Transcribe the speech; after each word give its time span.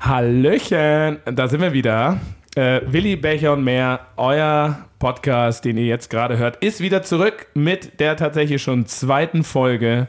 Hallöchen, 0.00 1.18
da 1.26 1.46
sind 1.46 1.60
wir 1.60 1.74
wieder. 1.74 2.18
Äh, 2.56 2.80
Willi 2.86 3.16
Becher 3.16 3.52
und 3.52 3.64
mehr, 3.64 4.00
euer 4.16 4.86
Podcast, 4.98 5.66
den 5.66 5.76
ihr 5.76 5.84
jetzt 5.84 6.08
gerade 6.08 6.38
hört, 6.38 6.56
ist 6.64 6.80
wieder 6.80 7.02
zurück 7.02 7.48
mit 7.52 8.00
der 8.00 8.16
tatsächlich 8.16 8.62
schon 8.62 8.86
zweiten 8.86 9.44
Folge. 9.44 10.08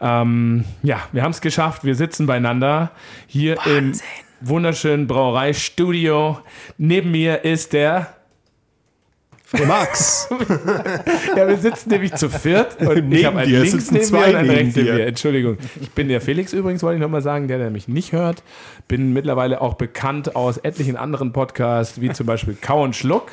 Ähm, 0.00 0.64
ja, 0.82 1.00
wir 1.12 1.22
haben 1.22 1.32
es 1.32 1.42
geschafft. 1.42 1.84
Wir 1.84 1.94
sitzen 1.94 2.26
beieinander 2.26 2.92
hier 3.26 3.58
Wahnsinn. 3.58 3.76
im 4.40 4.48
wunderschönen 4.48 5.06
Brauereistudio. 5.06 6.40
Neben 6.78 7.10
mir 7.10 7.44
ist 7.44 7.74
der 7.74 8.14
Max. 9.66 10.28
ja, 11.36 11.48
wir 11.48 11.56
sitzen 11.56 11.90
nämlich 11.90 12.14
zu 12.14 12.28
viert 12.28 12.80
und 12.80 12.88
neben 12.88 13.12
ich 13.12 13.24
habe 13.24 13.38
einen 13.38 13.62
links 13.62 13.90
neben 13.90 14.10
mir 14.10 14.18
und 14.18 14.34
einen 14.34 14.50
rechts 14.50 14.76
neben 14.76 14.94
mir. 14.94 15.06
Entschuldigung. 15.06 15.58
Ich 15.80 15.90
bin 15.92 16.08
der 16.08 16.20
Felix 16.20 16.52
übrigens, 16.52 16.82
wollte 16.82 16.96
ich 16.96 17.02
nochmal 17.02 17.22
sagen, 17.22 17.48
der, 17.48 17.58
der 17.58 17.70
mich 17.70 17.88
nicht 17.88 18.12
hört. 18.12 18.42
Bin 18.88 19.12
mittlerweile 19.12 19.60
auch 19.60 19.74
bekannt 19.74 20.34
aus 20.34 20.58
etlichen 20.58 20.96
anderen 20.96 21.32
Podcasts, 21.32 22.00
wie 22.00 22.12
zum 22.12 22.26
Beispiel 22.26 22.56
Kau 22.60 22.82
und 22.82 22.96
Schluck. 22.96 23.32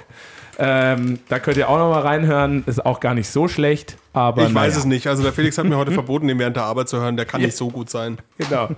Ähm, 0.59 1.19
da 1.29 1.39
könnt 1.39 1.57
ihr 1.57 1.67
auch 1.67 1.77
nochmal 1.77 2.01
reinhören. 2.01 2.63
Ist 2.67 2.85
auch 2.85 2.99
gar 2.99 3.15
nicht 3.15 3.27
so 3.27 3.47
schlecht. 3.47 3.97
Aber 4.13 4.45
ich 4.47 4.53
weiß 4.53 4.77
es 4.77 4.85
nicht. 4.85 5.07
Also 5.07 5.23
der 5.23 5.33
Felix 5.33 5.57
hat 5.57 5.65
mir 5.65 5.77
heute 5.77 5.91
verboten, 5.93 6.27
den 6.27 6.37
während 6.37 6.55
der 6.55 6.63
Arbeit 6.63 6.89
zu 6.89 6.99
hören. 6.99 7.17
Der 7.17 7.25
kann 7.25 7.41
ja. 7.41 7.47
nicht 7.47 7.57
so 7.57 7.69
gut 7.69 7.89
sein. 7.89 8.17
Genau. 8.37 8.69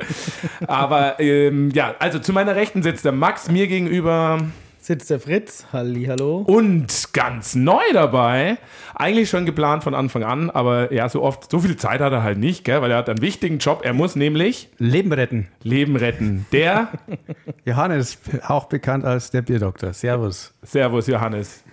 Aber 0.67 1.20
ähm, 1.20 1.72
ja, 1.72 1.95
also 2.00 2.20
zu 2.20 2.31
meiner 2.31 2.56
Rechten 2.56 2.81
sitzt 2.81 3.04
der 3.04 3.12
Max 3.12 3.50
mir 3.50 3.67
gegenüber 3.67 4.40
sitzt 4.85 5.09
der 5.09 5.20
Fritz. 5.20 5.66
Halli, 5.73 6.05
hallo. 6.05 6.44
Und 6.45 7.12
ganz 7.13 7.55
neu 7.55 7.81
dabei, 7.94 8.57
eigentlich 8.94 9.30
schon 9.30 9.48
geplant 9.48 9.84
von 9.84 9.95
Anfang 9.95 10.23
an, 10.23 10.52
aber 10.52 10.94
ja, 10.94 11.09
so 11.09 11.23
oft, 11.23 11.49
so 11.49 11.59
viel 11.59 11.75
Zeit 11.75 12.02
hat 12.02 12.13
er 12.13 12.21
halt 12.21 12.38
nicht, 12.38 12.63
gell, 12.63 12.81
weil 12.81 12.91
er 12.91 12.98
hat 12.98 13.09
einen 13.09 13.21
wichtigen 13.21 13.58
Job. 13.58 13.81
Er 13.84 13.94
muss 13.94 14.16
nämlich 14.16 14.70
Leben 14.77 15.11
retten. 15.11 15.48
Leben 15.63 15.95
retten. 15.95 16.45
Der 16.52 16.89
Johannes, 17.66 18.20
auch 18.48 18.66
bekannt 18.66 19.05
als 19.05 19.31
der 19.31 19.42
Bierdoktor. 19.42 19.92
Servus. 19.94 20.53
Servus, 20.61 21.08
Johannes. 21.08 21.64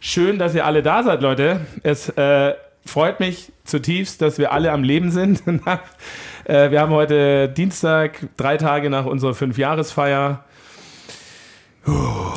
Schön, 0.00 0.38
dass 0.38 0.54
ihr 0.54 0.64
alle 0.64 0.84
da 0.84 1.02
seid, 1.02 1.22
Leute. 1.22 1.60
Es 1.82 2.08
äh, 2.10 2.54
freut 2.86 3.18
mich 3.18 3.52
zutiefst, 3.64 4.22
dass 4.22 4.38
wir 4.38 4.52
alle 4.52 4.70
am 4.70 4.84
Leben 4.84 5.10
sind. 5.10 5.42
äh, 6.44 6.70
wir 6.70 6.80
haben 6.80 6.92
heute 6.92 7.48
Dienstag, 7.48 8.28
drei 8.36 8.56
Tage 8.58 8.90
nach 8.90 9.06
unserer 9.06 9.34
Fünfjahresfeier. 9.34 10.44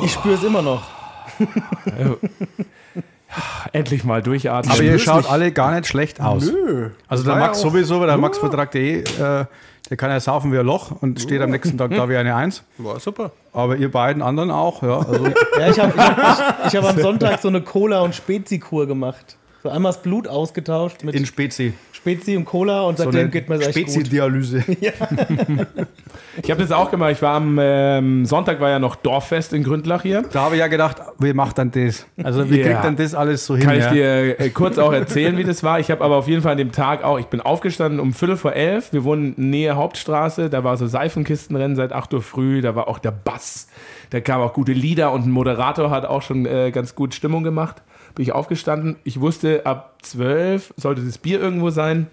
Ich 0.02 0.12
spüre 0.12 0.34
es 0.34 0.42
immer 0.42 0.62
noch. 0.62 0.82
Endlich 3.72 4.04
mal 4.04 4.22
durchatmen. 4.22 4.72
Aber 4.72 4.82
ihr 4.82 4.98
schaut 4.98 5.28
alle 5.30 5.52
gar 5.52 5.74
nicht 5.74 5.86
schlecht 5.86 6.20
aus. 6.20 6.46
Nö. 6.50 6.90
Also 7.08 7.24
der 7.24 7.36
Max 7.36 7.60
sowieso, 7.60 8.00
weil 8.00 8.06
der 8.06 8.18
Max 8.18 8.38
vertragt 8.38 8.74
eh, 8.74 9.00
äh, 9.00 9.44
der 9.90 9.96
kann 9.98 10.10
ja 10.10 10.18
saufen 10.18 10.50
wie 10.52 10.58
ein 10.58 10.64
Loch 10.64 10.92
und 11.02 11.20
steht 11.20 11.42
am 11.42 11.50
nächsten 11.50 11.76
Tag 11.76 11.90
da 11.90 12.08
wie 12.08 12.16
eine 12.16 12.34
Eins. 12.34 12.62
War 12.78 12.98
super. 13.00 13.32
Aber 13.52 13.76
ihr 13.76 13.90
beiden 13.90 14.22
anderen 14.22 14.50
auch, 14.50 14.82
ja. 14.82 14.98
Also 14.98 15.26
ja 15.58 15.68
ich 15.68 15.78
habe 15.78 15.92
ich 15.94 16.00
hab, 16.00 16.66
ich 16.66 16.76
hab 16.76 16.84
am 16.84 16.98
Sonntag 17.00 17.40
so 17.40 17.48
eine 17.48 17.60
Cola- 17.60 18.00
und 18.00 18.14
Spezi-Kur 18.14 18.86
gemacht. 18.86 19.36
So 19.64 19.70
einmal 19.70 19.92
das 19.92 20.02
Blut 20.02 20.28
ausgetauscht 20.28 21.04
mit. 21.04 21.14
In 21.14 21.24
Spezi. 21.24 21.72
Spezi 21.90 22.36
und 22.36 22.44
Cola 22.44 22.82
und 22.82 22.98
seitdem 22.98 23.22
so 23.22 23.30
geht 23.30 23.48
mir 23.48 23.56
das 23.56 23.68
echt 23.68 23.90
Spezi-Dialyse. 23.90 24.62
Ja. 24.78 24.92
ich 26.42 26.50
habe 26.50 26.60
das 26.60 26.70
auch 26.70 26.90
gemacht. 26.90 27.12
Ich 27.12 27.22
war 27.22 27.36
am 27.36 27.58
ähm, 27.58 28.26
Sonntag 28.26 28.60
war 28.60 28.68
ja 28.68 28.78
noch 28.78 28.94
Dorffest 28.94 29.54
in 29.54 29.62
Gründlach 29.62 30.02
hier. 30.02 30.20
Da 30.30 30.42
habe 30.42 30.56
ich 30.56 30.58
ja 30.58 30.66
gedacht, 30.66 30.98
wie 31.18 31.32
macht 31.32 31.56
dann 31.56 31.70
das? 31.70 32.04
Also 32.22 32.50
wie 32.50 32.58
yeah. 32.58 32.72
kriegt 32.72 32.84
dann 32.84 32.96
das 32.96 33.14
alles 33.14 33.46
so 33.46 33.56
hin? 33.56 33.64
Kann 33.64 33.78
ich 33.78 33.86
dir 33.86 34.38
äh, 34.38 34.50
kurz 34.50 34.76
auch 34.76 34.92
erzählen, 34.92 35.38
wie 35.38 35.44
das 35.44 35.62
war. 35.62 35.80
Ich 35.80 35.90
habe 35.90 36.04
aber 36.04 36.16
auf 36.16 36.28
jeden 36.28 36.42
Fall 36.42 36.52
an 36.52 36.58
dem 36.58 36.72
Tag 36.72 37.02
auch, 37.02 37.18
ich 37.18 37.28
bin 37.28 37.40
aufgestanden 37.40 38.00
um 38.00 38.12
Viertel 38.12 38.36
vor 38.36 38.52
elf. 38.52 38.92
Wir 38.92 39.04
wohnen 39.04 39.32
nähe 39.38 39.76
Hauptstraße. 39.76 40.50
Da 40.50 40.62
war 40.62 40.76
so 40.76 40.86
Seifenkistenrennen 40.86 41.74
seit 41.74 41.94
8 41.94 42.12
Uhr 42.12 42.20
früh. 42.20 42.60
Da 42.60 42.76
war 42.76 42.86
auch 42.86 42.98
der 42.98 43.12
Bass. 43.12 43.68
Da 44.10 44.20
kamen 44.20 44.44
auch 44.44 44.52
gute 44.52 44.72
Lieder 44.72 45.10
und 45.12 45.24
ein 45.24 45.30
Moderator 45.30 45.88
hat 45.88 46.04
auch 46.04 46.20
schon 46.20 46.44
äh, 46.44 46.70
ganz 46.70 46.94
gut 46.94 47.14
Stimmung 47.14 47.44
gemacht 47.44 47.76
bin 48.14 48.22
ich 48.22 48.32
aufgestanden. 48.32 48.96
Ich 49.04 49.20
wusste, 49.20 49.66
ab 49.66 49.98
zwölf 50.02 50.72
sollte 50.76 51.02
das 51.02 51.18
Bier 51.18 51.40
irgendwo 51.40 51.70
sein. 51.70 52.08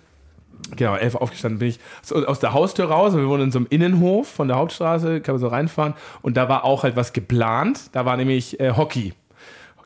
Genau, 0.76 0.96
elf 0.96 1.16
aufgestanden 1.16 1.60
bin 1.60 1.70
ich 1.70 1.80
aus 2.14 2.40
der 2.40 2.54
Haustür 2.54 2.86
raus. 2.86 3.16
Wir 3.16 3.28
wohnen 3.28 3.44
in 3.44 3.52
so 3.52 3.60
einem 3.60 3.68
Innenhof 3.70 4.28
von 4.28 4.48
der 4.48 4.58
Hauptstraße, 4.58 5.22
kann 5.22 5.36
man 5.36 5.42
so 5.42 5.48
reinfahren. 5.48 5.94
Und 6.22 6.38
da 6.38 6.50
war 6.50 6.64
auch 6.64 6.84
halt 6.84 6.96
was 6.96 7.14
geplant. 7.14 7.90
Da 7.94 8.06
war 8.06 8.18
nämlich 8.18 8.60
äh, 8.60 8.74
Hockey, 8.76 9.14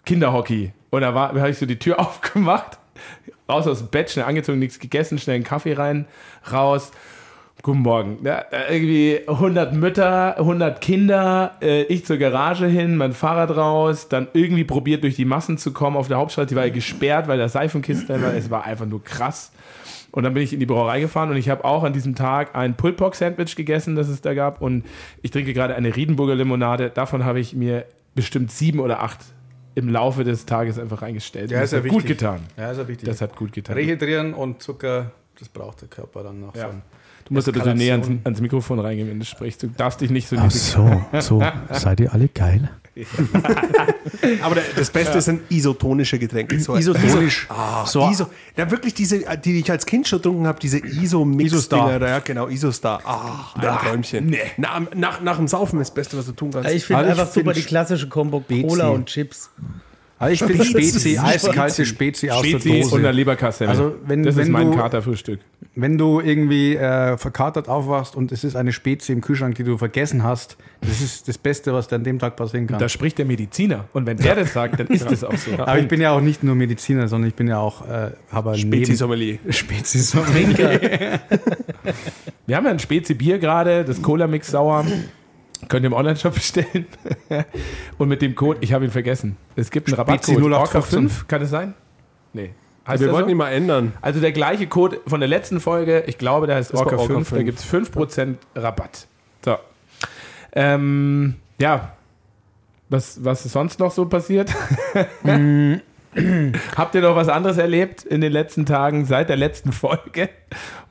Kinderhockey. 0.05 0.73
Und 0.89 1.01
da, 1.01 1.11
da 1.11 1.39
habe 1.39 1.49
ich 1.49 1.57
so 1.57 1.65
die 1.65 1.79
Tür 1.79 1.99
aufgemacht, 1.99 2.77
raus 3.49 3.67
aus 3.67 3.79
dem 3.79 3.87
Bett, 3.87 4.11
schnell 4.11 4.25
angezogen, 4.25 4.59
nichts 4.59 4.79
gegessen, 4.79 5.17
schnell 5.17 5.35
einen 5.35 5.43
Kaffee 5.43 5.73
rein, 5.73 6.07
raus. 6.51 6.91
Guten 7.65 7.79
Morgen. 7.79 8.19
Ja, 8.23 8.45
irgendwie 8.69 9.21
100 9.25 9.73
Mütter, 9.73 10.37
100 10.37 10.81
Kinder, 10.81 11.57
äh, 11.63 11.81
ich 11.85 12.05
zur 12.05 12.17
Garage 12.17 12.67
hin, 12.67 12.95
mein 12.95 13.11
Fahrrad 13.11 13.57
raus, 13.57 14.07
dann 14.07 14.27
irgendwie 14.33 14.63
probiert 14.63 15.01
durch 15.01 15.15
die 15.15 15.25
Massen 15.25 15.57
zu 15.57 15.73
kommen. 15.73 15.97
Auf 15.97 16.07
der 16.07 16.17
Hauptstraße, 16.17 16.45
die 16.45 16.55
war 16.55 16.67
ja 16.67 16.71
gesperrt, 16.71 17.27
weil 17.27 17.39
der 17.39 17.49
Seifenkiste 17.49 18.21
war. 18.21 18.35
Es 18.35 18.51
war 18.51 18.65
einfach 18.65 18.85
nur 18.85 19.03
krass. 19.03 19.51
Und 20.11 20.21
dann 20.21 20.35
bin 20.35 20.43
ich 20.43 20.53
in 20.53 20.59
die 20.59 20.67
Brauerei 20.67 20.99
gefahren 20.99 21.31
und 21.31 21.37
ich 21.37 21.49
habe 21.49 21.65
auch 21.65 21.83
an 21.83 21.91
diesem 21.91 22.13
Tag 22.13 22.55
ein 22.55 22.77
Pulled-Pork-Sandwich 22.77 23.55
gegessen, 23.55 23.95
das 23.95 24.09
es 24.09 24.21
da 24.21 24.35
gab. 24.35 24.61
Und 24.61 24.85
ich 25.23 25.31
trinke 25.31 25.51
gerade 25.55 25.73
eine 25.73 25.95
Riedenburger 25.95 26.35
Limonade. 26.35 26.91
Davon 26.91 27.25
habe 27.25 27.39
ich 27.39 27.55
mir 27.55 27.85
bestimmt 28.13 28.51
sieben 28.51 28.79
oder 28.79 29.01
acht 29.01 29.21
im 29.73 29.89
Laufe 29.89 30.23
des 30.23 30.45
Tages 30.45 30.77
einfach 30.77 31.01
reingestellt. 31.01 31.49
Ja, 31.49 31.61
ist 31.61 31.71
ja 31.71 31.79
hat 31.79 31.85
wichtig. 31.85 31.99
gut 31.99 32.07
getan. 32.07 32.41
Ja, 32.57 32.69
ist 32.69 32.77
ja 32.77 32.87
wichtig. 32.87 33.09
Das 33.09 33.21
hat 33.21 33.35
gut 33.35 33.53
getan. 33.53 33.75
Rehydrieren 33.75 34.35
und 34.35 34.61
Zucker, 34.61 35.09
das 35.39 35.49
braucht 35.49 35.81
der 35.81 35.87
Körper 35.87 36.21
dann 36.21 36.41
noch. 36.41 36.55
Ja. 36.55 36.69
So 36.69 36.77
Du 37.25 37.33
musst 37.33 37.47
ein 37.47 37.53
bisschen 37.53 37.77
näher 37.77 37.93
ans, 37.93 38.07
ans, 38.23 38.39
Mikrofon 38.39 38.79
reingehen, 38.79 39.09
wenn 39.09 39.19
du 39.19 39.25
sprichst. 39.25 39.63
Du 39.63 39.67
darfst 39.67 39.99
dich 39.99 40.11
nicht 40.11 40.27
so 40.27 40.35
Ach 40.39 40.51
so, 40.51 41.01
so. 41.19 41.43
Seid 41.71 41.99
ihr 41.99 42.13
alle 42.13 42.27
geil? 42.27 42.69
Aber 44.41 44.55
das 44.75 44.89
Beste 44.89 45.19
sind 45.21 45.41
isotonische 45.49 46.17
Getränke. 46.17 46.59
So 46.59 46.75
Isotonisch. 46.77 47.47
Ah, 47.49 47.85
so. 47.85 48.09
Iso, 48.09 48.27
ja, 48.55 48.69
wirklich 48.71 48.93
diese, 48.93 49.25
die 49.37 49.59
ich 49.59 49.69
als 49.69 49.85
Kind 49.85 50.07
schon 50.07 50.19
getrunken 50.19 50.47
habe, 50.47 50.59
diese 50.59 50.77
Iso-Mix-Dinger. 50.77 51.99
Ja, 52.07 52.19
genau, 52.19 52.47
Isostar. 52.47 53.01
Ah, 53.03 53.51
ein 53.55 53.67
Ach, 53.67 53.83
Träumchen. 53.83 54.27
Nee. 54.27 54.39
Na, 54.57 54.81
nach, 54.95 55.19
nach 55.21 55.37
dem 55.37 55.47
Saufen 55.47 55.81
ist 55.81 55.89
das 55.89 55.95
Beste, 55.95 56.17
was 56.17 56.27
du 56.27 56.31
tun 56.31 56.51
kannst. 56.51 56.69
Ich 56.69 56.85
finde 56.85 57.05
einfach 57.05 57.31
super 57.31 57.53
die 57.53 57.63
klassische 57.63 58.07
Kombo 58.07 58.41
Cola 58.41 58.89
und 58.89 59.07
Chips. 59.07 59.49
Also 60.17 60.33
ich 60.33 60.43
finde 60.43 60.63
Spezi, 60.63 61.17
eiskalte 61.17 61.85
Spezi 61.85 62.31
aus 62.31 62.45
Spezi 62.45 62.69
der 62.69 62.81
Dose. 62.81 62.95
und 62.95 63.03
der 63.03 63.11
Leberkasse. 63.11 63.67
Also 63.67 63.95
wenn, 64.05 64.23
das 64.23 64.37
wenn 64.37 64.43
ist 64.43 64.49
mein 64.49 64.73
Katerfrühstück. 64.73 65.41
Wenn 65.75 65.97
du 65.97 66.21
irgendwie 66.21 66.77
äh, 66.77 67.17
verkatert 67.17 67.67
aufwachst 67.67 68.15
und 68.15 68.31
es 68.31 68.45
ist 68.45 68.55
eine 68.55 68.71
Spezi 68.71 69.11
im 69.11 69.19
Kühlschrank, 69.19 69.55
die 69.55 69.65
du 69.65 69.77
vergessen 69.77 70.23
hast, 70.23 70.55
das 70.79 71.01
ist 71.01 71.27
das 71.27 71.37
Beste, 71.37 71.73
was 71.73 71.89
dir 71.89 71.95
an 71.95 72.05
dem 72.05 72.17
Tag 72.17 72.37
passieren 72.37 72.65
kann. 72.67 72.79
Da 72.79 72.87
spricht 72.87 73.17
der 73.17 73.25
Mediziner. 73.25 73.89
Und 73.91 74.05
wenn 74.05 74.15
der 74.15 74.35
das 74.35 74.53
sagt, 74.53 74.79
dann 74.79 74.87
ist 74.87 75.05
das 75.11 75.25
auch 75.25 75.35
so. 75.35 75.51
Aber 75.59 75.79
ich 75.79 75.87
bin 75.89 75.99
ja 75.99 76.11
auch 76.11 76.21
nicht 76.21 76.43
nur 76.43 76.55
Mediziner, 76.55 77.09
sondern 77.09 77.27
ich 77.27 77.35
bin 77.35 77.47
ja 77.47 77.59
auch 77.59 77.85
äh, 77.85 78.11
habe 78.31 78.57
Spezi-Sommelier. 78.57 79.39
Spezi-Sommelier. 79.49 81.19
Wir 82.47 82.55
haben 82.55 82.65
ja 82.65 82.71
ein 82.71 82.79
Spezi-Bier 82.79 83.39
gerade, 83.39 83.83
das 83.83 84.01
Cola-Mix 84.01 84.47
sauer. 84.47 84.85
Könnt 85.67 85.83
ihr 85.83 85.87
im 85.87 85.93
Online-Shop 85.93 86.33
bestellen. 86.33 86.87
und 87.97 88.07
mit 88.09 88.21
dem 88.21 88.35
Code, 88.35 88.59
ich 88.61 88.73
habe 88.73 88.85
ihn 88.85 88.91
vergessen. 88.91 89.37
Es 89.55 89.71
gibt 89.71 89.87
einen 89.87 89.95
Rabattcode. 89.95 90.51
Orca 90.51 90.81
5, 90.81 91.27
kann 91.27 91.41
es 91.41 91.49
sein? 91.49 91.73
Nee. 92.33 92.51
Heißt 92.87 93.01
wir 93.01 93.11
wollten 93.11 93.29
so? 93.29 93.31
ihn 93.31 93.37
mal 93.37 93.49
ändern. 93.49 93.93
Also 94.01 94.19
der 94.19 94.31
gleiche 94.31 94.67
Code 94.67 95.01
von 95.07 95.19
der 95.19 95.29
letzten 95.29 95.59
Folge, 95.59 96.03
ich 96.07 96.17
glaube, 96.17 96.45
der 96.45 96.57
heißt 96.57 96.73
Orca, 96.73 96.97
Orca 96.97 97.13
5, 97.13 97.29
5, 97.29 97.39
da 97.39 97.43
gibt 97.43 97.59
es 97.59 97.65
5% 97.65 98.35
Rabatt. 98.55 99.07
So. 99.43 99.57
Ähm, 100.53 101.35
ja. 101.59 101.93
Was, 102.89 103.23
was 103.23 103.45
ist 103.45 103.53
sonst 103.53 103.79
noch 103.79 103.91
so 103.91 104.05
passiert? 104.05 104.53
Habt 106.75 106.95
ihr 106.95 107.01
noch 107.01 107.15
was 107.15 107.27
anderes 107.27 107.57
erlebt 107.57 108.03
in 108.03 108.21
den 108.21 108.31
letzten 108.31 108.65
Tagen 108.65 109.05
seit 109.05 109.29
der 109.29 109.37
letzten 109.37 109.71
Folge? 109.71 110.29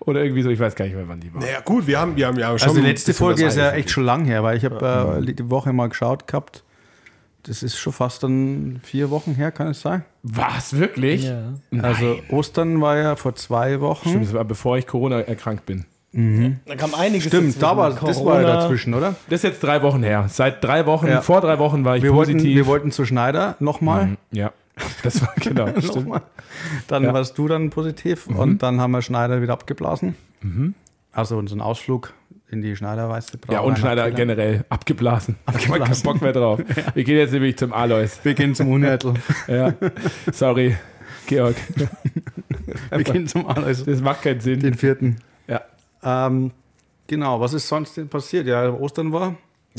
Oder 0.00 0.22
irgendwie 0.22 0.42
so, 0.42 0.50
ich 0.50 0.60
weiß 0.60 0.74
gar 0.74 0.84
nicht 0.84 0.94
mehr, 0.94 1.08
wann 1.08 1.20
die 1.20 1.32
war. 1.32 1.40
Naja, 1.40 1.60
gut, 1.60 1.86
wir 1.86 1.98
haben, 1.98 2.16
wir 2.16 2.26
haben 2.26 2.38
ja 2.38 2.58
schon. 2.58 2.68
Also 2.68 2.80
die 2.80 2.86
letzte 2.86 3.14
Folge 3.14 3.46
ist 3.46 3.56
ja 3.56 3.72
echt 3.72 3.90
schon 3.90 4.04
lang 4.04 4.24
her, 4.24 4.42
weil 4.42 4.56
ich 4.56 4.64
habe 4.64 5.22
äh, 5.26 5.32
die 5.32 5.50
Woche 5.50 5.72
mal 5.72 5.88
geschaut 5.88 6.26
gehabt. 6.26 6.62
Das 7.44 7.62
ist 7.62 7.76
schon 7.76 7.92
fast 7.92 8.22
dann 8.22 8.80
vier 8.82 9.10
Wochen 9.10 9.34
her, 9.34 9.52
kann 9.52 9.68
es 9.68 9.82
sein? 9.82 10.04
Was, 10.22 10.78
wirklich? 10.78 11.24
Ja. 11.24 11.52
Also 11.82 12.18
Ostern 12.30 12.80
war 12.80 12.96
ja 12.96 13.16
vor 13.16 13.34
zwei 13.34 13.80
Wochen. 13.80 14.08
Stimmt, 14.08 14.26
das 14.26 14.32
war 14.32 14.44
bevor 14.44 14.78
ich 14.78 14.86
Corona 14.86 15.20
erkrankt 15.20 15.66
bin. 15.66 15.84
Mhm. 16.12 16.60
Da 16.64 16.76
kam 16.76 16.94
einiges 16.94 17.26
Stimmt, 17.26 17.60
da 17.60 17.76
war, 17.76 17.92
das 17.92 18.24
war 18.24 18.40
ja 18.40 18.46
dazwischen, 18.46 18.94
oder? 18.94 19.16
Das 19.28 19.40
ist 19.40 19.42
jetzt 19.42 19.62
drei 19.62 19.82
Wochen 19.82 20.02
her. 20.02 20.26
Seit 20.28 20.62
drei 20.62 20.86
Wochen, 20.86 21.08
ja. 21.08 21.20
vor 21.20 21.40
drei 21.40 21.58
Wochen 21.58 21.84
war 21.84 21.96
ich 21.96 22.02
wir 22.02 22.12
positiv. 22.12 22.42
Wollten, 22.42 22.56
wir 22.56 22.66
wollten 22.66 22.90
zu 22.92 23.04
Schneider 23.04 23.56
nochmal. 23.58 24.06
Mhm, 24.06 24.16
ja. 24.30 24.52
Das 25.02 25.20
war 25.22 25.32
genau. 25.40 25.68
stimmt. 25.80 26.22
dann 26.88 27.04
ja. 27.04 27.14
warst 27.14 27.38
du 27.38 27.48
dann 27.48 27.70
positiv 27.70 28.28
mhm. 28.28 28.38
und 28.38 28.62
dann 28.62 28.80
haben 28.80 28.90
wir 28.90 29.02
Schneider 29.02 29.40
wieder 29.40 29.52
abgeblasen. 29.52 30.16
Mhm. 30.40 30.74
Also 31.12 31.38
unseren 31.38 31.60
Ausflug 31.60 32.12
in 32.50 32.62
die 32.62 32.74
Schneiderweiße 32.76 33.38
Ja, 33.50 33.60
und 33.60 33.78
Schneider 33.78 34.10
generell 34.10 34.64
abgeblasen. 34.68 35.36
abgeblasen. 35.46 35.84
Kein 35.84 36.02
Bock 36.02 36.22
mehr 36.22 36.32
drauf. 36.32 36.60
Wir 36.94 37.04
gehen 37.04 37.16
jetzt 37.16 37.32
nämlich 37.32 37.56
zum 37.56 37.72
Alois. 37.72 38.10
Wir 38.22 38.34
gehen 38.34 38.54
zum 38.54 38.70
Unhärtel. 38.70 39.14
ja. 39.48 39.74
Sorry, 40.32 40.76
Georg. 41.26 41.56
Wir 42.90 43.04
gehen 43.04 43.26
zum 43.26 43.46
Alois. 43.46 43.84
Das 43.84 44.00
macht 44.00 44.22
keinen 44.22 44.40
Sinn. 44.40 44.60
Den 44.60 44.74
vierten. 44.74 45.16
Ja. 45.48 45.62
Ähm, 46.02 46.52
genau, 47.06 47.40
was 47.40 47.54
ist 47.54 47.66
sonst 47.66 47.96
denn 47.96 48.08
passiert? 48.08 48.46
Ja, 48.46 48.70
Ostern 48.72 49.12
war. 49.12 49.36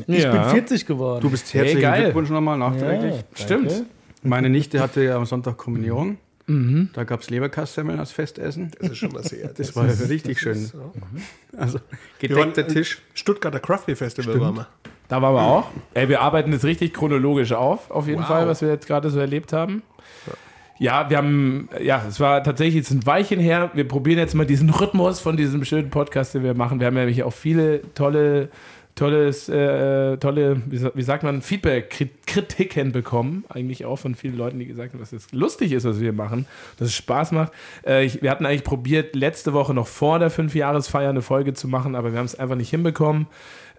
Ich 0.07 0.23
ja. 0.23 0.31
bin 0.31 0.43
40 0.43 0.85
geworden. 0.85 1.21
Du 1.21 1.29
bist 1.29 1.53
herzlichen 1.53 1.89
hey, 1.89 2.03
Glückwunsch 2.03 2.29
nochmal 2.29 2.57
nachträglich. 2.57 3.15
Ja, 3.15 3.45
Stimmt. 3.45 3.85
Meine 4.25 4.49
Nichte 4.49 4.79
hatte 4.79 5.03
ja 5.03 5.15
am 5.15 5.25
Sonntag 5.25 5.57
Kommunion. 5.57 6.17
Mhm. 6.47 6.89
Da 6.93 7.03
gab 7.03 7.21
es 7.21 7.29
Leberkassemmeln 7.29 7.99
als 7.99 8.11
Festessen. 8.11 8.71
Das 8.79 8.91
ist 8.91 8.97
schon 8.97 9.11
mal 9.11 9.23
sehr. 9.23 9.47
Das, 9.47 9.67
das 9.67 9.75
war 9.75 9.87
ist, 9.87 10.09
richtig 10.09 10.39
schön. 10.39 10.55
So. 10.55 10.77
Mhm. 10.77 11.59
Also 11.59 11.79
gedeckter 12.19 12.67
Tisch. 12.67 12.99
Stuttgarter 13.13 13.59
Craft 13.59 13.85
Beer 13.87 13.97
Festival 13.97 14.33
Stimmt. 14.33 14.45
waren 14.45 14.55
wir. 14.57 14.67
Da 15.07 15.21
waren 15.21 15.35
wir 15.35 15.41
auch. 15.41 15.69
Ey, 15.93 16.09
wir 16.09 16.21
arbeiten 16.21 16.51
jetzt 16.51 16.65
richtig 16.65 16.93
chronologisch 16.93 17.51
auf, 17.53 17.89
auf 17.91 18.07
jeden 18.07 18.21
wow. 18.21 18.27
Fall, 18.27 18.47
was 18.47 18.61
wir 18.61 18.69
jetzt 18.69 18.87
gerade 18.87 19.09
so 19.09 19.19
erlebt 19.19 19.53
haben. 19.53 19.83
Ja, 20.77 21.09
wir 21.09 21.17
haben, 21.17 21.69
ja, 21.81 22.03
es 22.07 22.19
war 22.19 22.43
tatsächlich 22.43 22.75
jetzt 22.75 22.91
ein 22.91 23.05
Weilchen 23.05 23.39
her. 23.39 23.71
Wir 23.73 23.87
probieren 23.87 24.19
jetzt 24.19 24.35
mal 24.35 24.45
diesen 24.45 24.69
Rhythmus 24.69 25.19
von 25.19 25.37
diesem 25.37 25.63
schönen 25.63 25.89
Podcast, 25.89 26.33
den 26.33 26.43
wir 26.43 26.53
machen. 26.53 26.79
Wir 26.79 26.87
haben 26.87 26.95
nämlich 26.95 27.23
auch 27.23 27.33
viele 27.33 27.81
tolle 27.93 28.49
tolles, 28.95 29.49
äh, 29.49 30.17
tolle, 30.17 30.61
wie, 30.67 31.03
sagt 31.03 31.23
man, 31.23 31.41
Feedback, 31.41 31.89
Kritiken 32.25 32.93
bekommen. 32.93 33.43
Eigentlich 33.49 33.85
auch 33.85 33.97
von 33.97 34.15
vielen 34.15 34.37
Leuten, 34.37 34.57
die 34.57 34.65
gesagt 34.65 34.93
haben, 34.93 34.99
dass 34.99 35.11
es 35.11 35.31
lustig 35.33 35.73
ist, 35.73 35.83
was 35.83 35.99
wir 35.99 36.13
machen, 36.13 36.45
dass 36.77 36.87
es 36.87 36.95
Spaß 36.95 37.33
macht. 37.33 37.51
Äh, 37.85 38.05
ich, 38.05 38.21
wir 38.21 38.31
hatten 38.31 38.45
eigentlich 38.45 38.63
probiert, 38.63 39.15
letzte 39.15 39.53
Woche 39.53 39.73
noch 39.73 39.87
vor 39.87 40.19
der 40.19 40.29
Fünfjahresfeier 40.29 41.09
eine 41.09 41.21
Folge 41.21 41.53
zu 41.53 41.67
machen, 41.67 41.95
aber 41.95 42.13
wir 42.13 42.19
haben 42.19 42.25
es 42.25 42.39
einfach 42.39 42.55
nicht 42.55 42.69
hinbekommen. 42.69 43.27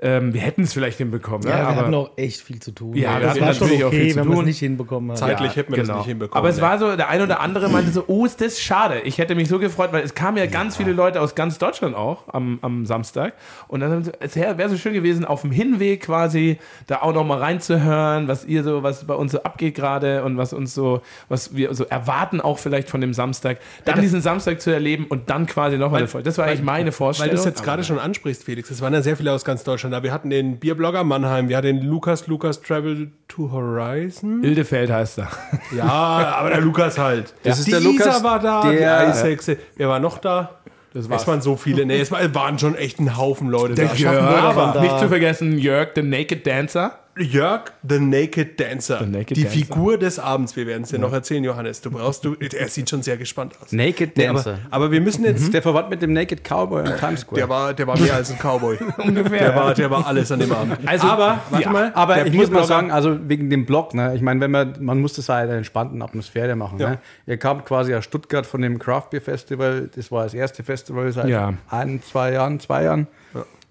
Ähm, 0.02 0.34
wir 0.34 0.42
hätten 0.42 0.62
es 0.62 0.74
vielleicht 0.74 0.98
hinbekommen. 0.98 1.46
Ja, 1.46 1.56
ne? 1.56 1.62
wir 1.62 1.68
aber, 1.68 1.80
hatten 1.82 1.94
auch 1.94 2.10
echt 2.16 2.42
viel 2.42 2.60
zu 2.60 2.72
tun. 2.72 2.94
Ja, 2.94 3.18
wir 3.18 3.30
hatten 3.30 3.40
natürlich 3.40 3.76
okay, 3.76 3.84
auch 3.84 3.90
viel 3.90 4.08
zu 4.12 4.18
tun. 4.18 4.28
wenn 4.28 4.32
wir 4.34 4.40
es 4.40 4.46
nicht 4.46 4.58
hinbekommen 4.58 5.10
haben. 5.10 5.16
Zeitlich 5.16 5.50
ja, 5.50 5.56
hätten 5.56 5.72
wir 5.72 5.82
genau. 5.82 5.94
das 5.94 5.96
nicht 5.98 6.08
hinbekommen. 6.08 6.38
Aber 6.38 6.48
es 6.48 6.60
war 6.60 6.78
so, 6.78 6.96
der 6.96 7.08
ein 7.08 7.22
oder 7.22 7.40
andere 7.40 7.70
meinte 7.70 7.90
so, 7.90 8.04
oh, 8.06 8.26
ist 8.26 8.40
das 8.40 8.60
schade. 8.60 9.00
Ich 9.00 9.18
hätte 9.18 9.34
mich 9.34 9.48
so 9.48 9.58
gefreut, 9.58 9.92
weil 9.92 10.04
es 10.04 10.14
kamen 10.14 10.36
ja, 10.36 10.44
ja. 10.44 10.50
ganz 10.50 10.76
viele 10.76 10.92
Leute 10.92 11.20
aus 11.20 11.34
ganz 11.34 11.58
Deutschland 11.58 11.96
auch 11.96 12.24
am, 12.28 12.58
am 12.60 12.84
Samstag. 12.84 13.34
Und 13.68 13.80
dann 13.80 13.90
haben 13.90 14.12
es 14.20 14.36
wäre 14.36 14.68
so 14.68 14.76
schön 14.76 14.92
gewesen, 14.92 15.24
auf 15.24 15.40
dem 15.40 15.50
Hinweg 15.50 16.02
quasi 16.02 16.58
da 16.86 17.00
auch 17.02 17.14
noch 17.14 17.24
mal 17.24 17.38
reinzuhören, 17.38 18.28
was 18.28 18.44
ihr 18.44 18.64
so, 18.64 18.82
was 18.82 19.06
bei 19.06 19.14
uns 19.14 19.32
so 19.32 19.42
abgeht 19.42 19.74
gerade 19.74 20.24
und 20.24 20.36
was 20.36 20.52
uns 20.52 20.74
so, 20.74 21.00
was 21.28 21.56
wir 21.56 21.74
so 21.74 21.84
erwarten 21.84 22.40
auch 22.40 22.58
vielleicht 22.58 22.90
von 22.90 23.00
dem 23.00 23.14
Samstag. 23.14 23.58
Dann 23.84 24.00
diesen 24.00 24.20
Samstag 24.20 24.60
zu 24.60 24.70
erleben 24.70 25.06
und 25.08 25.30
dann 25.30 25.46
quasi 25.46 25.78
noch 25.78 25.90
mal 25.90 25.98
eine 25.98 26.08
Folge. 26.08 26.24
Das 26.24 26.36
war 26.38 26.46
eigentlich 26.46 26.62
meine 26.62 26.92
Vorstellung. 26.92 27.30
Weil 27.30 27.36
du 27.36 27.40
es 27.40 27.46
jetzt 27.46 27.62
gerade 27.62 27.82
schon 27.82 27.98
ansprichst, 27.98 28.44
Felix. 28.44 28.70
Es 28.70 28.80
waren 28.80 28.92
ja 28.92 29.00
sehr 29.00 29.16
viele 29.16 29.32
aus 29.32 29.44
ganz 29.44 29.64
Deutschland. 29.64 29.85
Aber 29.94 30.02
wir 30.02 30.12
hatten 30.12 30.30
den 30.30 30.58
Bierblogger 30.58 31.04
Mannheim, 31.04 31.48
wir 31.48 31.56
hatten 31.56 31.78
den 31.78 31.82
Lukas, 31.82 32.26
Lukas 32.26 32.60
Travel 32.60 33.10
to 33.28 33.50
Horizon. 33.50 34.42
Ildefeld 34.42 34.90
heißt 34.90 35.18
er. 35.18 35.28
Ja, 35.76 35.84
aber 35.84 36.50
der 36.50 36.60
Lukas 36.60 36.98
halt. 36.98 37.34
Das 37.42 37.58
ja. 37.58 37.60
ist 37.60 37.66
die 37.66 37.70
der 37.72 37.80
Lukas, 37.80 38.22
war 38.22 38.38
da, 38.38 38.62
der, 38.62 38.72
die 38.72 38.84
Eishexe. 38.84 39.58
Wer 39.76 39.88
war 39.88 40.00
noch 40.00 40.18
da? 40.18 40.58
Das 40.92 41.10
war's. 41.10 41.22
Es 41.22 41.28
waren 41.28 41.40
so 41.42 41.56
viele. 41.56 41.84
Nee, 41.84 42.00
es 42.00 42.10
waren 42.10 42.58
schon 42.58 42.74
echt 42.74 42.98
ein 42.98 43.16
Haufen 43.16 43.48
Leute 43.48 43.74
der 43.74 43.88
da. 43.88 43.94
Jörg, 43.94 44.22
aber 44.22 44.80
nicht 44.80 44.98
zu 44.98 45.08
vergessen, 45.08 45.58
Jörg, 45.58 45.90
the 45.94 46.02
Naked 46.02 46.46
Dancer. 46.46 46.98
Jörg, 47.18 47.72
The 47.88 47.98
Naked 47.98 48.60
Dancer. 48.60 48.98
The 48.98 49.06
Naked 49.06 49.36
die 49.36 49.44
Dancer. 49.44 49.58
Figur 49.58 49.96
des 49.96 50.18
Abends. 50.18 50.54
Wir 50.54 50.66
werden 50.66 50.82
es 50.82 50.90
dir 50.90 50.96
ja. 50.96 51.02
noch 51.02 51.12
erzählen, 51.12 51.42
Johannes. 51.42 51.80
Du 51.80 51.90
brauchst, 51.90 52.24
du, 52.24 52.34
er 52.34 52.68
sieht 52.68 52.90
schon 52.90 53.02
sehr 53.02 53.16
gespannt 53.16 53.54
aus. 53.60 53.72
Naked 53.72 54.18
Dancer. 54.18 54.52
Nee, 54.52 54.58
aber, 54.66 54.74
aber, 54.74 54.90
wir 54.92 55.00
müssen 55.00 55.24
jetzt. 55.24 55.48
Mhm. 55.48 55.52
Der 55.52 55.62
verwandt 55.62 55.88
mit 55.88 56.02
dem 56.02 56.12
Naked 56.12 56.44
Cowboy 56.44 56.84
in 56.84 56.96
Times 56.98 57.20
Square. 57.20 57.40
Der 57.40 57.48
war, 57.48 57.72
der 57.72 57.86
war 57.86 57.98
mehr 57.98 58.14
als 58.14 58.30
ein 58.30 58.38
Cowboy. 58.38 58.78
Ungefähr. 58.98 59.38
Der 59.38 59.56
war, 59.56 59.74
der 59.74 59.90
war 59.90 60.06
alles 60.06 60.30
an 60.30 60.40
dem 60.40 60.52
Abend. 60.52 60.78
Also, 60.84 61.06
aber, 61.06 61.40
warte 61.48 61.64
ja, 61.64 61.72
mal. 61.72 61.92
Aber 61.94 62.26
ich 62.26 62.34
muss 62.34 62.50
mal 62.50 62.64
sagen, 62.64 62.90
also 62.90 63.18
wegen 63.28 63.48
dem 63.48 63.64
Blog, 63.64 63.94
ne? 63.94 64.14
Ich 64.14 64.20
meine, 64.20 64.40
wenn 64.40 64.50
man, 64.50 64.74
man 64.80 65.00
muss 65.00 65.14
das 65.14 65.30
halt 65.30 65.44
in 65.44 65.50
einer 65.50 65.58
entspannten 65.58 66.02
Atmosphäre 66.02 66.54
machen. 66.54 66.78
Ja. 66.78 66.90
Ne? 66.90 66.98
Ihr 67.26 67.38
kamt 67.38 67.64
quasi 67.64 67.94
aus 67.94 68.04
Stuttgart 68.04 68.44
von 68.44 68.60
dem 68.60 68.78
Craft 68.78 69.08
Beer 69.10 69.22
Festival. 69.22 69.88
Das 69.94 70.12
war 70.12 70.24
das 70.24 70.34
erste 70.34 70.62
Festival 70.62 71.10
seit 71.12 71.28
ja. 71.28 71.54
ein, 71.70 72.02
zwei 72.02 72.32
Jahren, 72.32 72.60
zwei 72.60 72.84
Jahren. 72.84 73.06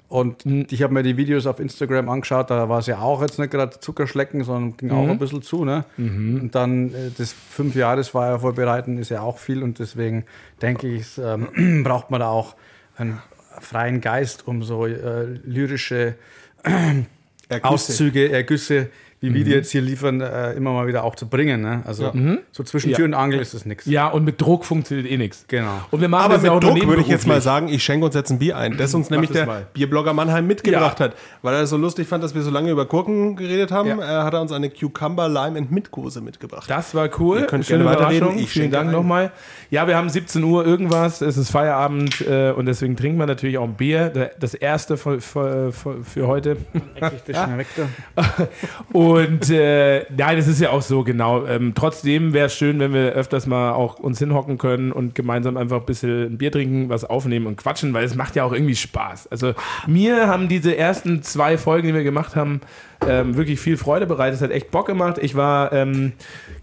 Und 0.07 0.45
ich 0.45 0.83
habe 0.83 0.93
mir 0.93 1.03
die 1.03 1.17
Videos 1.17 1.47
auf 1.47 1.59
Instagram 1.59 2.09
angeschaut, 2.09 2.51
da 2.51 2.69
war 2.69 2.79
es 2.79 2.85
ja 2.85 2.99
auch 2.99 3.21
jetzt 3.21 3.39
nicht 3.39 3.51
gerade 3.51 3.79
Zuckerschlecken, 3.79 4.43
sondern 4.43 4.77
ging 4.77 4.89
mhm. 4.89 4.95
auch 4.95 5.07
ein 5.09 5.17
bisschen 5.17 5.41
zu. 5.41 5.65
Ne? 5.65 5.83
Mhm. 5.97 6.41
Und 6.41 6.55
dann 6.55 6.93
äh, 6.93 7.11
das 7.17 7.33
fünf 7.33 7.75
Jahresfeier 7.75 8.39
vorbereiten 8.39 8.97
ist 8.99 9.09
ja 9.09 9.21
auch 9.21 9.39
viel 9.39 9.63
und 9.63 9.79
deswegen 9.79 10.25
denke 10.61 10.87
ich, 10.87 11.17
ähm, 11.17 11.83
braucht 11.83 12.11
man 12.11 12.19
da 12.19 12.29
auch 12.29 12.55
einen 12.97 13.19
freien 13.59 13.99
Geist, 13.99 14.47
um 14.47 14.63
so 14.63 14.85
äh, 14.85 15.23
lyrische 15.43 16.15
äh, 16.63 17.61
Auszüge, 17.61 18.31
Ergüsse 18.31 18.89
wie 19.25 19.33
wir 19.33 19.43
die 19.43 19.51
mhm. 19.51 19.55
jetzt 19.57 19.71
hier 19.71 19.81
liefern, 19.81 20.21
äh, 20.21 20.53
immer 20.53 20.73
mal 20.73 20.87
wieder 20.87 21.03
auch 21.03 21.15
zu 21.15 21.27
bringen. 21.27 21.61
Ne? 21.61 21.81
Also 21.85 22.11
mhm. 22.13 22.39
so 22.51 22.63
zwischen 22.63 22.93
Tür 22.93 23.05
und 23.05 23.13
Angel 23.13 23.39
ist 23.39 23.53
das 23.53 23.65
nichts. 23.65 23.85
Ja, 23.85 24.07
und 24.07 24.23
mit 24.23 24.39
Druck 24.41 24.65
funktioniert 24.65 25.09
eh 25.09 25.17
nichts. 25.17 25.45
Genau. 25.47 25.81
Und 25.91 26.01
wir 26.01 26.07
machen 26.07 26.25
Aber 26.25 26.33
das 26.35 26.43
mit 26.43 26.51
ja 26.51 26.57
auch 26.57 26.59
Druck 26.59 26.87
würde 26.87 27.01
ich 27.01 27.07
jetzt 27.07 27.27
mal 27.27 27.41
sagen, 27.41 27.67
ich 27.67 27.83
schenke 27.83 28.05
uns 28.05 28.15
jetzt 28.15 28.31
ein 28.31 28.39
Bier 28.39 28.57
ein, 28.57 28.77
das 28.77 28.93
uns 28.93 29.09
nämlich 29.09 29.31
der 29.31 29.45
mal. 29.45 29.67
Bierblogger 29.73 30.13
Mannheim 30.13 30.47
mitgebracht 30.47 30.99
ja. 30.99 31.05
hat. 31.05 31.15
Weil 31.41 31.55
er 31.55 31.67
so 31.67 31.77
lustig 31.77 32.07
fand, 32.07 32.23
dass 32.23 32.35
wir 32.35 32.41
so 32.41 32.51
lange 32.51 32.71
über 32.71 32.85
Gurken 32.85 33.35
geredet 33.35 33.71
haben, 33.71 33.89
ja. 33.89 34.21
äh, 34.21 34.23
hat 34.23 34.33
er 34.33 34.41
uns 34.41 34.51
eine 34.51 34.69
Cucumber 34.69 35.27
Lime 35.27 35.59
and 35.59 35.71
Mitgose 35.71 36.21
mitgebracht. 36.21 36.69
Das 36.69 36.95
war 36.95 37.09
cool. 37.19 37.39
Ihr 37.39 37.47
könnt 37.47 37.65
Schöne 37.65 37.83
gerne 37.83 37.97
weiterreden. 37.97 38.37
Ich 38.37 38.49
Vielen 38.49 38.71
Dank 38.71 38.91
nochmal. 38.91 39.31
Ja, 39.69 39.87
wir 39.87 39.97
haben 39.97 40.09
17 40.09 40.43
Uhr 40.43 40.65
irgendwas, 40.65 41.21
es 41.21 41.37
ist 41.37 41.49
Feierabend 41.49 42.21
äh, 42.21 42.51
und 42.51 42.65
deswegen 42.65 42.95
trinken 42.95 43.17
wir 43.17 43.25
natürlich 43.25 43.57
auch 43.57 43.63
ein 43.63 43.73
Bier. 43.75 44.31
Das 44.39 44.53
erste 44.53 44.97
für, 44.97 45.19
für, 45.21 45.71
für 45.71 46.27
heute. 46.27 46.57
und 48.93 49.14
äh, 49.17 49.97
äh, 49.97 50.05
nein, 50.15 50.37
das 50.37 50.47
ist 50.47 50.61
ja 50.61 50.71
auch 50.71 50.81
so, 50.81 51.03
genau. 51.03 51.45
Ähm, 51.45 51.73
trotzdem 51.75 52.33
wäre 52.33 52.47
es 52.47 52.55
schön, 52.55 52.79
wenn 52.79 52.93
wir 52.93 53.11
öfters 53.11 53.45
mal 53.45 53.73
auch 53.73 53.99
uns 53.99 54.19
hinhocken 54.19 54.57
können 54.57 54.91
und 54.91 55.15
gemeinsam 55.15 55.57
einfach 55.57 55.79
ein 55.79 55.85
bisschen 55.85 56.33
ein 56.33 56.37
Bier 56.37 56.51
trinken, 56.51 56.89
was 56.89 57.05
aufnehmen 57.05 57.47
und 57.47 57.57
quatschen, 57.57 57.93
weil 57.93 58.03
es 58.03 58.15
macht 58.15 58.35
ja 58.35 58.43
auch 58.43 58.53
irgendwie 58.53 58.75
Spaß. 58.75 59.27
Also 59.27 59.53
mir 59.87 60.27
haben 60.27 60.47
diese 60.47 60.75
ersten 60.75 61.23
zwei 61.23 61.57
Folgen, 61.57 61.87
die 61.87 61.93
wir 61.93 62.03
gemacht 62.03 62.35
haben, 62.35 62.61
ähm, 63.07 63.37
wirklich 63.37 63.59
viel 63.59 63.77
Freude 63.77 64.05
bereitet. 64.05 64.35
Es 64.35 64.41
hat 64.41 64.51
echt 64.51 64.71
Bock 64.71 64.87
gemacht. 64.87 65.17
Ich 65.21 65.35
war, 65.35 65.71
ähm, 65.73 66.13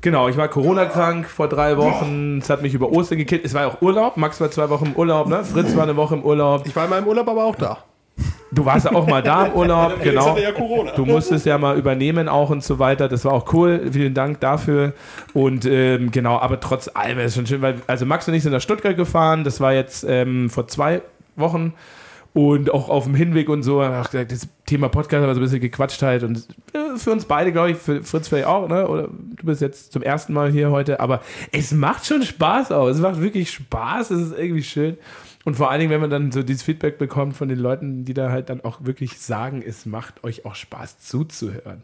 genau, 0.00 0.28
ich 0.28 0.36
war 0.36 0.48
Corona-krank 0.48 1.26
vor 1.28 1.48
drei 1.48 1.76
Wochen. 1.76 2.38
Es 2.38 2.50
hat 2.50 2.62
mich 2.62 2.74
über 2.74 2.90
Ostern 2.90 3.18
gekillt. 3.18 3.44
Es 3.44 3.54
war 3.54 3.66
auch 3.66 3.82
Urlaub. 3.82 4.16
Max 4.16 4.40
war 4.40 4.50
zwei 4.50 4.68
Wochen 4.68 4.86
im 4.86 4.96
Urlaub, 4.96 5.28
ne? 5.28 5.44
Fritz 5.44 5.76
war 5.76 5.84
eine 5.84 5.96
Woche 5.96 6.14
im 6.14 6.24
Urlaub. 6.24 6.66
Ich 6.66 6.74
war 6.74 6.84
in 6.84 6.90
meinem 6.90 7.06
Urlaub 7.06 7.28
aber 7.28 7.44
auch 7.44 7.56
da. 7.56 7.84
Du 8.54 8.66
warst 8.66 8.84
ja 8.84 8.94
auch 8.94 9.06
mal 9.06 9.22
da 9.22 9.46
im 9.46 9.52
Urlaub, 9.56 10.02
genau. 10.02 10.36
Ja 10.36 10.50
du 10.94 11.06
musstest 11.06 11.46
ja 11.46 11.56
mal 11.56 11.78
übernehmen 11.78 12.28
auch 12.28 12.50
und 12.50 12.62
so 12.62 12.78
weiter. 12.78 13.08
Das 13.08 13.24
war 13.24 13.32
auch 13.32 13.52
cool. 13.54 13.88
Vielen 13.90 14.12
Dank 14.12 14.40
dafür. 14.40 14.92
Und 15.32 15.64
ähm, 15.64 16.10
genau, 16.10 16.38
aber 16.38 16.60
trotz 16.60 16.90
allem 16.92 17.18
ist 17.18 17.26
es 17.26 17.34
schon 17.34 17.46
schön, 17.46 17.62
weil 17.62 17.76
also 17.86 18.04
Max 18.04 18.28
und 18.28 18.34
ich 18.34 18.42
sind 18.42 18.52
nach 18.52 18.60
Stuttgart 18.60 18.96
gefahren. 18.96 19.44
Das 19.44 19.60
war 19.60 19.72
jetzt 19.72 20.04
ähm, 20.06 20.50
vor 20.50 20.68
zwei 20.68 21.00
Wochen 21.34 21.72
und 22.34 22.72
auch 22.72 22.88
auf 22.88 23.04
dem 23.04 23.14
Hinweg 23.14 23.48
und 23.48 23.62
so. 23.62 23.82
Ach, 23.82 24.08
das 24.08 24.48
Thema 24.66 24.88
Podcast 24.88 25.22
haben 25.22 25.28
wir 25.28 25.34
so 25.34 25.40
ein 25.40 25.44
bisschen 25.44 25.60
gequatscht 25.60 26.02
halt 26.02 26.22
und 26.22 26.46
äh, 26.72 26.96
für 26.98 27.12
uns 27.12 27.24
beide, 27.24 27.52
glaube 27.52 27.72
ich, 27.72 27.76
für 27.76 28.02
Fritz 28.02 28.28
vielleicht 28.28 28.46
auch, 28.46 28.68
ne? 28.68 28.88
Oder 28.88 29.08
du 29.08 29.46
bist 29.46 29.60
jetzt 29.60 29.92
zum 29.92 30.02
ersten 30.02 30.32
Mal 30.32 30.50
hier 30.50 30.70
heute, 30.70 31.00
aber 31.00 31.20
es 31.52 31.72
macht 31.72 32.06
schon 32.06 32.22
Spaß 32.22 32.72
auch. 32.72 32.88
Es 32.88 32.98
macht 32.98 33.20
wirklich 33.20 33.50
Spaß. 33.50 34.10
Es 34.10 34.28
ist 34.28 34.38
irgendwie 34.38 34.62
schön. 34.62 34.96
Und 35.44 35.56
vor 35.56 35.70
allen 35.70 35.80
Dingen, 35.80 35.90
wenn 35.90 36.00
man 36.00 36.10
dann 36.10 36.30
so 36.32 36.42
dieses 36.42 36.62
Feedback 36.62 36.98
bekommt 36.98 37.36
von 37.36 37.48
den 37.48 37.58
Leuten, 37.58 38.04
die 38.04 38.14
da 38.14 38.30
halt 38.30 38.48
dann 38.48 38.62
auch 38.62 38.84
wirklich 38.84 39.18
sagen, 39.18 39.62
es 39.66 39.86
macht 39.86 40.22
euch 40.24 40.44
auch 40.44 40.54
Spaß 40.54 40.98
zuzuhören. 40.98 41.82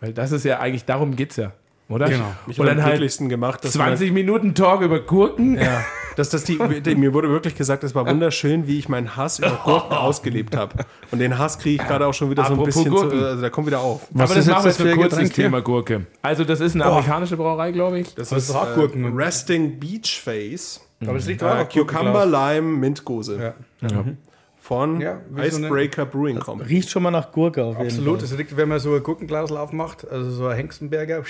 Weil 0.00 0.12
das 0.12 0.32
ist 0.32 0.44
ja 0.44 0.60
eigentlich, 0.60 0.84
darum 0.84 1.16
geht 1.16 1.30
es 1.32 1.36
ja. 1.36 1.52
Oder? 1.88 2.08
Genau. 2.08 2.32
Mich 2.46 2.58
und 2.58 2.66
dann 2.66 2.82
halt 2.82 3.18
gemacht, 3.28 3.62
20 3.62 4.12
Minuten 4.12 4.54
Talk 4.54 4.80
über 4.80 5.00
Gurken. 5.00 5.58
Ja. 5.60 5.84
Dass 6.16 6.30
das 6.30 6.44
die, 6.44 6.56
mir 6.56 7.12
wurde 7.12 7.28
wirklich 7.28 7.56
gesagt, 7.56 7.82
es 7.82 7.94
war 7.94 8.06
wunderschön, 8.06 8.68
wie 8.68 8.78
ich 8.78 8.88
meinen 8.88 9.16
Hass 9.16 9.40
über 9.40 9.60
Gurken 9.64 9.96
ausgelebt 9.96 10.56
habe. 10.56 10.84
Und 11.10 11.18
den 11.18 11.38
Hass 11.38 11.58
kriege 11.58 11.82
ich 11.82 11.88
gerade 11.88 12.06
auch 12.06 12.14
schon 12.14 12.30
wieder 12.30 12.44
Apropos 12.44 12.74
so 12.74 12.80
ein 12.80 12.90
bisschen, 12.90 13.10
zu, 13.10 13.26
also 13.26 13.40
der 13.40 13.50
kommt 13.50 13.66
wieder 13.66 13.80
auf. 13.80 14.06
Was 14.10 14.30
Aber 14.30 14.38
das 14.38 14.46
machen 14.46 14.62
wir 14.62 14.68
jetzt 14.68 14.80
für 14.80 14.90
ein 14.90 14.96
kurzes 14.96 15.30
Thema 15.30 15.60
Gurke. 15.60 16.06
Also 16.22 16.44
das 16.44 16.60
ist 16.60 16.74
eine 16.74 16.84
amerikanische 16.84 17.36
Brauerei, 17.36 17.72
glaube 17.72 17.98
ich. 17.98 18.14
Das, 18.14 18.28
das 18.28 18.48
ist, 18.48 18.50
ist 18.50 18.54
äh, 18.54 19.06
Resting 19.12 19.80
Beach 19.80 20.20
Face. 20.22 20.80
Aber 21.08 21.18
es 21.18 21.26
liegt 21.26 21.42
auch 21.42 21.58
äh, 21.58 21.64
Cucumber, 21.64 22.26
Lime, 22.26 22.78
Mintgose. 22.78 23.54
Ja. 23.80 23.88
Mhm. 24.02 24.18
Von 24.58 25.00
ja, 25.00 25.20
Icebreaker 25.36 26.06
so 26.06 26.10
Brewing 26.10 26.38
Company. 26.38 26.70
Riecht 26.70 26.88
schon 26.88 27.02
mal 27.02 27.10
nach 27.10 27.32
Gurke 27.32 27.62
auf 27.62 27.76
jeden 27.76 27.88
Absolut. 27.88 28.22
Es 28.22 28.36
riecht, 28.38 28.56
wenn 28.56 28.68
man 28.68 28.80
so 28.80 28.94
ein 28.94 29.02
Gurkenglas 29.02 29.52
aufmacht, 29.52 30.08
also 30.10 30.30
so 30.30 30.46
ein 30.46 30.56
Hengstenberger. 30.56 31.22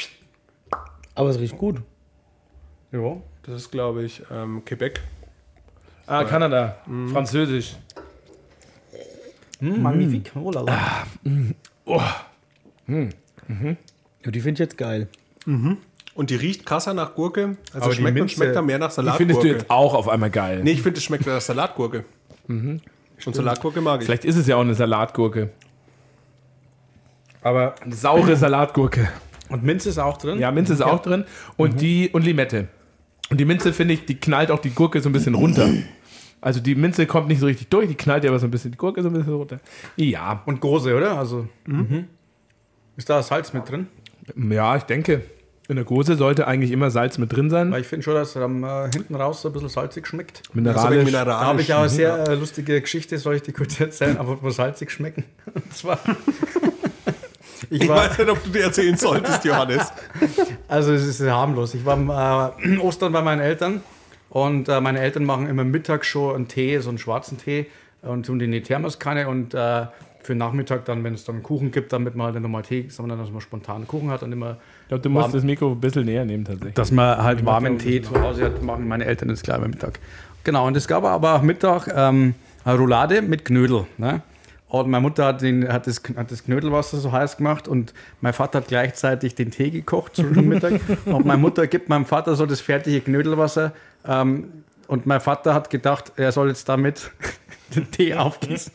Aber 1.16 1.30
es 1.30 1.40
riecht 1.40 1.58
gut. 1.58 1.82
Ja. 2.92 3.16
Das 3.42 3.56
ist, 3.56 3.70
glaube 3.72 4.04
ich, 4.04 4.22
ähm, 4.30 4.64
Quebec. 4.64 5.00
Ah, 6.06 6.20
Weil, 6.20 6.26
Kanada. 6.26 6.76
Mm. 6.86 7.08
Französisch. 7.08 7.76
Mm, 9.60 9.82
magnifique. 9.82 10.30
Oh, 10.36 10.50
la 10.50 10.60
la. 10.60 10.72
Ah, 10.72 11.04
mm. 11.24 11.50
oh. 11.86 12.00
Mm. 12.86 13.08
Mhm. 13.48 13.76
Ja, 14.24 14.30
die 14.30 14.40
finde 14.40 14.54
ich 14.54 14.58
jetzt 14.60 14.78
geil. 14.78 15.08
Mhm. 15.46 15.78
Und 16.14 16.30
die 16.30 16.36
riecht 16.36 16.64
krasser 16.64 16.94
nach 16.94 17.14
Gurke. 17.14 17.56
Also 17.72 17.86
Aber 17.86 17.94
schmeckt, 17.94 18.20
und 18.20 18.30
schmeckt 18.30 18.54
da 18.54 18.62
mehr 18.62 18.78
nach 18.78 18.90
Salatgurke. 18.90 19.26
Die 19.26 19.32
findest 19.32 19.44
du 19.44 19.56
jetzt 19.56 19.70
auch 19.70 19.94
auf 19.94 20.08
einmal 20.08 20.30
geil. 20.30 20.60
Nee, 20.62 20.72
ich 20.72 20.82
finde, 20.82 20.98
es 20.98 21.04
schmeckt 21.04 21.26
nach 21.26 21.40
Salatgurke. 21.40 22.04
Mhm. 22.46 22.80
Und 23.26 23.34
Salatgurke 23.34 23.80
mag 23.80 24.00
ich. 24.00 24.06
Vielleicht 24.06 24.24
ist 24.24 24.36
es 24.36 24.46
ja 24.46 24.56
auch 24.56 24.60
eine 24.60 24.74
Salatgurke. 24.74 25.50
Aber 27.42 27.74
eine 27.80 27.94
saure 27.94 28.36
Salatgurke. 28.36 29.08
Und 29.48 29.62
Minze 29.62 29.88
ist 29.88 29.98
auch 29.98 30.16
drin? 30.16 30.38
Ja, 30.38 30.50
Minze 30.50 30.72
ist 30.72 30.80
ja. 30.80 30.86
auch 30.86 31.02
drin. 31.02 31.24
Und 31.56 31.74
mhm. 31.74 31.78
die 31.78 32.10
und 32.10 32.24
Limette. 32.24 32.68
Und 33.30 33.38
die 33.38 33.44
Minze, 33.44 33.72
finde 33.72 33.94
ich, 33.94 34.06
die 34.06 34.16
knallt 34.16 34.50
auch 34.50 34.60
die 34.60 34.70
Gurke 34.70 35.00
so 35.00 35.08
ein 35.08 35.12
bisschen 35.12 35.34
runter. 35.34 35.68
Also 36.40 36.60
die 36.60 36.74
Minze 36.74 37.06
kommt 37.06 37.28
nicht 37.28 37.40
so 37.40 37.46
richtig 37.46 37.68
durch, 37.68 37.88
die 37.88 37.94
knallt 37.94 38.22
ja 38.22 38.30
aber 38.30 38.38
so 38.38 38.46
ein 38.46 38.50
bisschen 38.50 38.70
die 38.70 38.76
Gurke 38.76 39.02
so 39.02 39.08
ein 39.08 39.14
bisschen 39.14 39.32
runter. 39.32 39.60
Ja. 39.96 40.42
Und 40.44 40.60
Gose, 40.60 40.94
oder? 40.94 41.18
Also 41.18 41.48
mhm. 41.66 41.76
mhm. 41.76 42.04
ist 42.96 43.08
da 43.08 43.22
Salz 43.22 43.52
mit 43.52 43.68
drin? 43.68 43.86
Ja, 44.36 44.76
ich 44.76 44.82
denke. 44.84 45.22
In 45.66 45.76
der 45.76 45.84
Gose 45.86 46.16
sollte 46.16 46.46
eigentlich 46.46 46.72
immer 46.72 46.90
Salz 46.90 47.16
mit 47.16 47.32
drin 47.32 47.48
sein. 47.48 47.70
Weil 47.70 47.80
ich 47.80 47.86
finde 47.86 48.04
schon, 48.04 48.14
dass 48.14 48.36
es 48.36 48.36
äh, 48.36 48.90
hinten 48.92 49.14
raus 49.14 49.40
so 49.40 49.48
ein 49.48 49.52
bisschen 49.54 49.70
salzig 49.70 50.06
schmeckt. 50.06 50.42
Mineralisch. 50.52 51.04
mineralisch. 51.04 51.40
Da 51.40 51.46
habe 51.46 51.60
ich 51.62 51.72
auch 51.72 51.80
eine 51.80 51.88
sehr 51.88 52.28
äh, 52.28 52.34
lustige 52.34 52.80
Geschichte, 52.82 53.16
soll 53.16 53.36
ich 53.36 53.42
die 53.42 53.52
kurz 53.52 53.80
erzählen, 53.80 54.18
aber 54.18 54.42
wo 54.42 54.50
salzig 54.50 54.90
schmecken. 54.90 55.24
Und 55.54 55.74
zwar. 55.74 55.98
ich, 57.70 57.80
ich 57.82 57.88
weiß 57.88 58.18
nicht, 58.18 58.28
ob 58.28 58.44
du 58.44 58.50
dir 58.50 58.64
erzählen 58.64 58.96
solltest, 58.96 59.44
Johannes. 59.44 59.92
Also 60.68 60.92
es 60.92 61.06
ist 61.06 61.20
harmlos. 61.20 61.74
Ich 61.74 61.84
war 61.84 61.94
am 61.94 62.10
äh, 62.10 62.78
Ostern 62.78 63.12
bei 63.12 63.22
meinen 63.22 63.40
Eltern 63.40 63.82
und 64.30 64.68
äh, 64.68 64.80
meine 64.80 64.98
Eltern 64.98 65.24
machen 65.24 65.46
immer 65.46 65.62
mittags 65.62 66.06
schon 66.06 66.34
einen 66.34 66.48
Tee, 66.48 66.78
so 66.78 66.88
einen 66.88 66.98
schwarzen 66.98 67.38
Tee 67.38 67.66
und 68.02 68.26
tun 68.26 68.38
den 68.38 68.52
in 68.52 68.60
die 68.60 68.62
Thermoskanne 68.62 69.28
und 69.28 69.54
äh, 69.54 69.86
für 70.24 70.32
den 70.32 70.38
Nachmittag 70.38 70.84
dann, 70.86 71.04
wenn 71.04 71.14
es 71.14 71.24
dann 71.24 71.42
Kuchen 71.42 71.70
gibt, 71.70 71.92
damit 71.92 72.16
man 72.16 72.32
halt 72.32 72.42
nochmal 72.42 72.62
Tee, 72.62 72.86
sondern 72.88 73.18
dass 73.18 73.30
man 73.30 73.40
spontan 73.40 73.86
Kuchen 73.86 74.10
hat 74.10 74.22
und 74.22 74.32
immer. 74.32 74.56
Ich 74.94 75.02
glaube, 75.02 75.14
du 75.14 75.22
musst 75.22 75.34
das 75.34 75.42
Mikro 75.42 75.72
ein 75.72 75.80
bisschen 75.80 76.04
näher 76.04 76.24
nehmen 76.24 76.44
tatsächlich. 76.44 76.74
Dass 76.74 76.92
man 76.92 77.18
halt 77.18 77.44
warmen 77.44 77.78
Tee 77.78 78.00
zu 78.00 78.20
Hause 78.20 78.44
hat, 78.44 78.62
machen 78.62 78.86
meine 78.86 79.04
Eltern 79.04 79.28
das 79.28 79.42
gleich 79.42 79.56
am 79.56 79.70
Mittag. 79.70 79.98
Genau, 80.44 80.66
und 80.66 80.76
es 80.76 80.86
gab 80.86 81.04
aber 81.04 81.34
auch 81.34 81.42
Mittag 81.42 81.88
ähm, 81.94 82.34
eine 82.64 82.78
Roulade 82.78 83.22
mit 83.22 83.44
Knödel. 83.44 83.86
Ne? 83.98 84.22
Und 84.68 84.88
meine 84.88 85.02
Mutter 85.02 85.24
hat, 85.26 85.42
den, 85.42 85.72
hat, 85.72 85.86
das, 85.86 86.00
hat 86.16 86.30
das 86.30 86.44
Knödelwasser 86.44 86.98
so 86.98 87.10
heiß 87.10 87.38
gemacht 87.38 87.66
und 87.66 87.92
mein 88.20 88.32
Vater 88.32 88.58
hat 88.58 88.68
gleichzeitig 88.68 89.34
den 89.34 89.50
Tee 89.50 89.70
gekocht 89.70 90.16
zum 90.16 90.30
Mittag. 90.32 90.80
und 91.06 91.26
meine 91.26 91.40
Mutter 91.40 91.66
gibt 91.66 91.88
meinem 91.88 92.04
Vater 92.04 92.36
so 92.36 92.46
das 92.46 92.60
fertige 92.60 93.00
Knödelwasser. 93.00 93.72
Ähm, 94.06 94.48
und 94.86 95.06
mein 95.06 95.20
Vater 95.20 95.54
hat 95.54 95.70
gedacht, 95.70 96.12
er 96.16 96.30
soll 96.30 96.48
jetzt 96.48 96.68
damit 96.68 97.10
den 97.74 97.90
Tee 97.90 98.14
aufgießen. 98.14 98.72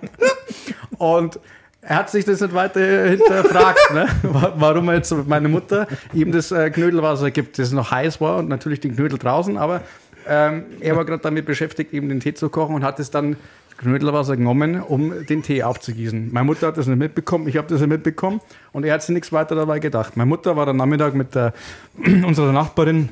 und 0.98 1.38
er 1.82 1.96
hat 1.96 2.10
sich 2.10 2.24
das 2.24 2.40
nicht 2.40 2.54
weiter 2.54 2.80
hinterfragt, 3.08 3.94
ne? 3.94 4.06
warum 4.22 4.88
er 4.88 4.96
jetzt 4.96 5.14
meine 5.26 5.48
Mutter 5.48 5.86
ihm 6.12 6.30
das 6.30 6.52
äh, 6.52 6.70
Knödelwasser 6.70 7.30
gibt, 7.30 7.58
das 7.58 7.72
noch 7.72 7.90
heiß 7.90 8.20
war 8.20 8.38
und 8.38 8.48
natürlich 8.48 8.80
den 8.80 8.94
Knödel 8.94 9.18
draußen, 9.18 9.56
aber 9.56 9.82
ähm, 10.28 10.64
er 10.80 10.96
war 10.96 11.04
gerade 11.04 11.22
damit 11.22 11.46
beschäftigt, 11.46 11.94
eben 11.94 12.08
den 12.08 12.20
Tee 12.20 12.34
zu 12.34 12.50
kochen 12.50 12.74
und 12.74 12.84
hat 12.84 13.00
es 13.00 13.10
dann 13.10 13.36
Knödelwasser 13.78 14.36
genommen, 14.36 14.82
um 14.82 15.26
den 15.26 15.42
Tee 15.42 15.62
aufzugießen. 15.62 16.28
Meine 16.32 16.44
Mutter 16.44 16.66
hat 16.66 16.76
das 16.76 16.86
nicht 16.86 16.98
mitbekommen, 16.98 17.48
ich 17.48 17.56
habe 17.56 17.66
das 17.68 17.80
nicht 17.80 17.88
mitbekommen 17.88 18.42
und 18.72 18.84
er 18.84 18.92
hat 18.92 19.02
sich 19.02 19.14
nichts 19.14 19.32
weiter 19.32 19.54
dabei 19.54 19.78
gedacht. 19.78 20.18
Meine 20.18 20.28
Mutter 20.28 20.56
war 20.56 20.68
am 20.68 20.76
Nachmittag 20.76 21.14
mit 21.14 21.34
der, 21.34 21.54
unserer 22.26 22.52
Nachbarin 22.52 23.08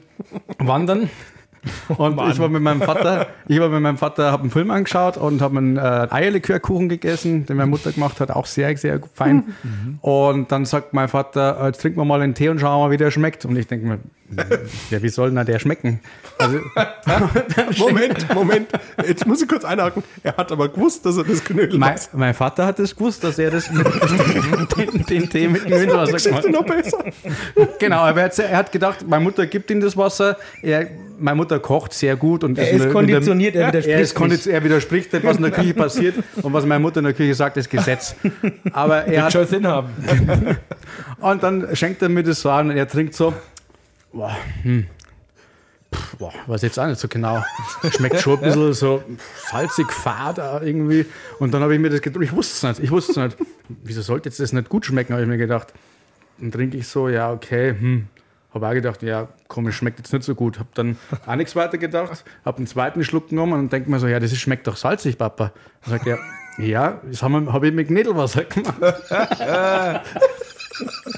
wandern 0.59 1.09
und 1.97 2.17
Mann. 2.17 2.31
ich 2.31 2.39
war 2.39 2.49
mit 2.49 2.63
meinem 2.63 2.83
Vater, 2.83 3.27
ich 3.47 3.61
war 3.61 3.69
mit 3.69 3.81
meinem 3.81 3.99
Vater, 3.99 4.33
habe 4.33 4.43
einen 4.43 4.51
Film 4.51 4.71
angeschaut 4.71 5.17
und 5.17 5.41
habe 5.41 5.59
einen 5.59 5.77
äh, 5.77 6.07
Eierlikörkuchen 6.11 6.89
gegessen, 6.89 7.47
den 7.47 7.57
meine 7.57 7.71
Mutter 7.71 7.93
gemacht 7.93 8.21
hat, 8.21 8.31
auch 8.31 8.47
sehr, 8.47 8.77
sehr 8.77 9.01
fein. 9.15 9.55
Mhm. 9.63 9.99
Und 10.01 10.53
dann 10.53 10.65
sagt 10.65 10.93
mein 10.95 11.09
Vater, 11.09 11.65
jetzt 11.67 11.81
trinken 11.81 11.99
wir 11.99 12.05
mal 12.05 12.21
einen 12.21 12.35
Tee 12.35 12.49
und 12.49 12.61
schauen 12.61 12.81
mal, 12.81 12.91
wie 12.91 12.97
der 12.97 13.11
schmeckt. 13.11 13.45
Und 13.45 13.57
ich 13.57 13.67
denke 13.67 13.87
mir, 13.87 13.99
ja, 14.91 15.03
wie 15.03 15.09
soll 15.09 15.31
denn 15.31 15.47
der 15.47 15.59
schmecken? 15.59 16.01
Also, 16.39 16.59
Moment, 17.79 18.35
Moment, 18.35 18.69
jetzt 19.07 19.27
muss 19.27 19.41
ich 19.41 19.49
kurz 19.49 19.65
einhaken. 19.65 20.03
Er 20.23 20.37
hat 20.37 20.53
aber 20.53 20.69
gewusst, 20.69 21.07
dass 21.07 21.17
er 21.17 21.25
das 21.25 21.43
Knödel 21.43 21.79
mein, 21.79 21.99
mein 22.13 22.35
Vater 22.35 22.67
hat 22.67 22.79
es 22.79 22.95
gewusst, 22.95 23.25
dass 23.25 23.39
er 23.39 23.51
das 23.51 23.69
den, 24.77 25.05
den, 25.09 25.31
Tee 25.31 25.49
mit 25.49 25.65
Knödelwasser 25.65 26.19
gemacht 26.19 26.45
hat. 26.45 26.53
noch 26.53 26.65
besser. 26.65 27.05
Genau, 27.79 28.01
aber 28.01 28.21
er 28.21 28.25
hat, 28.27 28.39
er 28.39 28.57
hat 28.57 28.73
gedacht, 28.73 29.07
meine 29.09 29.25
Mutter 29.25 29.47
gibt 29.47 29.71
ihm 29.71 29.81
das 29.81 29.97
Wasser. 29.97 30.37
Er, 30.63 30.89
meine 31.19 31.37
Mutter 31.37 31.59
kocht 31.59 31.93
sehr 31.93 32.17
gut 32.17 32.45
und 32.45 32.59
er 32.59 32.71
ist, 32.71 32.85
ist 32.85 32.93
konditioniert, 32.93 33.55
er 33.55 33.69
widerspricht. 33.69 33.97
Er, 33.97 34.01
ist 34.01 34.15
konditioniert, 34.15 34.63
er 34.63 34.65
widerspricht 34.65 35.13
nicht, 35.13 35.25
was 35.25 35.37
in 35.37 35.43
der 35.43 35.53
Küche 35.53 35.75
passiert 35.75 36.15
und 36.43 36.53
was 36.53 36.65
meine 36.65 36.81
Mutter 36.81 36.99
in 36.99 37.05
der 37.05 37.15
Küche 37.15 37.35
sagt, 37.35 37.57
ist 37.57 37.69
Gesetz. 37.71 38.15
Aber 38.73 39.05
er 39.05 39.25
hat 39.25 39.33
schon 39.33 39.47
Sinn 39.47 39.67
haben. 39.67 39.89
und 41.21 41.43
dann 41.43 41.75
schenkt 41.75 42.03
er 42.03 42.09
mir 42.09 42.23
das 42.23 42.41
so 42.41 42.51
an 42.51 42.71
und 42.71 42.77
er 42.77 42.89
trinkt 42.89 43.15
so 43.15 43.35
boah, 44.13 44.37
hm. 44.63 44.87
boah, 46.19 46.33
weiß 46.47 46.63
jetzt 46.63 46.79
auch 46.79 46.87
nicht 46.87 47.01
so 47.01 47.09
genau. 47.09 47.43
Schmeckt 47.91 48.21
schon 48.21 48.39
ein 48.39 48.45
bisschen 48.45 48.73
so 48.75 49.03
salzig, 49.51 49.91
fad 49.93 50.39
irgendwie. 50.63 51.07
Und 51.39 51.53
dann 51.53 51.63
habe 51.63 51.75
ich 51.75 51.81
mir 51.81 51.91
das 51.91 52.01
gedacht, 52.01 52.23
ich 52.23 52.33
wusste 52.33 52.55
es 52.55 52.79
nicht, 52.79 52.85
ich 52.85 52.91
wusste 52.91 53.13
es 53.13 53.17
nicht. 53.17 53.37
Wieso 53.83 54.03
sollte 54.03 54.29
jetzt 54.29 54.41
das 54.41 54.53
nicht 54.53 54.69
gut 54.69 54.87
schmecken, 54.87 55.13
habe 55.13 55.23
ich 55.23 55.29
mir 55.29 55.39
gedacht. 55.39 55.73
Dann 56.39 56.53
trinke 56.53 56.77
ich 56.77 56.87
so, 56.87 57.09
ja, 57.09 57.33
okay, 57.33 57.75
hm. 57.79 58.07
Habe 58.55 58.67
auch 58.67 58.73
gedacht, 58.73 59.03
ja, 59.03 59.29
komisch, 59.47 59.77
schmeckt 59.77 59.99
jetzt 59.99 60.13
nicht 60.13 60.25
so 60.25 60.35
gut. 60.35 60.59
Habe 60.59 60.71
dann 60.75 60.97
auch 61.27 61.35
nichts 61.37 61.55
weiter 61.55 61.77
gedacht, 61.77 62.25
habe 62.45 62.59
einen 62.59 62.67
zweiten 62.67 63.05
Schluck 63.05 63.29
genommen 63.29 63.55
und 63.55 63.73
denke 63.73 63.91
mir 63.91 63.99
so, 63.99 64.07
ja, 64.07 64.21
das 64.21 64.35
schmeckt 64.37 64.67
doch 64.67 64.77
salzig, 64.77 65.19
Papa. 65.19 65.53
Dann 65.85 65.91
sagt 65.91 66.07
er, 66.07 66.19
ja, 66.59 67.01
das 67.05 67.23
habe 67.23 67.53
hab 67.53 67.63
ich 67.63 67.73
mit 67.75 67.89
Knädelwasser 67.89 68.45
gemacht. 68.45 68.81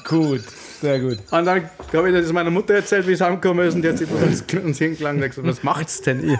gut. 0.05 0.43
Sehr 0.81 0.99
gut. 0.99 1.19
Und 1.31 1.45
dann 1.45 1.71
habe 1.93 2.09
ich 2.09 2.15
das 2.15 2.33
meiner 2.33 2.51
Mutter 2.51 2.75
erzählt, 2.75 3.07
wie 3.07 3.13
es 3.13 3.23
angekommen 3.23 3.67
ist, 3.67 3.75
und 3.75 3.83
die 3.83 3.89
hat 3.91 3.99
sich 3.99 4.11
uns, 4.11 4.43
uns 4.53 4.79
hingelangt 4.79 5.23
und 5.23 5.29
gesagt, 5.29 5.47
was 5.47 5.63
macht's 5.63 6.01
denn 6.01 6.25
ihr? 6.25 6.39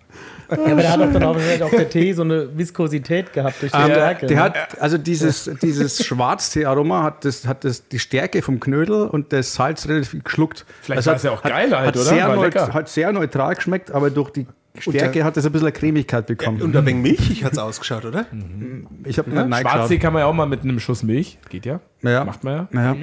Ja, 0.50 0.72
aber 0.72 0.82
der 0.82 0.91
hat 0.91 1.00
doch 1.00 1.13
dann 1.13 1.24
auch, 1.24 1.36
auch 1.36 1.70
der 1.70 1.89
Tee 1.89 2.13
so 2.13 2.24
eine 2.24 2.58
Viskosität 2.58 3.34
gehabt 3.34 3.62
durch 3.62 3.72
die 3.72 3.77
um, 3.77 3.84
ähm, 3.84 3.91
Stärke. 3.91 4.27
Der 4.27 4.38
ne? 4.38 4.44
hat, 4.44 4.82
also 4.82 4.98
dieses, 4.98 5.50
dieses 5.62 6.03
Schwarztee-Aroma 6.06 7.03
hat, 7.03 7.25
das, 7.25 7.48
hat 7.48 7.63
das, 7.63 7.88
die 7.88 8.00
Stärke 8.00 8.41
vom 8.41 8.60
Knödel 8.60 9.08
und 9.08 9.32
das 9.32 9.53
Salz 9.53 9.88
relativ 9.88 10.24
geschluckt. 10.24 10.65
Vielleicht 10.82 10.98
also 10.98 11.10
war 11.10 11.15
es 11.18 11.24
ja 11.24 11.32
auch 11.32 11.44
geil 11.44 11.77
halt, 11.77 11.88
hat 11.88 11.96
oder? 11.96 12.06
Sehr 12.06 12.27
neut, 12.27 12.56
hat 12.56 12.89
sehr 12.89 13.12
neutral 13.12 13.56
geschmeckt, 13.56 13.91
aber 13.91 14.10
durch 14.10 14.32
die 14.32 14.48
Stärke 14.79 15.24
hat 15.24 15.38
es 15.38 15.46
ein 15.46 15.51
bisschen 15.51 15.68
eine 15.68 15.74
Cremigkeit 15.74 16.25
bekommen. 16.25 16.62
und 16.62 16.75
ein 16.75 16.86
wenig 16.86 17.20
milchig 17.20 17.44
hat 17.44 17.53
es 17.53 17.60
ausgeschaut, 17.60 18.06
oder? 18.06 18.25
Mhm. 18.32 18.88
Ich 19.06 19.18
habe 19.18 19.32
ja, 19.32 19.46
Schwarztee 19.46 20.00
kann 20.00 20.13
man 20.13 20.22
ja 20.22 20.25
auch 20.25 20.34
mal 20.34 20.46
mit 20.46 20.63
einem 20.63 20.79
Schuss 20.79 21.03
Milch. 21.03 21.38
Geht 21.50 21.65
ja. 21.65 21.79
ja. 22.01 22.24
Macht 22.24 22.44
man 22.44 22.68
ja. 22.72 22.94
ja. 22.94 22.96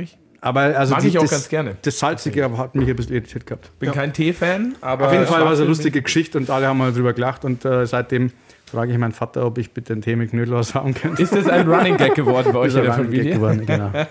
Aber 0.46 0.60
also 0.60 0.94
Mag 0.94 1.02
die, 1.02 1.08
ich 1.08 1.18
auch 1.18 1.22
das, 1.22 1.32
ganz 1.32 1.48
gerne. 1.48 1.76
Das 1.82 1.98
Salzige 1.98 2.44
okay. 2.44 2.56
hat 2.56 2.76
mich 2.76 2.88
ein 2.88 2.94
bisschen 2.94 3.16
irritiert 3.16 3.46
gehabt. 3.46 3.76
Bin 3.80 3.88
ja. 3.88 3.92
kein 3.92 4.12
Tee-Fan, 4.12 4.76
aber. 4.80 5.06
Auf 5.06 5.12
jeden 5.12 5.26
Fall 5.26 5.44
war 5.44 5.50
es 5.50 5.58
eine 5.58 5.66
lustige 5.66 6.00
Geschichte 6.00 6.38
und 6.38 6.48
alle 6.50 6.68
haben 6.68 6.78
mal 6.78 6.92
drüber 6.92 7.12
gelacht 7.14 7.44
und 7.44 7.64
äh, 7.64 7.84
seitdem 7.84 8.30
frage 8.64 8.92
ich 8.92 8.98
meinen 8.98 9.10
Vater, 9.10 9.44
ob 9.44 9.58
ich 9.58 9.72
bitte 9.72 9.94
einen 9.94 10.02
Tee 10.02 10.14
mit 10.14 10.30
Knödelwasser 10.30 10.74
haben 10.74 10.94
könnte. 10.94 11.20
Ist 11.20 11.34
das 11.34 11.48
ein 11.48 11.68
Running 11.68 11.96
Gag 11.96 12.14
geworden 12.14 12.52
bei 12.52 12.58
euch 12.60 12.76
in 12.76 12.84
der 12.84 12.92
Familie? 12.92 13.34
Geworden, 13.34 13.66
genau. 13.66 13.90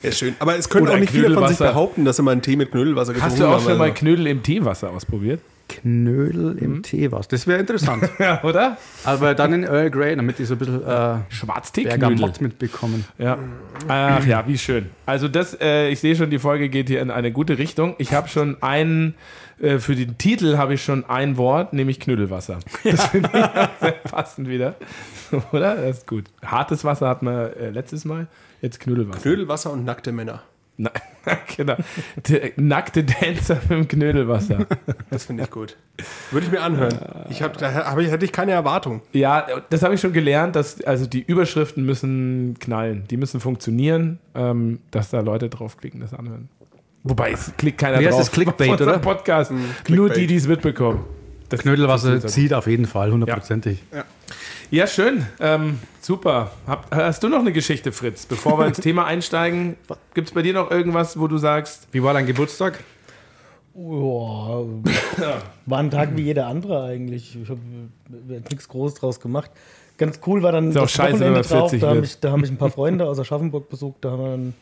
Ja, 0.00 0.12
schön. 0.12 0.36
Aber 0.38 0.56
es 0.56 0.68
können 0.68 0.86
Oder 0.86 0.94
auch 0.94 1.00
nicht 1.00 1.10
viele 1.10 1.34
von 1.34 1.48
sich 1.48 1.58
behaupten, 1.58 2.04
dass 2.04 2.14
sie 2.16 2.22
mal 2.22 2.30
einen 2.30 2.40
Tee 2.40 2.54
mit 2.54 2.70
Knödelwasser 2.70 3.14
getrunken 3.14 3.40
haben. 3.40 3.50
Hast 3.50 3.64
du 3.64 3.66
auch 3.66 3.68
schon 3.68 3.78
mal 3.78 3.92
Knödel 3.92 4.28
im 4.28 4.44
Teewasser 4.44 4.92
ausprobiert? 4.92 5.40
Knödel 5.68 6.58
im 6.58 6.76
mhm. 6.76 6.82
Teewasser. 6.82 7.28
Das 7.30 7.46
wäre 7.46 7.60
interessant. 7.60 8.08
ja, 8.18 8.42
oder? 8.42 8.76
Aber 9.04 9.34
dann 9.34 9.52
in 9.52 9.64
Earl 9.64 9.90
Grey, 9.90 10.16
damit 10.16 10.38
die 10.38 10.44
so 10.44 10.54
ein 10.54 10.58
bisschen 10.58 10.84
äh, 10.84 11.18
Schwarztee-Knödel 11.28 12.32
mitbekommen. 12.40 13.04
Ja. 13.18 13.38
Ach 13.86 14.24
ja, 14.26 14.46
wie 14.46 14.58
schön. 14.58 14.86
Also 15.06 15.28
das, 15.28 15.58
äh, 15.60 15.88
ich 15.88 16.00
sehe 16.00 16.16
schon, 16.16 16.30
die 16.30 16.38
Folge 16.38 16.68
geht 16.68 16.88
hier 16.88 17.00
in 17.00 17.10
eine 17.10 17.32
gute 17.32 17.58
Richtung. 17.58 17.94
Ich 17.98 18.12
habe 18.12 18.28
schon 18.28 18.62
einen, 18.62 19.14
äh, 19.60 19.78
für 19.78 19.94
den 19.94 20.18
Titel 20.18 20.56
habe 20.56 20.74
ich 20.74 20.82
schon 20.82 21.04
ein 21.04 21.36
Wort, 21.36 21.72
nämlich 21.72 22.00
Knödelwasser. 22.00 22.58
Das 22.84 23.06
finde 23.06 23.30
ich 23.32 23.80
sehr 23.80 23.92
passend 23.92 24.48
wieder. 24.48 24.74
oder? 25.52 25.76
Das 25.76 25.98
ist 25.98 26.06
gut. 26.06 26.24
Hartes 26.44 26.84
Wasser 26.84 27.08
hatten 27.08 27.26
wir 27.26 27.56
äh, 27.56 27.70
letztes 27.70 28.04
Mal, 28.04 28.26
jetzt 28.62 28.80
Knödelwasser. 28.80 29.20
Knödelwasser 29.20 29.72
und 29.72 29.84
nackte 29.84 30.12
Männer. 30.12 30.42
Na, 30.80 30.92
genau. 31.56 31.74
Nackte 32.56 33.02
Dancer 33.02 33.56
mit 33.68 33.70
dem 33.70 33.88
Knödelwasser. 33.88 34.66
Das 35.10 35.24
finde 35.26 35.42
ich 35.42 35.50
gut. 35.50 35.76
Würde 36.30 36.46
ich 36.46 36.52
mir 36.52 36.62
anhören. 36.62 36.96
Ich 37.30 37.42
hab, 37.42 37.58
da 37.58 37.74
hab 37.74 37.98
ich, 37.98 38.10
hätte 38.10 38.24
ich 38.24 38.30
keine 38.30 38.52
Erwartung. 38.52 39.02
Ja, 39.12 39.44
das 39.70 39.82
habe 39.82 39.94
ich 39.94 40.00
schon 40.00 40.12
gelernt, 40.12 40.54
dass 40.54 40.80
also 40.82 41.06
die 41.06 41.20
Überschriften 41.20 41.84
müssen 41.84 42.56
knallen. 42.60 43.04
Die 43.10 43.16
müssen 43.16 43.40
funktionieren, 43.40 44.20
ähm, 44.36 44.78
dass 44.92 45.10
da 45.10 45.20
Leute 45.20 45.48
draufklicken, 45.48 46.00
das 46.00 46.14
anhören. 46.14 46.48
Wobei 47.02 47.32
es 47.32 47.52
klickt 47.56 47.78
keiner 47.78 47.98
Wie 47.98 48.04
drauf. 48.04 48.18
Das 48.18 48.30
Clickbait, 48.30 48.80
oder? 48.80 48.98
Podcast. 48.98 49.50
Mhm, 49.50 49.64
Nur 49.88 50.10
die, 50.10 50.28
die 50.28 50.36
es 50.36 50.46
mitbekommen. 50.46 51.04
Das 51.48 51.60
Knödelwasser 51.60 52.24
zieht 52.26 52.54
auf 52.54 52.68
jeden 52.68 52.86
Fall, 52.86 53.10
hundertprozentig. 53.10 53.82
Ja. 53.90 53.98
ja. 53.98 54.04
Ja, 54.70 54.86
schön. 54.86 55.24
Ähm, 55.40 55.78
super. 56.02 56.50
Hab, 56.66 56.94
hast 56.94 57.22
du 57.22 57.28
noch 57.28 57.38
eine 57.38 57.52
Geschichte, 57.52 57.90
Fritz? 57.90 58.26
Bevor 58.26 58.58
wir 58.58 58.66
ins 58.66 58.76
Thema 58.80 59.06
einsteigen, 59.06 59.76
gibt 60.12 60.28
es 60.28 60.34
bei 60.34 60.42
dir 60.42 60.52
noch 60.52 60.70
irgendwas, 60.70 61.18
wo 61.18 61.26
du 61.26 61.38
sagst, 61.38 61.88
wie 61.92 62.02
war 62.02 62.12
dein 62.12 62.26
Geburtstag? 62.26 62.78
Ja, 63.74 63.82
war 65.66 65.78
ein 65.78 65.90
Tag 65.90 66.16
wie 66.16 66.22
jeder 66.22 66.48
andere 66.48 66.84
eigentlich. 66.84 67.38
Ich 67.40 67.48
habe 67.48 67.60
nichts 68.50 68.68
Großes 68.68 68.98
draus 68.98 69.20
gemacht. 69.20 69.50
Ganz 69.96 70.20
cool 70.26 70.42
war 70.42 70.52
dann 70.52 70.68
ist 70.68 70.74
das 70.76 70.92
scheiße, 70.92 71.14
Wochenende 71.14 71.40
drauf. 71.40 71.72
Da 71.78 71.88
habe 71.88 72.04
ich, 72.04 72.18
hab 72.22 72.42
ich 72.42 72.50
ein 72.50 72.58
paar 72.58 72.70
Freunde 72.70 73.06
aus 73.06 73.18
Aschaffenburg 73.18 73.70
besucht. 73.70 73.98
Da 74.02 74.10
haben 74.10 74.22
wir 74.22 74.52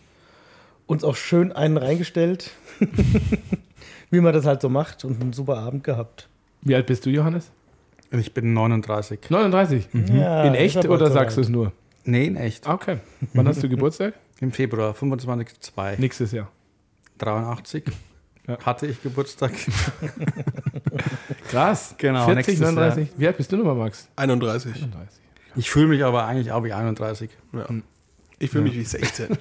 uns 0.87 1.03
auch 1.03 1.17
schön 1.17 1.51
einen 1.51 1.79
reingestellt, 1.79 2.53
wie 4.11 4.21
man 4.21 4.33
das 4.33 4.47
halt 4.47 4.63
so 4.63 4.69
macht 4.69 5.05
und 5.05 5.21
einen 5.21 5.33
super 5.33 5.59
Abend 5.59 5.83
gehabt. 5.83 6.29
Wie 6.63 6.75
alt 6.75 6.87
bist 6.87 7.05
du, 7.07 7.11
Johannes? 7.11 7.51
Ich 8.11 8.33
bin 8.33 8.53
39. 8.53 9.31
39? 9.31 9.89
Mhm. 9.93 10.17
Ja, 10.17 10.45
in 10.45 10.55
echt 10.55 10.85
oder 10.87 11.11
sagst 11.11 11.37
du 11.37 11.41
es 11.41 11.49
nur? 11.49 11.73
Nee, 12.05 12.27
in 12.27 12.37
echt. 12.37 12.67
Okay. 12.67 12.99
Wann 13.35 13.49
hast 13.49 13.63
du 13.63 13.69
Geburtstag? 13.69 14.15
Im 14.41 14.53
Februar, 14.53 14.95
25.2. 14.95 15.99
Nächstes 15.99 16.33
Jahr. 16.33 16.51
83. 17.19 17.85
Ja. 18.47 18.59
Hatte 18.65 18.87
ich 18.87 19.03
Geburtstag. 19.03 19.53
Krass. 21.49 21.95
Genau. 21.99 22.27
40, 22.27 22.61
39. 22.61 23.09
Wie 23.17 23.27
alt 23.27 23.37
bist 23.37 23.51
du 23.51 23.57
nochmal, 23.57 23.75
Max? 23.75 24.09
31. 24.15 24.75
31. 24.75 25.21
Ich 25.57 25.71
fühle 25.71 25.89
mich 25.89 26.05
aber 26.05 26.27
eigentlich 26.27 26.53
auch 26.53 26.63
wie 26.63 26.73
31. 26.73 27.31
Ja. 27.53 27.67
Ich 28.39 28.51
fühle 28.51 28.65
mich 28.65 28.75
wie 28.75 28.85
16. 28.85 29.39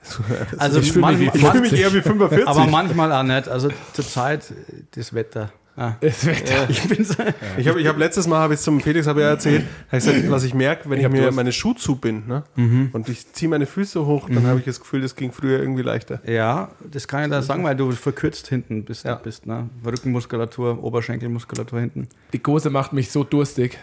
also 0.58 0.80
ich 0.80 0.92
fühle 0.92 1.16
mich, 1.16 1.30
fühl 1.32 1.60
mich, 1.62 1.72
eher 1.72 1.92
wie 1.94 2.02
45. 2.02 2.46
Aber 2.46 2.66
manchmal 2.66 3.10
auch 3.10 3.22
nicht. 3.22 3.48
Also 3.48 3.70
zurzeit 3.94 4.52
das 4.92 5.14
Wetter. 5.14 5.50
Ah. 5.76 5.94
Das 6.00 6.24
Wetter. 6.24 6.70
Ich, 6.70 6.82
bin's, 6.88 7.16
ja. 7.16 7.26
ich 7.56 7.68
habe 7.68 7.80
ich 7.80 7.86
hab 7.86 7.98
letztes 7.98 8.26
Mal, 8.26 8.38
habe 8.38 8.54
ich 8.54 8.60
zum 8.60 8.80
Felix 8.80 9.06
habe 9.06 9.22
ja 9.22 9.28
erzählt, 9.28 9.64
hab 9.88 9.98
ich 9.98 10.04
gesagt, 10.04 10.24
was 10.30 10.44
ich 10.44 10.54
merke, 10.54 10.88
wenn 10.88 10.98
ich, 10.98 11.04
ich 11.04 11.10
mir 11.10 11.32
meine 11.32 11.52
Schuhe 11.52 11.74
zubind 11.74 12.28
ne? 12.28 12.44
Mhm. 12.54 12.90
und 12.92 13.08
ich 13.08 13.32
ziehe 13.32 13.48
meine 13.48 13.66
Füße 13.66 14.06
hoch, 14.06 14.28
dann 14.28 14.44
mhm. 14.44 14.46
habe 14.46 14.58
ich 14.60 14.64
das 14.64 14.80
Gefühl, 14.80 15.00
das 15.00 15.16
ging 15.16 15.32
früher 15.32 15.58
irgendwie 15.58 15.82
leichter. 15.82 16.20
Ja, 16.28 16.70
das 16.90 17.08
kann 17.08 17.24
ich 17.24 17.30
da 17.30 17.42
sagen, 17.42 17.64
weil 17.64 17.76
du 17.76 17.90
verkürzt 17.90 18.48
hinten 18.48 18.84
bist. 18.84 19.04
Ja. 19.04 19.16
bist 19.16 19.46
ne? 19.46 19.68
Rückenmuskulatur, 19.84 20.82
Oberschenkelmuskulatur 20.82 21.80
hinten. 21.80 22.08
Die 22.32 22.42
Gose 22.42 22.70
macht 22.70 22.92
mich 22.92 23.10
so 23.10 23.24
durstig. 23.24 23.78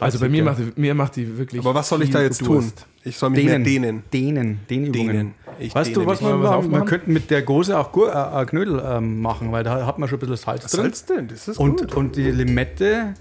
Also 0.00 0.18
bei 0.18 0.28
mir 0.28 0.42
macht, 0.42 0.76
mir 0.76 0.94
macht 0.94 1.16
die 1.16 1.38
wirklich. 1.38 1.60
Aber 1.60 1.74
was 1.74 1.88
soll 1.88 2.02
ich 2.02 2.10
da 2.10 2.20
jetzt 2.20 2.40
Durst. 2.40 2.78
tun? 2.78 2.86
Ich 3.04 3.16
soll 3.16 3.30
mich 3.30 3.40
dehnen. 3.40 3.62
mehr 3.62 3.70
dehnen. 3.70 4.02
Dehnen, 4.12 4.60
Dehnübungen. 4.68 5.12
Dehnen. 5.12 5.34
Ich 5.58 5.74
weißt 5.74 5.94
du, 5.94 6.06
was 6.06 6.20
man 6.20 6.40
machen? 6.40 6.72
Wir 6.72 6.84
könnten 6.84 7.12
mit 7.12 7.30
der 7.30 7.42
Gose 7.42 7.78
auch 7.78 7.92
Gur 7.92 8.12
äh, 8.12 8.42
äh, 8.42 8.46
Knödel 8.46 8.82
ähm, 8.84 9.20
machen, 9.20 9.52
weil 9.52 9.62
da 9.62 9.86
hat 9.86 9.98
man 9.98 10.08
schon 10.08 10.18
ein 10.18 10.20
bisschen 10.20 10.36
Salz 10.36 10.66
drin. 10.70 10.80
Salz 10.82 11.06
drin, 11.06 11.28
das 11.28 11.48
ist 11.48 11.58
und, 11.58 11.80
gut. 11.80 11.94
Und 11.94 12.16
die 12.16 12.30
Limette, 12.30 13.14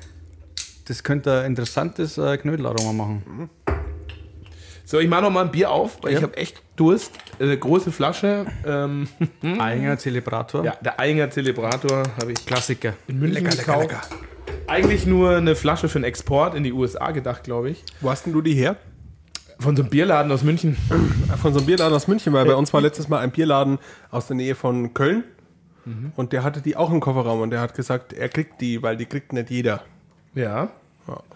das 0.85 1.03
könnte 1.03 1.41
ein 1.41 1.47
interessantes 1.47 2.17
äh, 2.17 2.37
Knödelaroma 2.37 2.93
machen. 2.93 3.23
Mhm. 3.25 3.49
So, 4.85 4.99
ich 4.99 5.07
mache 5.07 5.21
noch 5.21 5.29
mal 5.29 5.45
ein 5.45 5.51
Bier 5.51 5.71
auf, 5.71 5.97
weil 6.01 6.11
ja. 6.11 6.17
ich 6.17 6.23
habe 6.23 6.35
echt 6.37 6.61
Durst. 6.75 7.11
Eine 7.39 7.57
große 7.57 7.91
Flasche. 7.91 8.45
Ähm, 8.65 9.07
Einger 9.59 9.97
Zelebrator. 9.97 10.65
Ja, 10.65 10.75
der 10.81 10.99
Einger 10.99 11.29
Zelebrator 11.29 12.03
habe 12.19 12.31
ich. 12.31 12.45
Klassiker. 12.45 12.93
In 13.07 13.19
München 13.19 13.45
lecker, 13.45 13.57
gekauft. 13.57 13.81
Lecker, 13.89 14.01
lecker. 14.09 14.67
Eigentlich 14.67 15.05
nur 15.05 15.37
eine 15.37 15.55
Flasche 15.55 15.89
für 15.89 15.99
den 15.99 16.05
Export 16.05 16.55
in 16.55 16.63
die 16.63 16.73
USA 16.73 17.11
gedacht, 17.11 17.43
glaube 17.43 17.69
ich. 17.69 17.83
Wo 18.01 18.09
hast 18.09 18.25
denn 18.25 18.33
du 18.33 18.41
die 18.41 18.53
her? 18.53 18.75
Von 19.59 19.75
so 19.75 19.83
einem 19.83 19.89
Bierladen 19.89 20.31
aus 20.31 20.43
München. 20.43 20.75
Von 21.41 21.53
so 21.53 21.59
einem 21.59 21.65
Bierladen 21.65 21.93
aus 21.93 22.07
München, 22.07 22.33
weil 22.33 22.45
bei 22.45 22.55
uns 22.55 22.73
war 22.73 22.81
letztes 22.81 23.07
Mal 23.07 23.19
ein 23.19 23.31
Bierladen 23.31 23.79
aus 24.11 24.27
der 24.27 24.35
Nähe 24.35 24.55
von 24.55 24.93
Köln. 24.93 25.23
Mhm. 25.85 26.11
Und 26.15 26.33
der 26.33 26.43
hatte 26.43 26.61
die 26.61 26.75
auch 26.75 26.91
im 26.91 26.99
Kofferraum 26.99 27.41
und 27.41 27.51
der 27.51 27.61
hat 27.61 27.73
gesagt, 27.75 28.13
er 28.13 28.29
kriegt 28.29 28.59
die, 28.61 28.81
weil 28.81 28.97
die 28.97 29.05
kriegt 29.05 29.31
nicht 29.31 29.49
jeder. 29.49 29.83
Ja. 30.35 30.69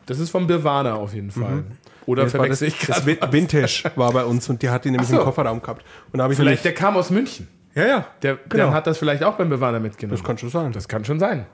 Das 0.06 0.20
ist 0.20 0.30
vom 0.30 0.48
Birwana 0.48 0.96
auf 0.96 1.14
jeden 1.14 1.32
Fall. 1.32 1.56
Mhm. 1.56 1.72
Oder 2.08 2.24
ja, 2.24 2.30
verwechsel 2.30 2.70
ich 2.70 2.80
das, 2.80 3.06
das 3.06 3.32
Vintage 3.32 3.84
war 3.96 4.12
bei 4.14 4.24
uns 4.24 4.50
und 4.50 4.64
die 4.64 4.70
hat 4.70 4.86
die 4.86 4.92
nämlich 4.92 5.10
so. 5.10 5.18
im 5.18 5.24
Kofferraum 5.24 5.62
gehabt. 5.62 5.86
Und 6.12 6.18
da 6.18 6.30
ich 6.30 6.38
vielleicht 6.38 6.66
der 6.66 6.74
kam 6.74 6.96
aus 6.96 7.12
München. 7.12 7.48
Ja, 7.76 7.86
ja. 7.86 8.08
Der, 8.24 8.38
genau. 8.50 8.66
der 8.66 8.74
hat 8.74 8.88
das 8.88 8.98
vielleicht 8.98 9.24
auch 9.24 9.36
beim 9.36 9.50
Bewahrer 9.50 9.80
mitgenommen. 9.80 10.18
Das 10.18 10.26
kann 10.26 10.38
schon 10.38 10.50
sein. 10.50 10.72
Das 10.72 10.88
kann 10.88 11.06
schon 11.06 11.20
sein. 11.20 11.46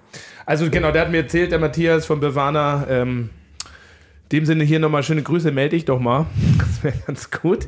Also 0.46 0.70
genau, 0.70 0.92
der 0.92 1.02
hat 1.02 1.12
mir 1.12 1.18
erzählt, 1.18 1.52
der 1.52 1.60
Matthias 1.60 2.06
von 2.06 2.22
Bewahrer, 2.22 2.88
ähm, 2.90 3.32
dem 4.32 4.46
Sinne 4.46 4.64
hier 4.64 4.80
nochmal 4.80 5.04
schöne 5.04 5.24
Grüße, 5.24 5.52
melde 5.52 5.76
dich 5.76 5.86
doch 5.86 6.00
mal. 6.00 6.28
Das 6.60 6.84
wäre 6.84 7.04
ganz 7.08 7.32
gut. 7.32 7.68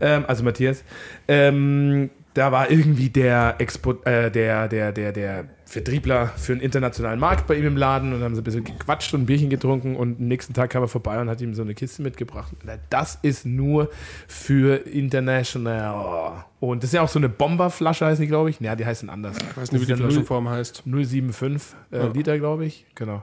Ähm, 0.00 0.24
also 0.26 0.42
Matthias. 0.42 0.84
Ähm, 1.28 2.10
da 2.34 2.50
war 2.50 2.70
irgendwie 2.70 3.10
der, 3.10 3.54
Expo, 3.58 3.92
äh, 4.04 4.30
der, 4.30 4.68
der, 4.68 4.92
der, 4.92 5.12
der 5.12 5.44
Vertriebler 5.66 6.28
für 6.36 6.52
einen 6.52 6.60
internationalen 6.60 7.18
Markt 7.18 7.46
bei 7.46 7.54
ihm 7.54 7.66
im 7.66 7.76
Laden 7.76 8.12
und 8.12 8.22
haben 8.22 8.34
so 8.34 8.40
ein 8.40 8.44
bisschen 8.44 8.64
gequatscht 8.64 9.14
und 9.14 9.22
ein 9.22 9.26
Bierchen 9.26 9.50
getrunken 9.50 9.96
und 9.96 10.20
am 10.20 10.28
nächsten 10.28 10.52
Tag 10.52 10.70
kam 10.70 10.82
er 10.82 10.88
vorbei 10.88 11.20
und 11.20 11.28
hat 11.28 11.40
ihm 11.40 11.54
so 11.54 11.62
eine 11.62 11.74
Kiste 11.74 12.02
mitgebracht. 12.02 12.52
Das 12.90 13.18
ist 13.22 13.46
nur 13.46 13.90
für 14.28 14.86
international. 14.86 16.44
Und 16.60 16.82
das 16.82 16.90
ist 16.90 16.94
ja 16.94 17.02
auch 17.02 17.08
so 17.08 17.18
eine 17.18 17.28
Bomberflasche, 17.28 18.06
heißt 18.06 18.20
die, 18.20 18.26
glaube 18.26 18.50
ich. 18.50 18.60
Ja, 18.60 18.76
die 18.76 18.86
heißen 18.86 19.10
anders. 19.10 19.36
Ich 19.38 19.56
weiß 19.56 19.72
nicht, 19.72 19.82
wie 19.82 19.86
die 19.86 19.98
Flaschenform 19.98 20.48
heißt. 20.48 20.84
075 20.84 21.76
äh, 21.90 21.98
ja. 21.98 22.06
Liter, 22.08 22.38
glaube 22.38 22.66
ich. 22.66 22.86
Genau. 22.94 23.22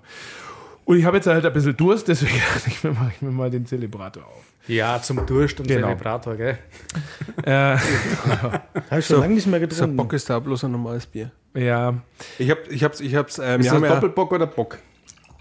Und 0.85 0.97
ich 0.97 1.05
habe 1.05 1.17
jetzt 1.17 1.27
halt 1.27 1.45
ein 1.45 1.53
bisschen 1.53 1.77
Durst, 1.77 2.07
deswegen 2.07 2.39
mache 2.93 3.11
ich 3.15 3.21
mir 3.21 3.31
mal 3.31 3.50
den 3.50 3.65
Zelebrator 3.65 4.23
auf. 4.23 4.43
Ja, 4.67 5.01
zum 5.01 5.25
Durst 5.25 5.59
und 5.59 5.67
genau. 5.67 5.88
Zelebrator, 5.88 6.35
gell? 6.35 6.57
äh, 7.43 7.51
Habe 7.51 7.79
ich 8.91 9.05
schon 9.05 9.15
so, 9.15 9.22
lange 9.22 9.35
nicht 9.35 9.48
mehr 9.48 9.59
getrunken. 9.59 9.96
Bock 9.96 10.13
ist 10.13 10.29
da 10.29 10.39
bloß 10.39 10.65
ein 10.65 10.72
normales 10.72 11.05
Bier. 11.05 11.31
Ja. 11.55 11.96
Ich 12.37 12.50
habe 12.50 12.61
ich 12.70 12.83
hab's, 12.83 13.00
ich 13.01 13.15
hab's, 13.15 13.39
ähm, 13.39 13.61
ist 13.61 13.72
das 13.72 13.81
Doppelbock 13.81 14.31
oder 14.31 14.48
Bock? 14.48 14.77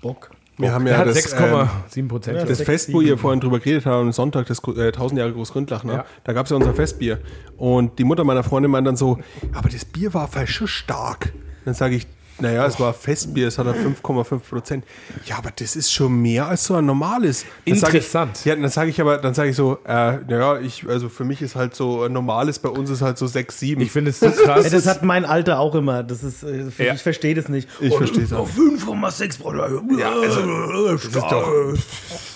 Bock. 0.02 0.30
Wir 0.60 0.72
haben 0.72 0.86
ja 0.86 1.04
das 1.04 1.16
6,7 1.16 2.08
Prozent. 2.08 2.38
Ähm, 2.38 2.48
das 2.48 2.62
Fest, 2.62 2.92
wo 2.92 3.00
ihr 3.00 3.16
vorhin 3.16 3.40
drüber 3.40 3.58
geredet 3.58 3.86
habt, 3.86 3.96
am 3.96 4.12
Sonntag, 4.12 4.46
das 4.46 4.58
äh, 4.76 4.88
1000 4.88 5.18
Jahre 5.18 5.32
Großgründlach, 5.32 5.84
ne? 5.84 5.92
Ja. 5.92 6.04
da 6.24 6.32
gab 6.32 6.46
es 6.46 6.50
ja 6.50 6.56
unser 6.56 6.74
Festbier. 6.74 7.20
Und 7.56 7.98
die 7.98 8.04
Mutter 8.04 8.24
meiner 8.24 8.42
Freundin 8.42 8.70
meint 8.70 8.86
dann 8.86 8.96
so, 8.96 9.18
aber 9.52 9.68
das 9.68 9.84
Bier 9.84 10.12
war 10.12 10.28
falsch 10.28 10.54
schon 10.56 10.68
stark. 10.68 11.32
Dann 11.64 11.74
sage 11.74 11.96
ich, 11.96 12.06
naja, 12.40 12.66
es 12.66 12.78
war 12.80 12.92
Festbier, 12.92 13.48
es 13.48 13.58
hat 13.58 13.66
5,5 13.66 14.38
Prozent. 14.40 14.84
Ja, 15.26 15.38
aber 15.38 15.50
das 15.54 15.76
ist 15.76 15.92
schon 15.92 16.20
mehr 16.20 16.46
als 16.46 16.64
so 16.64 16.74
ein 16.74 16.86
normales. 16.86 17.44
Dann 17.64 17.76
Interessant. 17.76 18.38
Ich, 18.38 18.44
ja, 18.44 18.56
dann 18.56 18.68
sage 18.68 18.90
ich 18.90 19.00
aber, 19.00 19.18
dann 19.18 19.34
sage 19.34 19.50
ich 19.50 19.56
so, 19.56 19.78
äh, 19.84 20.18
naja, 20.28 20.58
ich, 20.58 20.88
also 20.88 21.08
für 21.08 21.24
mich 21.24 21.42
ist 21.42 21.56
halt 21.56 21.74
so 21.74 22.02
ein 22.02 22.12
normales, 22.12 22.58
bei 22.58 22.68
uns 22.68 22.90
ist 22.90 23.02
halt 23.02 23.18
so 23.18 23.26
6, 23.26 23.58
7. 23.58 23.82
Ich 23.82 23.92
finde 23.92 24.10
es 24.10 24.20
so 24.20 24.30
krass. 24.30 24.64
ja, 24.64 24.70
das 24.70 24.86
hat 24.86 25.02
mein 25.02 25.24
Alter 25.24 25.58
auch 25.58 25.74
immer. 25.74 26.02
Das 26.02 26.22
ist, 26.22 26.42
äh, 26.42 26.64
ja. 26.78 26.94
ich 26.94 27.02
verstehe 27.02 27.34
das 27.34 27.48
nicht. 27.48 27.68
Ich 27.80 27.94
verstehe 27.94 28.24
es 28.24 28.32
auch. 28.32 28.48
5,6 28.48 29.38
Prozent. 29.40 29.98
Ja, 29.98 30.12
also, 30.12 30.96
das 30.96 31.04
ist 31.04 31.14
doch. 31.16 31.74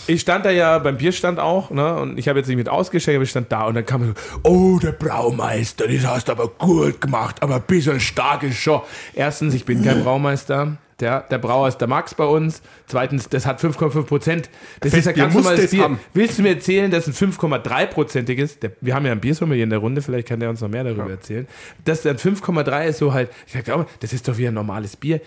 Ich 0.07 0.21
stand 0.21 0.45
da 0.45 0.51
ja 0.51 0.79
beim 0.79 0.97
Bierstand 0.97 1.39
auch, 1.39 1.71
ne? 1.71 1.97
Und 1.97 2.19
ich 2.19 2.29
habe 2.29 2.39
jetzt 2.39 2.49
nicht 2.49 2.57
mit 2.57 2.69
ausgeschenkt, 2.69 3.17
aber 3.17 3.25
ich 3.25 3.31
stand 3.31 3.51
da 3.51 3.67
und 3.67 3.75
dann 3.75 3.87
kam 3.87 4.05
so, 4.05 4.13
oh, 4.43 4.79
der 4.79 4.93
Braumeister, 4.93 5.87
das 5.89 6.07
hast 6.07 6.29
du 6.29 6.33
aber 6.33 6.49
gut 6.49 7.01
gemacht, 7.01 7.43
aber 7.43 7.57
ein 7.57 7.63
bisschen 7.63 8.01
stark 8.01 8.43
ist 8.43 8.59
schon. 8.59 8.81
Erstens, 9.15 9.55
ich 9.55 9.65
bin 9.65 9.83
kein 9.83 10.03
Braumeister. 10.05 10.77
Der, 11.01 11.21
der 11.23 11.39
Brauer 11.39 11.67
ist 11.69 11.79
der 11.79 11.89
Max 11.89 12.15
bei 12.15 12.25
uns. 12.25 12.63
Zweitens, 12.87 13.29
das 13.29 13.47
hat 13.47 13.61
5,5 13.61 14.03
Prozent. 14.05 14.51
Das 14.81 14.93
Fest, 14.93 15.01
ist 15.01 15.17
ja 15.17 15.25
ganz 15.25 15.35
normales 15.35 15.71
Bier. 15.71 15.83
Haben. 15.83 15.99
Willst 16.13 16.39
du 16.39 16.43
mir 16.43 16.51
erzählen, 16.51 16.91
dass 16.91 17.07
ein 17.07 17.13
5,3-prozentiges, 17.13 18.59
wir 18.81 18.95
haben 18.95 19.05
ja 19.05 19.13
ein 19.13 19.21
Biersommelier 19.21 19.65
in 19.65 19.71
der 19.71 19.81
Runde, 19.81 20.03
vielleicht 20.03 20.29
kann 20.29 20.39
der 20.39 20.51
uns 20.51 20.61
noch 20.61 20.69
mehr 20.69 20.85
darüber 20.85 21.07
ja. 21.07 21.11
erzählen, 21.11 21.49
dass 21.85 22.07
ein 22.07 22.17
5,3 22.17 22.87
ist 22.87 22.99
so 22.99 23.13
halt, 23.13 23.31
ich 23.47 23.53
sage, 23.53 23.87
das 24.01 24.13
ist 24.13 24.29
doch 24.29 24.39
wie 24.39 24.47
ein 24.47 24.55
normales 24.55 24.97
Bier 24.97 25.21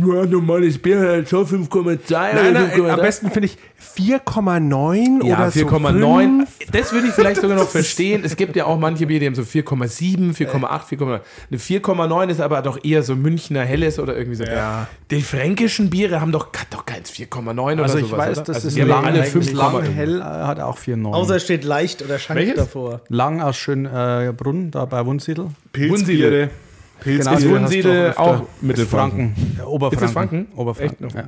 nur 0.00 0.22
ein 0.22 0.30
normales 0.30 0.78
Bier 0.78 1.00
halt 1.00 1.28
schon 1.28 1.46
5,2. 1.46 1.98
Nein, 2.10 2.52
nein, 2.54 2.90
am 2.90 3.00
besten 3.00 3.30
finde 3.30 3.46
ich 3.46 3.58
4,9 3.96 5.26
ja, 5.26 5.36
oder 5.36 5.48
4,9. 5.48 6.40
So 6.40 6.72
das 6.72 6.92
würde 6.92 7.08
ich 7.08 7.12
vielleicht 7.12 7.40
sogar 7.40 7.56
noch 7.56 7.68
verstehen. 7.68 8.22
Es 8.24 8.36
gibt 8.36 8.56
ja 8.56 8.64
auch 8.66 8.78
manche 8.78 9.06
Bier, 9.06 9.20
die 9.20 9.26
haben 9.26 9.34
so 9.34 9.42
4,7, 9.42 10.34
4,8, 10.36 10.98
4,9. 10.98 11.20
Eine 11.50 11.58
4,9 11.58 12.28
ist 12.28 12.40
aber 12.40 12.62
doch 12.62 12.82
eher 12.82 13.02
so 13.02 13.16
Münchner 13.16 13.62
Helles 13.62 13.98
oder 13.98 14.16
irgendwie 14.16 14.36
so. 14.36 14.44
Ja. 14.44 14.88
Die 15.10 15.22
fränkischen 15.22 15.90
Biere 15.90 16.20
haben 16.20 16.32
doch, 16.32 16.48
doch 16.70 16.86
keins 16.86 17.10
4,9 17.10 17.72
oder 17.72 17.82
also 17.82 17.98
ich 17.98 18.10
weiß, 18.10 18.44
dass 18.44 18.64
also 18.64 18.68
es 18.68 18.76
lang, 18.76 19.04
alle 19.04 19.24
5, 19.24 19.52
lang 19.52 19.82
hell 19.82 20.22
hat 20.22 20.60
auch 20.60 20.78
4,9. 20.78 21.12
Außer 21.12 21.36
es 21.36 21.44
steht 21.44 21.64
leicht 21.64 22.02
oder 22.02 22.18
Schank 22.18 22.54
davor. 22.56 23.02
Lang 23.08 23.40
aus 23.40 23.56
Schönbrunn, 23.56 24.68
äh, 24.68 24.70
da 24.70 24.84
bei 24.84 25.04
Wunsiedel. 25.04 25.48
Pilzbiere. 25.72 26.50
Pilz 27.00 27.24
genau, 27.24 27.36
ist 27.36 27.48
Wunsiedel 27.48 28.14
auch 28.16 28.42
Mittelfranken. 28.60 29.34
Ja, 29.58 29.66
Oberfranken. 29.66 30.48
Ist? 30.50 30.58
Oberfranken. 30.58 31.06
Echt? 31.06 31.14
Ja. 31.14 31.24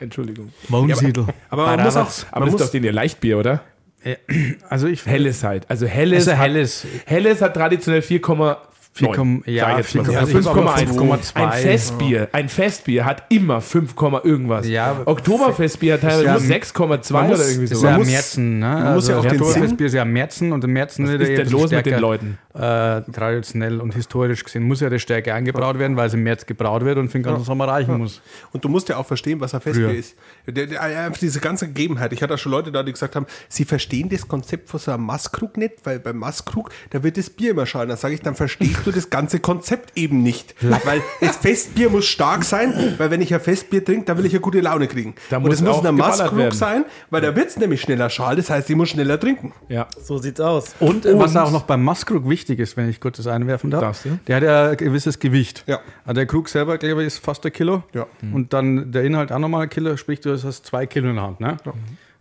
Entschuldigung. 0.00 0.52
Wunsiedel. 0.68 1.26
aber, 1.50 1.66
aber 1.66 1.76
man 1.76 1.84
muss 1.84 1.96
auch, 1.96 2.10
aber 2.30 2.44
das 2.46 2.54
ist 2.54 2.60
doch 2.60 2.70
den 2.70 2.84
ihr 2.84 2.92
Leichtbier, 2.92 3.38
oder? 3.38 3.60
Also 4.68 4.86
ich 4.86 5.04
Helles 5.04 5.42
halt. 5.42 5.68
Also 5.68 5.86
Helles, 5.86 6.28
also 6.28 6.40
Helles. 6.40 6.86
Helles 7.06 7.42
hat 7.42 7.54
traditionell 7.54 8.02
4,5 8.02 8.56
4, 8.96 9.42
ja, 9.44 9.76
5,1. 9.76 11.34
Ein 11.34 11.52
Festbier, 11.52 12.28
ein 12.32 12.48
Festbier 12.48 13.04
hat 13.04 13.24
immer 13.28 13.60
5, 13.60 13.94
irgendwas. 14.24 14.66
Ja, 14.66 15.02
Oktoberfestbier 15.04 15.94
hat 15.94 16.00
teilweise 16.00 16.46
ja, 16.46 16.58
6,2 16.58 17.34
oder 17.34 17.48
irgendwie 17.48 17.66
so. 17.66 17.74
Ist 17.74 17.82
ja 17.82 17.98
Märzen, 17.98 18.58
ne? 18.58 18.66
Man 18.66 18.94
muss 18.94 19.08
ja 19.08 19.16
also 19.16 19.28
auch 19.28 19.32
Oktoberfestbier 19.32 19.86
ist 19.86 19.92
ja 19.92 20.04
Märzen 20.06 20.52
und 20.52 20.64
im 20.64 20.72
Märzen 20.72 21.06
ist 21.06 21.28
der 21.28 21.44
los 21.44 21.70
mit 21.70 21.84
den 21.84 22.00
Leuten? 22.00 22.38
Äh, 22.54 23.02
traditionell 23.12 23.82
und 23.82 23.94
historisch 23.94 24.42
gesehen 24.42 24.62
muss 24.62 24.80
ja 24.80 24.88
der 24.88 24.98
Stärke 24.98 25.34
eingebraut 25.34 25.78
werden, 25.78 25.98
weil 25.98 26.06
es 26.06 26.14
im 26.14 26.22
März 26.22 26.46
gebraut 26.46 26.82
wird 26.82 26.96
und 26.96 27.08
für 27.08 27.18
den 27.18 27.24
ganzen 27.24 27.44
Sommer 27.44 27.68
reichen 27.68 27.98
muss. 27.98 28.22
Und 28.52 28.64
du 28.64 28.70
musst 28.70 28.88
ja 28.88 28.96
auch 28.96 29.04
verstehen, 29.04 29.40
was 29.40 29.54
ein 29.54 29.60
Festbier 29.60 29.88
Früher. 29.88 29.98
ist. 29.98 30.16
Der, 30.46 30.66
der, 30.66 30.80
einfach 30.80 31.20
diese 31.20 31.40
ganze 31.40 31.66
Gegebenheit. 31.66 32.14
Ich 32.14 32.22
hatte 32.22 32.32
auch 32.32 32.38
schon 32.38 32.52
Leute 32.52 32.72
da, 32.72 32.82
die 32.82 32.92
gesagt 32.92 33.14
haben, 33.14 33.26
sie 33.50 33.66
verstehen 33.66 34.08
das 34.08 34.26
Konzept 34.26 34.70
von 34.70 34.80
so 34.80 34.90
einem 34.90 35.04
Masskrug 35.04 35.58
nicht, 35.58 35.84
weil 35.84 35.98
beim 35.98 36.16
Masskrug, 36.16 36.70
da 36.88 37.02
wird 37.02 37.18
das 37.18 37.28
Bier 37.28 37.50
immer 37.50 37.66
schalen. 37.66 37.90
Da 37.90 37.96
sage 37.96 38.14
ich, 38.14 38.22
dann 38.22 38.34
verstehst 38.34 38.85
du 38.86 38.92
das 38.92 39.10
ganze 39.10 39.40
Konzept 39.40 39.96
eben 39.96 40.22
nicht. 40.22 40.54
weil 40.84 41.02
das 41.20 41.36
Festbier 41.36 41.90
muss 41.90 42.06
stark 42.06 42.44
sein, 42.44 42.94
weil 42.98 43.10
wenn 43.10 43.20
ich 43.20 43.32
ein 43.34 43.40
Festbier 43.40 43.84
trinke, 43.84 44.04
dann 44.06 44.18
will 44.18 44.26
ich 44.26 44.32
ja 44.32 44.38
gute 44.38 44.60
Laune 44.60 44.86
kriegen. 44.86 45.14
Da 45.30 45.38
und 45.38 45.50
es 45.52 45.60
muss 45.60 45.84
ein 45.84 45.94
Maßkrug 45.94 46.52
sein, 46.54 46.84
weil 47.10 47.20
da 47.20 47.34
wird 47.34 47.48
es 47.48 47.56
nämlich 47.56 47.80
schneller 47.80 48.10
schal, 48.10 48.36
das 48.36 48.50
heißt, 48.50 48.68
ich 48.70 48.76
muss 48.76 48.90
schneller 48.90 49.18
trinken. 49.18 49.52
Ja, 49.68 49.86
so 50.02 50.18
sieht's 50.18 50.40
aus. 50.40 50.74
Und, 50.80 51.06
und 51.06 51.18
was 51.18 51.36
auch 51.36 51.50
noch 51.50 51.64
beim 51.64 51.82
Maßkrug 51.84 52.28
wichtig 52.28 52.58
ist, 52.58 52.76
wenn 52.76 52.88
ich 52.88 53.00
kurz 53.00 53.16
das 53.18 53.26
einwerfen 53.26 53.70
darf, 53.70 53.80
Darfst 53.82 54.04
du? 54.04 54.18
der 54.26 54.36
hat 54.36 54.42
ja 54.42 54.70
ein 54.70 54.76
gewisses 54.76 55.18
Gewicht. 55.18 55.64
Ja. 55.66 55.80
Also 56.04 56.14
der 56.14 56.26
Krug 56.26 56.48
selber, 56.48 56.78
glaube 56.78 57.02
ich, 57.02 57.08
ist 57.08 57.18
fast 57.18 57.44
ein 57.44 57.52
Kilo. 57.52 57.82
Ja. 57.92 58.06
Und 58.32 58.52
dann 58.52 58.92
der 58.92 59.04
Inhalt 59.04 59.32
auch 59.32 59.38
nochmal 59.38 59.62
ein 59.64 59.68
Kilo, 59.70 59.96
sprich, 59.96 60.20
du 60.20 60.32
hast 60.32 60.66
zwei 60.66 60.86
Kilo 60.86 61.08
in 61.08 61.16
der 61.16 61.24
Hand. 61.24 61.40
Ne? 61.40 61.56
Ja. 61.64 61.72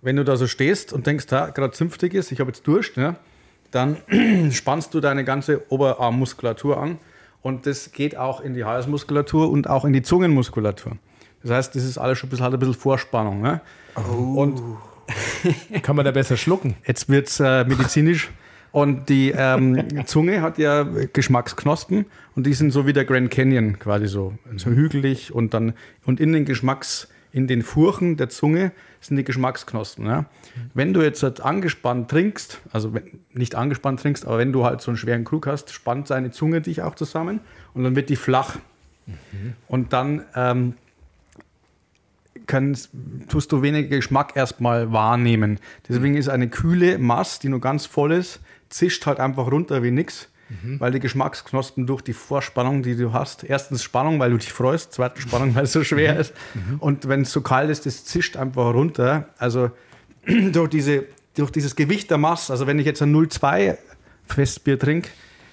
Wenn 0.02 0.16
du 0.16 0.24
da 0.24 0.38
so 0.38 0.48
stehst 0.48 0.94
und 0.94 1.08
denkst, 1.08 1.28
da 1.28 1.50
gerade 1.50 1.74
zünftig 1.74 2.14
ist, 2.14 2.32
ich 2.32 2.40
habe 2.40 2.50
jetzt 2.52 2.66
Durst, 2.68 2.98
ne? 2.98 3.16
Dann 3.76 3.98
spannst 4.52 4.94
du 4.94 5.02
deine 5.02 5.24
ganze 5.24 5.70
Oberarmmuskulatur 5.72 6.78
an 6.78 6.98
und 7.42 7.66
das 7.66 7.92
geht 7.92 8.18
auch 8.18 8.42
in 8.42 8.54
die 8.54 8.64
Halsmuskulatur 8.64 9.52
und 9.52 9.70
auch 9.70 9.86
in 9.86 9.94
die 9.94 10.02
Zungenmuskulatur. 10.02 10.94
Das 11.44 11.52
heißt, 11.52 11.76
das 11.76 11.84
ist 11.84 11.98
alles 11.98 12.18
schon 12.18 12.28
ein 12.28 12.32
bisschen, 12.32 12.46
ein 12.46 12.60
bisschen 12.60 12.74
Vorspannung. 12.74 13.42
Ne? 13.42 13.62
Oh. 13.96 14.42
Und 14.42 14.62
kann 15.84 15.96
man 15.96 16.06
da 16.06 16.12
besser 16.12 16.38
schlucken? 16.38 16.76
Jetzt 16.88 17.08
wird 17.08 17.28
es 17.28 17.40
äh, 17.40 17.64
medizinisch. 17.66 18.32
Und 18.72 19.10
die 19.10 19.32
ähm, 19.32 20.06
Zunge 20.06 20.42
hat 20.42 20.58
ja 20.58 20.84
Geschmacksknospen 20.84 22.06
und 22.36 22.46
die 22.46 22.54
sind 22.54 22.72
so 22.72 22.88
wie 22.88 22.94
der 22.94 23.06
Grand 23.06 23.32
Canyon 23.32 23.80
quasi 23.80 24.08
so, 24.08 24.34
so 24.58 24.70
hügelig 24.70 25.34
und 25.34 25.54
dann 25.54 25.74
und 26.06 26.20
in 26.20 26.34
den 26.34 26.46
Geschmacks 26.46 27.08
in 27.32 27.48
den 27.48 27.62
Furchen 27.62 28.18
der 28.18 28.30
Zunge 28.30 28.72
sind 29.08 29.18
die 29.18 29.24
Geschmacksknospen. 29.24 30.06
Ja? 30.06 30.26
Wenn 30.74 30.94
du 30.94 31.02
jetzt 31.02 31.22
halt 31.24 31.42
angespannt 31.42 32.10
trinkst, 32.10 32.62
also 32.72 32.94
wenn, 32.94 33.20
nicht 33.34 33.56
angespannt 33.56 34.02
trinkst, 34.02 34.26
aber 34.26 34.38
wenn 34.38 34.52
du 34.52 34.66
halt 34.66 34.82
so 34.82 34.92
einen 34.92 34.98
schweren 34.98 35.24
Krug 35.24 35.48
hast, 35.48 35.72
spannt 35.72 36.08
seine 36.08 36.32
Zunge 36.32 36.62
dich 36.62 36.82
auch 36.82 36.96
zusammen 36.96 37.40
und 37.74 37.84
dann 37.84 37.96
wird 37.96 38.10
die 38.10 38.16
flach. 38.16 38.58
Mhm. 39.06 39.54
Und 39.68 39.94
dann 39.94 40.26
ähm, 40.36 40.74
kannst, 42.48 42.90
tust 43.30 43.52
du 43.52 43.62
weniger 43.62 43.96
Geschmack 43.96 44.36
erstmal 44.36 44.92
wahrnehmen. 44.92 45.60
Deswegen 45.88 46.16
ist 46.16 46.30
eine 46.30 46.50
kühle 46.50 46.98
Masse, 46.98 47.40
die 47.42 47.50
nur 47.50 47.62
ganz 47.62 47.86
voll 47.86 48.12
ist, 48.12 48.40
zischt 48.70 49.06
halt 49.06 49.20
einfach 49.20 49.52
runter 49.52 49.84
wie 49.84 49.92
nix. 49.92 50.30
Mhm. 50.50 50.80
Weil 50.80 50.92
die 50.92 51.00
Geschmacksknospen 51.00 51.88
durch 51.88 52.02
die 52.02 52.14
Vorspannung, 52.14 52.84
die 52.84 52.96
du 52.96 53.14
hast, 53.14 53.44
erstens 53.44 53.84
Spannung, 53.84 54.20
weil 54.20 54.30
du 54.30 54.38
dich 54.38 54.54
freust, 54.54 54.94
zweitens 54.94 55.24
Spannung, 55.24 55.56
weil 55.56 55.64
es 55.64 55.72
so 55.72 55.84
schwer 55.84 56.14
mhm. 56.14 56.20
ist. 56.20 56.34
Mhm. 56.54 56.80
Und 56.80 57.08
wenn 57.08 57.22
es 57.22 57.32
so 57.32 57.42
kalt 57.42 57.70
ist, 57.70 57.86
das 57.86 58.06
zischt 58.06 58.38
einfach 58.38 58.74
runter. 58.74 59.30
Also 59.38 59.72
durch, 60.52 60.70
diese, 60.70 61.06
durch 61.36 61.52
dieses 61.52 61.76
Gewicht 61.76 62.12
der 62.12 62.18
Masse, 62.18 62.54
also 62.54 62.68
wenn 62.68 62.78
ich 62.78 62.86
jetzt 62.86 63.02
ein 63.02 63.14
0,2 63.14 63.78
Festbier 64.28 64.78
trinke, 64.78 65.10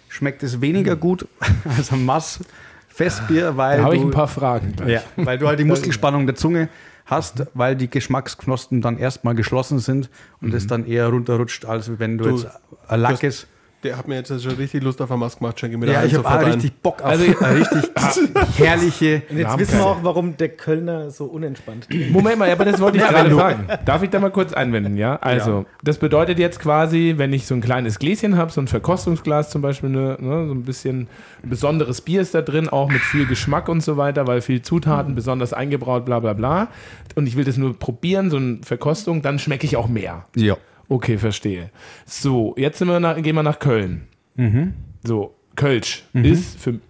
schmeckt 0.09 0.43
es 0.43 0.61
weniger 0.61 0.97
mhm. 0.97 1.01
gut 1.01 1.29
als 1.77 1.91
ein 1.93 2.05
Mass 2.05 2.41
Festbier, 2.89 3.57
weil. 3.57 3.79
Da 3.79 3.85
habe 3.85 3.97
ich 3.97 4.03
ein 4.03 4.11
paar 4.11 4.29
Fragen. 4.29 4.75
Ja, 4.87 5.03
weil 5.17 5.39
du 5.39 5.49
halt 5.49 5.59
die 5.59 5.65
Muskelspannung 5.73 6.27
der 6.27 6.37
Zunge 6.37 6.69
hast, 7.07 7.47
weil 7.55 7.75
die 7.75 7.89
Geschmacksknospen 7.89 8.81
dann 8.81 8.99
erstmal 8.99 9.35
geschlossen 9.35 9.79
sind 9.79 10.11
und 10.41 10.51
mhm. 10.51 10.55
es 10.55 10.67
dann 10.67 10.87
eher 10.87 11.09
runterrutscht, 11.09 11.65
als 11.65 11.99
wenn 11.99 12.19
du, 12.19 12.25
du 12.25 12.37
jetzt 12.37 12.49
ein 12.89 13.01
Lack 13.01 13.23
ist. 13.23 13.47
Der 13.83 13.99
hat 13.99 14.07
mir 14.07 14.15
jetzt 14.15 14.29
schon 14.29 14.53
richtig 14.53 14.83
Lust 14.83 15.01
auf 15.03 15.11
eine 15.11 15.19
Maske 15.19 15.41
gemacht, 15.41 15.59
Schenke 15.59 15.77
mir 15.77 15.91
Ja, 15.91 16.05
ich 16.05 16.15
habe 16.15 16.47
richtig 16.47 16.73
Bock 16.75 17.03
auf 17.03 17.09
also, 17.09 17.25
eine 17.25 17.61
richtig 17.61 17.91
herrliche. 18.57 19.23
Und 19.29 19.39
jetzt 19.39 19.59
wissen 19.59 19.79
wir 19.79 19.87
auch, 19.87 19.99
warum 20.03 20.37
der 20.37 20.51
Kölner 20.51 21.11
so 21.11 21.25
unentspannt 21.25 21.87
ist. 21.87 22.11
Moment 22.11 22.39
mal, 22.39 22.51
aber 22.51 22.65
das 22.65 22.81
wollte 22.81 22.99
ich 22.99 23.05
gerade 23.05 23.31
fragen. 23.31 23.67
Darf 23.85 24.03
ich 24.03 24.11
da 24.11 24.21
mal 24.21 24.31
kurz 24.31 24.53
einwenden, 24.53 24.97
ja? 24.97 25.17
Also, 25.17 25.51
ja. 25.51 25.65
das 25.83 25.99
bedeutet 25.99 26.39
jetzt 26.39 26.61
quasi, 26.61 27.15
wenn 27.17 27.33
ich 27.33 27.47
so 27.47 27.55
ein 27.55 27.61
kleines 27.61 27.99
Gläschen 27.99 28.37
habe, 28.37 28.53
so 28.53 28.61
ein 28.61 28.69
Verkostungsglas 28.69 29.51
zum 29.51 29.63
Beispiel, 29.63 29.91
ne, 29.91 30.17
ne, 30.21 30.47
so 30.47 30.55
ein 30.55 30.63
bisschen 30.63 31.09
ein 31.43 31.51
besonderes 31.51 32.01
Bier 32.01 32.21
ist 32.21 32.35
da 32.35 32.43
drin, 32.43 32.69
auch 32.69 32.89
mit 32.89 33.01
viel 33.01 33.27
Geschmack 33.27 33.69
und 33.69 33.83
so 33.83 33.97
weiter, 33.97 34.27
weil 34.29 34.43
viel 34.43 34.63
Zutaten, 34.63 35.13
mhm. 35.13 35.17
besonders 35.17 35.53
eingebraut, 35.53 36.05
bla 36.05 36.21
bla 36.21 36.35
bla. 36.35 36.69
Und 37.17 37.27
ich 37.27 37.37
will 37.37 37.45
das 37.45 37.57
nur 37.57 37.77
probieren, 37.77 38.31
so 38.31 38.37
eine 38.37 38.59
Verkostung, 38.63 39.23
dann 39.23 39.39
schmecke 39.39 39.67
ich 39.67 39.77
auch 39.77 39.89
mehr. 39.89 40.27
Ja. 40.37 40.57
Okay, 40.93 41.17
verstehe. 41.17 41.71
So, 42.05 42.55
jetzt 42.59 42.85
wir 42.85 43.01
nach, 43.01 43.17
gehen 43.23 43.35
wir 43.35 43.43
nach 43.43 43.59
Köln. 43.59 44.09
Mhm. 44.35 44.75
So, 45.03 45.35
Kölsch 45.57 46.03
mhm. 46.13 46.27
ist 46.27 46.61
für 46.61 46.81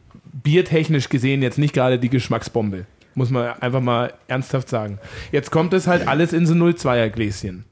biertechnisch 0.43 1.09
gesehen 1.09 1.41
jetzt 1.41 1.57
nicht 1.57 1.73
gerade 1.73 2.01
die 2.01 2.09
Geschmacksbombe. 2.09 2.87
Muss 3.15 3.31
man 3.31 3.53
einfach 3.61 3.81
mal 3.81 4.12
ernsthaft 4.27 4.69
sagen. 4.69 4.99
Jetzt 5.31 5.53
kommt 5.53 5.73
es 5.73 5.87
halt 5.87 6.09
alles 6.09 6.33
in 6.33 6.47
so 6.47 6.55
0,2er 6.55 7.11
Gläschen. 7.11 7.65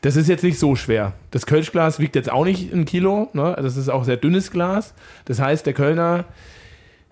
Das 0.00 0.14
ist 0.14 0.28
jetzt 0.28 0.44
nicht 0.44 0.60
so 0.60 0.76
schwer. 0.76 1.14
Das 1.32 1.44
Kölschglas 1.44 1.98
wiegt 1.98 2.14
jetzt 2.14 2.30
auch 2.30 2.44
nicht 2.44 2.72
ein 2.72 2.84
Kilo. 2.84 3.30
Ne? 3.32 3.56
Das 3.60 3.76
ist 3.76 3.88
auch 3.88 4.04
sehr 4.04 4.16
dünnes 4.16 4.52
Glas. 4.52 4.94
Das 5.24 5.40
heißt, 5.40 5.66
der 5.66 5.72
Kölner 5.72 6.24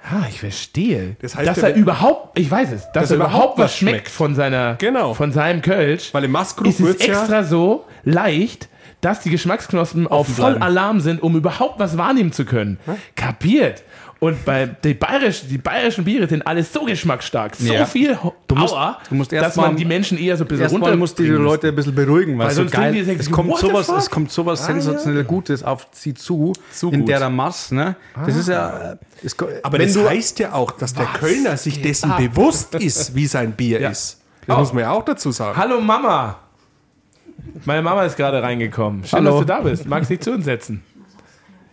Ah, 0.04 0.26
ich 0.28 0.40
verstehe. 0.40 1.16
Das 1.20 1.36
heißt, 1.36 1.48
dass 1.48 1.58
er 1.58 1.74
überhaupt, 1.74 2.38
ich 2.38 2.50
weiß 2.50 2.72
es, 2.72 2.82
dass, 2.92 2.92
dass 2.92 3.10
er 3.10 3.16
überhaupt 3.16 3.58
was 3.58 3.76
schmeckt, 3.76 3.96
schmeckt, 3.96 4.08
von 4.08 4.34
seiner, 4.34 4.74
genau. 4.74 5.14
von 5.14 5.32
seinem 5.32 5.62
Kölsch. 5.62 6.12
Weil 6.12 6.24
im 6.24 6.32
Maskrug 6.32 6.66
ist 6.66 6.80
es 6.80 6.96
extra 6.96 7.36
ja 7.36 7.44
so 7.44 7.84
leicht, 8.04 8.68
dass 9.00 9.20
die 9.20 9.30
Geschmacksknospen 9.30 10.06
auf 10.06 10.28
voll 10.28 10.58
Alarm 10.58 11.00
sind, 11.00 11.22
um 11.22 11.36
überhaupt 11.36 11.78
was 11.78 11.98
wahrnehmen 11.98 12.32
zu 12.32 12.44
können. 12.44 12.78
Hm? 12.84 12.96
Kapiert. 13.14 13.82
Und 14.22 14.44
bei 14.44 14.66
die, 14.66 14.94
bayerisch, 14.94 15.42
die 15.48 15.58
bayerischen 15.58 16.04
Biere 16.04 16.28
sind 16.28 16.46
alles 16.46 16.72
so 16.72 16.84
geschmacksstark, 16.84 17.56
so 17.56 17.72
ja. 17.72 17.84
viel 17.84 18.16
du 18.46 18.54
musst, 18.54 18.76
du 19.08 19.14
musst 19.16 19.32
dass 19.32 19.56
man 19.56 19.74
die 19.74 19.84
Menschen 19.84 20.16
eher 20.16 20.36
so 20.36 20.44
ein 20.44 20.46
bisschen 20.46 20.68
runter 20.68 20.94
musst 20.94 21.18
die 21.18 21.26
Leute 21.26 21.66
ein 21.66 21.74
bisschen 21.74 21.92
beruhigen, 21.92 22.38
weil, 22.38 22.46
weil 22.46 22.54
so 22.54 22.64
geil, 22.66 22.94
es, 22.96 23.28
kommt 23.28 23.58
sowas, 23.58 23.88
es 23.88 24.08
kommt 24.08 24.30
sowas 24.30 24.62
ah, 24.62 24.66
sensationell 24.66 25.22
ja. 25.22 25.26
Gutes 25.26 25.64
auf 25.64 25.88
sie 25.90 26.14
zu, 26.14 26.52
zu 26.70 26.92
in 26.92 27.04
der 27.04 27.28
Masse. 27.30 27.74
Ne? 27.74 27.96
Das 28.14 28.36
ah. 28.36 28.38
ist 28.38 28.48
ja... 28.48 28.96
Es, 29.24 29.36
Aber 29.64 29.78
das 29.78 29.92
du, 29.92 30.08
heißt 30.08 30.38
ja 30.38 30.52
auch, 30.52 30.70
dass 30.70 30.94
der 30.94 31.06
Kölner 31.06 31.56
sich 31.56 31.82
dessen 31.82 32.14
bewusst 32.16 32.76
ist, 32.76 33.16
wie 33.16 33.26
sein 33.26 33.50
Bier 33.50 33.80
ja. 33.80 33.90
ist. 33.90 34.20
Das 34.46 34.56
oh. 34.56 34.60
muss 34.60 34.72
man 34.72 34.84
ja 34.84 34.92
auch 34.92 35.04
dazu 35.04 35.32
sagen. 35.32 35.56
Hallo 35.56 35.80
Mama! 35.80 36.38
Meine 37.64 37.82
Mama 37.82 38.04
ist 38.04 38.16
gerade 38.16 38.40
reingekommen. 38.40 39.04
Schön, 39.04 39.18
Hallo. 39.18 39.30
dass 39.30 39.40
du 39.40 39.46
da 39.46 39.60
bist. 39.62 39.86
Magst 39.86 40.10
dich 40.10 40.20
zu 40.20 40.30
uns 40.30 40.44
setzen? 40.44 40.84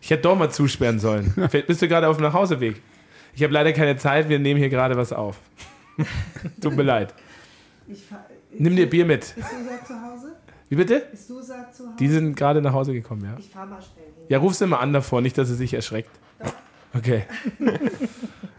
Ich 0.01 0.09
hätte 0.09 0.23
doch 0.23 0.35
mal 0.35 0.49
zusperren 0.49 0.99
sollen. 0.99 1.33
Bist 1.67 1.81
du 1.81 1.87
gerade 1.87 2.07
auf 2.07 2.17
dem 2.17 2.23
Nachhauseweg? 2.23 2.81
Ich 3.33 3.43
habe 3.43 3.53
leider 3.53 3.73
keine 3.73 3.97
Zeit, 3.97 4.29
wir 4.29 4.39
nehmen 4.39 4.59
hier 4.59 4.69
gerade 4.69 4.97
was 4.97 5.13
auf. 5.13 5.39
Tut 6.61 6.75
mir 6.75 6.83
leid. 6.83 7.13
Fahr, 8.09 8.25
Nimm 8.57 8.75
dir 8.75 8.89
Bier 8.89 9.05
mit. 9.05 9.33
Bist 9.35 9.37
du 9.37 9.41
Susa 9.41 9.85
zu 9.85 9.93
Hause? 10.01 10.35
Wie 10.69 10.75
bitte? 10.75 11.07
Bist 11.11 11.29
du 11.29 11.35
Susa 11.35 11.67
zu 11.71 11.83
Hause? 11.85 11.95
Die 11.99 12.07
sind 12.07 12.35
gerade 12.35 12.61
nach 12.61 12.73
Hause 12.73 12.93
gekommen, 12.93 13.23
ja. 13.25 13.35
Ich 13.37 13.49
fahr 13.49 13.65
mal 13.65 13.81
schnell 13.81 14.05
hin. 14.05 14.25
Ja, 14.29 14.39
ruf 14.39 14.55
sie 14.55 14.67
mal 14.67 14.77
an 14.77 14.93
davor, 14.93 15.21
nicht, 15.21 15.37
dass 15.37 15.47
sie 15.47 15.55
sich 15.55 15.73
erschreckt. 15.73 16.11
Doch. 16.39 16.53
Okay. 16.95 17.23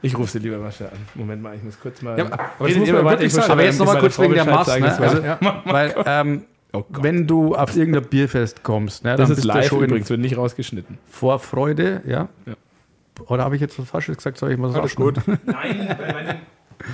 Ich 0.03 0.17
rufe 0.17 0.31
sie 0.31 0.39
lieber 0.39 0.57
mal 0.57 0.73
schnell 0.73 0.89
an. 0.89 0.99
Moment 1.15 1.43
mal, 1.43 1.55
ich 1.55 1.63
muss 1.63 1.79
kurz 1.79 2.01
mal. 2.01 2.19
Ja, 2.19 2.25
aber, 2.25 2.53
aber 2.59 3.63
jetzt 3.63 3.79
nochmal 3.79 4.01
kurz 4.01 4.19
wegen 4.19 4.33
der 4.33 4.47
Masse. 4.47 4.81
Ne? 4.81 4.99
Also, 4.99 5.23
ja. 5.23 5.39
Weil 5.67 5.95
ähm, 6.07 6.45
Oh 6.73 6.85
Wenn 6.89 7.27
du 7.27 7.55
auf 7.57 7.77
irgendein 7.77 8.05
Bierfest 8.05 8.63
kommst, 8.63 9.05
ne, 9.05 9.17
das 9.17 9.31
ist 9.31 9.45
live 9.45 9.67
schon 9.67 9.83
übrigens, 9.83 10.09
wird 10.09 10.21
nicht 10.21 10.37
rausgeschnitten. 10.37 10.99
Vorfreude, 11.09 12.03
ja. 12.07 12.29
ja. 12.47 12.55
Oder 13.27 13.45
habe 13.45 13.57
ich 13.57 13.61
jetzt 13.61 13.79
was 13.79 13.89
Falsches 13.89 14.17
gesagt? 14.17 14.39
Soll 14.39 14.53
ich 14.53 14.59
mal 14.59 14.71
so 14.71 14.81
gut. 14.95 15.19
Nein, 15.27 15.97
weil 15.99 16.13
meine, 16.13 16.41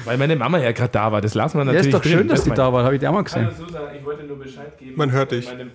weil 0.04 0.18
meine 0.18 0.36
Mama 0.36 0.58
ja 0.58 0.72
gerade 0.72 0.90
da 0.90 1.12
war. 1.12 1.20
Das 1.20 1.34
lassen 1.34 1.58
wir 1.58 1.64
natürlich. 1.64 1.84
Ja, 1.84 1.90
ist 1.90 1.94
doch 1.94 2.02
schön, 2.02 2.18
drin. 2.18 2.28
dass 2.28 2.44
sie 2.44 2.50
da 2.50 2.72
war. 2.72 2.84
Habe 2.84 2.94
ich 2.94 3.00
dir 3.00 3.10
auch 3.10 3.14
mal 3.14 3.22
gesehen. 3.22 3.46
Hallo 3.46 3.66
Susan, 3.66 3.82
ich 3.96 4.04
wollte 4.04 4.24
nur 4.24 4.38
Bescheid 4.38 4.78
geben. 4.78 4.94
Man 4.96 5.12
hört 5.12 5.32
dich. 5.32 5.46
Meine, 5.46 5.70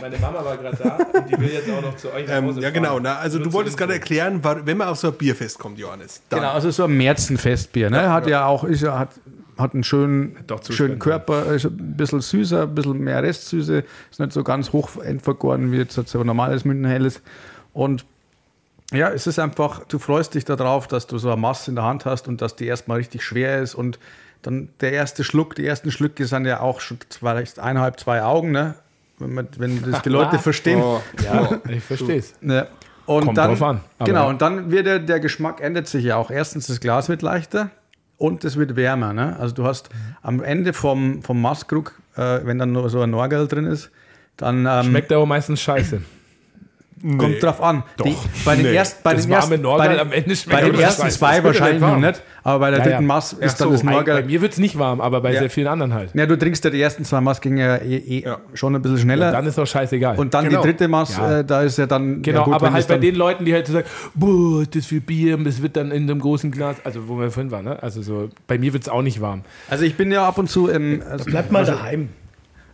meine 0.00 0.18
Mama 0.18 0.44
war 0.44 0.56
gerade 0.56 0.76
da 0.76 0.96
und 0.96 1.30
die 1.30 1.38
will 1.38 1.50
jetzt 1.50 1.70
auch 1.70 1.82
noch 1.82 1.96
zu 1.96 2.12
euch 2.12 2.26
nach 2.26 2.38
ähm, 2.38 2.46
Hause 2.46 2.58
ähm, 2.58 2.62
Ja, 2.64 2.70
genau. 2.70 2.98
Na, 2.98 3.16
also, 3.16 3.38
du 3.38 3.52
wolltest 3.52 3.76
gerade 3.76 3.92
erklären, 3.92 4.40
wenn 4.42 4.76
man 4.76 4.88
auf 4.88 4.98
so 4.98 5.08
ein 5.08 5.14
Bierfest 5.14 5.58
kommt, 5.58 5.78
Johannes. 5.78 6.22
Genau, 6.30 6.50
also 6.50 6.70
so 6.70 6.84
ein 6.84 6.96
Märzenfestbier. 6.96 7.90
Ne? 7.90 8.10
Hat 8.10 8.26
ja 8.26 8.46
auch, 8.46 8.64
ist, 8.64 8.82
hat 8.82 9.10
hat 9.56 9.74
einen 9.74 9.84
schönen, 9.84 10.36
schönen 10.70 10.98
Körper, 10.98 11.46
ist 11.46 11.64
ein 11.64 11.96
bisschen 11.96 12.20
süßer, 12.20 12.64
ein 12.64 12.74
bisschen 12.74 12.98
mehr 12.98 13.22
Restsüße, 13.22 13.84
ist 14.10 14.20
nicht 14.20 14.32
so 14.32 14.44
ganz 14.44 14.72
hoch 14.72 14.96
entvergoren 15.02 15.72
wie 15.72 15.78
jetzt 15.78 15.98
ein 15.98 16.26
normales 16.26 16.64
Mündenhelles. 16.64 17.22
Und 17.72 18.04
ja, 18.92 19.08
es 19.08 19.26
ist 19.26 19.38
einfach, 19.38 19.84
du 19.86 19.98
freust 19.98 20.34
dich 20.34 20.44
darauf, 20.44 20.86
dass 20.86 21.06
du 21.06 21.18
so 21.18 21.28
eine 21.30 21.40
Masse 21.40 21.70
in 21.70 21.76
der 21.76 21.84
Hand 21.84 22.04
hast 22.04 22.28
und 22.28 22.42
dass 22.42 22.54
die 22.54 22.66
erstmal 22.66 22.98
richtig 22.98 23.24
schwer 23.24 23.60
ist 23.60 23.74
und 23.74 23.98
dann 24.42 24.68
der 24.80 24.92
erste 24.92 25.24
Schluck, 25.24 25.56
die 25.56 25.66
ersten 25.66 25.90
Schlücke 25.90 26.26
sind 26.26 26.44
ja 26.44 26.60
auch 26.60 26.80
schon 26.80 26.98
vielleicht 27.08 27.58
eineinhalb, 27.58 27.98
zwei 27.98 28.22
Augen, 28.22 28.52
ne? 28.52 28.74
Wenn, 29.18 29.32
man, 29.32 29.48
wenn 29.56 29.82
das 29.90 30.02
die 30.02 30.10
Leute 30.10 30.38
verstehen. 30.38 30.80
Oh, 30.80 31.00
ja, 31.24 31.58
ich 31.68 31.82
verstehe 31.82 32.18
es. 32.18 32.34
Ja. 32.42 32.66
Und 33.06 33.24
Kommt 33.24 33.38
dann, 33.38 33.50
drauf 33.50 33.62
an. 33.62 33.80
genau, 34.04 34.28
und 34.28 34.42
dann 34.42 34.70
wird 34.70 34.86
der, 34.86 34.98
der 34.98 35.20
Geschmack 35.20 35.60
ändert 35.60 35.86
sich 35.86 36.04
ja 36.04 36.16
auch. 36.16 36.30
Erstens, 36.30 36.66
das 36.66 36.80
Glas 36.80 37.08
wird 37.08 37.22
leichter 37.22 37.70
und 38.18 38.44
es 38.44 38.56
wird 38.56 38.76
wärmer. 38.76 39.12
Ne? 39.12 39.36
Also 39.38 39.54
du 39.54 39.64
hast 39.64 39.90
am 40.22 40.42
Ende 40.42 40.72
vom, 40.72 41.22
vom 41.22 41.40
Maskrug, 41.40 42.00
äh, 42.16 42.40
wenn 42.44 42.58
dann 42.58 42.72
nur 42.72 42.88
so 42.90 43.00
ein 43.00 43.10
Norgel 43.10 43.46
drin 43.48 43.66
ist, 43.66 43.90
dann... 44.36 44.66
Ähm, 44.66 44.84
Schmeckt 44.84 45.12
aber 45.12 45.26
meistens 45.26 45.60
scheiße. 45.60 46.02
Nee. 47.02 47.18
Kommt 47.18 47.42
drauf 47.42 47.62
an. 47.62 47.82
Doch. 47.98 48.06
Die, 48.06 48.16
bei 48.46 48.56
den 48.56 48.64
nee. 48.64 48.74
ersten, 48.74 49.02
bei 49.02 49.12
den 49.12 49.30
ersten, 49.30 49.62
bei 49.62 49.88
den, 49.88 49.98
am 50.00 50.12
Ende 50.12 50.34
bei 50.48 50.62
den 50.62 50.74
ersten 50.76 51.10
zwei 51.10 51.44
wahrscheinlich 51.44 51.82
noch 51.82 51.98
nicht, 51.98 52.22
aber 52.42 52.58
bei 52.58 52.70
der 52.70 52.78
ja, 52.78 52.84
dritten 52.84 53.02
ja. 53.02 53.06
Maß 53.06 53.34
ist 53.34 53.60
dann 53.60 53.68
so, 53.68 53.72
das 53.72 53.82
Norgel. 53.82 54.14
Bei 54.14 54.22
mir 54.22 54.40
wird 54.40 54.52
es 54.52 54.58
nicht 54.58 54.78
warm, 54.78 55.02
aber 55.02 55.20
bei 55.20 55.34
ja. 55.34 55.40
sehr 55.40 55.50
vielen 55.50 55.66
anderen 55.66 55.92
halt. 55.92 56.14
Ja, 56.14 56.24
du 56.24 56.38
trinkst 56.38 56.64
ja 56.64 56.70
die 56.70 56.80
ersten 56.80 57.04
zwei 57.04 57.20
Maß 57.20 57.42
ging 57.42 57.58
ja, 57.58 57.76
eh, 57.76 57.96
eh 57.96 58.24
schon 58.54 58.74
ein 58.74 58.80
bisschen 58.80 58.98
schneller. 58.98 59.26
Und 59.26 59.32
dann 59.34 59.46
ist 59.46 59.58
doch 59.58 59.66
scheißegal. 59.66 60.16
Und 60.16 60.32
dann 60.32 60.48
genau. 60.48 60.62
die 60.62 60.68
dritte 60.68 60.88
Maß, 60.88 61.18
äh, 61.18 61.44
da 61.44 61.62
ist 61.62 61.76
ja 61.76 61.86
dann. 61.86 62.22
Genau, 62.22 62.44
gut, 62.44 62.54
aber 62.54 62.72
halt 62.72 62.88
bei 62.88 62.96
den 62.96 63.14
Leuten, 63.14 63.44
die 63.44 63.52
halt 63.52 63.66
so 63.66 63.74
sagen, 63.74 63.86
boah, 64.14 64.64
das 64.64 64.86
viel 64.86 65.02
Bier, 65.02 65.36
das 65.36 65.60
wird 65.60 65.76
dann 65.76 65.90
in 65.90 66.04
einem 66.04 66.18
großen 66.18 66.50
Glas, 66.50 66.76
also 66.82 67.08
wo 67.08 67.20
wir 67.20 67.30
vorhin 67.30 67.52
waren, 67.52 67.66
ne? 67.66 67.82
Also 67.82 68.00
so, 68.00 68.30
bei 68.46 68.56
mir 68.56 68.72
wird 68.72 68.84
es 68.84 68.88
auch 68.88 69.02
nicht 69.02 69.20
warm. 69.20 69.42
Also 69.68 69.84
ich 69.84 69.96
bin 69.96 70.10
ja 70.10 70.26
ab 70.26 70.38
und 70.38 70.48
zu 70.48 70.68
im. 70.68 71.02
Also 71.10 71.26
Bleibt 71.26 71.52
mal 71.52 71.58
also, 71.58 71.72
daheim. 71.72 72.08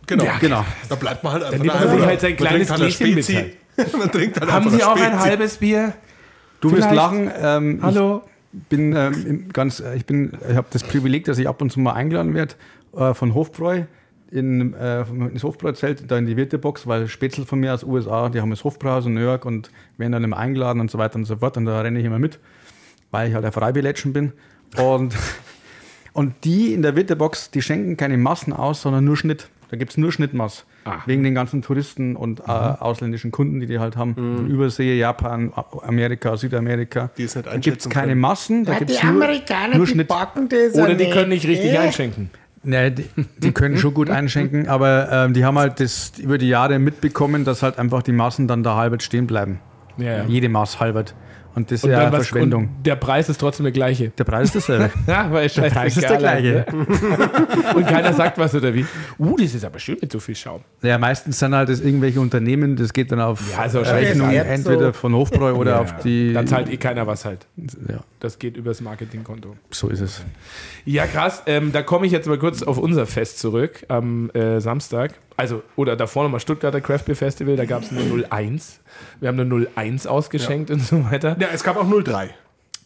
Genau, 0.07 0.25
genau. 0.39 0.65
Da 0.87 0.95
bleibt 0.95 1.23
man 1.23 1.33
halt 1.33 1.43
einfach. 1.43 1.57
Dann 1.57 1.67
nimmt 1.67 1.85
man 1.85 1.97
sich 1.97 2.05
halt 2.05 2.21
sein 2.21 2.37
kleines 2.37 2.73
Gläschen 2.73 3.15
mit. 3.15 3.62
Man 3.97 4.11
trinkt 4.11 4.39
halt 4.39 4.51
Haben 4.51 4.69
Sie 4.69 4.83
auch 4.83 4.99
ein 4.99 5.19
halbes 5.19 5.57
Bier? 5.57 5.93
Du 6.61 6.69
Vielleicht? 6.69 6.85
wirst 6.85 6.95
lachen. 6.95 7.31
Ähm, 7.41 7.79
Hallo? 7.81 8.23
Ich 8.53 8.67
bin 8.69 8.95
ähm, 8.95 9.49
ganz, 9.51 9.79
äh, 9.79 9.95
ich 9.95 10.05
bin, 10.05 10.33
ich 10.47 10.55
habe 10.55 10.67
das 10.69 10.83
Privileg, 10.83 11.25
dass 11.25 11.37
ich 11.39 11.47
ab 11.47 11.61
und 11.61 11.71
zu 11.71 11.79
mal 11.79 11.93
eingeladen 11.93 12.33
werde 12.33 12.55
äh, 12.95 13.13
von 13.13 13.33
Hofbräu 13.33 13.83
in 14.29 14.73
äh, 14.73 15.01
ins 15.01 15.43
Hofbräuzelt, 15.43 16.09
da 16.09 16.17
in 16.17 16.25
die 16.25 16.37
Wirtebox, 16.37 16.87
weil 16.87 17.07
Spätzle 17.07 17.45
von 17.45 17.59
mir 17.59 17.73
aus 17.73 17.83
USA, 17.83 18.29
die 18.29 18.41
haben 18.41 18.49
das 18.49 18.63
Hofbräuhaus 18.63 19.05
in 19.05 19.13
New 19.13 19.21
York 19.21 19.45
und 19.45 19.69
werden 19.97 20.11
dann 20.11 20.23
immer 20.23 20.37
eingeladen 20.37 20.79
und 20.79 20.89
so 20.89 20.97
weiter 20.97 21.15
und 21.15 21.25
so 21.25 21.37
fort. 21.37 21.57
Und 21.57 21.65
da 21.65 21.81
renne 21.81 21.99
ich 21.99 22.05
immer 22.05 22.19
mit, 22.19 22.39
weil 23.11 23.29
ich 23.29 23.35
halt 23.35 23.45
ein 23.45 23.51
Freibilletschen 23.51 24.13
bin. 24.13 24.33
Und 24.77 25.15
Und 26.13 26.45
die 26.45 26.73
in 26.73 26.83
der 26.83 26.95
Witterbox, 26.95 27.49
die 27.49 27.61
schenken 27.61 27.97
keine 27.97 28.17
Massen 28.17 28.53
aus, 28.53 28.83
sondern 28.83 29.03
nur 29.03 29.17
Schnitt. 29.17 29.49
Da 29.73 29.77
gibt 29.77 29.89
es 29.89 29.97
nur 29.97 30.11
Schnittmaß. 30.11 30.65
Ah. 30.85 30.99
Wegen 31.07 31.23
den 31.23 31.33
ganzen 31.33 31.63
Touristen 31.63 32.15
und 32.15 32.41
äh, 32.41 32.43
mhm. 32.43 32.47
ausländischen 32.79 33.31
Kunden, 33.31 33.59
die 33.59 33.65
die 33.65 33.79
halt 33.79 33.97
haben. 33.97 34.13
Mhm. 34.15 34.45
Übersee, 34.45 34.99
Japan, 34.99 35.51
Amerika, 35.81 36.37
Südamerika. 36.37 37.09
Die 37.17 37.23
ist 37.23 37.35
nicht 37.35 37.47
da 37.47 37.57
gibt 37.57 37.81
es 37.81 37.89
keine 37.89 38.13
Massen. 38.13 38.65
Da 38.65 38.73
ja, 38.73 38.77
gibt's 38.77 38.99
die 38.99 39.05
nur, 39.07 39.15
Amerikaner, 39.15 39.77
nur 39.77 39.87
Schnitt. 39.87 40.09
backen 40.09 40.47
das 40.47 40.75
Oder 40.75 40.93
die 40.93 41.09
können 41.09 41.29
nicht 41.29 41.47
richtig 41.47 41.71
äh? 41.71 41.77
einschenken. 41.77 42.29
Ne, 42.61 42.91
die, 42.91 43.05
die, 43.39 43.51
können 43.51 43.79
schon 43.79 43.95
gut 43.95 44.11
einschenken, 44.11 44.67
aber 44.69 45.11
ähm, 45.11 45.33
die 45.33 45.43
haben 45.43 45.57
halt 45.57 45.79
das 45.79 46.11
über 46.19 46.37
die 46.37 46.49
Jahre 46.49 46.77
mitbekommen, 46.77 47.43
dass 47.43 47.63
halt 47.63 47.79
einfach 47.79 48.03
die 48.03 48.11
Massen 48.11 48.47
dann 48.47 48.61
da 48.61 48.75
halbert 48.75 49.01
stehen 49.01 49.25
bleiben. 49.25 49.59
Ja, 49.97 50.17
ja. 50.17 50.25
Jede 50.25 50.49
Maß 50.49 50.79
halbert. 50.81 51.15
Und 51.55 51.71
das 51.71 51.83
ist 51.83 51.89
ja 51.89 52.11
was, 52.11 52.27
Verschwendung. 52.27 52.69
der 52.83 52.95
Preis 52.95 53.29
ist 53.29 53.39
trotzdem 53.39 53.65
der 53.65 53.73
gleiche. 53.73 54.09
Der 54.17 54.23
Preis 54.23 54.45
ist 54.45 54.55
dasselbe. 54.55 54.91
ja, 55.07 55.31
weil 55.31 55.47
der 55.47 55.69
Preis 55.69 55.95
ist 55.95 56.09
der 56.09 56.17
gleiche. 56.17 56.65
und 57.75 57.87
keiner 57.87 58.13
sagt 58.13 58.37
was 58.37 58.55
oder 58.55 58.73
wie. 58.73 58.85
Uh, 59.19 59.37
das 59.37 59.53
ist 59.53 59.63
aber 59.63 59.79
schön 59.79 59.97
mit 60.01 60.11
so 60.11 60.19
viel 60.19 60.35
Schaum. 60.35 60.61
Ja, 60.81 60.97
meistens 60.97 61.39
sind 61.39 61.53
halt 61.53 61.69
das 61.69 61.79
irgendwelche 61.79 62.19
Unternehmen, 62.19 62.75
das 62.75 62.91
geht 62.91 63.11
dann 63.11 63.21
auf 63.21 63.39
ja, 63.51 63.59
also 63.59 63.81
Rechnung 63.81 64.31
entweder 64.31 64.87
so. 64.87 64.93
von 64.93 65.13
Hofbräu 65.13 65.53
oder 65.53 65.71
ja, 65.71 65.79
auf 65.81 65.97
die. 65.99 66.33
Da 66.33 66.45
zahlt 66.45 66.71
eh 66.71 66.77
keiner 66.77 67.05
was 67.05 67.25
halt. 67.25 67.45
Ja. 67.57 67.99
Das 68.23 68.39
geht 68.39 68.55
übers 68.55 68.79
Marketingkonto. 68.79 69.57
So 69.69 69.89
ist 69.89 69.99
es. 69.99 70.21
Ja, 70.85 71.07
krass. 71.07 71.43
Ähm, 71.45 71.73
da 71.73 71.81
komme 71.81 72.05
ich 72.05 72.13
jetzt 72.13 72.25
mal 72.25 72.39
kurz 72.39 72.63
auf 72.63 72.77
unser 72.77 73.05
Fest 73.05 73.37
zurück 73.37 73.83
am 73.89 74.29
äh, 74.29 74.61
Samstag. 74.61 75.15
Also, 75.35 75.61
oder 75.75 75.97
davor 75.97 76.23
nochmal 76.23 76.39
Stuttgarter 76.39 76.79
Craft 76.79 77.03
Beer 77.05 77.17
Festival, 77.17 77.57
da 77.57 77.65
gab 77.65 77.83
es 77.83 77.89
eine 77.91 78.25
01. 78.31 78.79
Wir 79.19 79.27
haben 79.27 79.37
eine 79.37 79.67
01 79.75 80.07
ausgeschenkt 80.07 80.69
ja. 80.69 80.77
und 80.77 80.81
so 80.81 81.03
weiter. 81.11 81.35
Ja, 81.37 81.49
es 81.53 81.65
gab 81.65 81.75
auch 81.75 81.85
03. 81.85 82.33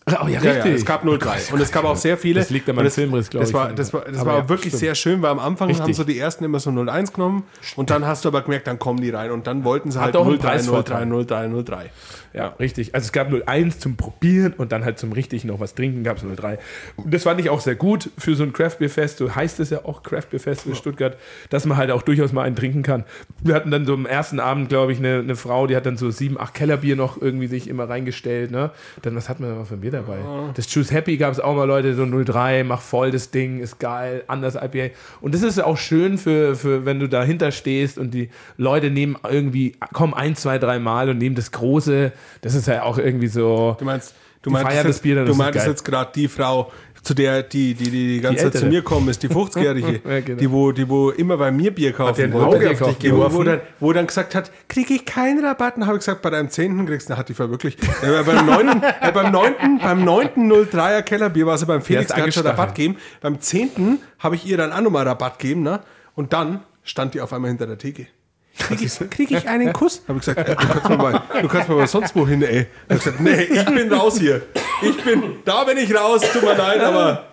Oh 0.07 0.27
ja, 0.27 0.39
richtig. 0.39 0.43
Ja, 0.43 0.65
ja, 0.65 0.73
es 0.73 0.85
gab 0.85 1.03
03. 1.03 1.53
Und 1.53 1.61
es 1.61 1.71
gab 1.71 1.83
auch 1.83 1.97
sehr 1.97 2.17
viele. 2.17 2.39
Das 2.39 2.49
liegt 2.49 2.69
an 2.69 2.77
meinem 2.77 2.89
Filmriss, 2.89 3.29
glaube 3.29 3.45
ich. 3.45 3.53
War, 3.53 3.73
das 3.73 3.93
war, 3.93 4.05
das 4.05 4.25
war 4.25 4.37
ja, 4.37 4.49
wirklich 4.49 4.69
stimmt. 4.71 4.79
sehr 4.79 4.95
schön, 4.95 5.21
weil 5.21 5.31
am 5.31 5.39
Anfang 5.39 5.67
richtig. 5.67 5.83
haben 5.83 5.93
so 5.93 6.05
die 6.05 6.17
ersten 6.17 6.45
immer 6.45 6.59
so 6.61 6.71
01 6.71 7.11
genommen 7.11 7.43
und 7.75 7.89
dann 7.89 8.05
hast 8.05 8.23
du 8.23 8.29
aber 8.29 8.41
gemerkt, 8.41 8.67
dann 8.67 8.79
kommen 8.79 9.01
die 9.01 9.09
rein 9.09 9.31
und 9.31 9.47
dann 9.47 9.65
wollten 9.65 9.91
sie 9.91 9.99
halt 9.99 10.15
03, 10.15 10.59
03, 10.59 11.05
03, 11.25 11.63
03. 11.63 11.89
Ja, 12.33 12.49
richtig. 12.59 12.93
Also 12.93 13.05
es 13.05 13.11
gab 13.11 13.31
01 13.31 13.79
zum 13.79 13.95
Probieren 13.95 14.53
und 14.53 14.71
dann 14.71 14.85
halt 14.85 14.99
zum 14.99 15.11
richtig 15.11 15.45
noch 15.45 15.59
was 15.59 15.75
trinken 15.75 16.03
gab 16.03 16.17
es 16.17 16.23
03. 16.23 16.59
Und 16.97 17.13
das 17.13 17.23
fand 17.23 17.39
ich 17.39 17.49
auch 17.49 17.59
sehr 17.59 17.75
gut 17.75 18.09
für 18.17 18.35
so 18.35 18.43
ein 18.43 18.53
Craft 18.53 18.77
Beer 18.79 18.89
Fest. 18.89 19.17
So 19.17 19.35
heißt 19.35 19.59
es 19.59 19.69
ja 19.69 19.85
auch 19.85 20.03
Craft 20.03 20.27
Beer 20.31 20.39
Fest 20.39 20.65
in 20.65 20.75
Stuttgart, 20.75 21.17
dass 21.49 21.65
man 21.65 21.77
halt 21.77 21.91
auch 21.91 22.01
durchaus 22.01 22.33
mal 22.33 22.43
einen 22.43 22.55
trinken 22.55 22.83
kann. 22.83 23.03
Wir 23.41 23.55
hatten 23.55 23.71
dann 23.71 23.85
so 23.85 23.93
am 23.93 24.05
ersten 24.05 24.39
Abend, 24.39 24.69
glaube 24.69 24.91
ich, 24.91 24.99
eine, 24.99 25.19
eine 25.19 25.35
Frau, 25.35 25.67
die 25.67 25.75
hat 25.75 25.85
dann 25.85 25.97
so 25.97 26.11
sieben, 26.11 26.39
acht 26.39 26.53
Kellerbier 26.53 26.95
noch 26.95 27.21
irgendwie 27.21 27.47
sich 27.47 27.67
immer 27.67 27.89
reingestellt. 27.89 28.51
Ne? 28.51 28.71
Dann, 29.01 29.15
was 29.15 29.29
hatten 29.29 29.43
wir 29.43 29.53
noch 29.53 29.67
für 29.67 29.77
Bier 29.77 29.91
dabei? 29.91 30.17
Das 30.55 30.71
Choose 30.71 30.93
Happy 30.93 31.17
gab 31.17 31.31
es 31.31 31.39
auch 31.39 31.55
mal 31.55 31.65
Leute, 31.65 31.95
so 31.95 32.05
03, 32.05 32.63
mach 32.63 32.81
voll 32.81 33.11
das 33.11 33.31
Ding, 33.31 33.59
ist 33.59 33.79
geil, 33.79 34.23
anders 34.27 34.55
IPA. 34.55 34.93
Und 35.21 35.33
das 35.33 35.43
ist 35.43 35.61
auch 35.61 35.77
schön 35.77 36.17
für, 36.17 36.55
für 36.55 36.85
wenn 36.85 36.99
du 36.99 37.07
dahinter 37.07 37.51
stehst 37.51 37.97
und 37.97 38.13
die 38.13 38.29
Leute 38.57 38.89
nehmen 38.89 39.17
irgendwie, 39.29 39.75
kommen 39.93 40.13
ein, 40.13 40.35
zwei, 40.35 40.57
drei 40.57 40.79
Mal 40.79 41.09
und 41.09 41.17
nehmen 41.17 41.35
das 41.35 41.51
große 41.51 42.11
das 42.41 42.55
ist 42.55 42.67
ja 42.67 42.83
auch 42.83 42.97
irgendwie 42.97 43.27
so. 43.27 43.75
Du 43.79 43.85
meinst, 43.85 44.13
du 44.41 44.49
meinst 44.49 44.71
jetzt, 44.71 45.03
Bier, 45.03 45.25
du 45.25 45.35
meinst 45.35 45.65
jetzt 45.65 45.83
gerade 45.83 46.11
die 46.13 46.27
Frau, 46.27 46.71
zu 47.07 47.13
der 47.13 47.43
die 47.43 47.73
die 47.73 47.85
die, 47.85 48.07
die 48.15 48.21
ganze 48.21 48.45
die 48.45 48.51
Zeit 48.51 48.61
zu 48.61 48.65
mir 48.67 48.81
kommen 48.81 49.07
ist, 49.07 49.23
die 49.23 49.29
50-jährige, 49.29 50.01
ja, 50.03 50.19
genau. 50.19 50.39
die 50.39 50.51
wo 50.51 50.71
die 50.71 50.87
wo 50.89 51.09
immer 51.11 51.37
bei 51.37 51.51
mir 51.51 51.73
Bier 51.73 51.93
kaufen 51.93 52.33
wollte, 52.33 52.85
auf 52.85 52.97
dich 52.97 53.11
wo, 53.11 53.31
wo, 53.33 53.43
dann, 53.43 53.61
wo 53.79 53.93
dann 53.93 54.07
gesagt 54.07 54.35
hat, 54.35 54.51
kriege 54.67 54.93
ich 54.93 55.05
keinen 55.05 55.43
Rabatt, 55.43 55.77
dann 55.77 55.85
habe 55.85 55.95
ich 55.97 56.01
gesagt, 56.01 56.21
bei 56.21 56.29
deinem 56.29 56.49
10. 56.49 56.85
kriegst 56.85 57.09
du, 57.09 57.17
hat 57.17 57.29
die 57.29 57.33
verwirklicht. 57.33 57.79
Äh, 58.01 58.23
beim 58.23 58.45
9. 58.45 58.83
äh, 59.01 59.11
beim 59.11 59.31
9. 59.31 59.79
beim 59.81 60.03
9. 60.03 60.27
03er 60.51 61.01
Kellerbier 61.01 61.47
war 61.47 61.57
sie 61.57 61.65
beim 61.65 61.81
Felix 61.81 62.13
hat 62.13 62.33
schon 62.33 62.45
Rabatt 62.45 62.75
geben. 62.75 62.97
Beim 63.21 63.39
10. 63.39 63.99
habe 64.19 64.35
ich 64.35 64.45
ihr 64.45 64.57
dann 64.57 64.71
auch 64.71 64.81
nochmal 64.81 65.07
Rabatt 65.07 65.39
geben, 65.39 65.63
ne? 65.63 65.79
Und 66.13 66.33
dann 66.33 66.61
stand 66.83 67.13
die 67.13 67.21
auf 67.21 67.33
einmal 67.33 67.49
hinter 67.49 67.65
der 67.65 67.77
Theke. 67.77 68.07
Kriege 68.57 68.85
ich, 68.85 69.09
krieg 69.09 69.31
ich 69.31 69.47
einen 69.47 69.71
Kuss? 69.73 70.01
Habe 70.07 70.19
ich 70.19 70.25
gesagt, 70.25 70.49
äh, 70.49 70.55
du, 70.55 70.67
kannst 70.67 70.89
mir 70.89 70.97
mal, 70.97 71.21
du 71.41 71.47
kannst 71.47 71.69
mir 71.69 71.75
mal 71.75 71.87
sonst 71.87 72.15
wo 72.15 72.27
hin, 72.27 72.41
ey. 72.41 72.67
Habe 72.89 72.97
ich 72.97 73.03
gesagt, 73.03 73.19
nee, 73.19 73.41
ich 73.43 73.65
bin 73.65 73.93
raus 73.93 74.19
hier. 74.19 74.41
Ich 74.81 75.03
bin, 75.03 75.23
da 75.45 75.63
bin 75.63 75.77
ich 75.77 75.93
raus, 75.93 76.21
tut 76.33 76.43
mir 76.43 76.55
leid, 76.55 76.81
aber 76.81 77.27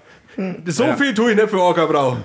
so 0.66 0.84
ja. 0.84 0.96
viel 0.96 1.14
tue 1.14 1.30
ich 1.30 1.36
nicht 1.36 1.48
für 1.48 1.60
Orca-Brau. 1.60 2.18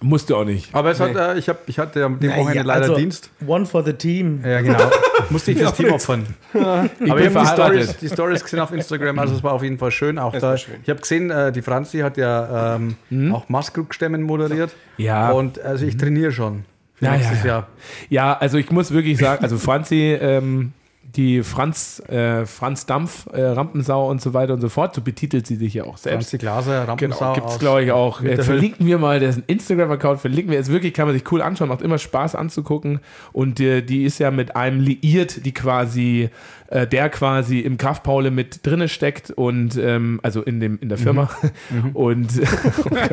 Musste 0.00 0.36
auch 0.36 0.44
nicht. 0.44 0.74
Aber 0.74 0.90
es 0.90 1.00
hat, 1.00 1.16
äh, 1.16 1.38
ich, 1.38 1.48
hab, 1.48 1.66
ich 1.66 1.78
hatte 1.78 2.00
ja 2.00 2.08
dem 2.08 2.30
Wochenende 2.30 2.56
ja, 2.56 2.62
leider 2.62 2.82
also 2.82 2.96
Dienst. 2.96 3.30
One 3.46 3.64
for 3.64 3.82
the 3.82 3.94
team. 3.94 4.42
Ja, 4.44 4.60
genau. 4.60 4.90
Musste 5.30 5.52
ich 5.52 5.58
fürs 5.60 5.72
Team 5.74 5.92
opfern. 5.92 6.26
Ja. 6.52 6.84
Ich 7.00 7.10
Aber 7.10 7.20
ich 7.20 7.34
habe 7.34 7.40
die 7.40 7.52
Stories, 7.52 7.96
die 7.96 8.08
Stories 8.08 8.42
gesehen 8.42 8.60
auf 8.60 8.72
Instagram, 8.72 9.18
also 9.18 9.34
es 9.34 9.42
war 9.42 9.52
auf 9.52 9.62
jeden 9.62 9.78
Fall 9.78 9.90
schön. 9.90 10.18
Auch 10.18 10.36
da, 10.36 10.58
schön. 10.58 10.74
Ich 10.82 10.90
habe 10.90 11.00
gesehen, 11.00 11.30
äh, 11.30 11.52
die 11.52 11.62
Franzi 11.62 12.00
hat 12.00 12.18
ja 12.18 12.76
ähm, 12.76 12.96
mhm. 13.08 13.34
auch 13.34 13.48
Maskrug-Stämmen 13.48 14.22
moderiert. 14.22 14.72
Ja. 14.98 15.30
Und 15.30 15.58
also 15.60 15.86
ich 15.86 15.96
trainiere 15.96 16.32
schon 16.32 16.64
ja, 17.04 17.16
nächstes 17.16 17.42
ja, 17.42 17.46
Jahr. 17.46 17.66
Ja, 18.08 18.32
also 18.34 18.58
ich 18.58 18.70
muss 18.70 18.90
wirklich 18.90 19.18
sagen, 19.18 19.42
also 19.42 19.58
Franzi, 19.58 20.16
ähm, 20.20 20.72
die 21.16 21.42
Franz, 21.42 22.00
äh, 22.08 22.44
Franz 22.44 22.86
Dampf, 22.86 23.26
äh, 23.32 23.40
Rampensau 23.40 24.10
und 24.10 24.20
so 24.20 24.34
weiter 24.34 24.54
und 24.54 24.60
so 24.60 24.68
fort, 24.68 24.94
so 24.94 25.00
betitelt 25.00 25.46
sie 25.46 25.56
sich 25.56 25.74
ja 25.74 25.84
auch 25.84 25.96
selbst. 25.96 26.30
Franzi 26.30 26.38
Glaser, 26.38 26.88
Rampensau. 26.88 27.18
Genau, 27.18 27.34
gibt 27.34 27.50
es 27.50 27.58
glaube 27.58 27.84
ich 27.84 27.92
auch. 27.92 28.20
Äh, 28.22 28.42
verlinken 28.42 28.86
wir 28.86 28.98
mal, 28.98 29.20
dessen 29.20 29.44
Instagram-Account 29.46 30.20
verlinken 30.20 30.50
wir. 30.50 30.58
Ist 30.58 30.72
wirklich, 30.72 30.92
kann 30.92 31.06
man 31.06 31.14
sich 31.14 31.30
cool 31.30 31.42
anschauen, 31.42 31.68
macht 31.68 31.82
immer 31.82 31.98
Spaß 31.98 32.34
anzugucken. 32.34 33.00
Und 33.32 33.60
äh, 33.60 33.82
die 33.82 34.04
ist 34.04 34.18
ja 34.18 34.30
mit 34.30 34.56
einem 34.56 34.80
liiert, 34.80 35.44
die 35.44 35.52
quasi 35.52 36.30
äh, 36.68 36.86
der 36.86 37.08
quasi 37.08 37.60
im 37.60 37.76
Kraftpaule 37.76 38.30
mit 38.30 38.66
drinne 38.66 38.88
steckt 38.88 39.30
und 39.30 39.76
ähm, 39.76 40.20
also 40.22 40.42
in 40.42 40.60
dem 40.60 40.78
in 40.80 40.88
der 40.88 40.98
Firma. 40.98 41.28
Mhm. 41.70 41.76
mhm. 41.76 41.90
und 41.94 42.28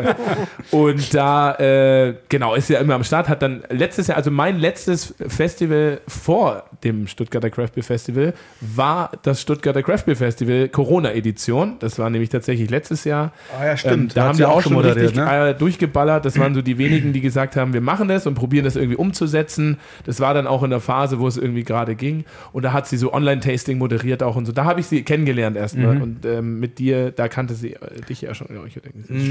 und 0.72 1.14
da 1.14 1.56
äh, 1.56 2.16
genau 2.30 2.56
ist 2.56 2.70
ja 2.70 2.80
immer 2.80 2.96
am 2.96 3.04
Start 3.04 3.30
hat 3.30 3.42
dann 3.42 3.64
letztes 3.70 4.08
Jahr 4.08 4.18
also 4.18 4.32
mein 4.32 4.60
letztes 4.60 5.16
Festival 5.28 6.02
vor 6.08 6.64
dem 6.84 7.08
Stuttgarter 7.08 7.50
Craft 7.50 7.72
Beer 7.76 7.84
Festival 7.84 8.34
war 8.62 9.12
das 9.24 9.42
Stuttgarter 9.42 9.84
Craft 9.84 10.06
Beer 10.06 10.16
Festival 10.16 10.70
Corona 10.70 11.12
Edition 11.12 11.78
das 11.80 12.00
war 12.00 12.10
nämlich 12.10 12.30
tatsächlich 12.30 12.70
letztes 12.70 13.04
Jahr. 13.04 13.34
Ah 13.60 13.66
ja 13.66 13.78
stimmt. 13.78 13.94
Ähm, 13.94 14.08
da, 14.10 14.22
da 14.22 14.28
haben 14.28 14.38
wir 14.40 14.50
auch 14.50 14.62
schon 14.62 14.78
richtig 14.78 15.16
ne? 15.16 15.56
durchgeballert. 15.58 16.26
Das 16.26 16.40
waren 16.40 16.54
so 16.56 16.62
die 16.62 16.78
wenigen 16.78 17.14
die 17.14 17.22
gesagt 17.22 17.56
haben 17.56 17.74
wir 17.74 17.82
machen 17.82 18.08
das 18.08 18.26
und 18.28 18.36
probieren 18.36 18.66
das 18.66 18.76
irgendwie 18.76 18.98
umzusetzen. 18.98 19.78
Das 20.06 20.20
war 20.20 20.34
dann 20.34 20.48
auch 20.48 20.64
in 20.64 20.70
der 20.70 20.80
Phase 20.80 21.20
wo 21.20 21.28
es 21.28 21.38
irgendwie 21.38 21.64
gerade 21.64 21.96
ging. 21.96 22.26
Und 22.54 22.64
da 22.64 22.74
hat 22.74 22.88
sie 22.88 22.98
so 22.98 23.14
online 23.14 23.41
Tasting 23.42 23.78
moderiert 23.78 24.24
auch 24.24 24.36
und 24.36 24.46
so. 24.46 24.52
Da 24.52 24.66
habe 24.66 24.80
ich 24.80 24.88
sie 24.88 25.04
kennengelernt 25.04 25.58
erstmal. 25.58 25.96
Mhm. 25.96 26.02
Und 26.02 26.26
ähm, 26.26 26.60
mit 26.60 26.80
dir, 26.80 27.12
da 27.12 27.28
kannte 27.28 27.54
sie 27.54 27.74
äh, 27.74 28.02
dich 28.08 28.22
ja 28.22 28.34
schon. 28.34 28.48
Ich, 28.66 28.80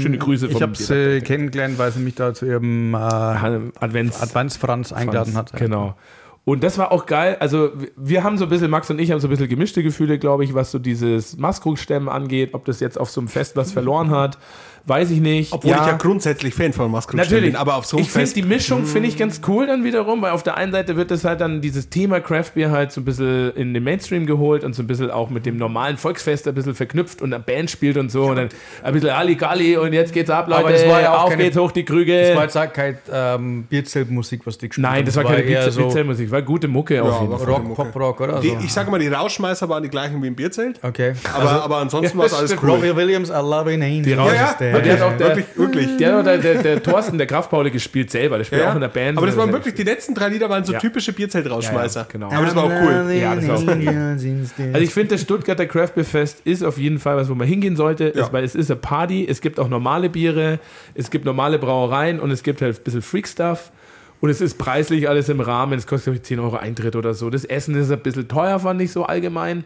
schöne 0.01 0.17
Grüße 0.17 0.47
von 0.47 0.55
Ich 0.55 0.61
habe 0.61 0.75
sie 0.75 1.21
kennengelernt, 1.21 1.77
weil 1.77 1.91
sie 1.91 1.99
mich 1.99 2.15
da 2.15 2.33
zu 2.33 2.45
ihrem 2.45 2.93
äh, 2.93 2.97
Advents, 2.97 4.21
Advents 4.21 4.57
Franz 4.57 4.93
eingeladen 4.93 5.33
Franz, 5.33 5.53
hat. 5.53 5.59
Genau. 5.59 5.95
Und 6.43 6.63
das 6.63 6.77
war 6.77 6.91
auch 6.91 7.05
geil. 7.05 7.37
Also, 7.39 7.71
wir 7.95 8.23
haben 8.23 8.37
so 8.37 8.45
ein 8.45 8.49
bisschen, 8.49 8.71
Max 8.71 8.89
und 8.89 8.99
ich 8.99 9.11
haben 9.11 9.19
so 9.19 9.27
ein 9.27 9.29
bisschen 9.29 9.47
gemischte 9.47 9.83
Gefühle, 9.83 10.17
glaube 10.17 10.43
ich, 10.43 10.55
was 10.55 10.71
so 10.71 10.79
dieses 10.79 11.37
Maskrug-Stemmen 11.37 12.09
angeht, 12.09 12.53
ob 12.53 12.65
das 12.65 12.79
jetzt 12.79 12.99
auf 12.99 13.11
so 13.11 13.21
einem 13.21 13.27
Fest 13.27 13.55
was 13.55 13.71
verloren 13.71 14.09
hat 14.09 14.39
weiß 14.85 15.11
ich 15.11 15.21
nicht. 15.21 15.53
Obwohl 15.53 15.71
ja. 15.71 15.81
ich 15.81 15.87
ja 15.87 15.97
grundsätzlich 15.97 16.53
Fan 16.53 16.73
von 16.73 16.91
Natürlich, 16.91 17.51
bin, 17.51 17.55
aber 17.55 17.75
auf 17.75 17.85
so 17.85 17.97
einem 17.97 18.05
Ich 18.05 18.11
finde 18.11 18.31
die 18.33 18.41
Mischung 18.43 18.85
finde 18.85 19.07
ich 19.09 19.17
ganz 19.17 19.41
cool 19.47 19.67
dann 19.67 19.83
wiederum, 19.83 20.21
weil 20.21 20.31
auf 20.31 20.43
der 20.43 20.57
einen 20.57 20.71
Seite 20.71 20.95
wird 20.95 21.11
das 21.11 21.23
halt 21.23 21.41
dann 21.41 21.61
dieses 21.61 21.89
Thema 21.89 22.19
Craft 22.19 22.51
Beer 22.55 22.71
halt 22.71 22.91
so 22.91 23.01
ein 23.01 23.05
bisschen 23.05 23.51
in 23.55 23.73
den 23.73 23.83
Mainstream 23.83 24.25
geholt 24.25 24.63
und 24.63 24.73
so 24.73 24.83
ein 24.83 24.87
bisschen 24.87 25.11
auch 25.11 25.29
mit 25.29 25.45
dem 25.45 25.57
normalen 25.57 25.97
Volksfest 25.97 26.47
ein 26.47 26.53
bisschen 26.53 26.75
verknüpft 26.75 27.21
und 27.21 27.33
eine 27.33 27.43
Band 27.43 27.69
spielt 27.69 27.97
und 27.97 28.11
so 28.11 28.25
ja. 28.25 28.29
und 28.31 28.35
dann 28.37 28.49
ein 28.83 28.93
bisschen 28.93 29.09
Ali 29.09 29.77
und 29.77 29.93
jetzt 29.93 30.13
geht's 30.13 30.29
ab, 30.29 30.47
Leute, 30.47 30.61
aber 30.61 30.71
das 30.71 30.87
war 30.87 31.01
ja 31.01 31.13
auch 31.15 31.23
auf 31.23 31.29
keine, 31.29 31.43
geht's 31.43 31.57
hoch 31.57 31.71
die 31.71 31.85
Krüge. 31.85 32.21
Das 32.21 32.35
war 32.35 32.43
jetzt 32.43 32.57
auch 32.57 32.73
keine 32.73 32.97
ähm, 33.11 33.63
Bierzeltmusik, 33.63 34.45
was 34.45 34.57
die 34.57 34.69
gespielt 34.69 34.87
Nein, 34.87 35.05
das 35.05 35.15
war, 35.15 35.23
keine 35.23 35.43
Bierzeltmusik, 35.43 36.31
war 36.31 36.41
gute 36.41 36.67
Mucke 36.67 36.95
ja, 36.95 37.03
auf 37.03 37.21
jeden 37.21 37.37
Fall. 37.37 37.47
Rock, 37.47 37.75
Pop-Rock 37.75 38.21
oder 38.21 38.39
die, 38.39 38.49
so. 38.49 38.57
Ich 38.63 38.73
sage 38.73 38.89
mal, 38.89 38.99
die 38.99 39.07
Rauschmeißer 39.07 39.69
waren 39.69 39.83
die 39.83 39.89
gleichen 39.89 40.21
wie 40.21 40.27
im 40.27 40.35
Bierzelt. 40.35 40.79
Okay. 40.81 41.13
Aber, 41.33 41.49
also, 41.49 41.61
aber 41.61 41.77
ansonsten 41.77 42.17
war 42.17 42.25
es 42.25 42.33
alles 42.33 42.55
cool. 42.61 42.71
Robbie 42.71 42.95
Williams, 42.95 43.29
I 43.29 43.33
love 43.33 43.71
an 43.71 43.81
angel. 43.81 44.01
Die 44.03 44.13
Rausch 44.13 44.33
ja, 44.33 44.55
ja, 44.59 44.70
der 44.83 44.93
hat 44.93 45.01
auch 45.01 45.19
wirklich 45.19 45.45
wirklich. 45.55 45.97
Der 45.97 46.17
hat 46.17 46.25
der, 46.25 46.37
der, 46.37 46.61
der 46.61 46.83
Thorsten, 46.83 47.17
der 47.17 47.27
Kraftpaule 47.27 47.71
gespielt 47.71 48.11
selber. 48.11 48.37
Der 48.37 48.45
spielt 48.45 48.61
ja. 48.61 48.71
auch 48.71 48.75
in 48.75 48.81
der 48.81 48.87
Band. 48.87 49.17
Aber 49.17 49.27
das 49.27 49.37
waren 49.37 49.51
wirklich, 49.51 49.73
die 49.75 49.83
letzten 49.83 50.13
drei 50.15 50.29
Lieder 50.29 50.49
waren 50.49 50.63
so 50.63 50.73
ja. 50.73 50.79
typische 50.79 51.13
Bierzeltrausschmeißer. 51.13 52.01
Ja, 52.01 52.07
genau. 52.11 52.31
Aber 52.31 52.45
das 52.45 52.55
war 52.55 52.63
auch 52.65 52.69
cool. 52.69 53.11
Ja, 53.13 53.35
das 53.35 53.47
war 53.47 53.55
auch 53.57 53.61
cool. 53.61 54.69
Also 54.73 54.83
ich 54.83 54.93
finde, 54.93 55.15
das 55.15 55.21
Stuttgarter 55.21 55.65
Craft 55.65 55.91
Beer 55.95 56.05
Fest 56.05 56.41
ist 56.43 56.63
auf 56.63 56.77
jeden 56.77 56.99
Fall 56.99 57.17
was, 57.17 57.29
wo 57.29 57.35
man 57.35 57.47
hingehen 57.47 57.75
sollte, 57.75 58.13
ja. 58.15 58.31
weil 58.31 58.43
es 58.43 58.55
ist 58.55 58.71
eine 58.71 58.79
Party. 58.79 59.25
Es 59.27 59.41
gibt 59.41 59.59
auch 59.59 59.69
normale 59.69 60.09
Biere, 60.09 60.59
es 60.93 61.09
gibt 61.09 61.25
normale 61.25 61.59
Brauereien 61.59 62.19
und 62.19 62.31
es 62.31 62.43
gibt 62.43 62.61
halt 62.61 62.79
ein 62.79 62.83
bisschen 62.83 63.01
Freak-Stuff. 63.01 63.71
Und 64.19 64.29
es 64.29 64.39
ist 64.39 64.59
preislich 64.59 65.09
alles 65.09 65.29
im 65.29 65.41
Rahmen. 65.41 65.79
Es 65.79 65.87
kostet, 65.87 66.05
glaube 66.05 66.17
ich, 66.17 66.23
10 66.23 66.39
Euro 66.39 66.55
Eintritt 66.55 66.95
oder 66.95 67.15
so. 67.15 67.31
Das 67.31 67.43
Essen 67.43 67.73
ist 67.73 67.91
ein 67.91 67.99
bisschen 68.01 68.27
teuer, 68.27 68.59
fand 68.59 68.79
ich 68.79 68.91
so 68.91 69.03
allgemein. 69.03 69.63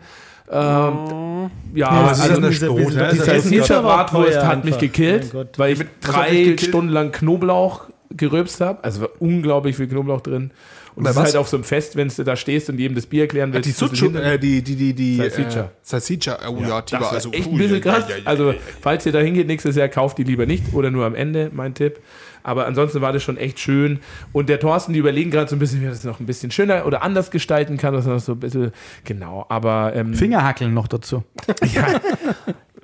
Ähm, 0.51 1.49
ja, 1.73 1.93
ja 1.93 2.07
also 2.07 2.35
eine 2.35 2.53
Stroh. 2.53 2.77
Die 2.77 3.17
Salsiccia 3.17 3.81
Bratwurst 3.81 4.43
hat 4.43 4.63
mich 4.63 4.77
gekillt, 4.77 5.33
weil 5.57 5.73
ich 5.73 5.85
drei 6.01 6.29
gekillt. 6.29 6.61
Stunden 6.61 6.91
lang 6.91 7.11
Knoblauch 7.11 7.85
geröbst 8.11 8.61
habe. 8.61 8.83
Also 8.83 9.01
war 9.01 9.09
unglaublich 9.19 9.75
viel 9.75 9.87
Knoblauch 9.87 10.21
drin. 10.21 10.51
Und 10.95 11.03
das 11.03 11.17
ist 11.17 11.23
halt 11.23 11.35
auf 11.35 11.49
so 11.49 11.57
einem 11.57 11.65
Fest, 11.65 11.97
wenn 11.97 12.07
du 12.07 12.23
da 12.23 12.37
stehst 12.37 12.69
und 12.69 12.79
jedem 12.79 12.95
das 12.95 13.05
Bier 13.05 13.23
erklären 13.23 13.51
willst. 13.51 13.67
Die 13.67 13.73
Suchu, 13.73 14.15
äh, 14.15 14.39
die, 14.39 14.61
die, 14.61 14.75
die, 14.75 14.93
die, 14.93 15.17
Salsiccia. 15.17 15.71
Salsiccia, 15.81 16.39
oh 16.47 16.61
ja, 16.61 16.81
die 16.81 16.93
war 16.93 17.11
also 17.11 17.31
echt 17.31 17.47
ein 17.49 17.57
bisschen 17.57 17.81
krass. 17.81 18.05
Also, 18.23 18.53
falls 18.81 19.05
ihr 19.05 19.11
da 19.11 19.19
hingeht 19.19 19.47
nächstes 19.47 19.75
Jahr, 19.75 19.89
kauft 19.89 20.17
die 20.17 20.23
lieber 20.23 20.45
nicht 20.45 20.73
oder 20.73 20.91
nur 20.91 21.05
am 21.05 21.13
Ende, 21.13 21.51
mein 21.53 21.73
Tipp. 21.73 21.99
Aber 22.45 22.67
ansonsten 22.67 23.01
war 23.01 23.11
das 23.11 23.23
schon 23.23 23.37
echt 23.37 23.59
schön. 23.59 23.99
Und 24.31 24.49
der 24.49 24.59
Thorsten, 24.59 24.93
die 24.93 24.99
überlegen 24.99 25.31
gerade 25.31 25.49
so 25.49 25.55
ein 25.55 25.59
bisschen, 25.59 25.81
wie 25.81 25.85
er 25.85 25.89
das 25.89 26.03
noch 26.03 26.19
ein 26.19 26.27
bisschen 26.27 26.51
schöner 26.51 26.85
oder 26.85 27.01
anders 27.01 27.31
gestalten 27.31 27.77
kann. 27.77 27.93
Das 27.93 28.05
ist 28.05 28.11
noch 28.11 28.19
so 28.19 28.33
ein 28.33 28.39
bisschen, 28.39 28.71
genau. 29.03 29.47
Aber. 29.49 29.93
Ähm, 29.95 30.13
Fingerhackeln 30.13 30.73
noch 30.73 30.87
dazu. 30.87 31.23
ja. 31.73 31.99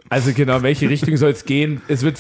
Also 0.10 0.34
genau, 0.34 0.64
welche 0.64 0.90
Richtung 0.90 1.16
soll 1.16 1.30
es 1.30 1.46
gehen? 1.46 1.82
Es 1.88 2.02
wird 2.02 2.20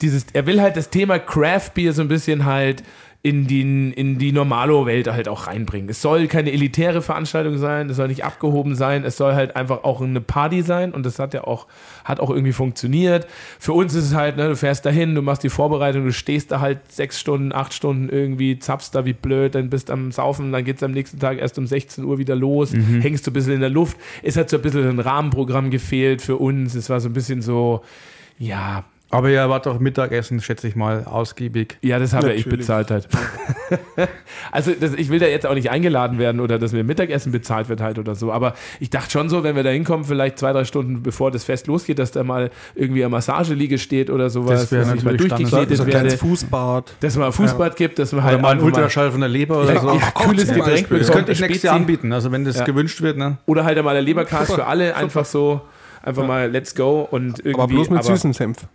dieses, 0.00 0.26
er 0.32 0.46
will 0.46 0.62
halt 0.62 0.76
das 0.76 0.88
Thema 0.88 1.18
Craft 1.18 1.70
Beer 1.74 1.92
so 1.92 2.00
ein 2.02 2.08
bisschen 2.08 2.46
halt 2.46 2.82
in 3.20 3.48
die, 3.48 3.62
in 3.62 4.18
die 4.18 4.30
Normalo-Welt 4.30 5.08
halt 5.08 5.28
auch 5.28 5.48
reinbringen. 5.48 5.90
Es 5.90 6.00
soll 6.00 6.28
keine 6.28 6.52
elitäre 6.52 7.02
Veranstaltung 7.02 7.58
sein, 7.58 7.90
es 7.90 7.96
soll 7.96 8.06
nicht 8.06 8.24
abgehoben 8.24 8.76
sein, 8.76 9.04
es 9.04 9.16
soll 9.16 9.34
halt 9.34 9.56
einfach 9.56 9.82
auch 9.82 10.00
eine 10.00 10.20
Party 10.20 10.62
sein 10.62 10.92
und 10.92 11.04
das 11.04 11.18
hat 11.18 11.34
ja 11.34 11.42
auch, 11.42 11.66
hat 12.04 12.20
auch 12.20 12.30
irgendwie 12.30 12.52
funktioniert. 12.52 13.26
Für 13.58 13.72
uns 13.72 13.92
ist 13.94 14.04
es 14.04 14.14
halt, 14.14 14.36
ne, 14.36 14.48
du 14.48 14.54
fährst 14.54 14.86
dahin, 14.86 15.16
du 15.16 15.22
machst 15.22 15.42
die 15.42 15.48
Vorbereitung, 15.48 16.04
du 16.04 16.12
stehst 16.12 16.52
da 16.52 16.60
halt 16.60 16.92
sechs 16.92 17.18
Stunden, 17.18 17.52
acht 17.52 17.74
Stunden 17.74 18.08
irgendwie, 18.08 18.60
zapfst 18.60 18.90
da 18.92 19.04
wie 19.04 19.14
blöd, 19.14 19.56
dann 19.56 19.68
bist 19.68 19.90
am 19.90 20.12
Saufen, 20.12 20.52
dann 20.52 20.64
geht 20.64 20.76
es 20.76 20.84
am 20.84 20.92
nächsten 20.92 21.18
Tag 21.18 21.38
erst 21.38 21.58
um 21.58 21.66
16 21.66 22.04
Uhr 22.04 22.18
wieder 22.18 22.36
los, 22.36 22.72
mhm. 22.72 23.00
hängst 23.00 23.26
du 23.26 23.32
ein 23.32 23.34
bisschen 23.34 23.54
in 23.54 23.60
der 23.60 23.70
Luft. 23.70 23.96
Es 24.22 24.36
hat 24.36 24.48
so 24.48 24.58
ein 24.58 24.62
bisschen 24.62 24.88
ein 24.88 25.00
Rahmenprogramm 25.00 25.70
gefehlt 25.70 26.22
für 26.22 26.36
uns. 26.36 26.76
Es 26.76 26.88
war 26.88 27.00
so 27.00 27.08
ein 27.08 27.14
bisschen 27.14 27.42
so, 27.42 27.82
ja, 28.38 28.84
aber 29.10 29.30
ihr 29.30 29.48
wart 29.48 29.64
doch 29.64 29.78
Mittagessen, 29.78 30.42
schätze 30.42 30.68
ich 30.68 30.76
mal, 30.76 31.04
ausgiebig. 31.04 31.78
Ja, 31.80 31.98
das 31.98 32.12
habe 32.12 32.34
ich 32.34 32.44
bezahlt 32.44 32.90
halt. 32.90 33.08
also 34.52 34.72
das, 34.78 34.92
ich 34.92 35.08
will 35.08 35.18
da 35.18 35.26
jetzt 35.26 35.46
auch 35.46 35.54
nicht 35.54 35.70
eingeladen 35.70 36.18
werden 36.18 36.40
oder 36.42 36.58
dass 36.58 36.72
mir 36.72 36.84
Mittagessen 36.84 37.32
bezahlt 37.32 37.70
wird 37.70 37.80
halt 37.80 37.98
oder 37.98 38.14
so. 38.14 38.30
Aber 38.30 38.54
ich 38.80 38.90
dachte 38.90 39.10
schon 39.10 39.30
so, 39.30 39.42
wenn 39.44 39.56
wir 39.56 39.62
da 39.62 39.70
hinkommen, 39.70 40.04
vielleicht 40.04 40.38
zwei, 40.38 40.52
drei 40.52 40.64
Stunden 40.64 41.02
bevor 41.02 41.30
das 41.30 41.44
Fest 41.44 41.68
losgeht, 41.68 41.98
dass 41.98 42.10
da 42.10 42.22
mal 42.22 42.50
irgendwie 42.74 43.02
eine 43.02 43.08
Massageliege 43.08 43.78
steht 43.78 44.10
oder 44.10 44.28
sowas. 44.28 44.60
Das 44.60 44.72
wäre 44.72 44.84
natürlich 44.84 45.04
mal 45.04 45.16
durchgeknetet 45.16 45.76
so 45.78 45.84
ein 45.84 45.92
werde. 45.92 46.10
Fußbad. 46.10 46.96
Dass 47.00 47.16
man 47.16 47.32
Fußbad 47.32 47.72
ja. 47.72 47.86
gibt, 47.86 47.98
dass 47.98 48.12
man 48.12 48.24
halt 48.24 48.42
mal 48.42 48.50
einen 48.50 48.60
Ultraschall 48.60 49.10
von 49.10 49.20
der 49.20 49.30
Leber 49.30 49.62
oder 49.62 49.72
ja, 49.72 49.80
so. 49.80 49.94
Ja, 49.94 50.10
cooles 50.12 50.52
Getränk 50.52 50.86
Das 50.90 51.10
könnte 51.10 51.32
ich 51.32 51.40
nächstes 51.40 51.62
Jahr 51.62 51.76
anbieten, 51.76 52.12
also 52.12 52.30
wenn 52.30 52.44
das 52.44 52.62
gewünscht 52.62 53.00
wird. 53.00 53.16
Ne? 53.16 53.38
Oder 53.46 53.64
halt 53.64 53.78
einmal 53.78 53.94
der 53.94 54.02
Leberkast 54.02 54.52
für 54.54 54.66
alle, 54.66 54.94
einfach 54.94 55.24
so, 55.24 55.62
einfach 56.02 56.26
mal 56.26 56.50
let's 56.50 56.74
go 56.74 57.08
und 57.10 57.38
irgendwie. 57.38 57.54
Aber 57.54 57.68
bloß 57.68 57.88
mit 57.88 58.04
süßen 58.04 58.34
Senf. 58.34 58.66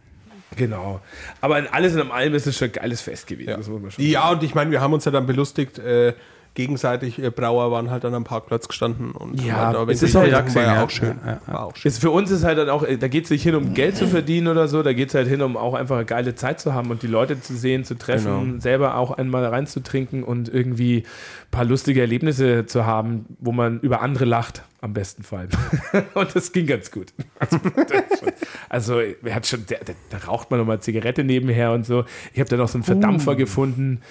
Genau. 0.56 1.02
Aber 1.42 1.60
in 1.60 1.68
alles 1.68 1.96
in 1.96 2.12
allem 2.12 2.34
ist 2.34 2.48
es 2.48 2.58
schon 2.58 2.70
ein 2.70 2.74
geiles 2.74 3.02
Fest 3.02 3.28
gewesen. 3.28 3.62
Ja, 3.98 4.04
ja 4.04 4.30
und 4.32 4.44
ich 4.44 4.56
meine, 4.56 4.72
wir 4.72 4.82
haben 4.82 4.94
uns 4.94 5.06
ja 5.06 5.12
dann 5.12 5.26
belustigt. 5.26 5.80
Äh, 5.80 6.14
gegenseitig 6.56 7.22
äh, 7.22 7.30
Brauer 7.32 7.72
waren 7.72 7.90
halt 7.90 8.04
dann 8.04 8.14
am 8.14 8.24
Parkplatz 8.24 8.68
gestanden 8.68 9.12
und 9.12 9.42
ja, 9.44 9.74
halt, 9.74 9.90
es 9.90 10.04
ist 10.04 10.16
auch, 10.16 10.24
war 10.24 10.64
ja 10.64 10.84
auch 10.84 10.90
schön. 10.90 11.20
Ja, 11.26 11.32
ja. 11.48 11.54
War 11.54 11.64
auch 11.66 11.76
schön. 11.76 11.90
Ist 11.90 12.00
für 12.00 12.12
uns 12.12 12.32
ist 12.32 12.44
halt 12.44 12.58
dann 12.58 12.70
auch, 12.70 12.86
da 12.86 13.08
geht 13.08 13.26
es 13.26 13.32
nicht 13.32 13.44
hin, 13.44 13.56
um 13.56 13.74
Geld 13.74 13.98
zu 13.98 14.08
verdienen 14.08 14.48
oder 14.48 14.68
so, 14.68 14.84
da 14.84 14.94
geht 14.94 15.10
es 15.10 15.16
halt 15.16 15.28
hin, 15.28 15.42
um 15.42 15.58
auch 15.58 15.74
einfach 15.74 15.96
eine 15.96 16.06
geile 16.06 16.36
Zeit 16.36 16.60
zu 16.60 16.74
haben 16.74 16.92
und 16.92 17.02
die 17.02 17.08
Leute 17.08 17.40
zu 17.42 17.56
sehen, 17.56 17.84
zu 17.86 17.96
treffen, 17.96 18.50
genau. 18.50 18.62
selber 18.62 18.98
auch 18.98 19.12
einmal 19.12 19.46
reinzutrinken 19.46 20.24
und 20.24 20.54
irgendwie 20.54 21.00
ein 21.00 21.52
paar 21.52 21.66
lustige 21.66 22.02
Erlebnisse 22.02 22.66
zu 22.66 22.86
haben, 22.86 23.26
wo 23.40 23.52
man 23.52 23.80
über 23.80 24.02
andere 24.02 24.26
lacht 24.26 24.64
am 24.82 24.94
besten 24.94 25.24
Fall. 25.24 25.48
und 26.14 26.36
das 26.36 26.52
ging 26.52 26.68
ganz 26.68 26.92
gut. 26.92 27.14
Also, 27.40 27.58
er 28.74 29.36
hat 29.36 29.46
schon, 29.46 29.66
da, 29.68 29.76
da 30.10 30.18
raucht 30.26 30.50
man 30.50 30.60
nochmal 30.60 30.80
Zigarette 30.80 31.24
nebenher 31.24 31.72
und 31.72 31.86
so. 31.86 32.06
Ich 32.34 32.40
habe 32.40 32.50
da 32.50 32.58
noch 32.58 32.68
so 32.68 32.78
einen 32.78 32.84
Verdampfer 32.84 33.34
uh. 33.34 33.36
gefunden. 33.36 34.02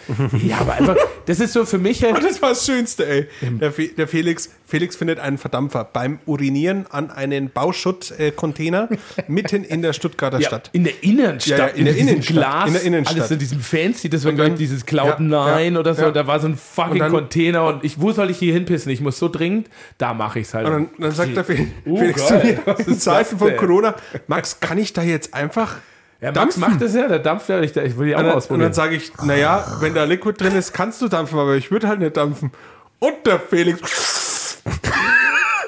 Ja, 0.43 0.59
aber 0.59 0.75
einfach, 0.75 0.97
das 1.27 1.41
ist 1.41 1.53
so 1.53 1.65
für 1.65 1.79
mich 1.79 2.03
halt. 2.03 2.17
Oh, 2.17 2.21
das 2.21 2.41
war 2.41 2.51
das 2.51 2.65
Schönste, 2.65 3.07
ey. 3.07 3.29
Der, 3.43 3.71
der, 3.71 4.09
Felix, 4.09 4.51
Felix 4.67 4.97
findet 4.97 5.19
einen 5.19 5.39
Verdampfer 5.39 5.85
beim 5.85 6.19
Urinieren 6.27 6.87
an 6.91 7.11
einen 7.11 7.51
Bauschutt-Container 7.51 8.89
mitten 9.29 9.65
in 9.65 9.83
der 9.83 9.93
Stuttgarter 9.93 10.39
ja, 10.41 10.49
Stadt. 10.49 10.71
In 10.73 10.85
der 10.85 11.03
Innenstadt. 11.03 11.59
Ja, 11.59 11.67
ja, 11.67 11.73
in, 11.75 11.85
der 11.85 11.97
Innenstadt. 11.97 12.37
Glas, 12.37 12.67
in 12.67 12.73
der 12.73 12.83
Innenstadt. 12.83 13.19
Alles 13.19 13.31
in 13.33 13.39
diesem 13.39 13.61
Fancy, 13.61 14.09
das 14.09 14.25
war, 14.25 14.33
glaube 14.33 14.51
ich, 14.51 14.57
dieses 14.57 14.87
Cloud9 14.87 15.79
oder 15.79 15.95
so. 15.95 16.11
Da 16.11 16.27
war 16.27 16.41
so 16.41 16.49
ein 16.49 16.57
fucking 16.57 16.99
dann, 16.99 17.11
Container 17.11 17.67
und 17.67 17.85
ich, 17.85 18.01
wo 18.01 18.13
soll 18.13 18.31
ich 18.31 18.39
hier 18.39 18.53
hinpissen? 18.53 18.91
Ich 18.93 19.01
muss 19.01 19.19
so 19.19 19.29
dringend, 19.29 19.69
da 19.99 20.15
mache 20.15 20.41
ich 20.41 20.47
es 20.47 20.55
halt. 20.55 20.67
Und 20.67 20.73
dann, 20.73 20.89
dann 20.99 21.13
sagt 21.13 21.37
der 21.37 21.45
Felix, 21.45 21.71
uh, 21.87 21.97
Felix 21.97 22.27
zu 22.27 22.35
mir, 22.35 22.59
in 22.87 22.99
Zeiten 22.99 23.39
von 23.39 23.57
Corona, 23.57 23.95
Max, 24.27 24.52
kann 24.61 24.79
ich 24.79 24.93
da 24.93 25.03
jetzt 25.03 25.35
einfach 25.35 25.77
ja, 26.23 26.31
Max 26.31 26.57
macht 26.57 26.81
das 26.81 26.95
ja, 26.95 27.09
der 27.09 27.19
dampft 27.19 27.49
ja. 27.49 27.61
Ich, 27.61 27.77
ich 27.77 27.99
will 27.99 28.07
die 28.07 28.15
auch 28.15 28.21
und 28.21 28.27
dann, 28.27 28.37
ausprobieren. 28.37 28.67
Und 28.67 28.67
dann 28.67 28.73
sage 28.75 28.95
ich, 28.95 29.13
naja, 29.25 29.67
wenn 29.81 29.93
da 29.93 30.05
Liquid 30.05 30.35
drin 30.39 30.55
ist, 30.55 30.73
kannst 30.73 31.03
du 31.03 31.09
dampfen, 31.09 31.37
aber 31.37 31.57
ich 31.57 31.73
würde 31.73 31.89
halt 31.89 31.99
nicht 31.99 32.17
dampfen. 32.17 32.53
Und 33.01 33.27
der 33.27 33.41
Felix. 33.41 34.63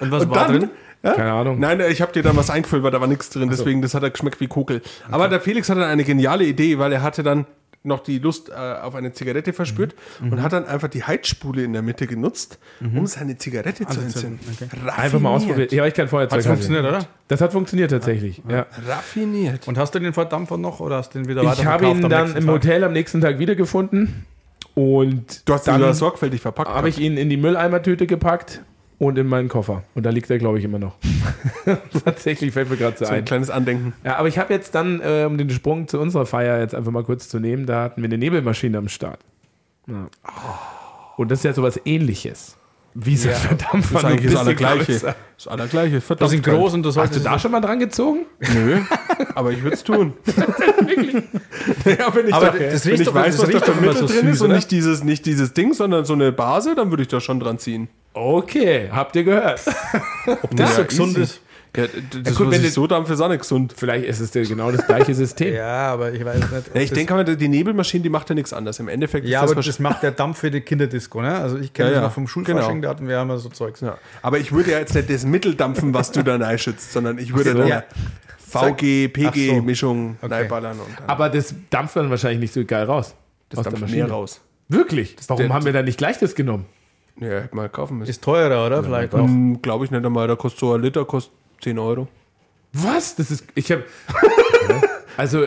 Und 0.01 0.12
was 0.12 0.23
und 0.23 0.31
war 0.31 0.47
dann, 0.47 0.61
drin? 0.61 0.70
Ja? 1.03 1.14
Keine 1.14 1.33
Ahnung. 1.33 1.59
Nein, 1.59 1.81
ich 1.90 2.01
habe 2.01 2.12
dir 2.12 2.23
da 2.23 2.37
was 2.37 2.51
eingefüllt, 2.51 2.85
weil 2.85 2.92
da 2.92 3.01
war 3.01 3.09
nichts 3.09 3.31
drin, 3.31 3.51
deswegen 3.51 3.83
das 3.83 3.94
hat 3.94 4.05
er 4.05 4.11
geschmeckt 4.11 4.40
wie 4.40 4.47
Kokel. 4.47 4.77
Okay. 4.77 4.88
Aber 5.11 5.29
der 5.29 5.40
Felix 5.40 5.68
hatte 5.68 5.85
eine 5.85 6.05
geniale 6.05 6.44
Idee, 6.44 6.79
weil 6.79 6.92
er 6.92 7.03
hatte 7.03 7.25
dann 7.25 7.47
noch 7.85 8.01
die 8.01 8.18
Lust 8.18 8.49
äh, 8.49 8.53
auf 8.55 8.94
eine 8.94 9.12
Zigarette 9.12 9.53
verspürt 9.53 9.94
mhm. 10.20 10.33
und 10.33 10.42
hat 10.42 10.53
dann 10.53 10.64
einfach 10.64 10.88
die 10.88 11.05
Heizspule 11.05 11.62
in 11.62 11.75
der 11.75 11.83
Mitte 11.83 12.07
genutzt, 12.07 12.59
mhm. 12.81 12.99
um 12.99 13.07
seine 13.07 13.37
Zigarette 13.37 13.87
also 13.87 14.01
zu 14.01 14.07
entzünden. 14.07 14.40
Okay. 14.53 14.68
Einfach 14.97 15.20
mal 15.20 15.31
ausprobiert. 15.31 15.70
Ja, 15.73 15.87
ich 15.87 15.94
kein 15.94 16.09
Feuerzeug. 16.09 16.38
Hat 16.38 16.47
funktioniert, 16.47 16.85
oder? 16.85 17.07
Das 17.29 17.40
hat 17.40 17.53
funktioniert 17.53 17.90
tatsächlich. 17.90 18.42
Ja. 18.49 18.57
ja. 18.57 18.66
Raffiniert. 18.88 19.68
Und 19.68 19.77
hast 19.77 19.94
du 19.94 19.99
den 19.99 20.14
Verdampfer 20.14 20.57
noch 20.57 20.81
oder 20.81 20.97
hast 20.97 21.14
du 21.14 21.18
den 21.18 21.29
wieder 21.29 21.44
weiter 21.44 21.61
Ich 21.61 21.66
habe 21.66 21.87
ihn 21.87 22.09
dann 22.09 22.35
im 22.37 22.49
Hotel 22.49 22.85
am 22.85 22.92
nächsten 22.92 23.20
Tag 23.20 23.38
wiedergefunden. 23.38 24.25
Und 24.75 25.49
du 25.49 25.53
hast 25.53 25.68
ihn 25.68 25.94
sorgfältig 25.94 26.40
verpackt. 26.40 26.68
Habe 26.68 26.88
ich 26.88 26.99
ihn 26.99 27.16
in 27.16 27.29
die 27.29 27.37
Mülleimertüte 27.37 28.07
gepackt 28.07 28.62
und 28.98 29.18
in 29.18 29.26
meinen 29.26 29.48
Koffer. 29.48 29.83
Und 29.94 30.04
da 30.04 30.11
liegt 30.11 30.30
er, 30.30 30.38
glaube 30.38 30.59
ich, 30.59 30.64
immer 30.64 30.78
noch. 30.78 30.96
Tatsächlich 32.04 32.52
fällt 32.52 32.70
mir 32.70 32.76
gerade 32.76 32.96
so, 32.96 33.04
so 33.04 33.11
ein. 33.11 33.18
ein. 33.18 33.24
kleines 33.24 33.50
Andenken. 33.50 33.92
Ja, 34.04 34.16
aber 34.16 34.28
ich 34.28 34.38
habe 34.38 34.52
jetzt 34.52 34.74
dann, 34.74 35.00
äh, 35.00 35.24
um 35.26 35.38
den 35.38 35.50
Sprung 35.50 35.88
zu 35.88 36.00
unserer 36.00 36.26
Feier 36.26 36.61
jetzt 36.61 36.74
einfach 36.74 36.92
mal 36.92 37.04
kurz 37.04 37.28
zu 37.28 37.38
nehmen, 37.40 37.66
da 37.66 37.85
hatten 37.85 38.02
wir 38.02 38.09
eine 38.09 38.18
Nebelmaschine 38.18 38.78
am 38.78 38.88
Start. 38.88 39.20
Ja. 39.87 40.09
Und 41.16 41.30
das 41.30 41.40
ist 41.40 41.44
ja 41.44 41.52
sowas 41.52 41.80
ähnliches. 41.85 42.57
Wie 42.96 43.16
so 43.16 43.28
ja, 43.28 43.35
Verdampfer. 43.35 43.94
Das 43.94 44.02
ist 44.02 44.04
eigentlich 44.04 44.33
das 44.33 44.40
Allergleiche. 44.40 45.14
Das 45.37 45.48
Allergleiche. 45.48 46.00
Verdammt 46.00 46.22
das 46.22 46.30
sind 46.30 46.44
groß 46.44 46.74
und 46.74 46.87
das 46.87 46.96
Hast 46.96 47.16
du 47.16 47.20
da 47.20 47.40
schon 47.40 47.50
mal 47.50 47.61
dran 47.61 47.80
gezogen? 47.80 48.20
Nö, 48.54 48.80
aber 49.35 49.50
ich 49.50 49.64
würde 49.64 49.74
es 49.74 49.83
tun. 49.83 50.12
ja, 50.26 52.14
wenn 52.14 52.28
ich, 52.28 52.35
aber 52.35 52.50
da, 52.50 52.59
das 52.59 52.87
wenn 52.87 53.00
ich 53.00 53.12
weiß, 53.12 53.40
was 53.40 53.50
da 53.50 53.61
für 53.61 53.80
Mittel 53.80 53.96
so 53.96 54.07
drin 54.07 54.28
ist 54.28 54.40
und 54.42 54.52
nicht 54.52 54.70
dieses, 54.70 55.02
nicht 55.02 55.26
dieses 55.26 55.52
Ding, 55.54 55.74
sondern 55.74 56.04
so 56.04 56.12
eine 56.12 56.30
Base, 56.30 56.76
dann 56.76 56.90
würde 56.90 57.02
ich 57.02 57.09
da 57.09 57.20
schon 57.20 57.40
dran 57.40 57.59
ziehen. 57.59 57.88
Okay, 58.14 58.88
habt 58.92 59.16
ihr 59.16 59.24
gehört? 59.24 59.61
Ob 60.42 60.57
das 60.57 60.70
ja, 60.70 60.77
so 60.77 60.85
gesund 60.85 61.18
ist. 61.18 61.40
Ja, 61.77 61.87
das 61.88 62.33
ja, 62.33 62.38
gut, 62.38 62.53
wenn 62.53 62.64
ich 62.64 62.72
so 62.72 62.87
dampfe, 62.87 63.14
ist 63.14 63.20
auch 63.20 63.29
nicht 63.29 63.40
gesund. 63.40 63.74
Vielleicht 63.77 64.07
ist 64.07 64.20
es 64.20 64.48
genau 64.48 64.70
das 64.70 64.87
gleiche 64.87 65.12
System. 65.12 65.55
ja, 65.55 65.92
aber 65.92 66.12
ich 66.12 66.24
weiß 66.24 66.38
nicht. 66.38 66.70
Ja, 66.72 66.81
ich 66.81 66.92
denke, 66.92 67.37
die 67.37 67.48
Nebelmaschine, 67.48 68.05
die 68.05 68.09
macht 68.09 68.29
ja 68.29 68.37
nichts 68.37 68.53
anderes. 68.53 68.79
Im 68.79 68.87
Endeffekt 68.87 69.27
ja, 69.27 69.40
ist 69.40 69.42
das 69.42 69.50
aber 69.50 69.62
das 69.62 69.79
macht 69.81 70.05
der 70.05 70.12
Dampf 70.12 70.38
für 70.38 70.53
die 70.53 70.61
Kinderdisco. 70.61 71.20
Ne? 71.20 71.35
Also 71.35 71.59
ich 71.59 71.72
kenne 71.72 71.88
ja, 71.88 71.94
das 71.96 72.05
noch 72.05 72.12
vom 72.12 72.29
Schulfasching, 72.29 72.77
genau. 72.77 72.83
da 72.83 72.88
hatten 72.90 73.09
wir 73.09 73.20
immer 73.20 73.38
so 73.38 73.48
Zeugs. 73.48 73.81
Ja. 73.81 73.98
Aber 74.22 74.38
ich 74.38 74.53
würde 74.53 74.70
ja 74.70 74.79
jetzt 74.79 74.94
nicht 74.94 75.11
das 75.11 75.24
Mittel 75.24 75.57
dampfen, 75.57 75.92
was 75.92 76.12
du 76.12 76.22
da 76.22 76.37
reinschützt, 76.37 76.92
sondern 76.92 77.18
ich 77.18 77.35
würde 77.35 77.53
so. 77.53 77.59
dann 77.59 77.83
VG, 78.38 79.09
PG-Mischung 79.09 80.16
so. 80.20 80.27
okay. 80.27 80.35
reinballern. 80.35 80.79
aber 81.09 81.29
das 81.29 81.53
dampft 81.70 81.96
dann 81.96 82.09
wahrscheinlich 82.09 82.38
nicht 82.38 82.55
so 82.55 82.64
geil 82.64 82.85
raus. 82.85 83.16
Das 83.48 83.64
dampft 83.64 83.90
mehr 83.90 84.09
raus. 84.09 84.40
Wirklich? 84.68 85.16
Warum 85.27 85.53
haben 85.53 85.64
wir 85.64 85.72
da 85.72 85.83
nicht 85.83 85.98
gleich 85.98 86.18
das 86.18 86.37
genommen? 86.37 86.66
Ja, 87.20 87.29
hätte 87.29 87.55
mal 87.55 87.68
kaufen 87.68 87.98
müssen. 87.98 88.11
Ist 88.11 88.22
teurer, 88.22 88.66
oder? 88.66 88.83
Vielleicht 88.83 89.14
auch. 89.14 89.29
Glaube 89.62 89.85
ich 89.85 89.90
nicht 89.90 90.05
einmal. 90.05 90.27
Da 90.27 90.37
kostet 90.37 90.61
so 90.61 90.74
ein 90.74 90.83
Liter 90.83 91.05
kostet 91.05 91.33
10 91.62 91.79
Euro. 91.79 92.09
Was? 92.72 93.16
Das 93.16 93.31
ist. 93.31 93.46
Ich 93.55 93.70
habe. 93.70 93.85
also. 95.16 95.46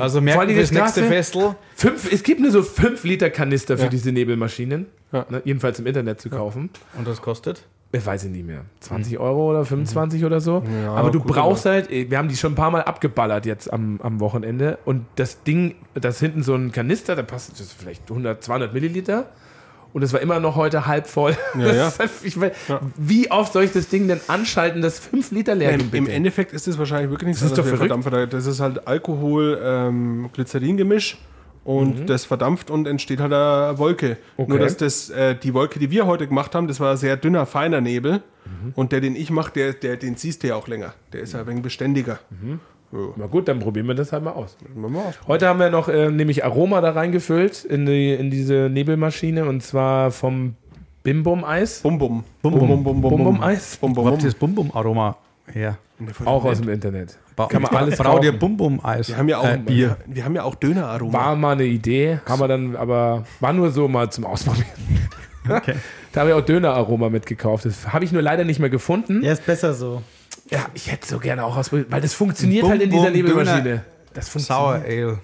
Also 0.00 0.20
merken 0.20 0.48
wir 0.48 0.60
das 0.60 0.72
nächste 0.72 1.04
Festel. 1.04 1.54
Fünf, 1.76 2.12
es 2.12 2.24
gibt 2.24 2.40
nur 2.40 2.50
so 2.50 2.62
5 2.62 3.04
Liter 3.04 3.30
Kanister 3.30 3.76
für 3.76 3.84
ja. 3.84 3.90
diese 3.90 4.10
Nebelmaschinen. 4.10 4.86
Ja. 5.12 5.24
Ne, 5.28 5.42
jedenfalls 5.44 5.78
im 5.78 5.86
Internet 5.86 6.20
zu 6.20 6.30
kaufen. 6.30 6.70
Und 6.98 7.06
das 7.06 7.22
kostet? 7.22 7.64
Ich 7.92 8.04
weiß 8.04 8.24
ich 8.24 8.30
nicht 8.32 8.44
mehr. 8.44 8.62
20 8.80 9.20
Euro 9.20 9.50
oder 9.50 9.64
25 9.64 10.20
mhm. 10.20 10.26
oder 10.26 10.40
so. 10.40 10.64
Ja, 10.82 10.94
aber 10.94 11.12
du 11.12 11.20
brauchst 11.20 11.64
aber. 11.64 11.76
halt, 11.76 11.90
wir 11.90 12.18
haben 12.18 12.28
die 12.28 12.36
schon 12.36 12.52
ein 12.52 12.56
paar 12.56 12.72
Mal 12.72 12.82
abgeballert 12.82 13.46
jetzt 13.46 13.72
am, 13.72 14.00
am 14.02 14.18
Wochenende. 14.18 14.78
Und 14.84 15.06
das 15.14 15.44
Ding, 15.44 15.76
das 15.94 16.18
hinten 16.18 16.42
so 16.42 16.56
ein 16.56 16.72
Kanister, 16.72 17.14
da 17.14 17.22
passt 17.22 17.60
das 17.60 17.72
vielleicht 17.72 18.10
100, 18.10 18.42
200 18.42 18.74
Milliliter 18.74 19.28
und 19.94 20.02
es 20.02 20.12
war 20.12 20.20
immer 20.20 20.40
noch 20.40 20.56
heute 20.56 20.86
halb 20.86 21.06
voll. 21.06 21.36
Ja, 21.56 21.72
ja. 21.72 21.92
ich 22.24 22.36
mein, 22.36 22.50
ja. 22.68 22.80
Wie 22.96 23.30
oft 23.30 23.52
soll 23.52 23.62
ich 23.62 23.72
das 23.72 23.88
Ding 23.88 24.08
denn 24.08 24.20
anschalten, 24.26 24.82
das 24.82 24.98
5 24.98 25.30
Liter 25.30 25.54
leer 25.54 25.78
geht? 25.78 25.94
Im, 25.94 26.08
Endeffekt 26.08 26.52
ist 26.52 26.66
es 26.66 26.76
wahrscheinlich 26.76 27.10
wirklich 27.10 27.28
nichts 27.28 27.42
das 27.42 27.52
ist 27.52 27.58
doch 27.58 27.64
Das 28.26 28.46
ist 28.46 28.60
halt 28.60 28.88
Alkohol, 28.88 29.58
ähm, 29.62 30.30
und 31.64 32.00
mhm. 32.00 32.06
das 32.06 32.24
verdampft 32.24 32.70
und 32.70 32.86
entsteht 32.86 33.20
halt 33.20 33.32
eine 33.32 33.78
Wolke. 33.78 34.18
Okay. 34.36 34.50
Nur 34.50 34.58
dass 34.58 34.76
das, 34.76 35.10
äh, 35.10 35.36
die 35.36 35.54
Wolke, 35.54 35.78
die 35.78 35.90
wir 35.90 36.06
heute 36.06 36.26
gemacht 36.26 36.54
haben, 36.54 36.68
das 36.68 36.80
war 36.80 36.90
ein 36.90 36.96
sehr 36.96 37.16
dünner, 37.16 37.46
feiner 37.46 37.80
Nebel. 37.80 38.20
Mhm. 38.44 38.72
Und 38.74 38.92
der, 38.92 39.00
den 39.00 39.16
ich 39.16 39.30
mache, 39.30 39.52
der, 39.52 39.72
der, 39.72 39.96
den 39.96 40.16
siehst 40.16 40.42
du 40.42 40.48
ja 40.48 40.56
auch 40.56 40.68
länger. 40.68 40.92
Der 41.12 41.20
ist 41.20 41.32
ja 41.32 41.40
ein 41.40 41.46
wenig 41.46 41.62
beständiger. 41.62 42.18
Mhm. 42.92 43.12
Na 43.16 43.26
gut, 43.26 43.48
dann 43.48 43.58
probieren 43.58 43.86
wir 43.86 43.94
das 43.94 44.12
halt 44.12 44.22
mal 44.22 44.32
aus. 44.32 44.56
Heute 45.26 45.48
haben 45.48 45.58
wir 45.58 45.70
noch 45.70 45.88
äh, 45.88 46.10
nämlich 46.10 46.44
Aroma 46.44 46.80
da 46.80 46.90
reingefüllt 46.90 47.64
in, 47.64 47.86
die, 47.86 48.14
in 48.14 48.30
diese 48.30 48.68
Nebelmaschine 48.70 49.44
und 49.46 49.62
zwar 49.62 50.10
vom 50.10 50.54
Bim 51.02 51.22
Bum 51.22 51.44
Eis. 51.44 51.80
Bum 51.80 51.98
Bum. 51.98 52.24
Bum 52.40 52.54
Bum 52.54 52.82
Bum 52.82 53.00
Bum 53.02 53.24
Bum 53.24 53.42
Eis. 53.42 53.76
Bum 53.76 53.92
Bum. 53.92 54.04
Wo 54.04 54.10
habt 54.10 54.22
ihr 54.22 54.30
das 54.30 54.38
Bum 54.38 54.54
Bum 54.54 54.70
Aroma 54.74 55.16
her? 55.52 55.76
Auch 56.24 56.44
aus 56.44 56.60
dem 56.60 56.70
Internet. 56.70 57.18
Ba 57.36 57.46
Kann 57.46 57.62
man 57.62 57.74
alles 57.74 57.98
Brau 57.98 58.18
dir 58.18 58.32
Bum 58.32 58.56
Bum 58.56 58.84
Eis. 58.84 59.08
Wir 59.08 59.18
haben 59.18 59.28
ja 59.28 59.38
auch 59.38 59.44
äh, 59.44 59.58
Bier. 59.58 59.96
Wir 60.06 60.24
haben 60.24 60.34
ja 60.34 60.44
auch 60.44 60.54
Döner 60.54 60.86
Aroma. 60.86 61.12
War 61.12 61.36
mal 61.36 61.52
eine 61.52 61.64
Idee, 61.64 62.20
haben 62.26 62.40
wir 62.40 62.48
dann 62.48 62.76
aber 62.76 63.24
war 63.40 63.52
nur 63.52 63.70
so 63.70 63.88
mal 63.88 64.10
zum 64.10 64.24
Ausprobieren. 64.24 64.66
Okay. 65.48 65.74
da 66.12 66.20
habe 66.20 66.30
ich 66.30 66.36
auch 66.36 66.44
Döner 66.44 66.74
Aroma 66.74 67.10
mitgekauft. 67.10 67.64
Das 67.64 67.92
habe 67.92 68.04
ich 68.04 68.12
nur 68.12 68.22
leider 68.22 68.44
nicht 68.44 68.60
mehr 68.60 68.70
gefunden. 68.70 69.22
Ja, 69.22 69.32
ist 69.32 69.44
besser 69.44 69.74
so. 69.74 70.02
Ja, 70.50 70.66
ich 70.74 70.90
hätte 70.90 71.06
so 71.06 71.18
gerne 71.18 71.44
auch 71.44 71.56
ausprobiert, 71.56 71.90
weil 71.90 72.00
das 72.00 72.14
funktioniert 72.14 72.62
Bum, 72.62 72.70
halt 72.70 72.82
in 72.82 72.90
dieser 72.90 73.10
Nebelmaschine. 73.10 73.84
Das 74.12 74.28
funktioniert. 74.28 74.84
Sour 74.84 74.84
Ale. 74.84 75.18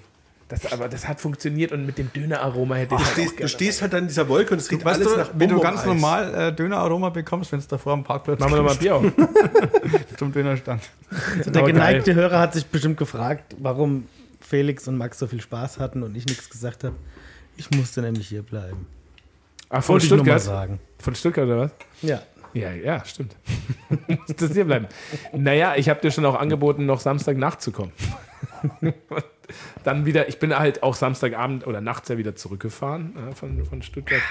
Das, 0.50 0.72
aber 0.72 0.88
das 0.88 1.06
hat 1.06 1.20
funktioniert 1.20 1.70
und 1.70 1.86
mit 1.86 1.96
dem 1.96 2.12
Döneraroma 2.12 2.74
hätte 2.74 2.96
ich. 2.96 3.00
Du, 3.00 3.06
stehst, 3.06 3.40
du 3.40 3.48
stehst 3.48 3.82
halt 3.82 3.94
an 3.94 4.08
dieser 4.08 4.28
Wolke 4.28 4.54
und 4.54 4.58
es 4.58 4.68
riecht 4.68 4.84
alles 4.84 5.06
du, 5.06 5.16
nach 5.16 5.30
Wenn 5.32 5.48
du 5.48 5.60
ganz 5.60 5.84
normal 5.84 6.34
äh, 6.34 6.52
Döneraroma 6.52 7.10
bekommst, 7.10 7.52
wenn 7.52 7.60
es 7.60 7.68
davor 7.68 7.92
am 7.92 8.02
Parkplatz 8.02 8.40
Machen 8.40 8.52
wir 8.54 8.56
nochmal 8.56 8.74
Bier 8.74 8.96
auf. 8.96 9.04
Zum 10.16 10.32
Dönerstand. 10.32 10.82
Also 11.38 11.52
der 11.52 11.62
geneigte 11.66 12.14
geil. 12.14 12.24
Hörer 12.24 12.40
hat 12.40 12.54
sich 12.54 12.66
bestimmt 12.66 12.96
gefragt, 12.96 13.54
warum 13.60 14.08
Felix 14.40 14.88
und 14.88 14.96
Max 14.96 15.20
so 15.20 15.28
viel 15.28 15.40
Spaß 15.40 15.78
hatten 15.78 16.02
und 16.02 16.16
ich 16.16 16.26
nichts 16.26 16.50
gesagt 16.50 16.82
habe. 16.82 16.96
Ich 17.56 17.70
musste 17.70 18.02
nämlich 18.02 18.26
hier 18.26 18.42
bleiben. 18.42 18.88
Ach, 19.68 19.84
von 19.84 20.00
Stuttgart? 20.00 20.40
Sagen. 20.40 20.80
Von 20.98 21.14
Stuttgart 21.14 21.46
oder 21.46 21.58
was? 21.58 21.70
Ja. 22.02 22.22
Ja, 22.52 22.72
ja, 22.72 23.04
stimmt. 23.04 23.36
das 24.36 24.52
hier 24.52 24.64
bleiben. 24.64 24.86
Naja, 25.32 25.74
ich 25.76 25.88
habe 25.88 26.00
dir 26.00 26.10
schon 26.10 26.24
auch 26.24 26.34
angeboten, 26.34 26.86
noch 26.86 27.00
Samstag 27.00 27.36
nachzukommen. 27.36 27.92
Dann 29.84 30.06
wieder, 30.06 30.28
ich 30.28 30.38
bin 30.38 30.56
halt 30.56 30.82
auch 30.82 30.94
Samstagabend 30.94 31.66
oder 31.66 31.80
nachts 31.80 32.08
ja 32.08 32.18
wieder 32.18 32.36
zurückgefahren 32.36 33.16
äh, 33.30 33.34
von, 33.34 33.64
von 33.64 33.82
Stuttgart. 33.82 34.22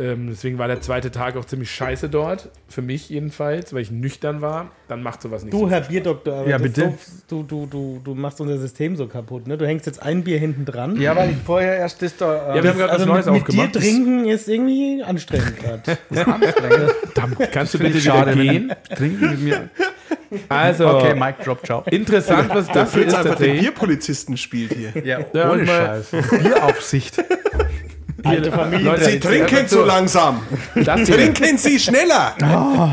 Ähm, 0.00 0.28
deswegen 0.30 0.56
war 0.56 0.66
der 0.66 0.80
zweite 0.80 1.10
Tag 1.10 1.36
auch 1.36 1.44
ziemlich 1.44 1.70
scheiße 1.70 2.08
dort. 2.08 2.48
Für 2.68 2.80
mich 2.80 3.10
jedenfalls, 3.10 3.74
weil 3.74 3.82
ich 3.82 3.90
nüchtern 3.90 4.40
war. 4.40 4.70
Dann 4.88 5.02
macht 5.02 5.20
sowas 5.20 5.44
nicht 5.44 5.52
Du, 5.52 5.60
so 5.60 5.70
Herr 5.70 5.82
Bierdoktor, 5.82 6.48
ja, 6.48 6.56
bitte. 6.56 6.94
So, 7.28 7.42
du, 7.42 7.66
du, 7.66 7.66
du, 7.66 8.00
du 8.02 8.14
machst 8.14 8.40
unser 8.40 8.56
System 8.56 8.96
so 8.96 9.06
kaputt. 9.08 9.46
Ne? 9.46 9.58
Du 9.58 9.66
hängst 9.66 9.84
jetzt 9.84 10.02
ein 10.02 10.24
Bier 10.24 10.38
hinten 10.38 10.64
dran. 10.64 10.98
Ja, 10.98 11.14
weil 11.16 11.32
ich 11.32 11.36
vorher 11.36 11.76
erst 11.76 12.00
das 12.00 12.16
da. 12.16 12.54
Äh, 12.54 12.56
ja, 12.56 12.62
wir 12.62 12.70
haben 12.70 12.78
gerade 12.78 12.92
also 12.92 13.04
was 13.04 13.12
Neues 13.12 13.26
mit, 13.26 13.34
aufgemacht. 13.42 13.74
Mit 13.74 13.74
dir 13.74 13.80
trinken 13.80 14.24
ist 14.26 14.48
irgendwie 14.48 15.02
anstrengend 15.02 15.58
gerade. 15.58 15.98
anstrengend. 16.32 17.52
kannst 17.52 17.74
du 17.74 17.78
bitte 17.78 18.00
schade 18.00 18.34
gehen? 18.34 18.72
Trinken 18.96 19.30
mit 19.30 19.40
mir. 19.40 19.70
Also, 20.48 20.88
okay, 20.88 21.14
Mic 21.14 21.44
Drop, 21.44 21.66
ciao. 21.66 21.82
Interessant, 21.90 22.48
was 22.54 22.68
dafür 22.68 23.06
ist. 23.06 23.14
einfach 23.14 23.34
den 23.36 23.58
Bierpolizisten 23.58 24.36
spielt 24.36 24.72
hier. 24.72 24.92
Ja, 25.04 25.18
ja 25.32 25.50
ohne 25.50 25.66
Scheiß. 25.66 26.10
Bieraufsicht. 26.10 27.22
Alte 28.24 28.52
Familie. 28.52 28.84
Leute, 28.84 29.04
Sie 29.04 29.20
trinken 29.20 29.66
zu 29.68 29.84
langsam. 29.84 30.42
Das 30.74 31.08
trinken 31.08 31.58
Sie 31.58 31.78
schneller. 31.78 32.34
Oh, 32.42 32.88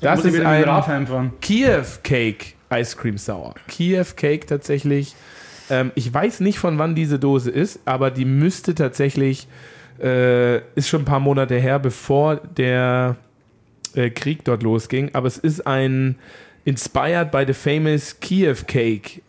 das 0.00 0.24
ist 0.24 0.40
ein 0.40 1.32
Kiew 1.40 1.84
Cake 2.02 2.46
Ice 2.72 2.96
Cream 2.96 3.18
Sour. 3.18 3.54
Kiew 3.68 4.06
Cake 4.16 4.46
tatsächlich. 4.46 5.14
Ähm, 5.70 5.92
ich 5.94 6.12
weiß 6.12 6.40
nicht, 6.40 6.58
von 6.58 6.78
wann 6.78 6.94
diese 6.94 7.18
Dose 7.18 7.50
ist, 7.50 7.80
aber 7.84 8.10
die 8.10 8.24
müsste 8.24 8.74
tatsächlich, 8.74 9.48
äh, 10.00 10.58
ist 10.74 10.88
schon 10.88 11.02
ein 11.02 11.06
paar 11.06 11.20
Monate 11.20 11.56
her, 11.56 11.78
bevor 11.78 12.36
der 12.36 13.16
äh, 13.94 14.10
Krieg 14.10 14.44
dort 14.44 14.62
losging. 14.62 15.10
Aber 15.14 15.26
es 15.26 15.38
ist 15.38 15.66
ein 15.66 16.16
inspired 16.64 17.30
by 17.30 17.44
the 17.46 17.54
famous 17.54 18.18
Kiev 18.20 18.66
Cake. 18.66 19.22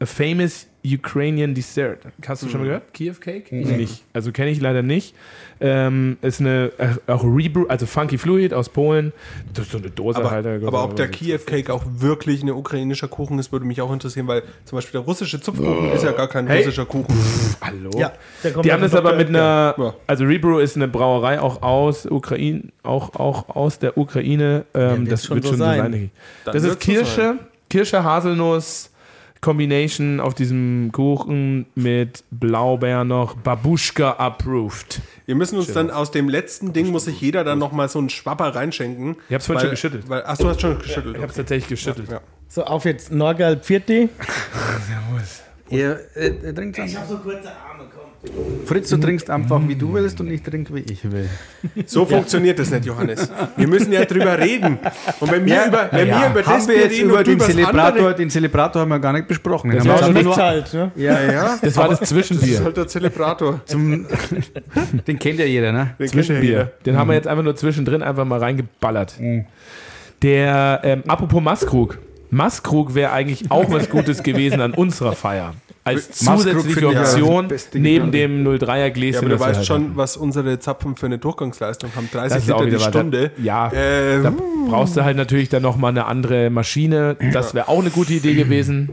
A 0.00 0.06
famous 0.06 0.66
Ukrainian 0.84 1.54
Dessert. 1.54 2.00
Hast 2.26 2.42
du 2.42 2.48
schon 2.48 2.60
mal 2.60 2.64
mhm. 2.64 2.68
gehört? 2.68 2.94
Kiev 2.94 3.20
Cake? 3.20 3.56
Ich 3.56 3.66
nicht. 3.66 4.04
Also 4.12 4.32
kenne 4.32 4.50
ich 4.50 4.60
leider 4.60 4.82
nicht. 4.82 5.14
Ähm, 5.60 6.18
ist 6.20 6.40
eine 6.40 6.72
äh, 6.76 7.10
auch 7.10 7.24
Rebrew, 7.24 7.66
also 7.68 7.86
Funky 7.86 8.18
Fluid 8.18 8.52
aus 8.52 8.68
Polen. 8.68 9.12
Das 9.54 9.66
ist 9.66 9.72
so 9.72 9.78
eine 9.78 9.88
Dose 9.88 10.18
aber, 10.18 10.30
halt. 10.30 10.46
Aber 10.46 10.84
ob 10.84 10.96
der 10.96 11.08
Kiev 11.08 11.46
Cake 11.46 11.72
auch 11.72 11.84
wirklich 11.86 12.42
ein 12.42 12.50
ukrainischer 12.50 13.08
Kuchen 13.08 13.38
ist, 13.38 13.50
würde 13.50 13.64
mich 13.64 13.80
auch 13.80 13.92
interessieren, 13.92 14.26
weil 14.26 14.42
zum 14.66 14.76
Beispiel 14.76 15.00
der 15.00 15.06
russische 15.06 15.40
Zupfkuchen 15.40 15.92
ist 15.92 16.04
ja 16.04 16.12
gar 16.12 16.28
kein 16.28 16.46
hey. 16.48 16.58
russischer 16.58 16.84
Kuchen. 16.84 17.14
Hallo. 17.62 17.90
Ja, 17.96 18.12
Die 18.62 18.70
haben 18.70 18.82
das 18.82 18.94
aber 18.94 19.16
mit 19.16 19.28
einer, 19.28 19.74
ja. 19.78 19.94
also 20.06 20.24
Rebrew 20.24 20.58
ist 20.58 20.76
eine 20.76 20.88
Brauerei 20.88 21.40
auch 21.40 21.62
aus 21.62 22.04
Ukraine, 22.04 22.64
auch, 22.82 23.14
auch 23.14 23.48
aus 23.48 23.78
der 23.78 23.96
Ukraine. 23.96 24.66
Ähm, 24.74 25.04
ja, 25.04 25.10
das 25.12 25.30
wird 25.30 25.44
schon 25.44 25.56
so 25.56 25.64
sein. 25.64 25.92
sein. 25.92 26.10
Das 26.44 26.62
ist 26.62 26.78
Kirsche, 26.80 27.38
Kirsche, 27.70 28.04
Haselnuss, 28.04 28.90
Combination 29.44 30.20
auf 30.20 30.32
diesem 30.32 30.88
Kuchen 30.90 31.66
mit 31.74 32.24
Blaubeer 32.30 33.04
noch 33.04 33.34
Babuschka 33.34 34.12
approved. 34.12 35.02
Wir 35.26 35.34
müssen 35.34 35.58
uns 35.58 35.70
dann 35.70 35.90
aus 35.90 36.10
dem 36.10 36.30
letzten 36.30 36.72
Ding, 36.72 36.88
muss 36.90 37.04
sich 37.04 37.20
jeder 37.20 37.44
dann 37.44 37.58
nochmal 37.58 37.90
so 37.90 37.98
einen 37.98 38.08
Schwapper 38.08 38.54
reinschenken. 38.54 39.16
Ich 39.28 39.34
hab's 39.34 39.44
vorhin 39.44 39.60
schon 39.60 39.70
geschüttelt. 39.72 40.08
Weil, 40.08 40.22
ach, 40.24 40.38
du 40.38 40.48
hast 40.48 40.62
schon 40.62 40.78
geschüttelt. 40.78 41.16
Ja, 41.16 41.18
ich 41.18 41.22
hab's 41.24 41.36
tatsächlich 41.36 41.68
geschüttelt. 41.68 42.08
Ja, 42.08 42.14
ja. 42.14 42.20
So, 42.48 42.64
auf 42.64 42.86
jetzt 42.86 43.12
Norgal 43.12 43.58
Pfirti. 43.58 44.08
Servus. 44.88 45.42
Ihr, 45.68 46.00
äh, 46.14 46.54
trinkt 46.54 46.78
Ich 46.78 46.96
hab 46.96 47.06
so 47.06 47.18
kurze 47.18 47.50
Arme, 47.50 47.84
komm. 47.92 47.93
Fritz, 48.64 48.88
du 48.88 48.96
trinkst 48.96 49.30
einfach, 49.30 49.60
wie 49.66 49.76
du 49.76 49.92
willst 49.92 50.20
und 50.20 50.30
ich 50.30 50.42
trinke, 50.42 50.74
wie 50.74 50.80
ich 50.80 51.10
will. 51.10 51.28
So 51.86 52.06
funktioniert 52.06 52.58
das 52.58 52.70
nicht, 52.70 52.86
Johannes. 52.86 53.30
Wir 53.56 53.68
müssen 53.68 53.92
ja 53.92 54.04
drüber 54.04 54.38
reden. 54.38 54.78
Und 55.20 55.30
wenn 55.30 55.44
wir 55.44 55.54
ja, 55.54 55.66
über, 55.66 55.88
wenn 55.90 56.08
ja. 56.08 56.20
wir 56.20 56.30
über 56.30 56.42
das 56.42 56.66
wir 56.66 56.76
jetzt 56.76 56.98
über 56.98 57.22
den 57.22 57.38
Celebrator, 57.40 58.14
den 58.14 58.30
Celebrator 58.30 58.82
haben 58.82 58.88
wir 58.88 58.98
gar 58.98 59.12
nicht 59.12 59.28
besprochen. 59.28 59.70
Das, 59.70 59.86
war, 59.86 60.08
nur, 60.10 60.36
halt, 60.36 60.72
ne? 60.72 60.90
ja, 60.96 61.22
ja. 61.22 61.58
das 61.60 61.76
war 61.76 61.88
das 61.88 62.00
Zwischenbier. 62.00 62.48
Das 62.48 62.58
ist 62.58 62.64
halt 62.64 62.76
der 62.76 62.88
Celebrator. 62.88 63.60
Zum, 63.66 64.06
den 65.06 65.18
kennt 65.18 65.38
ja 65.38 65.44
jeder, 65.44 65.72
ne? 65.72 65.94
Den 65.98 66.08
Zwischenbier. 66.08 66.72
Den 66.86 66.94
mhm. 66.94 66.98
haben 66.98 67.08
wir 67.08 67.14
jetzt 67.14 67.28
einfach 67.28 67.44
nur 67.44 67.56
zwischendrin 67.56 68.02
einfach 68.02 68.24
mal 68.24 68.38
reingeballert. 68.38 69.20
Mhm. 69.20 69.46
Der, 70.22 70.80
ähm, 70.84 71.02
apropos 71.06 71.42
Maskrug. 71.42 71.98
Maskrug 72.30 72.94
wäre 72.94 73.12
eigentlich 73.12 73.50
auch 73.50 73.70
was 73.70 73.90
Gutes 73.90 74.22
gewesen 74.22 74.60
an 74.60 74.72
unserer 74.72 75.12
Feier 75.12 75.54
als 75.84 76.10
zusätzliche 76.12 76.88
Option 76.88 77.48
neben 77.74 78.10
dem 78.10 78.46
03er 78.46 78.90
Gläschen. 78.90 79.14
Ja, 79.14 79.20
aber 79.20 79.28
du 79.28 79.40
weißt 79.40 79.56
halt 79.58 79.66
schon, 79.66 79.84
haben. 79.84 79.96
was 79.96 80.16
unsere 80.16 80.58
Zapfen 80.58 80.96
für 80.96 81.06
eine 81.06 81.18
Durchgangsleistung 81.18 81.90
haben. 81.94 82.08
30 82.10 82.46
Liter 82.46 82.66
die 82.66 82.80
Stunde. 82.80 83.30
Ja, 83.42 83.68
äh, 83.68 84.22
da 84.22 84.32
brauchst 84.68 84.96
du 84.96 85.04
halt 85.04 85.16
natürlich 85.16 85.50
dann 85.50 85.62
nochmal 85.62 85.90
eine 85.90 86.06
andere 86.06 86.48
Maschine. 86.50 87.16
Das 87.32 87.54
wäre 87.54 87.68
auch 87.68 87.80
eine 87.80 87.90
gute 87.90 88.14
Idee 88.14 88.34
gewesen. 88.34 88.90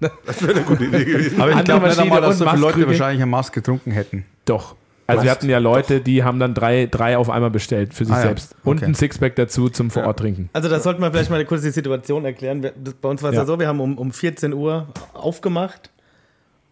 Ja, 0.00 0.10
das 0.26 0.42
wäre 0.42 0.54
eine 0.54 0.62
gute 0.62 0.84
Idee 0.84 1.04
gewesen. 1.04 1.40
Aber 1.40 1.52
ich 1.52 1.64
glaube 1.64 1.86
nicht 1.86 1.98
einmal, 1.98 2.20
dass 2.20 2.38
so 2.38 2.48
viele 2.48 2.60
Leute 2.60 2.86
wahrscheinlich 2.86 3.22
eine 3.22 3.30
Maske 3.30 3.60
getrunken 3.60 3.90
hätten. 3.92 4.24
Doch. 4.44 4.74
Also 5.06 5.18
Was? 5.18 5.24
wir 5.24 5.30
hatten 5.32 5.48
ja 5.50 5.58
Leute, 5.58 6.00
die 6.00 6.22
haben 6.24 6.38
dann 6.38 6.54
drei, 6.54 6.86
drei 6.86 7.18
auf 7.18 7.28
einmal 7.28 7.50
bestellt 7.50 7.92
für 7.92 8.04
sich 8.04 8.14
ah, 8.14 8.22
selbst. 8.22 8.52
Ja. 8.52 8.70
Und 8.70 8.78
okay. 8.78 8.86
ein 8.86 8.94
Sixpack 8.94 9.36
dazu 9.36 9.68
zum 9.68 9.90
vor 9.90 10.04
Ort 10.04 10.20
trinken. 10.20 10.48
Also 10.52 10.68
da 10.68 10.80
sollten 10.80 11.02
wir 11.02 11.10
vielleicht 11.10 11.30
mal 11.30 11.44
kurz 11.44 11.62
die 11.62 11.70
Situation 11.70 12.24
erklären. 12.24 12.66
Bei 13.00 13.08
uns 13.08 13.22
war 13.22 13.30
es 13.30 13.36
ja. 13.36 13.42
ja 13.42 13.46
so, 13.46 13.58
wir 13.58 13.68
haben 13.68 13.80
um, 13.80 13.98
um 13.98 14.12
14 14.12 14.52
Uhr 14.54 14.86
aufgemacht 15.12 15.90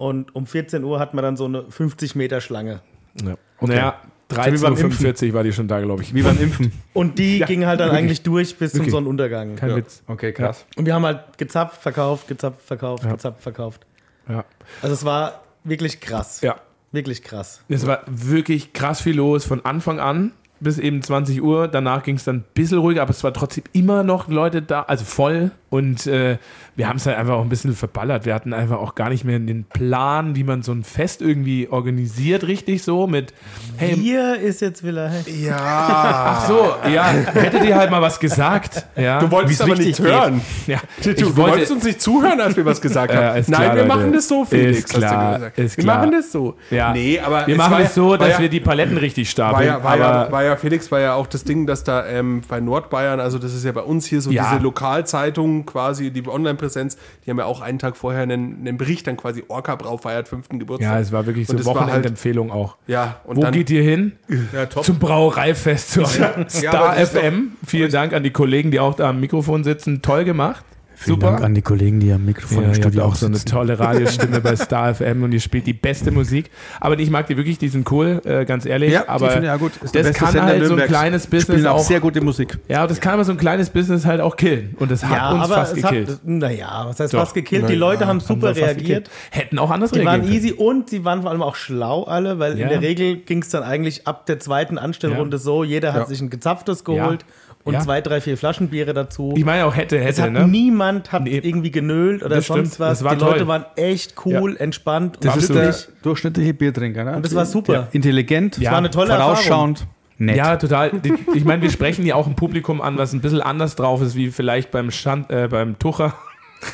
und 0.00 0.34
um 0.34 0.46
14 0.46 0.82
Uhr 0.82 0.98
hat 0.98 1.12
man 1.12 1.22
dann 1.22 1.36
so 1.36 1.44
eine 1.44 1.64
50 1.70 2.14
Meter 2.14 2.40
Schlange. 2.40 2.80
Ja. 3.22 3.34
Okay. 3.58 3.74
Naja, 3.74 4.00
13.45 4.30 5.28
Uhr 5.28 5.34
war 5.34 5.44
die 5.44 5.52
schon 5.52 5.68
da, 5.68 5.78
glaube 5.80 6.02
ich. 6.02 6.14
Wie 6.14 6.22
beim 6.22 6.40
Impfen. 6.40 6.72
Und 6.94 7.18
die 7.18 7.36
ja. 7.36 7.46
ging 7.46 7.66
halt 7.66 7.80
dann 7.80 7.90
eigentlich 7.90 8.22
durch 8.22 8.56
bis 8.56 8.72
zum 8.72 8.88
Sonnenuntergang. 8.88 9.56
Kein 9.56 9.70
ja. 9.70 9.76
Witz. 9.76 10.02
Okay, 10.06 10.32
krass. 10.32 10.64
Und 10.76 10.86
wir 10.86 10.94
haben 10.94 11.04
halt 11.04 11.36
gezapft, 11.36 11.82
verkauft, 11.82 12.28
gezapft, 12.28 12.62
verkauft, 12.62 13.04
ja. 13.04 13.12
gezapft, 13.12 13.42
verkauft. 13.42 13.86
Ja. 14.26 14.46
Also 14.80 14.94
es 14.94 15.04
war 15.04 15.42
wirklich 15.64 16.00
krass. 16.00 16.40
Ja. 16.40 16.56
Wirklich 16.92 17.22
krass. 17.22 17.62
Es 17.68 17.86
war 17.86 18.02
wirklich 18.06 18.72
krass 18.72 19.02
viel 19.02 19.16
los 19.16 19.44
von 19.44 19.66
Anfang 19.66 20.00
an 20.00 20.32
bis 20.60 20.78
eben 20.78 21.02
20 21.02 21.42
Uhr. 21.42 21.68
Danach 21.68 22.02
ging 22.02 22.16
es 22.16 22.24
dann 22.24 22.36
ein 22.36 22.44
bisschen 22.54 22.78
ruhiger, 22.78 23.02
aber 23.02 23.10
es 23.10 23.24
war 23.24 23.32
trotzdem 23.32 23.64
immer 23.72 24.02
noch 24.04 24.28
Leute 24.28 24.62
da, 24.62 24.82
also 24.82 25.04
voll. 25.04 25.50
Und 25.70 26.06
äh, 26.06 26.38
wir 26.76 26.88
haben 26.88 26.96
es 26.96 27.06
halt 27.06 27.16
einfach 27.16 27.34
auch 27.34 27.42
ein 27.42 27.48
bisschen 27.48 27.74
verballert. 27.74 28.26
Wir 28.26 28.34
hatten 28.34 28.52
einfach 28.52 28.78
auch 28.78 28.94
gar 28.94 29.10
nicht 29.10 29.24
mehr 29.24 29.38
den 29.38 29.64
Plan, 29.64 30.36
wie 30.36 30.44
man 30.44 30.62
so 30.62 30.72
ein 30.72 30.84
Fest 30.84 31.22
irgendwie 31.22 31.68
organisiert, 31.68 32.46
richtig 32.46 32.82
so 32.82 33.06
mit. 33.06 33.32
Hey, 33.76 33.94
Hier 33.94 34.36
ist 34.38 34.60
jetzt 34.60 34.82
Villa 34.82 35.10
Ja. 35.26 35.56
Ach 35.58 36.46
so, 36.46 36.74
ja. 36.92 37.06
Hättet 37.08 37.64
ihr 37.64 37.76
halt 37.76 37.90
mal 37.90 38.02
was 38.02 38.20
gesagt. 38.20 38.86
Ja, 38.96 39.18
du 39.18 39.30
wolltest 39.30 39.62
aber 39.62 39.76
nicht 39.76 39.98
hören. 39.98 40.40
Ja. 40.66 40.78
Du, 41.02 41.14
du 41.14 41.36
wollte, 41.36 41.52
wolltest 41.52 41.72
uns 41.72 41.84
nicht 41.84 42.00
zuhören, 42.00 42.40
als 42.40 42.56
wir 42.56 42.64
was 42.64 42.80
gesagt 42.80 43.14
haben. 43.14 43.36
Äh, 43.36 43.40
Nein, 43.40 43.44
klar, 43.44 43.60
wir 43.62 43.82
Leute. 43.82 43.86
machen 43.88 44.12
das 44.12 44.28
so, 44.28 44.44
Felix. 44.44 44.78
Ist 44.78 44.88
klar, 44.94 45.40
ist 45.56 45.76
wir 45.76 45.84
machen 45.84 46.12
das 46.12 46.32
so. 46.32 46.56
Ja. 46.70 46.92
Nee, 46.92 47.18
aber 47.20 47.46
wir 47.46 47.56
machen 47.56 47.76
es 47.82 47.94
so, 47.94 48.16
dass 48.16 48.38
wir 48.38 48.48
die 48.48 48.60
Paletten 48.60 48.96
richtig 48.96 49.30
stapeln. 49.30 49.68
War 49.82 49.96
ja, 49.98 50.30
war 50.30 50.44
ja, 50.44 50.56
Felix, 50.56 50.90
war 50.90 51.00
ja 51.00 51.14
auch 51.14 51.26
das 51.26 51.44
Ding, 51.44 51.66
dass 51.66 51.84
da 51.84 52.06
ähm, 52.06 52.42
bei 52.46 52.60
Nordbayern, 52.60 53.20
also 53.20 53.38
das 53.38 53.54
ist 53.54 53.64
ja 53.64 53.72
bei 53.72 53.82
uns 53.82 54.06
hier 54.06 54.20
so 54.20 54.30
diese 54.30 54.58
Lokalzeitung, 54.60 55.66
quasi, 55.66 56.10
die 56.10 56.26
Online-Präsenz, 56.70 56.96
die 57.24 57.30
haben 57.30 57.38
ja 57.38 57.44
auch 57.44 57.60
einen 57.60 57.78
Tag 57.78 57.96
vorher 57.96 58.22
einen, 58.22 58.60
einen 58.60 58.78
Bericht 58.78 59.06
dann 59.06 59.16
quasi 59.16 59.44
Orca 59.48 59.76
Brau 59.76 59.96
feiert 59.96 60.28
fünften 60.28 60.58
Geburtstag. 60.58 60.92
Ja, 60.92 61.00
es 61.00 61.12
war 61.12 61.26
wirklich 61.26 61.46
so 61.46 61.56
eine 61.56 61.64
Wochenendempfehlung 61.64 62.52
halt, 62.52 62.60
auch. 62.60 62.76
Ja, 62.86 63.20
und 63.24 63.36
Wo 63.36 63.42
dann, 63.42 63.52
geht 63.52 63.70
ihr 63.70 63.82
hin? 63.82 64.12
Ja, 64.52 64.66
top. 64.66 64.84
Zum 64.84 64.98
Brauereifest. 64.98 65.96
Ja, 65.96 66.48
Star 66.48 66.94
FM. 66.94 67.52
Vielen 67.64 67.90
Dank 67.90 68.12
an 68.14 68.22
die 68.22 68.30
Kollegen, 68.30 68.70
die 68.70 68.80
auch 68.80 68.94
da 68.94 69.10
am 69.10 69.20
Mikrofon 69.20 69.64
sitzen. 69.64 70.02
Toll 70.02 70.24
gemacht. 70.24 70.64
Vielen 71.02 71.18
Super. 71.18 71.32
Dank 71.32 71.44
an 71.44 71.54
die 71.54 71.62
Kollegen, 71.62 71.98
die 71.98 72.12
am 72.12 72.26
Mikrofon 72.26 72.62
ja, 72.62 72.68
im 72.68 72.74
Studio 72.74 73.04
auch 73.04 73.14
so 73.14 73.24
eine 73.24 73.42
tolle 73.42 73.78
Radiostimme 73.78 74.42
bei 74.42 74.54
Star 74.56 74.94
FM 74.94 75.22
und 75.22 75.32
ihr 75.32 75.40
spielt 75.40 75.66
die 75.66 75.72
beste 75.72 76.10
Musik. 76.10 76.50
Aber 76.78 76.98
ich 76.98 77.08
mag 77.08 77.26
die 77.26 77.38
wirklich, 77.38 77.56
die 77.56 77.70
sind 77.70 77.90
cool, 77.90 78.20
äh, 78.26 78.44
ganz 78.44 78.66
ehrlich. 78.66 78.92
Ja, 78.92 79.08
aber 79.08 79.30
finde, 79.30 79.46
ja 79.46 79.56
gut. 79.56 79.72
Ist 79.82 79.94
das 79.94 80.12
kann 80.12 80.32
Sender 80.32 80.48
halt 80.48 80.66
so 80.66 80.76
ein 80.76 80.86
kleines 80.86 81.26
Business 81.26 81.64
auch, 81.64 81.76
auch 81.76 81.84
sehr 81.84 82.00
gute 82.00 82.20
Musik. 82.20 82.58
Ja, 82.68 82.86
das 82.86 83.00
kann 83.00 83.14
aber 83.14 83.24
so 83.24 83.32
ein 83.32 83.38
kleines 83.38 83.70
Business 83.70 84.04
halt 84.04 84.20
auch 84.20 84.36
killen. 84.36 84.76
Und 84.78 84.90
das 84.90 85.02
hat 85.02 85.16
ja, 85.16 85.32
uns 85.32 85.48
fast 85.48 85.74
gekillt. 85.74 86.20
naja, 86.22 86.82
was 86.84 87.00
heißt 87.00 87.14
Doch. 87.14 87.20
fast 87.20 87.32
gekillt? 87.32 87.70
Die 87.70 87.76
Leute 87.76 88.06
haben 88.06 88.20
super 88.20 88.48
haben 88.48 88.58
reagiert. 88.58 89.08
Hätten 89.30 89.58
auch 89.58 89.70
anders 89.70 89.92
die 89.92 90.00
reagiert. 90.00 90.26
Die 90.26 90.28
waren 90.28 90.36
easy 90.36 90.52
und 90.52 90.90
sie 90.90 91.02
waren 91.06 91.22
vor 91.22 91.30
allem 91.30 91.40
auch 91.40 91.56
schlau 91.56 92.02
alle, 92.02 92.38
weil 92.38 92.58
in 92.58 92.68
der 92.68 92.82
Regel 92.82 93.16
ging 93.16 93.40
es 93.40 93.48
dann 93.48 93.62
eigentlich 93.62 94.06
ab 94.06 94.26
der 94.26 94.38
zweiten 94.38 94.76
Anstellrunde 94.76 95.38
so, 95.38 95.64
jeder 95.64 95.94
hat 95.94 96.08
sich 96.08 96.20
ein 96.20 96.28
gezapftes 96.28 96.84
geholt 96.84 97.24
und 97.64 97.74
ja. 97.74 97.80
zwei, 97.80 98.00
drei, 98.00 98.20
vier 98.20 98.36
Flaschen 98.36 98.68
Biere 98.68 98.94
dazu. 98.94 99.34
Ich 99.36 99.44
meine 99.44 99.66
auch 99.66 99.76
hätte, 99.76 99.98
hätte. 99.98 100.08
Es 100.08 100.20
hat 100.20 100.32
ne? 100.32 100.46
niemand 100.46 101.12
hat 101.12 101.24
nee. 101.24 101.38
irgendwie 101.38 101.70
genölt 101.70 102.22
oder 102.22 102.36
das 102.36 102.46
sonst 102.46 102.74
stimmt. 102.74 102.80
was. 102.80 102.98
Die 103.00 103.04
toll. 103.04 103.18
Leute 103.18 103.46
waren 103.46 103.66
echt 103.76 104.14
cool, 104.24 104.54
ja. 104.54 104.60
entspannt 104.60 105.18
das. 105.20 105.36
Ist 105.36 105.54
der 105.54 105.74
durchschnittliche 106.02 106.54
Biertrinker, 106.54 107.04
ne? 107.04 107.16
Und 107.16 107.24
das 107.24 107.34
war 107.34 107.44
super. 107.44 107.72
Ja. 107.72 107.88
Intelligent, 107.92 108.56
das 108.56 108.70
war 108.70 108.78
eine 108.78 108.90
tolle 108.90 109.14
vorausschauend. 109.14 109.80
Erfahrung. 109.80 109.94
Nett. 110.20 110.36
Ja, 110.36 110.56
total. 110.56 110.92
Ich 111.34 111.46
meine, 111.46 111.62
wir 111.62 111.70
sprechen 111.70 112.04
ja 112.04 112.14
auch 112.14 112.26
ein 112.26 112.36
Publikum 112.36 112.82
an, 112.82 112.98
was 112.98 113.14
ein 113.14 113.22
bisschen 113.22 113.40
anders 113.40 113.74
drauf 113.74 114.02
ist, 114.02 114.16
wie 114.16 114.30
vielleicht 114.30 114.70
beim, 114.70 114.90
Stand, 114.90 115.30
äh, 115.30 115.48
beim 115.48 115.78
Tucher. 115.78 116.14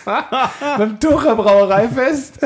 Beim 0.05 0.99
Tucher 1.01 1.37
Brauereifest. 1.37 2.39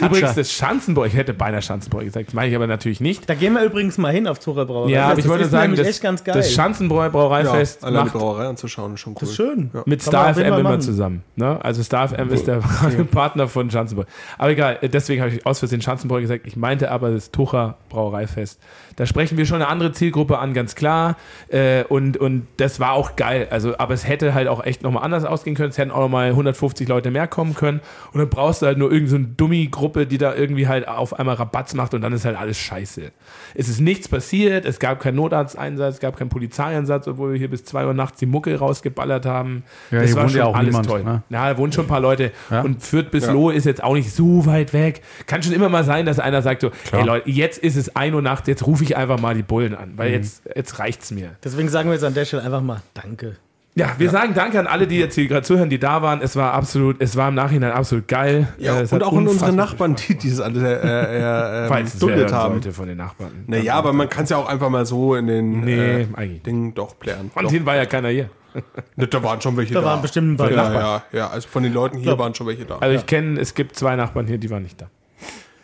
übrigens, 0.00 0.34
das 0.34 0.52
Schanzenbräu, 0.52 1.06
ich 1.06 1.14
hätte 1.14 1.34
beinahe 1.34 1.62
Schanzenbräu 1.62 2.04
gesagt, 2.04 2.28
das 2.28 2.34
meine 2.34 2.50
ich 2.50 2.56
aber 2.56 2.66
natürlich 2.66 3.00
nicht. 3.00 3.28
Da 3.28 3.34
gehen 3.34 3.54
wir 3.54 3.62
übrigens 3.62 3.98
mal 3.98 4.12
hin 4.12 4.26
auf 4.26 4.38
Tucher 4.38 4.64
Brauereifest. 4.64 4.94
Ja, 4.94 5.08
aber 5.08 5.18
ich 5.18 5.28
wollte 5.28 5.46
sagen, 5.46 5.74
das, 5.76 5.86
echt 5.86 6.02
ganz 6.02 6.24
geil. 6.24 6.34
das 6.34 6.52
Schanzenbräu 6.52 7.10
Brauereifest. 7.10 7.82
Ja, 7.82 7.88
allein 7.88 8.04
die 8.06 8.10
Brauerei 8.10 8.46
anzuschauen 8.46 8.94
ist 8.94 9.00
schon 9.00 9.12
cool. 9.14 9.18
Das 9.20 9.30
ist 9.30 9.36
schön. 9.36 9.70
Ja. 9.72 9.82
Mit 9.86 10.02
Star 10.02 10.34
FM 10.34 10.44
immer 10.44 10.62
machen. 10.62 10.80
zusammen. 10.80 11.22
Ne? 11.36 11.58
Also 11.62 11.82
Star 11.82 12.08
FM 12.08 12.30
ist 12.30 12.46
der 12.46 12.56
Partner 13.10 13.48
von 13.48 13.70
Schanzenbräu. 13.70 14.04
Aber 14.38 14.50
egal, 14.50 14.78
deswegen 14.82 15.22
habe 15.22 15.34
ich 15.34 15.44
aus 15.46 15.58
Versehen 15.58 15.82
Schanzenbräu 15.82 16.20
gesagt. 16.20 16.46
Ich 16.46 16.56
meinte 16.56 16.90
aber 16.90 17.10
das 17.10 17.30
Tucher 17.30 17.76
Brauereifest. 17.88 18.60
Da 18.96 19.06
sprechen 19.06 19.38
wir 19.38 19.46
schon 19.46 19.56
eine 19.56 19.68
andere 19.68 19.92
Zielgruppe 19.92 20.38
an, 20.38 20.54
ganz 20.54 20.74
klar. 20.74 21.16
Äh, 21.48 21.84
und, 21.84 22.16
und 22.16 22.46
das 22.56 22.80
war 22.80 22.92
auch 22.92 23.16
geil. 23.16 23.46
Also, 23.50 23.78
aber 23.78 23.94
es 23.94 24.06
hätte 24.06 24.34
halt 24.34 24.48
auch 24.48 24.64
echt 24.64 24.82
nochmal 24.82 25.04
anders 25.04 25.24
ausgehen 25.24 25.56
können. 25.56 25.70
Es 25.70 25.78
hätten 25.78 25.90
auch 25.90 26.00
nochmal 26.00 26.30
150 26.30 26.77
Leute 26.84 27.10
mehr 27.10 27.26
kommen 27.26 27.54
können. 27.54 27.80
Und 28.12 28.20
dann 28.20 28.28
brauchst 28.28 28.62
du 28.62 28.66
halt 28.66 28.78
nur 28.78 28.90
irgendeine 28.92 29.24
so 29.24 29.30
Dummy-Gruppe, 29.36 30.06
die 30.06 30.18
da 30.18 30.34
irgendwie 30.34 30.68
halt 30.68 30.88
auf 30.88 31.18
einmal 31.18 31.36
Rabatz 31.36 31.74
macht 31.74 31.94
und 31.94 32.02
dann 32.02 32.12
ist 32.12 32.24
halt 32.24 32.36
alles 32.36 32.58
scheiße. 32.58 33.10
Es 33.54 33.68
ist 33.68 33.80
nichts 33.80 34.08
passiert, 34.08 34.64
es 34.64 34.78
gab 34.78 35.00
keinen 35.00 35.16
Notarzteinsatz, 35.16 35.94
es 35.94 36.00
gab 36.00 36.16
keinen 36.16 36.28
Polizeieinsatz, 36.28 37.08
obwohl 37.08 37.32
wir 37.32 37.38
hier 37.38 37.50
bis 37.50 37.64
2 37.64 37.86
Uhr 37.86 37.94
nachts 37.94 38.18
die 38.18 38.26
Mucke 38.26 38.56
rausgeballert 38.58 39.26
haben. 39.26 39.64
Ja, 39.90 40.02
das 40.02 40.14
war 40.14 40.28
schon 40.28 40.38
ja 40.38 40.50
alles 40.50 40.68
niemand, 40.68 40.86
toll. 40.86 41.04
Ne? 41.04 41.22
Ja, 41.28 41.50
da 41.50 41.58
wohnen 41.58 41.72
schon 41.72 41.84
ein 41.84 41.88
paar 41.88 42.00
Leute. 42.00 42.32
Ja? 42.50 42.62
Und 42.62 42.82
Fürth 42.82 43.10
bis 43.10 43.26
ja. 43.26 43.32
Lohe 43.32 43.54
ist 43.54 43.64
jetzt 43.64 43.82
auch 43.82 43.94
nicht 43.94 44.12
so 44.12 44.46
weit 44.46 44.72
weg. 44.72 45.02
Kann 45.26 45.42
schon 45.42 45.52
immer 45.52 45.68
mal 45.68 45.84
sein, 45.84 46.06
dass 46.06 46.18
einer 46.18 46.42
sagt 46.42 46.62
so, 46.62 46.70
Klar. 46.70 47.00
hey 47.00 47.06
Leute, 47.06 47.30
jetzt 47.30 47.58
ist 47.58 47.76
es 47.76 47.94
1 47.96 48.14
Uhr 48.14 48.22
nachts, 48.22 48.48
jetzt 48.48 48.66
rufe 48.66 48.84
ich 48.84 48.96
einfach 48.96 49.20
mal 49.20 49.34
die 49.34 49.42
Bullen 49.42 49.74
an, 49.74 49.92
weil 49.96 50.08
mhm. 50.08 50.14
jetzt, 50.14 50.42
jetzt 50.54 50.78
reicht's 50.78 51.10
mir. 51.10 51.36
Deswegen 51.44 51.68
sagen 51.68 51.88
wir 51.88 51.94
jetzt 51.94 52.04
an 52.04 52.14
der 52.14 52.24
Stelle 52.24 52.42
einfach 52.42 52.62
mal 52.62 52.82
Danke. 52.94 53.36
Ja, 53.78 53.94
wir 53.96 54.06
ja. 54.06 54.12
sagen 54.12 54.34
Danke 54.34 54.58
an 54.58 54.66
alle, 54.66 54.88
die 54.88 54.98
jetzt 54.98 55.14
hier 55.14 55.28
gerade 55.28 55.42
zuhören, 55.42 55.70
die 55.70 55.78
da 55.78 56.02
waren. 56.02 56.20
Es 56.20 56.34
war 56.34 56.52
absolut, 56.52 56.96
es 57.00 57.14
war 57.16 57.28
im 57.28 57.36
Nachhinein 57.36 57.70
absolut 57.70 58.08
geil. 58.08 58.48
Ja, 58.58 58.80
es 58.80 58.92
und 58.92 59.04
auch 59.04 59.16
an 59.16 59.28
unsere 59.28 59.52
Nachbarn, 59.52 59.94
die 59.94 60.16
dieses 60.16 60.40
alles 60.40 60.62
äh, 60.62 60.72
äh, 60.72 61.66
äh, 61.66 61.84
duldet 62.00 62.32
haben. 62.32 62.54
Sollte 62.54 62.72
von 62.72 62.88
den 62.88 62.98
Nachbarn. 62.98 63.44
Naja, 63.46 63.74
aber 63.74 63.92
man 63.92 64.08
kann 64.08 64.24
es 64.24 64.30
ja 64.30 64.36
auch 64.36 64.48
einfach 64.48 64.68
mal 64.68 64.84
so 64.84 65.14
in 65.14 65.28
den 65.28 65.60
nee, 65.60 66.02
äh, 66.02 66.38
Dingen 66.44 66.74
doch 66.74 66.98
klären. 66.98 67.30
Von 67.32 67.46
denen 67.46 67.66
war 67.66 67.76
ja 67.76 67.86
keiner 67.86 68.08
hier. 68.08 68.30
da 68.96 69.22
waren 69.22 69.40
schon 69.40 69.56
welche 69.56 69.74
da. 69.74 69.80
Da 69.80 69.86
waren 69.86 70.02
bestimmt 70.02 70.32
ein 70.32 70.36
paar 70.36 70.50
ja, 70.50 70.56
Nachbarn. 70.56 71.02
Ja, 71.12 71.18
ja, 71.18 71.28
also 71.28 71.46
von 71.48 71.62
den 71.62 71.72
Leuten 71.72 71.98
hier 71.98 72.18
waren 72.18 72.34
schon 72.34 72.48
welche 72.48 72.64
da. 72.64 72.78
Also 72.78 72.96
ich 72.96 73.06
kenne, 73.06 73.38
es 73.38 73.54
gibt 73.54 73.76
zwei 73.76 73.94
Nachbarn 73.94 74.26
hier, 74.26 74.38
die 74.38 74.50
waren 74.50 74.64
nicht 74.64 74.80
da. 74.80 74.88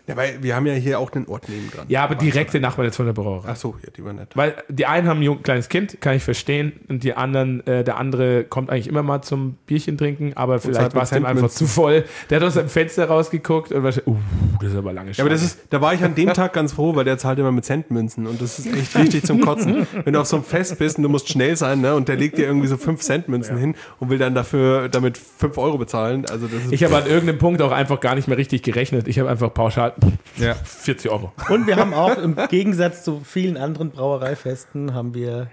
Ja, 0.06 0.16
weil 0.16 0.42
wir 0.42 0.54
haben 0.54 0.66
ja 0.66 0.74
hier 0.74 0.98
auch 0.98 1.08
den 1.08 1.26
Ort 1.28 1.48
neben 1.48 1.70
dran. 1.70 1.86
Ja, 1.88 2.04
aber 2.04 2.14
direkte 2.14 2.60
Nachbarn 2.60 2.86
jetzt 2.86 2.96
von 2.96 3.06
der 3.06 3.14
Brauerei. 3.14 3.48
Ach 3.50 3.56
so, 3.56 3.74
ja, 3.82 3.90
die 3.90 4.04
waren 4.04 4.16
nett. 4.16 4.30
Weil 4.34 4.54
die 4.68 4.84
einen 4.84 5.08
haben 5.08 5.20
ein 5.20 5.22
jung, 5.22 5.42
kleines 5.42 5.70
Kind, 5.70 6.00
kann 6.00 6.14
ich 6.14 6.22
verstehen, 6.22 6.72
und 6.88 7.04
die 7.04 7.14
anderen, 7.14 7.66
äh, 7.66 7.84
der 7.84 7.96
andere 7.96 8.44
kommt 8.44 8.68
eigentlich 8.68 8.88
immer 8.88 9.02
mal 9.02 9.22
zum 9.22 9.54
Bierchen 9.66 9.96
trinken, 9.96 10.32
aber 10.34 10.58
vielleicht 10.58 10.94
war 10.94 11.04
es 11.04 11.10
dem 11.10 11.24
einfach 11.24 11.48
zu 11.48 11.66
voll. 11.66 12.04
Der 12.28 12.40
hat 12.40 12.46
aus 12.46 12.54
dem 12.54 12.68
Fenster 12.68 13.06
rausgeguckt 13.06 13.72
und 13.72 13.82
war 13.82 13.92
uh, 14.06 14.16
das 14.60 14.72
ist 14.72 14.76
aber 14.76 14.92
lange 14.92 15.12
Ja, 15.12 15.24
aber 15.24 15.30
das 15.30 15.42
ist, 15.42 15.60
da 15.70 15.80
war 15.80 15.94
ich 15.94 16.04
an 16.04 16.14
dem 16.14 16.32
Tag 16.34 16.52
ganz 16.52 16.72
froh, 16.72 16.94
weil 16.94 17.04
der 17.04 17.16
zahlt 17.16 17.38
immer 17.38 17.52
mit 17.52 17.64
Centmünzen 17.64 18.26
und 18.26 18.42
das 18.42 18.58
ist 18.58 18.66
echt 18.66 18.96
richtig 18.98 19.24
zum 19.24 19.40
Kotzen. 19.40 19.86
Wenn 20.04 20.12
du 20.12 20.20
auf 20.20 20.26
so 20.26 20.36
einem 20.36 20.44
Fest 20.44 20.78
bist 20.78 20.98
und 20.98 21.02
du 21.04 21.08
musst 21.08 21.30
schnell 21.30 21.56
sein, 21.56 21.80
ne, 21.80 21.94
und 21.94 22.08
der 22.08 22.16
legt 22.16 22.36
dir 22.36 22.46
irgendwie 22.46 22.66
so 22.66 22.76
5 22.76 23.00
Centmünzen 23.00 23.56
ja. 23.56 23.60
hin 23.60 23.74
und 24.00 24.10
will 24.10 24.18
dann 24.18 24.34
dafür 24.34 24.88
damit 24.88 25.16
5 25.16 25.56
Euro 25.56 25.78
bezahlen. 25.78 26.26
Also 26.30 26.46
das 26.46 26.70
ich 26.70 26.84
habe 26.84 26.96
an 26.96 27.06
irgendeinem 27.06 27.38
Punkt 27.38 27.62
auch 27.62 27.72
einfach 27.72 28.00
gar 28.00 28.14
nicht 28.14 28.28
mehr 28.28 28.36
richtig 28.36 28.62
gerechnet. 28.62 29.08
Ich 29.08 29.18
habe 29.18 29.30
einfach 29.30 29.52
pauschal. 29.52 29.93
Ja. 30.36 30.54
40 30.54 31.10
Euro. 31.10 31.32
Und 31.48 31.66
wir 31.66 31.76
haben 31.76 31.94
auch 31.94 32.16
im 32.16 32.36
Gegensatz 32.48 33.04
zu 33.04 33.20
vielen 33.24 33.56
anderen 33.56 33.90
Brauereifesten 33.90 34.94
haben 34.94 35.14
wir 35.14 35.48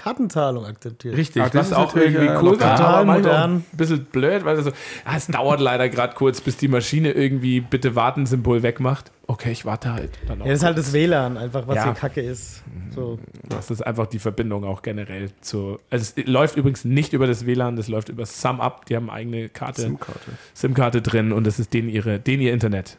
Kartenzahlung 0.00 0.64
akzeptiert. 0.64 1.14
Richtig, 1.14 1.42
Ach, 1.42 1.50
das 1.50 1.68
ist 1.68 1.72
auch 1.74 1.94
irgendwie 1.94 2.24
äh, 2.24 2.38
cool. 2.40 2.52
Total 2.52 3.04
modern. 3.04 3.56
Ein 3.56 3.76
bisschen 3.76 4.06
blöd, 4.06 4.46
weil 4.46 4.62
so, 4.62 4.70
ah, 5.04 5.16
es 5.16 5.26
dauert 5.26 5.60
leider 5.60 5.90
gerade 5.90 6.14
kurz, 6.14 6.40
bis 6.40 6.56
die 6.56 6.68
Maschine 6.68 7.12
irgendwie 7.12 7.60
bitte 7.60 7.96
warten 7.96 8.24
Symbol 8.24 8.62
wegmacht. 8.62 9.12
Okay, 9.26 9.52
ich 9.52 9.66
warte 9.66 9.92
halt. 9.92 10.10
ja, 10.26 10.36
das 10.36 10.48
ist 10.48 10.64
halt 10.64 10.78
das 10.78 10.92
WLAN 10.94 11.36
einfach, 11.36 11.68
was 11.68 11.76
ja. 11.76 11.84
hier 11.84 11.92
Kacke 11.92 12.22
ist. 12.22 12.62
So. 12.94 13.18
Das 13.48 13.70
ist 13.70 13.86
einfach 13.86 14.06
die 14.06 14.18
Verbindung 14.18 14.64
auch 14.64 14.80
generell 14.80 15.30
zu. 15.42 15.78
Also 15.90 16.14
es 16.16 16.26
läuft 16.26 16.56
übrigens 16.56 16.86
nicht 16.86 17.12
über 17.12 17.26
das 17.26 17.44
WLAN, 17.44 17.76
das 17.76 17.88
läuft 17.88 18.08
über 18.08 18.24
SumUp. 18.24 18.86
Die 18.86 18.96
haben 18.96 19.10
eine 19.10 19.18
eigene 19.18 19.48
Karte, 19.50 19.82
SIM-Karte, 19.82 20.30
SIM-Karte 20.54 21.02
drin 21.02 21.32
und 21.32 21.46
das 21.46 21.58
ist 21.58 21.74
denen 21.74 21.90
ihre, 21.90 22.18
denen 22.18 22.42
ihr 22.42 22.54
Internet. 22.54 22.96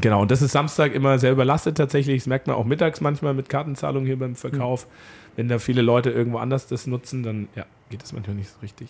Genau, 0.00 0.22
und 0.22 0.30
das 0.30 0.42
ist 0.42 0.52
Samstag 0.52 0.94
immer 0.94 1.18
sehr 1.18 1.32
überlastet 1.32 1.76
tatsächlich. 1.76 2.22
Das 2.22 2.26
merkt 2.26 2.46
man 2.46 2.56
auch 2.56 2.64
mittags 2.64 3.00
manchmal 3.00 3.34
mit 3.34 3.48
Kartenzahlung 3.48 4.06
hier 4.06 4.18
beim 4.18 4.36
Verkauf. 4.36 4.86
Mhm. 4.86 4.90
Wenn 5.36 5.48
da 5.48 5.58
viele 5.58 5.82
Leute 5.82 6.10
irgendwo 6.10 6.38
anders 6.38 6.66
das 6.66 6.86
nutzen, 6.86 7.22
dann 7.22 7.48
ja, 7.54 7.64
geht 7.90 8.02
das 8.02 8.12
manchmal 8.12 8.36
nicht 8.36 8.50
so 8.50 8.56
richtig. 8.60 8.88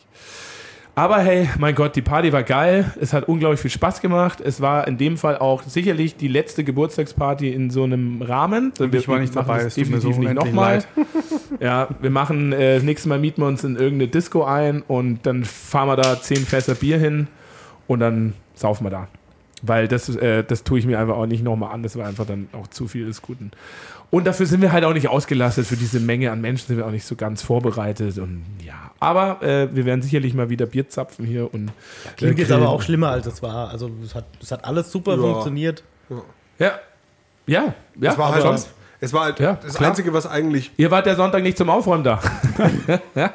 Aber 0.94 1.20
hey, 1.20 1.48
mein 1.58 1.76
Gott, 1.76 1.94
die 1.94 2.02
Party 2.02 2.32
war 2.32 2.42
geil. 2.42 2.92
Es 3.00 3.12
hat 3.12 3.28
unglaublich 3.28 3.60
viel 3.60 3.70
Spaß 3.70 4.00
gemacht. 4.00 4.40
Es 4.40 4.60
war 4.60 4.88
in 4.88 4.98
dem 4.98 5.16
Fall 5.16 5.38
auch 5.38 5.62
sicherlich 5.62 6.16
die 6.16 6.26
letzte 6.26 6.64
Geburtstagsparty 6.64 7.50
in 7.52 7.70
so 7.70 7.84
einem 7.84 8.20
Rahmen. 8.20 8.72
Und 8.80 8.92
ich 8.92 9.06
war 9.06 9.20
nicht 9.20 9.36
dabei, 9.36 9.60
es 9.60 9.76
definitiv 9.76 10.16
so 10.16 10.20
nicht 10.20 10.34
nochmal. 10.34 10.82
ja, 11.60 11.88
wir 12.00 12.10
machen, 12.10 12.52
äh, 12.52 12.76
das 12.76 12.82
nächste 12.82 13.08
Mal 13.08 13.20
mieten 13.20 13.42
wir 13.42 13.46
uns 13.46 13.62
in 13.62 13.76
irgendeine 13.76 14.08
Disco 14.08 14.42
ein 14.42 14.82
und 14.88 15.24
dann 15.24 15.44
fahren 15.44 15.86
wir 15.86 15.96
da 15.96 16.20
zehn 16.20 16.44
Fässer 16.44 16.74
Bier 16.74 16.98
hin 16.98 17.28
und 17.86 18.00
dann 18.00 18.32
saufen 18.54 18.84
wir 18.84 18.90
da. 18.90 19.08
Weil 19.62 19.88
das, 19.88 20.08
äh, 20.08 20.44
das 20.44 20.64
tue 20.64 20.78
ich 20.78 20.86
mir 20.86 20.98
einfach 20.98 21.16
auch 21.16 21.26
nicht 21.26 21.42
nochmal 21.42 21.72
an. 21.72 21.82
Das 21.82 21.96
war 21.96 22.06
einfach 22.06 22.26
dann 22.26 22.48
auch 22.52 22.66
zu 22.68 22.88
viel 22.88 23.06
des 23.06 23.22
Guten. 23.22 23.50
Und 24.10 24.26
dafür 24.26 24.46
sind 24.46 24.62
wir 24.62 24.72
halt 24.72 24.84
auch 24.84 24.94
nicht 24.94 25.08
ausgelastet. 25.08 25.66
Für 25.66 25.76
diese 25.76 26.00
Menge 26.00 26.30
an 26.30 26.40
Menschen 26.40 26.68
sind 26.68 26.76
wir 26.76 26.86
auch 26.86 26.90
nicht 26.90 27.04
so 27.04 27.16
ganz 27.16 27.42
vorbereitet. 27.42 28.18
Und 28.18 28.44
ja, 28.64 28.90
aber 29.00 29.42
äh, 29.42 29.74
wir 29.74 29.84
werden 29.84 30.02
sicherlich 30.02 30.34
mal 30.34 30.48
wieder 30.48 30.66
Bier 30.66 30.88
zapfen 30.88 31.26
hier. 31.26 31.52
Und, 31.52 31.66
ja, 32.04 32.12
klingt 32.16 32.38
jetzt 32.38 32.52
aber 32.52 32.68
auch 32.68 32.82
schlimmer, 32.82 33.10
als 33.10 33.26
es 33.26 33.42
war. 33.42 33.70
Also 33.70 33.90
es 34.02 34.14
hat, 34.14 34.24
es 34.40 34.50
hat 34.50 34.64
alles 34.64 34.90
super 34.90 35.16
ja. 35.16 35.20
funktioniert. 35.20 35.82
Ja. 36.58 36.78
Ja. 37.46 37.74
Ja. 38.00 38.10
Es 38.10 38.18
war 38.18 38.32
halt 38.32 38.42
sonst. 38.42 38.70
Es 39.00 39.12
war 39.12 39.24
halt 39.24 39.38
ja, 39.38 39.54
das 39.54 39.74
klar. 39.74 39.90
Einzige, 39.90 40.12
was 40.12 40.26
eigentlich. 40.26 40.72
Ihr 40.76 40.90
wart 40.90 41.06
der 41.06 41.14
Sonntag 41.14 41.42
nicht 41.42 41.56
zum 41.56 41.70
Aufräumen 41.70 42.02
da. 42.02 42.20
ja? 43.14 43.32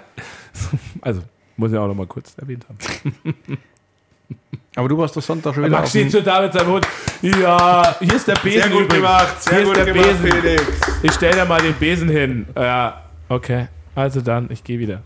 Also, 1.01 1.21
muss 1.55 1.71
ich 1.71 1.77
auch 1.77 1.87
noch 1.87 1.95
mal 1.95 2.05
kurz 2.05 2.35
erwähnt 2.37 2.65
haben. 2.67 3.23
Aber 4.75 4.89
du 4.89 4.97
warst 4.97 5.15
doch 5.15 5.21
Sonntag 5.21 5.53
schon 5.53 5.65
wieder. 5.65 5.77
Max 5.77 5.89
steht 5.89 6.11
zu 6.11 6.23
David 6.23 6.53
seinem 6.53 6.67
Hund. 6.67 6.87
Ja, 7.21 7.95
hier 7.99 8.15
ist 8.15 8.27
der 8.27 8.35
Besen. 8.35 8.61
Sehr 8.61 8.69
gut 8.69 8.81
übrigens. 8.83 8.95
gemacht, 8.95 9.43
sehr 9.43 9.57
hier 9.57 9.65
gut 9.65 9.85
gemacht, 9.85 10.23
Besen. 10.23 10.41
Felix. 10.41 10.63
Ich 11.03 11.11
stelle 11.13 11.35
dir 11.35 11.45
mal 11.45 11.61
den 11.61 11.73
Besen 11.75 12.09
hin. 12.09 12.47
Ja, 12.55 13.03
okay. 13.29 13.67
Also 13.95 14.21
dann, 14.21 14.49
ich 14.49 14.63
gehe 14.63 14.79
wieder. 14.79 15.03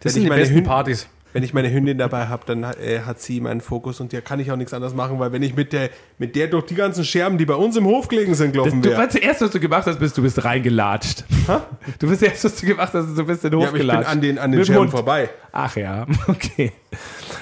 Das 0.00 0.12
sind 0.14 0.24
die 0.24 0.28
besten 0.28 0.56
Hünd 0.56 0.66
Partys. 0.66 1.08
Wenn 1.32 1.42
ich 1.42 1.54
meine 1.54 1.72
Hündin 1.72 1.96
dabei 1.96 2.26
habe, 2.26 2.42
dann 2.44 2.62
äh, 2.62 3.00
hat 3.06 3.18
sie 3.18 3.40
meinen 3.40 3.62
Fokus 3.62 4.00
und 4.00 4.12
da 4.12 4.20
kann 4.20 4.38
ich 4.38 4.52
auch 4.52 4.56
nichts 4.56 4.74
anderes 4.74 4.94
machen, 4.94 5.18
weil 5.18 5.32
wenn 5.32 5.42
ich 5.42 5.56
mit 5.56 5.72
der, 5.72 5.88
mit 6.18 6.36
der 6.36 6.48
durch 6.48 6.66
die 6.66 6.74
ganzen 6.74 7.06
Scherben, 7.06 7.38
die 7.38 7.46
bei 7.46 7.54
uns 7.54 7.74
im 7.76 7.86
Hof 7.86 8.08
gelegen 8.08 8.34
sind, 8.34 8.52
gelaufen 8.52 8.84
wäre. 8.84 9.06
Das 9.06 9.14
erste, 9.14 9.46
was 9.46 9.52
du 9.52 9.58
gemacht 9.58 9.86
hast, 9.86 9.98
bist, 9.98 10.18
du 10.18 10.22
bist 10.22 10.44
reingelatscht. 10.44 11.24
Ha? 11.48 11.66
Du 11.98 12.08
bist 12.08 12.20
das 12.20 12.28
erste, 12.28 12.48
was 12.48 12.56
du 12.56 12.66
gemacht 12.66 12.92
hast, 12.92 13.16
du 13.16 13.24
bist 13.24 13.44
in 13.44 13.50
den 13.50 13.56
Hof 13.56 13.64
ja, 13.64 13.68
aber 13.70 13.78
gelatscht. 13.78 14.02
Ich 14.02 14.08
bin 14.08 14.12
an 14.12 14.20
den, 14.20 14.38
an 14.38 14.52
den 14.52 14.64
Scherben 14.66 14.90
vorbei. 14.90 15.30
Ach 15.52 15.74
ja, 15.74 16.06
okay. 16.26 16.72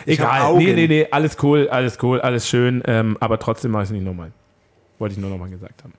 Egal. 0.07 0.57
Nee, 0.57 0.75
nee, 0.75 0.87
nee, 0.87 1.07
alles 1.11 1.37
cool, 1.43 1.69
alles 1.69 1.99
cool, 2.03 2.21
alles 2.21 2.49
schön. 2.49 2.83
Ähm, 2.87 3.17
aber 3.21 3.39
trotzdem 3.39 3.71
mache 3.73 3.85
ich 3.85 3.89
es 3.89 3.93
nicht 3.93 4.05
nochmal. 4.05 4.33
Wollte 4.99 5.15
ich 5.15 5.21
nur 5.21 5.31
nochmal 5.31 5.51
gesagt 5.51 5.83
haben. 5.83 5.95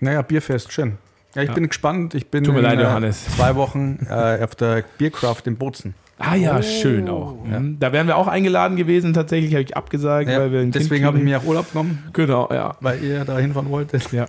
Naja, 0.00 0.22
Bierfest, 0.22 0.72
schön. 0.72 0.98
Ja, 1.34 1.42
ich 1.42 1.48
ja. 1.48 1.54
bin 1.54 1.68
gespannt. 1.68 2.14
Ich 2.14 2.28
bin 2.28 2.44
Tut 2.44 2.54
mir 2.54 2.60
leid, 2.60 2.78
äh, 2.78 2.82
Johannes. 2.82 3.24
zwei 3.36 3.54
Wochen 3.56 4.06
äh, 4.08 4.42
auf 4.42 4.54
der 4.54 4.84
Biercraft 4.98 5.42
in 5.46 5.56
Bozen. 5.56 5.94
Ah 6.18 6.36
ja, 6.36 6.58
oh. 6.58 6.62
schön 6.62 7.08
auch. 7.08 7.36
Ja. 7.50 7.58
Mhm. 7.58 7.78
Da 7.80 7.92
wären 7.92 8.06
wir 8.06 8.16
auch 8.16 8.28
eingeladen 8.28 8.76
gewesen, 8.76 9.12
tatsächlich 9.12 9.52
habe 9.54 9.62
ich 9.62 9.76
abgesagt, 9.76 10.28
ja, 10.28 10.38
weil 10.38 10.52
wir 10.52 10.64
Deswegen 10.66 11.04
habe 11.04 11.18
ich 11.18 11.24
mir 11.24 11.38
auch 11.38 11.44
Urlaub 11.44 11.72
genommen. 11.72 12.04
Genau, 12.12 12.48
ja. 12.52 12.76
Weil 12.80 13.02
ihr 13.02 13.24
da 13.24 13.38
hinfahren 13.38 13.70
wolltet. 13.70 14.12
Ja, 14.12 14.26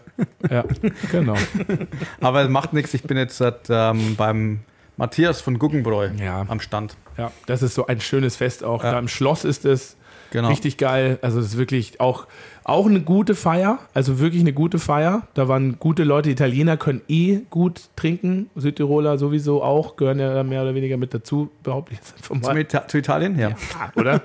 ja, 0.49 0.63
genau. 1.11 1.35
Aber 2.21 2.41
es 2.41 2.49
macht 2.49 2.73
nichts, 2.73 2.93
ich 2.95 3.03
bin 3.03 3.17
jetzt 3.17 3.43
ähm, 3.69 4.15
beim 4.15 4.61
Matthias 4.97 5.41
von 5.41 5.59
Guggenbräu 5.59 6.09
ja. 6.17 6.45
am 6.47 6.59
Stand. 6.59 6.95
Ja, 7.17 7.31
das 7.45 7.61
ist 7.61 7.75
so 7.75 7.87
ein 7.87 8.01
schönes 8.01 8.35
Fest 8.35 8.63
auch. 8.63 8.83
Ja. 8.83 8.91
Da 8.91 8.99
im 8.99 9.07
Schloss 9.07 9.43
ist 9.43 9.65
es 9.65 9.97
genau. 10.31 10.49
richtig 10.49 10.77
geil. 10.77 11.19
Also 11.21 11.39
es 11.39 11.47
ist 11.47 11.57
wirklich 11.57 11.99
auch, 11.99 12.27
auch 12.63 12.87
eine 12.87 13.01
gute 13.01 13.35
Feier. 13.35 13.79
Also 13.93 14.19
wirklich 14.19 14.41
eine 14.41 14.53
gute 14.53 14.79
Feier. 14.79 15.27
Da 15.33 15.47
waren 15.47 15.79
gute 15.79 16.03
Leute. 16.03 16.29
Italiener 16.29 16.77
können 16.77 17.01
eh 17.07 17.39
gut 17.49 17.89
trinken. 17.95 18.49
Südtiroler 18.55 19.17
sowieso 19.17 19.63
auch. 19.63 19.95
Gehören 19.95 20.19
ja 20.19 20.43
mehr 20.43 20.63
oder 20.63 20.75
weniger 20.75 20.97
mit 20.97 21.13
dazu, 21.13 21.49
behaupte 21.63 21.93
ich 21.93 21.99
jetzt 21.99 22.15
einfach 22.15 22.53
mal. 22.53 22.67
Zu, 22.67 22.83
zu 22.87 22.97
Italien? 22.97 23.37
Ja. 23.37 23.49
ja 23.49 23.55
oder? 23.95 24.21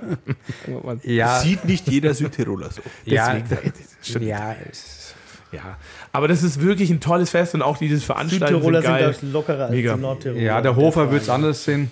ja. 1.03 1.41
Sieht 1.41 1.65
nicht 1.65 1.89
jeder 1.89 2.15
Südtiroler 2.15 2.71
so. 2.71 2.83
Deswegen, 3.07 3.45
ja, 4.29 4.53
ja, 4.53 4.57
ja, 5.53 5.77
aber 6.13 6.29
das 6.29 6.43
ist 6.43 6.61
wirklich 6.61 6.91
ein 6.91 7.01
tolles 7.01 7.31
Fest 7.31 7.55
und 7.55 7.63
auch 7.63 7.79
dieses 7.79 8.05
Veranstalten 8.05 8.55
Südtiroler 8.55 8.83
sind 8.83 8.91
geil. 8.91 9.15
sind 9.15 9.33
lockerer 9.33 9.65
als 9.65 9.71
Mega. 9.73 9.97
Nordtiroler. 9.97 10.43
Ja, 10.43 10.61
der 10.61 10.77
Hofer 10.77 11.11
wird 11.11 11.23
es 11.23 11.29
anders 11.29 11.65
sehen. 11.65 11.91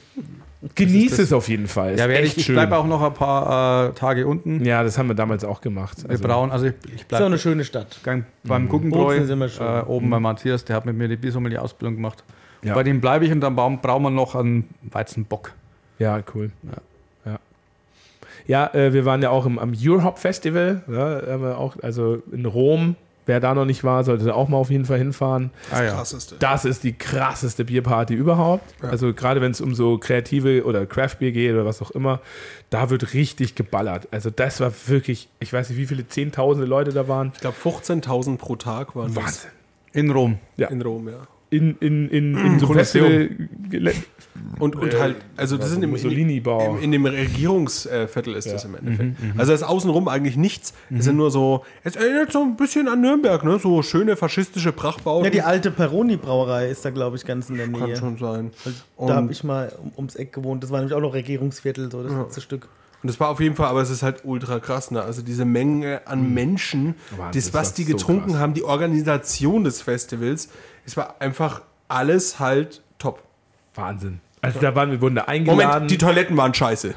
Genießt 0.75 1.19
es 1.19 1.33
auf 1.33 1.49
jeden 1.49 1.69
Fall. 1.69 1.99
Ja, 1.99 2.09
ich, 2.09 2.37
ich 2.39 2.47
bleibe 2.47 2.77
auch 2.77 2.87
noch 2.87 3.03
ein 3.03 3.15
paar 3.15 3.91
äh, 3.91 3.93
Tage 3.93 4.27
unten. 4.27 4.65
Ja, 4.65 4.83
das 4.83 4.99
haben 4.99 5.09
wir 5.09 5.15
damals 5.15 5.45
auch 5.45 5.61
gemacht. 5.61 5.99
Also 6.09 6.23
wir 6.23 6.29
brauchen, 6.29 6.51
also 6.51 6.67
ich, 6.67 6.75
ich 6.95 7.07
bleibe. 7.07 7.23
Ist 7.23 7.27
auch 7.27 7.27
eine 7.27 7.39
schöne 7.39 7.65
Stadt. 7.65 8.01
Beim 8.43 8.65
mhm. 8.65 8.69
Guggenbräu, 8.69 9.17
äh, 9.17 9.83
oben 9.87 10.07
mhm. 10.07 10.11
bei 10.11 10.21
Matthias, 10.21 10.65
der 10.65 10.77
hat 10.77 10.87
mit 10.87 10.97
mir 10.97 11.09
die 11.09 11.17
Biersommelier-Ausbildung 11.17 11.97
gemacht. 11.97 12.25
Ja. 12.63 12.75
Bei 12.75 12.83
dem 12.83 13.01
bleibe 13.01 13.27
ich 13.27 13.33
und 13.33 13.41
dann 13.41 13.55
brauchen 13.55 14.03
wir 14.03 14.11
noch 14.11 14.35
einen 14.35 14.69
Weizenbock. 14.83 15.53
Ja, 15.99 16.21
cool. 16.35 16.51
Ja, 16.63 17.33
ja. 17.33 17.39
ja 18.47 18.75
äh, 18.75 18.93
wir 18.93 19.05
waren 19.05 19.23
ja 19.23 19.31
auch 19.31 19.47
im, 19.47 19.59
am 19.59 19.73
Eurohop 19.79 20.19
Festival, 20.19 20.83
ja, 20.89 21.57
auch, 21.57 21.77
also 21.83 22.23
in 22.33 22.47
Rom 22.47 22.97
Wer 23.27 23.41
da 23.41 23.55
noch 23.55 23.65
nicht 23.65 23.85
war, 23.85 24.05
sollte 24.05 24.35
auch 24.35 24.49
mal 24.49 24.57
auf 24.57 24.71
jeden 24.71 24.85
Fall 24.85 24.99
hinfahren. 24.99 25.51
Das, 25.71 25.79
ah, 25.79 25.85
ja. 25.85 25.93
krasseste. 25.95 26.37
das 26.39 26.65
ist 26.65 26.85
die 26.85 26.93
krasseste 26.93 27.65
Bierparty 27.65 28.15
überhaupt. 28.15 28.75
Ja. 28.83 28.89
Also 28.89 29.13
gerade 29.13 29.41
wenn 29.41 29.51
es 29.51 29.61
um 29.61 29.75
so 29.75 29.99
kreative 29.99 30.65
oder 30.65 30.87
Craftbier 30.87 31.33
geht 31.33 31.53
oder 31.53 31.67
was 31.67 31.83
auch 31.83 31.91
immer, 31.91 32.21
da 32.71 32.89
wird 32.91 33.15
richtig 33.15 33.55
geballert. 33.55 34.09
Also 34.11 34.31
das 34.31 34.61
war 34.61 34.73
wirklich, 34.87 35.29
ich 35.41 35.53
weiß 35.53 35.71
nicht, 35.71 35.79
wie 35.79 35.87
viele 35.87 36.07
Zehntausende 36.07 36.67
Leute 36.67 36.93
da 36.93 37.09
waren. 37.09 37.33
Ich 37.35 37.41
glaube 37.41 37.57
15.000 37.63 38.39
pro 38.39 38.57
Tag 38.57 38.97
waren 38.97 39.15
Wahnsinn. 39.15 39.51
Das. 39.93 40.01
In 40.01 40.11
Rom. 40.11 40.39
Ja. 40.57 40.69
In 40.69 40.83
Rom, 40.83 41.09
ja 41.09 41.27
in, 41.51 41.77
in, 41.79 42.09
in, 42.09 42.37
in 42.37 42.59
so 42.59 42.67
Festival 42.67 43.31
und, 44.59 44.75
und 44.77 44.95
äh, 44.95 44.99
halt, 44.99 45.17
also 45.37 45.57
das 45.57 45.71
sind 45.71 45.83
im, 45.83 45.95
in, 45.95 46.31
in, 46.31 46.79
in, 46.81 46.93
dem 46.93 47.07
Regierungsviertel 47.07 48.35
ist 48.35 48.47
ja. 48.47 48.53
das 48.55 48.65
im 48.65 48.75
Endeffekt. 48.75 49.21
Mhm, 49.21 49.33
mhm. 49.33 49.41
also 49.41 49.53
das 49.53 49.61
ist 49.61 49.67
außenrum 49.67 50.09
eigentlich 50.09 50.37
nichts. 50.37 50.75
Mhm. 50.89 50.97
Es 50.99 51.05
sind 51.05 51.17
nur 51.17 51.31
so, 51.31 51.65
es 51.85 51.97
erinnert 51.97 52.33
so 52.33 52.43
ein 52.43 52.57
bisschen 52.57 52.89
an 52.89 53.01
Nürnberg, 53.01 53.45
ne? 53.45 53.59
So 53.59 53.83
schöne 53.83 54.17
faschistische 54.17 54.73
Prachtbauten. 54.73 55.25
Ja, 55.25 55.31
die 55.31 55.43
alte 55.43 55.71
Peroni-Brauerei 55.71 56.69
ist 56.69 56.85
da, 56.85 56.91
glaube 56.91 57.17
ich, 57.17 57.25
ganz 57.25 57.51
in 57.51 57.57
der 57.57 57.67
Nähe. 57.67 57.95
Kann 57.95 57.97
schon 57.97 58.19
sein. 58.19 58.51
da 58.99 59.15
habe 59.15 59.31
ich 59.33 59.45
mal 59.45 59.73
ums 59.97 60.17
Eck 60.17 60.33
gewohnt. 60.33 60.63
Das 60.63 60.71
war 60.71 60.81
nämlich 60.81 60.95
auch 60.95 61.01
noch 61.01 61.15
Regierungsviertel, 61.15 61.91
so 61.91 62.03
das 62.03 62.13
ja. 62.13 62.23
letzte 62.23 62.41
Stück. 62.41 62.69
Und 63.07 63.11
das 63.11 63.21
war 63.21 63.29
auf 63.29 63.39
jeden 63.39 63.55
Fall, 63.55 63.69
aber 63.69 63.83
es 63.83 63.91
ist 63.91 64.03
halt 64.03 64.25
ultra 64.25 64.59
krass, 64.59 64.91
ne? 64.91 65.01
Also 65.01 65.23
diese 65.23 65.45
Menge 65.45 66.01
an 66.09 66.27
mhm. 66.27 66.35
Menschen, 66.35 66.95
das, 67.33 67.55
was 67.55 67.73
die 67.73 67.85
getrunken 67.85 68.31
so 68.31 68.39
haben, 68.41 68.53
die 68.53 68.65
Organisation 68.65 69.63
des 69.63 69.81
Festivals, 69.81 70.49
es 70.85 70.97
war 70.97 71.15
einfach 71.21 71.63
alles 71.87 72.41
halt 72.41 72.83
top. 72.99 73.23
Wahnsinn. 73.77 74.19
Also 74.43 74.59
da 74.59 74.75
waren 74.75 74.91
wir 74.91 75.01
wurden 75.01 75.15
da 75.15 75.23
eingeladen. 75.23 75.73
Moment, 75.73 75.91
die 75.93 75.99
Toiletten 75.99 76.37
waren 76.37 76.53
scheiße. 76.53 76.97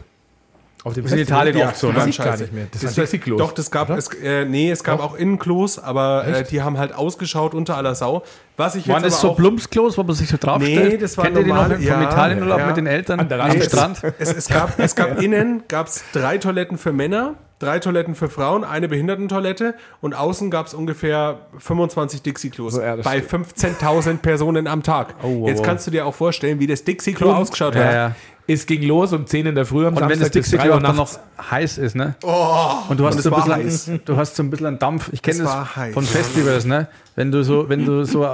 Auf 0.86 0.94
dem 0.94 1.06
in 1.08 1.18
Italien 1.18 1.58
ja, 1.58 1.68
oft 1.68 1.78
so, 1.78 1.92
ne? 1.92 1.94
gar 1.96 2.06
nicht 2.06 2.54
mehr. 2.54 2.68
Das, 2.72 2.82
das 2.82 2.96
war 2.96 3.04
Dixie-Klos. 3.04 3.38
Doch, 3.38 3.52
das 3.52 3.70
gab 3.70 3.90
es, 3.90 4.08
äh, 4.14 4.46
nee, 4.46 4.72
es 4.72 4.82
gab 4.84 5.00
doch. 5.00 5.12
auch 5.12 5.16
Innenklos, 5.16 5.78
aber 5.78 6.26
äh, 6.26 6.44
die 6.44 6.62
haben 6.62 6.78
halt 6.78 6.94
ausgeschaut 6.94 7.54
unter 7.54 7.76
aller 7.76 7.96
Sau. 7.96 8.24
Was 8.56 8.76
ich 8.76 8.88
Waren 8.88 9.04
das 9.04 9.20
so 9.20 9.34
Plumpsklos, 9.34 9.98
wo 9.98 10.04
man 10.04 10.16
sich 10.16 10.30
so 10.30 10.38
draufstellt? 10.38 10.94
Nee, 10.94 10.98
das 10.98 11.18
war 11.18 11.26
Kennt 11.26 11.36
normal. 11.36 11.72
Ihr 11.72 11.78
die 11.78 11.84
noch 11.84 11.90
ja, 11.90 11.94
vom 11.96 12.04
Italienurlaub 12.04 12.60
ja. 12.60 12.68
mit 12.68 12.78
den 12.78 12.88
Eltern 12.88 13.20
am 13.20 13.50
nee, 13.50 13.62
Strand? 13.62 14.02
Es, 14.20 14.34
es, 14.34 14.48
gab, 14.48 14.80
es 14.80 14.96
gab 14.96 15.22
innen 15.22 15.64
gab's 15.68 16.04
drei 16.14 16.38
Toiletten 16.38 16.78
für 16.78 16.94
Männer, 16.94 17.36
drei 17.60 17.80
Toiletten 17.80 18.16
für 18.16 18.30
Frauen, 18.30 18.64
eine 18.64 18.88
Behindertentoilette 18.88 19.76
und 20.00 20.16
außen 20.16 20.50
gab 20.50 20.68
es 20.68 20.74
ungefähr 20.74 21.40
25 21.58 22.22
Dixie-Klos 22.22 22.76
so, 22.76 22.82
ja, 22.82 22.96
bei 22.96 23.20
15.000 23.20 24.20
Personen 24.20 24.66
am 24.68 24.82
Tag. 24.82 25.16
Oh, 25.24 25.46
Jetzt 25.46 25.62
kannst 25.62 25.88
du 25.88 25.92
dir 25.92 26.06
auch 26.06 26.16
vorstellen, 26.16 26.60
wie 26.62 26.68
das 26.68 26.86
Dixie-Klo 26.86 27.34
ausgeschaut 27.34 27.76
hat. 27.76 28.16
Es 28.52 28.66
ging 28.66 28.82
los 28.82 29.14
um 29.14 29.28
10 29.28 29.46
in 29.46 29.54
der 29.54 29.64
Früh 29.64 29.86
am 29.86 29.94
Und 29.94 30.00
Samstag 30.00 30.10
wenn 30.10 30.20
das 30.22 30.32
Dixie 30.32 30.58
Klo 30.58 30.80
dann 30.80 30.96
noch 30.96 31.20
heiß 31.52 31.78
ist, 31.78 31.96
ne? 31.96 32.16
Oh, 32.24 32.72
und 32.90 33.00
du 33.00 33.06
hast, 33.06 33.22
so 33.22 33.32
ein 33.32 33.64
bisschen, 33.64 34.02
du 34.04 34.18
hast 34.18 34.36
so 34.36 34.42
ein 34.42 34.50
bisschen 34.50 34.66
einen 34.66 34.80
Dampf. 34.80 35.10
Ich 35.14 35.22
kenne 35.22 35.44
das, 35.44 35.68
das 35.76 35.94
von 35.94 36.04
Festivals, 36.04 36.66
ne? 36.66 36.88
Wenn 37.16 37.32
du 37.32 37.44
so, 37.44 37.70
wenn 37.70 37.86
du 37.86 38.06
so, 38.06 38.28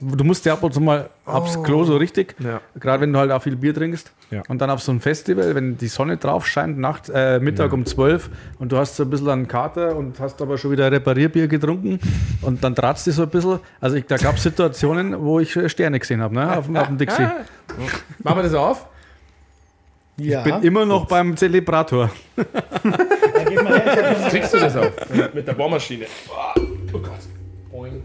du 0.00 0.24
musst 0.24 0.46
ja 0.46 0.54
ab 0.54 0.62
und 0.62 0.72
zu 0.72 0.80
mal 0.80 1.10
aufs 1.26 1.58
oh. 1.58 1.62
Klo 1.62 1.84
so 1.84 1.98
richtig, 1.98 2.36
ja. 2.38 2.62
gerade 2.78 3.02
wenn 3.02 3.12
du 3.12 3.18
halt 3.18 3.30
auch 3.32 3.42
viel 3.42 3.54
Bier 3.54 3.74
trinkst. 3.74 4.10
Ja. 4.30 4.42
Und 4.48 4.62
dann 4.62 4.70
auf 4.70 4.80
so 4.80 4.92
ein 4.92 5.00
Festival, 5.00 5.54
wenn 5.54 5.76
die 5.76 5.88
Sonne 5.88 6.16
drauf 6.16 6.46
scheint, 6.46 6.78
Nacht, 6.78 7.10
äh, 7.12 7.38
Mittag 7.38 7.68
ja. 7.68 7.74
um 7.74 7.84
12 7.84 8.30
und 8.60 8.72
du 8.72 8.78
hast 8.78 8.96
so 8.96 9.02
ein 9.02 9.10
bisschen 9.10 9.28
einen 9.28 9.48
Kater 9.48 9.94
und 9.94 10.20
hast 10.20 10.40
aber 10.40 10.56
schon 10.56 10.70
wieder 10.70 10.90
Reparierbier 10.90 11.48
getrunken 11.48 11.98
und 12.40 12.64
dann 12.64 12.74
tratst 12.74 13.06
du 13.08 13.12
so 13.12 13.24
ein 13.24 13.28
bisschen. 13.28 13.58
Also 13.78 13.96
ich, 13.96 14.06
da 14.06 14.16
gab 14.16 14.36
es 14.36 14.42
Situationen, 14.42 15.20
wo 15.20 15.38
ich 15.38 15.58
Sterne 15.66 15.98
gesehen 15.98 16.22
habe, 16.22 16.34
ne? 16.34 16.56
Auf, 16.56 16.74
auf 16.74 16.86
dem 16.86 16.96
Dixie. 16.96 17.26
Machen 18.22 18.38
wir 18.38 18.42
das 18.44 18.54
auf? 18.54 18.86
Ja. 20.20 20.44
Ich 20.46 20.52
bin 20.52 20.62
immer 20.62 20.84
noch 20.84 21.06
beim 21.06 21.36
Zelebrator. 21.36 22.10
Kriegst 24.30 24.54
du 24.54 24.58
das 24.58 24.76
auch? 24.76 24.90
Mit 25.34 25.46
der 25.46 25.54
Bohrmaschine. 25.54 26.06
Oh 26.92 26.98
Gott. 26.98 27.12
Boing. 27.70 28.02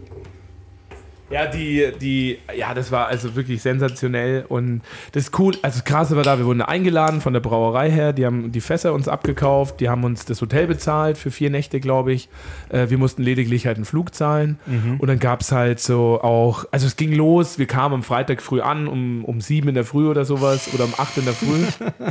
Ja, 1.28 1.46
die, 1.46 1.92
die, 2.00 2.38
ja, 2.56 2.72
das 2.72 2.92
war 2.92 3.08
also 3.08 3.34
wirklich 3.34 3.60
sensationell 3.60 4.44
und 4.48 4.82
das 5.10 5.24
ist 5.24 5.38
cool. 5.40 5.54
Also 5.62 5.80
das 5.80 5.84
Krasse 5.84 6.14
war 6.14 6.22
da, 6.22 6.38
wir 6.38 6.46
wurden 6.46 6.62
eingeladen 6.62 7.20
von 7.20 7.32
der 7.32 7.40
Brauerei 7.40 7.90
her, 7.90 8.12
die 8.12 8.24
haben 8.24 8.52
die 8.52 8.60
Fässer 8.60 8.92
uns 8.92 9.08
abgekauft, 9.08 9.80
die 9.80 9.88
haben 9.88 10.04
uns 10.04 10.24
das 10.24 10.40
Hotel 10.40 10.68
bezahlt 10.68 11.18
für 11.18 11.32
vier 11.32 11.50
Nächte, 11.50 11.80
glaube 11.80 12.12
ich. 12.12 12.28
Äh, 12.68 12.90
wir 12.90 12.98
mussten 12.98 13.22
lediglich 13.22 13.66
halt 13.66 13.76
einen 13.76 13.86
Flug 13.86 14.14
zahlen 14.14 14.60
mhm. 14.66 15.00
und 15.00 15.08
dann 15.08 15.18
gab 15.18 15.40
es 15.40 15.50
halt 15.50 15.80
so 15.80 16.20
auch, 16.22 16.64
also 16.70 16.86
es 16.86 16.94
ging 16.94 17.12
los, 17.12 17.58
wir 17.58 17.66
kamen 17.66 17.96
am 17.96 18.02
Freitag 18.04 18.40
früh 18.40 18.60
an, 18.60 18.86
um, 18.86 19.24
um 19.24 19.40
sieben 19.40 19.68
in 19.68 19.74
der 19.74 19.84
Früh 19.84 20.08
oder 20.08 20.24
sowas 20.24 20.70
oder 20.74 20.84
um 20.84 20.94
acht 20.96 21.16
in 21.18 21.24
der 21.24 21.34
Früh. 21.34 21.64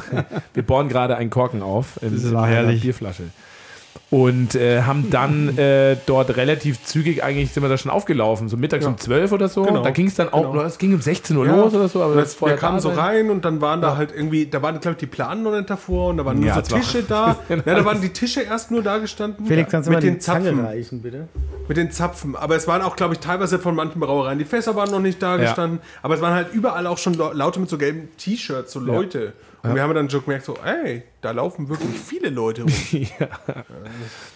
wir 0.53 0.63
bohren 0.63 0.89
gerade 0.89 1.15
einen 1.15 1.29
Korken 1.29 1.61
auf 1.61 2.01
in 2.01 2.13
das 2.13 2.33
war 2.33 2.47
herrlich. 2.47 2.81
Bierflasche 2.81 3.23
und 4.15 4.55
äh, 4.55 4.83
haben 4.83 5.09
dann 5.09 5.57
äh, 5.57 5.97
dort 6.05 6.37
relativ 6.37 6.81
zügig 6.85 7.21
eigentlich 7.21 7.51
sind 7.51 7.61
wir 7.63 7.67
da 7.67 7.77
schon 7.77 7.91
aufgelaufen, 7.91 8.47
so 8.47 8.55
mittags 8.55 8.85
ja. 8.85 8.91
um 8.91 8.97
12 8.97 9.33
oder 9.33 9.49
so. 9.49 9.63
Genau. 9.63 9.83
Da 9.83 9.89
ging 9.89 10.07
es 10.07 10.15
dann 10.15 10.31
auch, 10.31 10.53
genau. 10.53 10.63
es 10.63 10.77
ging 10.77 10.93
um 10.93 11.01
16 11.01 11.35
Uhr 11.35 11.45
ja. 11.45 11.53
los 11.53 11.73
oder 11.73 11.89
so. 11.89 12.01
Aber 12.01 12.15
das 12.15 12.41
wir 12.41 12.55
kamen 12.55 12.79
so 12.79 12.91
rein 12.91 13.29
und 13.29 13.43
dann 13.43 13.59
waren 13.59 13.81
ja. 13.81 13.89
da 13.89 13.97
halt 13.97 14.13
irgendwie, 14.15 14.45
da 14.45 14.61
waren 14.61 14.79
glaube 14.79 14.93
ich 14.93 14.99
die 14.99 15.07
Planen 15.07 15.43
noch 15.43 15.51
nicht 15.51 15.69
davor 15.69 16.11
und 16.11 16.17
da 16.17 16.23
waren 16.23 16.39
nur 16.39 16.53
so 16.53 16.61
Tische 16.61 17.03
da. 17.09 17.35
ja, 17.49 17.57
da 17.57 17.83
waren 17.83 17.99
die 17.99 18.07
Tische 18.07 18.39
erst 18.39 18.71
nur 18.71 18.81
da 18.83 18.99
gestanden. 18.99 19.45
Felix, 19.45 19.69
kannst 19.69 19.87
du 19.87 19.91
mit 19.91 20.01
mal 20.01 20.09
den 20.09 20.21
Zapfen 20.21 20.61
reichen, 20.61 21.01
bitte? 21.01 21.27
Mit 21.67 21.75
den 21.75 21.91
Zapfen. 21.91 22.37
Aber 22.37 22.55
es 22.55 22.69
waren 22.69 22.83
auch 22.83 22.95
glaube 22.95 23.15
ich 23.15 23.19
teilweise 23.19 23.59
von 23.59 23.75
manchen 23.75 23.99
Brauereien, 23.99 24.39
die 24.39 24.45
Fässer 24.45 24.77
waren 24.77 24.91
noch 24.91 25.01
nicht 25.01 25.21
da 25.21 25.35
gestanden, 25.35 25.81
aber 26.01 26.15
es 26.15 26.21
waren 26.21 26.35
halt 26.35 26.53
überall 26.53 26.87
auch 26.87 26.99
schon 26.99 27.15
Laute 27.15 27.59
mit 27.59 27.67
so 27.67 27.77
gelben 27.77 28.07
T-Shirts, 28.15 28.71
so 28.71 28.79
Leute. 28.79 29.33
Und 29.61 29.75
wir 29.75 29.81
haben 29.81 29.93
dann 29.93 30.09
schon 30.09 30.23
gemerkt, 30.23 30.45
so, 30.45 30.55
ey, 30.63 31.03
da 31.25 31.31
laufen 31.31 31.69
wirklich 31.69 31.89
viele 31.97 32.29
Leute 32.29 32.61
rum. 32.61 32.71
ja. 32.91 33.29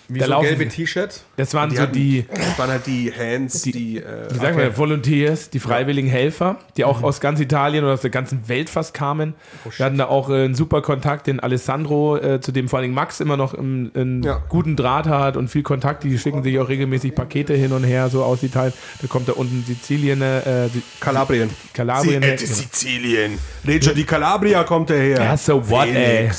Wie 0.08 0.18
da 0.18 0.26
so 0.26 0.40
gelbe 0.40 0.68
T-Shirts. 0.68 1.24
Das 1.38 1.54
waren 1.54 1.70
die 1.70 1.76
so 1.76 1.84
hatten, 1.84 1.94
die. 1.94 2.26
Das 2.28 2.58
waren 2.58 2.72
halt 2.72 2.88
die 2.88 3.14
Hands, 3.16 3.62
die. 3.62 3.72
die 3.72 3.98
äh, 3.98 4.28
wie 4.32 4.38
sagen 4.38 4.56
okay. 4.56 4.64
wir, 4.64 4.78
Volunteers, 4.78 5.52
die 5.52 5.60
freiwilligen. 5.60 6.10
Helfer, 6.10 6.58
die 6.78 6.86
auch 6.86 7.00
mhm. 7.00 7.06
aus 7.06 7.20
ganz 7.20 7.40
Italien 7.40 7.84
oder 7.84 7.94
aus 7.94 8.02
der 8.02 8.10
ganzen 8.10 8.50
Welt 8.50 8.72
fast 8.72 8.96
kamen. 8.96 9.36
Oh, 9.66 9.72
wir 9.78 9.86
hatten 9.86 10.00
da 10.00 10.08
auch 10.08 10.32
äh, 10.32 10.46
einen 10.46 10.56
super 10.56 10.82
Kontakt, 10.82 11.28
den 11.28 11.40
Alessandro, 11.40 12.18
äh, 12.18 12.42
zu 12.42 12.52
dem 12.52 12.68
vor 12.68 12.80
allem 12.80 12.92
Max 12.92 13.20
immer 13.20 13.38
noch 13.38 13.54
einen, 13.54 13.92
einen 13.94 14.24
ja. 14.24 14.42
guten 14.50 14.76
Draht 14.76 15.06
hat 15.06 15.38
und 15.38 15.50
viel 15.50 15.62
Kontakt. 15.62 16.04
Die 16.04 16.18
schicken 16.18 16.42
sich 16.42 16.58
auch 16.58 16.70
regelmäßig 16.70 17.14
Pakete 17.14 17.54
hin 17.54 17.72
und 17.72 17.84
her, 17.84 18.10
so 18.10 18.24
aus 18.24 18.42
Italien. 18.42 18.74
Da 19.02 19.08
kommt 19.08 19.28
da 19.28 19.34
unten 19.34 19.64
Sizilien. 19.64 20.24
Äh, 20.24 20.70
Kalabrien. 21.00 21.52
Kalabrien. 21.72 22.24
Sie, 22.24 22.46
genau. 22.46 22.56
Sizilien. 22.56 23.38
Reggio 23.64 23.94
di 23.94 24.04
Calabria 24.04 24.64
kommt 24.64 24.90
er 24.90 25.00
her. 25.00 25.24
Ja, 25.24 25.38
so 25.38 25.70
what, 25.70 25.88
ey. 25.88 26.32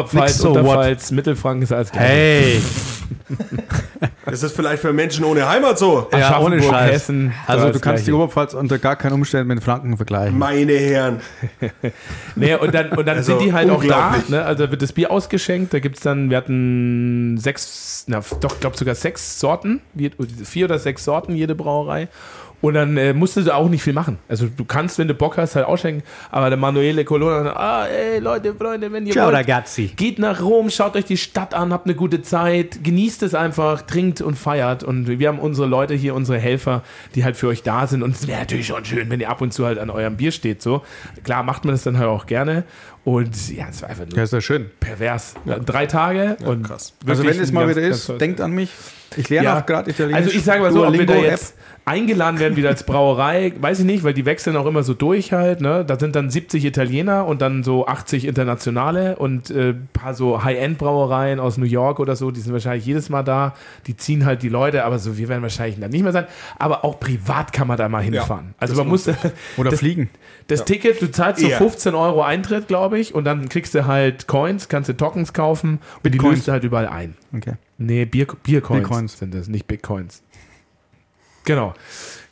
Oberpfalz, 0.00 0.38
so 0.38 0.48
Unterpfalz, 0.50 1.10
what? 1.10 1.16
Mittelfranken 1.16 1.62
ist 1.62 1.72
alles 1.72 1.90
gleich. 1.92 2.02
Hey! 2.02 2.62
Das 4.30 4.42
ist 4.42 4.54
vielleicht 4.54 4.82
für 4.82 4.92
Menschen 4.92 5.24
ohne 5.24 5.48
Heimat 5.48 5.78
so. 5.78 6.06
Ja, 6.12 6.38
ohne 6.40 6.62
Scheiß. 6.62 6.92
Hessen. 6.92 7.32
Also 7.46 7.70
du 7.70 7.80
kannst 7.80 8.06
die 8.06 8.12
Oberpfalz 8.12 8.52
unter 8.52 8.78
gar 8.78 8.96
keinen 8.96 9.14
Umständen 9.14 9.48
mit 9.48 9.64
Franken 9.64 9.96
vergleichen. 9.96 10.38
Meine 10.38 10.74
Herren. 10.74 11.20
nee, 12.36 12.54
und 12.54 12.74
dann, 12.74 12.90
und 12.90 13.06
dann 13.06 13.16
also, 13.16 13.38
sind 13.38 13.46
die 13.46 13.52
halt 13.54 13.70
auch 13.70 13.82
da. 13.82 14.16
Ne? 14.28 14.44
Also 14.44 14.70
wird 14.70 14.82
das 14.82 14.92
Bier 14.92 15.10
ausgeschenkt. 15.10 15.72
Da 15.72 15.78
gibt 15.78 15.96
es 15.96 16.02
dann, 16.02 16.28
wir 16.28 16.36
hatten 16.36 17.38
sechs, 17.38 18.04
na 18.06 18.20
doch, 18.40 18.52
ich 18.52 18.60
glaube 18.60 18.76
sogar 18.76 18.94
sechs 18.94 19.40
Sorten. 19.40 19.80
Vier 20.44 20.66
oder 20.66 20.78
sechs 20.78 21.04
Sorten, 21.04 21.34
jede 21.34 21.54
Brauerei. 21.54 22.08
Und 22.60 22.74
dann 22.74 22.96
äh, 22.96 23.12
musstest 23.12 23.46
du 23.46 23.54
auch 23.54 23.68
nicht 23.68 23.82
viel 23.82 23.92
machen. 23.92 24.18
Also 24.28 24.48
du 24.48 24.64
kannst, 24.64 24.98
wenn 24.98 25.06
du 25.06 25.14
Bock 25.14 25.36
hast, 25.36 25.54
halt 25.54 25.66
ausschenken. 25.66 26.02
Aber 26.30 26.48
der 26.48 26.58
Manuele 26.58 27.04
Colonna 27.04 27.44
sagt, 27.44 27.56
ah, 27.56 27.86
ey, 27.86 28.18
Leute, 28.18 28.54
Freunde, 28.54 28.90
wenn 28.92 29.06
ihr 29.06 29.12
Ciao, 29.12 29.26
wollt, 29.26 29.36
ragazzi. 29.36 29.92
geht 29.96 30.18
nach 30.18 30.42
Rom, 30.42 30.68
schaut 30.68 30.96
euch 30.96 31.04
die 31.04 31.16
Stadt 31.16 31.54
an, 31.54 31.72
habt 31.72 31.86
eine 31.86 31.94
gute 31.94 32.20
Zeit, 32.22 32.82
genießt 32.82 33.22
es 33.22 33.34
einfach, 33.34 33.82
trinkt 33.82 34.20
und 34.20 34.34
feiert. 34.34 34.82
Und 34.82 35.06
wir 35.06 35.28
haben 35.28 35.38
unsere 35.38 35.68
Leute 35.68 35.94
hier, 35.94 36.16
unsere 36.16 36.38
Helfer, 36.38 36.82
die 37.14 37.24
halt 37.24 37.36
für 37.36 37.46
euch 37.46 37.62
da 37.62 37.86
sind. 37.86 38.02
Und 38.02 38.16
es 38.16 38.26
wäre 38.26 38.40
natürlich 38.40 38.66
schon 38.66 38.84
schön, 38.84 39.08
wenn 39.08 39.20
ihr 39.20 39.30
ab 39.30 39.40
und 39.40 39.52
zu 39.52 39.64
halt 39.64 39.78
an 39.78 39.90
eurem 39.90 40.16
Bier 40.16 40.32
steht. 40.32 40.60
So. 40.60 40.82
Klar 41.22 41.44
macht 41.44 41.64
man 41.64 41.74
das 41.74 41.84
dann 41.84 41.96
halt 41.98 42.08
auch 42.08 42.26
gerne. 42.26 42.64
Und 43.04 43.50
ja, 43.56 43.68
es 43.70 43.80
war 43.82 43.88
einfach 43.88 44.04
nur 44.04 44.16
ja, 44.16 44.24
ist 44.24 44.32
ja 44.32 44.40
schön. 44.40 44.70
pervers. 44.80 45.34
Ja. 45.44 45.58
Drei 45.60 45.86
Tage 45.86 46.36
ja, 46.40 46.46
und 46.46 46.64
krass. 46.64 46.92
Also 47.06 47.24
wenn 47.24 47.38
es 47.40 47.52
mal 47.52 47.68
wieder 47.68 47.80
ist, 47.80 48.12
denkt 48.20 48.40
an 48.40 48.50
mich. 48.52 48.70
Ich 49.16 49.28
lerne 49.28 49.48
ja. 49.48 49.60
auch 49.60 49.66
gerade 49.66 49.90
Italienisch. 49.90 50.26
Also 50.26 50.36
ich 50.36 50.44
sage 50.44 50.60
mal 50.60 50.72
so, 50.72 50.86
ob 50.86 50.92
wir 50.92 51.06
da 51.06 51.16
jetzt 51.16 51.54
eingeladen 51.88 52.38
werden 52.38 52.56
wieder 52.56 52.68
als 52.68 52.82
Brauerei, 52.82 53.52
weiß 53.58 53.80
ich 53.80 53.84
nicht, 53.86 54.04
weil 54.04 54.12
die 54.12 54.26
wechseln 54.26 54.56
auch 54.56 54.66
immer 54.66 54.82
so 54.82 54.92
durch 54.92 55.32
halt. 55.32 55.62
Ne? 55.62 55.84
Da 55.86 55.98
sind 55.98 56.14
dann 56.14 56.28
70 56.28 56.64
Italiener 56.66 57.26
und 57.26 57.40
dann 57.40 57.64
so 57.64 57.86
80 57.86 58.26
internationale 58.26 59.16
und 59.16 59.48
ein 59.48 59.58
äh, 59.58 59.74
paar 59.92 60.12
so 60.12 60.44
High-End-Brauereien 60.44 61.40
aus 61.40 61.56
New 61.56 61.66
York 61.66 61.98
oder 61.98 62.14
so, 62.14 62.30
die 62.30 62.40
sind 62.40 62.52
wahrscheinlich 62.52 62.84
jedes 62.84 63.08
Mal 63.08 63.22
da. 63.22 63.54
Die 63.86 63.96
ziehen 63.96 64.26
halt 64.26 64.42
die 64.42 64.50
Leute, 64.50 64.84
aber 64.84 64.98
so 64.98 65.16
wir 65.16 65.28
werden 65.28 65.42
wahrscheinlich 65.42 65.80
dann 65.80 65.90
nicht 65.90 66.02
mehr 66.02 66.12
sein. 66.12 66.26
Aber 66.58 66.84
auch 66.84 67.00
privat 67.00 67.54
kann 67.54 67.66
man 67.66 67.78
da 67.78 67.88
mal 67.88 68.02
hinfahren. 68.02 68.48
Ja, 68.48 68.54
also 68.58 68.74
man 68.74 68.88
muss 68.88 69.08
oder 69.56 69.70
das, 69.70 69.78
fliegen. 69.78 70.10
Das 70.48 70.60
ja. 70.60 70.64
Ticket, 70.66 71.00
du 71.00 71.10
zahlst 71.10 71.40
so 71.40 71.48
15 71.48 71.94
Euro 71.94 72.22
Eintritt, 72.22 72.68
glaube 72.68 72.98
ich, 72.98 73.14
und 73.14 73.24
dann 73.24 73.48
kriegst 73.48 73.74
du 73.74 73.86
halt 73.86 74.26
Coins, 74.26 74.68
kannst 74.68 74.90
du 74.90 74.96
Tokens 74.96 75.32
kaufen 75.32 75.78
und 76.04 76.14
die 76.14 76.18
löst 76.18 76.48
du 76.48 76.52
halt 76.52 76.64
überall 76.64 76.88
ein. 76.88 77.16
Okay. 77.34 77.54
Nee, 77.78 78.04
Bier, 78.04 78.26
Biercoins 78.42 78.88
Bier 78.88 79.08
sind 79.08 79.34
das, 79.34 79.48
nicht 79.48 79.66
Bitcoins. 79.66 80.22
Genau. 81.44 81.72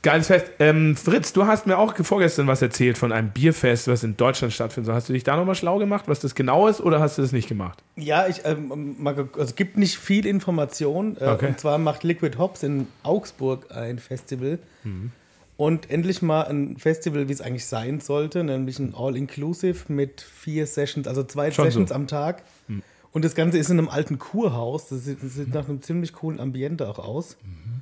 Geiles 0.02 0.26
Fest. 0.26 0.46
Ähm, 0.58 0.94
Fritz, 0.94 1.32
du 1.32 1.46
hast 1.46 1.66
mir 1.66 1.78
auch 1.78 1.96
vorgestern 1.96 2.46
was 2.46 2.60
erzählt 2.60 2.98
von 2.98 3.12
einem 3.12 3.30
Bierfest, 3.30 3.88
was 3.88 4.04
in 4.04 4.16
Deutschland 4.16 4.52
stattfindet. 4.52 4.92
Hast 4.92 5.08
du 5.08 5.14
dich 5.14 5.24
da 5.24 5.36
nochmal 5.36 5.54
schlau 5.54 5.78
gemacht, 5.78 6.04
was 6.06 6.20
das 6.20 6.34
genau 6.34 6.68
ist, 6.68 6.80
oder 6.80 7.00
hast 7.00 7.16
du 7.16 7.22
das 7.22 7.32
nicht 7.32 7.48
gemacht? 7.48 7.82
Ja, 7.96 8.26
ich, 8.28 8.42
ähm, 8.44 8.94
also 9.06 9.26
es 9.38 9.56
gibt 9.56 9.78
nicht 9.78 9.96
viel 9.96 10.26
Information. 10.26 11.16
Äh, 11.18 11.28
okay. 11.28 11.46
Und 11.46 11.60
zwar 11.60 11.78
macht 11.78 12.04
Liquid 12.04 12.36
Hops 12.36 12.62
in 12.62 12.88
Augsburg 13.02 13.74
ein 13.74 13.98
Festival. 13.98 14.58
Mhm. 14.84 15.12
Und 15.56 15.90
endlich 15.90 16.20
mal 16.20 16.42
ein 16.42 16.76
Festival, 16.76 17.28
wie 17.28 17.32
es 17.32 17.40
eigentlich 17.40 17.64
sein 17.64 18.00
sollte, 18.00 18.44
nämlich 18.44 18.78
ein 18.78 18.94
All-Inclusive 18.94 19.90
mit 19.90 20.20
vier 20.20 20.66
Sessions, 20.66 21.08
also 21.08 21.24
zwei 21.24 21.50
Schon 21.50 21.64
Sessions 21.64 21.88
so. 21.88 21.94
am 21.94 22.06
Tag. 22.06 22.42
Mhm. 22.68 22.82
Und 23.16 23.24
das 23.24 23.34
Ganze 23.34 23.56
ist 23.56 23.70
in 23.70 23.78
einem 23.78 23.88
alten 23.88 24.18
Kurhaus. 24.18 24.88
Das 24.90 25.06
sieht, 25.06 25.22
das 25.22 25.36
sieht 25.36 25.54
nach 25.54 25.66
einem 25.70 25.80
ziemlich 25.80 26.12
coolen 26.12 26.38
Ambiente 26.38 26.86
auch 26.86 26.98
aus. 26.98 27.38
Mhm. 27.42 27.80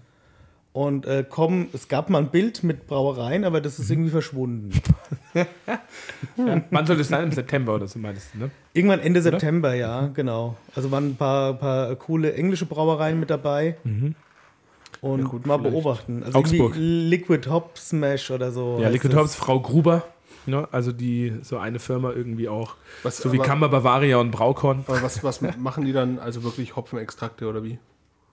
Und 0.73 1.07
äh, 1.07 1.25
kommen, 1.29 1.71
es 1.73 1.89
gab 1.89 2.09
mal 2.09 2.19
ein 2.19 2.31
Bild 2.31 2.63
mit 2.63 2.87
Brauereien, 2.87 3.45
aber 3.45 3.61
das 3.61 3.81
ist 3.81 3.91
irgendwie 3.91 4.11
verschwunden. 4.11 4.71
ja. 5.35 6.63
Wann 6.71 6.87
soll 6.87 6.99
das 6.99 7.09
sein? 7.09 7.25
Im 7.25 7.33
September 7.33 7.75
oder 7.75 7.89
so 7.89 7.99
meinst 7.99 8.29
du, 8.33 8.39
ne? 8.45 8.51
Irgendwann 8.75 9.01
Ende 9.01 9.19
oder? 9.19 9.33
September, 9.33 9.75
ja, 9.75 10.07
genau. 10.07 10.57
Also 10.77 10.93
waren 10.93 11.09
ein 11.09 11.17
paar, 11.17 11.55
paar 11.55 11.97
coole 11.97 12.35
englische 12.35 12.67
Brauereien 12.67 13.19
mit 13.19 13.29
dabei. 13.29 13.77
Mhm. 13.83 14.15
Und 15.01 15.23
ja, 15.23 15.27
gut, 15.27 15.47
mal 15.49 15.59
vielleicht. 15.59 15.75
beobachten. 15.75 16.23
Also 16.23 16.39
Augsburg. 16.39 16.75
Liquid 16.77 17.51
Hop 17.51 17.77
Smash 17.77 18.31
oder 18.31 18.53
so. 18.53 18.79
Ja, 18.81 18.89
Liquid 18.89 19.17
Hops, 19.17 19.35
Frau 19.35 19.59
Gruber. 19.59 20.05
Ne? 20.47 20.69
Also 20.73 20.93
die 20.93 21.33
so 21.43 21.59
eine 21.59 21.79
Firma 21.79 22.13
irgendwie 22.13 22.49
auch. 22.49 22.75
Was, 23.03 23.19
so 23.19 23.33
wie 23.33 23.39
Kammer 23.39 23.69
Bavaria 23.69 24.19
und 24.19 24.31
Braukorn. 24.31 24.85
Aber 24.87 25.03
was, 25.03 25.23
was 25.25 25.41
machen 25.59 25.85
die 25.85 25.93
dann? 25.93 26.19
Also 26.19 26.45
wirklich 26.45 26.77
Hopfenextrakte 26.77 27.47
oder 27.47 27.65
wie? 27.65 27.79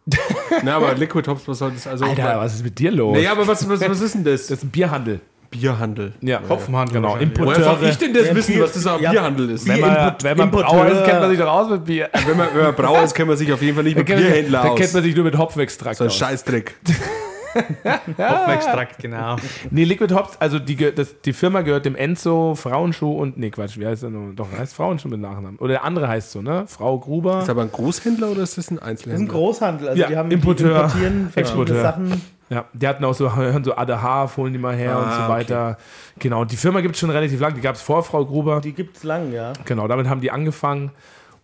Na, 0.64 0.78
aber 0.78 0.96
Liquid 0.96 1.30
Hops, 1.30 1.48
was 1.48 1.60
soll 1.60 1.72
das 1.72 1.86
also? 1.86 2.06
Alter, 2.06 2.40
was 2.40 2.56
ist 2.56 2.64
mit 2.64 2.80
dir 2.80 2.92
los? 2.92 3.16
Naja, 3.16 3.34
aber 3.34 3.48
was, 3.48 3.70
was, 3.70 3.82
was 3.82 4.02
ist 4.02 4.16
denn 4.16 4.24
das? 4.24 4.48
Das 4.48 4.58
ist 4.58 4.64
ein 4.64 4.72
Bierhandel. 4.72 5.22
Bierhandel. 5.52 6.14
Ja, 6.22 6.42
Hopfenhandel. 6.48 7.02
Genau. 7.02 7.18
Importeure. 7.18 7.58
Woher 7.58 7.78
soll 7.78 7.90
ich 7.90 7.98
denn 7.98 8.14
das 8.14 8.34
wissen, 8.34 8.60
was 8.62 8.72
das 8.72 8.88
ein 8.88 9.02
ja. 9.02 9.12
Bierhandel 9.12 9.50
ist? 9.50 9.68
Wenn 9.68 9.82
man, 9.82 10.16
wenn 10.22 10.38
man 10.38 10.50
Brauer 10.50 10.88
ist, 10.88 11.04
kennt 11.04 11.20
man 11.20 11.30
sich 11.30 11.40
doch 11.40 11.52
aus 11.52 11.70
mit 11.70 11.86
Bier. 11.86 12.10
Wenn 12.26 12.38
man, 12.38 12.48
wenn 12.54 12.64
man 12.64 12.76
Brauer 12.76 13.04
ist, 13.04 13.14
kennt 13.14 13.28
man 13.28 13.38
sich 13.38 13.52
auf 13.52 13.62
jeden 13.62 13.76
Fall 13.76 13.84
nicht 13.84 13.98
mit 13.98 14.06
Bierhändler 14.06 14.64
aus. 14.64 14.70
Da 14.70 14.76
kennt 14.76 14.94
man 14.94 15.04
sich 15.04 15.16
nur 15.16 15.26
mit 15.26 15.38
Hopfenextrakt 15.38 15.98
so 15.98 16.06
ein 16.06 16.10
aus. 16.10 16.16
Scheißdreck. 16.16 16.76
Hopfenextrakt, 18.18 19.00
genau. 19.00 19.36
Nee, 19.70 19.84
Liquid 19.84 20.14
Hops, 20.14 20.38
also 20.40 20.60
die, 20.60 20.76
das, 20.94 21.22
die 21.22 21.34
Firma 21.34 21.62
gehört 21.62 21.86
dem 21.86 21.96
Enzo 21.96 22.56
Frauenschuh 22.56 23.12
und, 23.12 23.38
nee, 23.38 23.50
Quatsch, 23.50 23.78
wie 23.78 23.86
heißt 23.86 24.04
er 24.04 24.10
noch? 24.10 24.34
Doch, 24.36 24.48
heißt 24.58 24.74
Frauenschuh 24.74 25.10
mit 25.10 25.20
Nachnamen. 25.20 25.58
Oder 25.58 25.74
der 25.74 25.84
andere 25.84 26.08
heißt 26.08 26.32
so, 26.32 26.42
ne? 26.42 26.66
Frau 26.68 27.00
Gruber. 27.00 27.42
Ist 27.42 27.50
aber 27.50 27.64
ein 27.64 27.72
Großhändler 27.72 28.32
oder 28.32 28.44
ist 28.44 28.58
das 28.58 28.72
ein 28.72 28.80
Einzelhändler? 28.80 29.14
Das 29.14 29.22
ist 29.22 29.28
ein 29.28 29.40
Großhandel, 29.40 29.90
also 29.90 30.02
ja, 30.02 30.08
die 30.08 30.18
haben 30.18 30.32
Importeur, 30.32 30.68
die 30.68 31.04
importieren 31.04 31.32
Exporteur. 31.36 31.82
Sachen. 31.82 32.22
Ja, 32.52 32.66
die 32.74 32.88
hatten 32.88 33.06
auch 33.06 33.14
so, 33.14 33.34
hören 33.36 33.64
so 33.64 33.76
Adahar, 33.76 34.30
holen 34.36 34.54
die 34.54 34.60
mal 34.60 34.76
her 34.76 34.96
ah, 34.96 35.04
und 35.04 35.24
so 35.24 35.30
weiter. 35.30 35.70
Okay. 35.70 36.20
Genau, 36.20 36.46
die 36.46 36.58
Firma 36.58 36.82
gibt 36.82 36.96
es 36.96 37.00
schon 37.00 37.10
relativ 37.10 37.40
lang, 37.40 37.56
die 37.56 37.62
gab 37.62 37.76
es 37.76 37.82
vor 37.82 38.04
Frau 38.04 38.26
Gruber. 38.26 38.60
Die 38.62 38.74
gibt 38.74 38.98
es 38.98 39.04
lang, 39.04 39.32
ja. 39.32 39.54
Genau, 39.66 39.88
damit 39.88 40.08
haben 40.08 40.22
die 40.22 40.32
angefangen. 40.32 40.92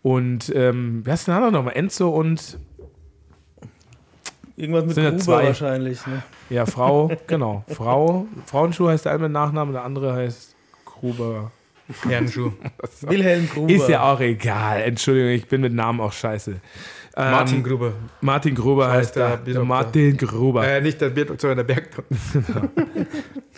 Und 0.04 0.54
ähm, 0.56 1.02
wer 1.04 1.16
ist 1.16 1.28
denn 1.28 1.36
da 1.36 1.50
nochmal? 1.50 1.76
Enzo 1.76 2.10
und 2.10 2.60
Irgendwas 4.58 4.86
mit 4.86 4.96
Gruber 4.96 5.18
zwei. 5.20 5.44
wahrscheinlich. 5.46 6.06
Ne? 6.08 6.24
Ja, 6.50 6.66
Frau, 6.66 7.12
genau. 7.28 7.64
Frau, 7.70 8.26
Frauenschuh 8.48 8.90
heißt 8.90 9.06
der 9.06 9.14
eine 9.14 9.24
mit 9.24 9.32
Nachnamen, 9.32 9.74
der 9.74 9.84
andere 9.84 10.14
heißt 10.14 10.56
Gruber. 10.84 11.52
Herrenschuh. 12.06 12.52
Wilhelm 13.02 13.48
Gruber. 13.48 13.72
Ist 13.72 13.88
ja 13.88 14.12
auch 14.12 14.20
egal. 14.20 14.82
Entschuldigung, 14.82 15.30
ich 15.32 15.48
bin 15.48 15.62
mit 15.62 15.74
Namen 15.74 16.02
auch 16.02 16.12
scheiße. 16.12 16.60
Ähm, 17.20 17.32
Martin 17.32 17.64
Gruber. 17.64 17.94
Martin 18.22 18.54
Gruber 18.54 18.92
heißt 18.92 19.16
der, 19.16 19.38
der, 19.38 19.64
Martin 19.64 20.18
Gruber. 20.18 20.68
Äh, 20.68 20.82
nicht 20.82 21.02
der 21.02 21.10
Bierdoktor, 21.10 21.56
der 21.56 21.64
Bergdoktor. 21.64 22.70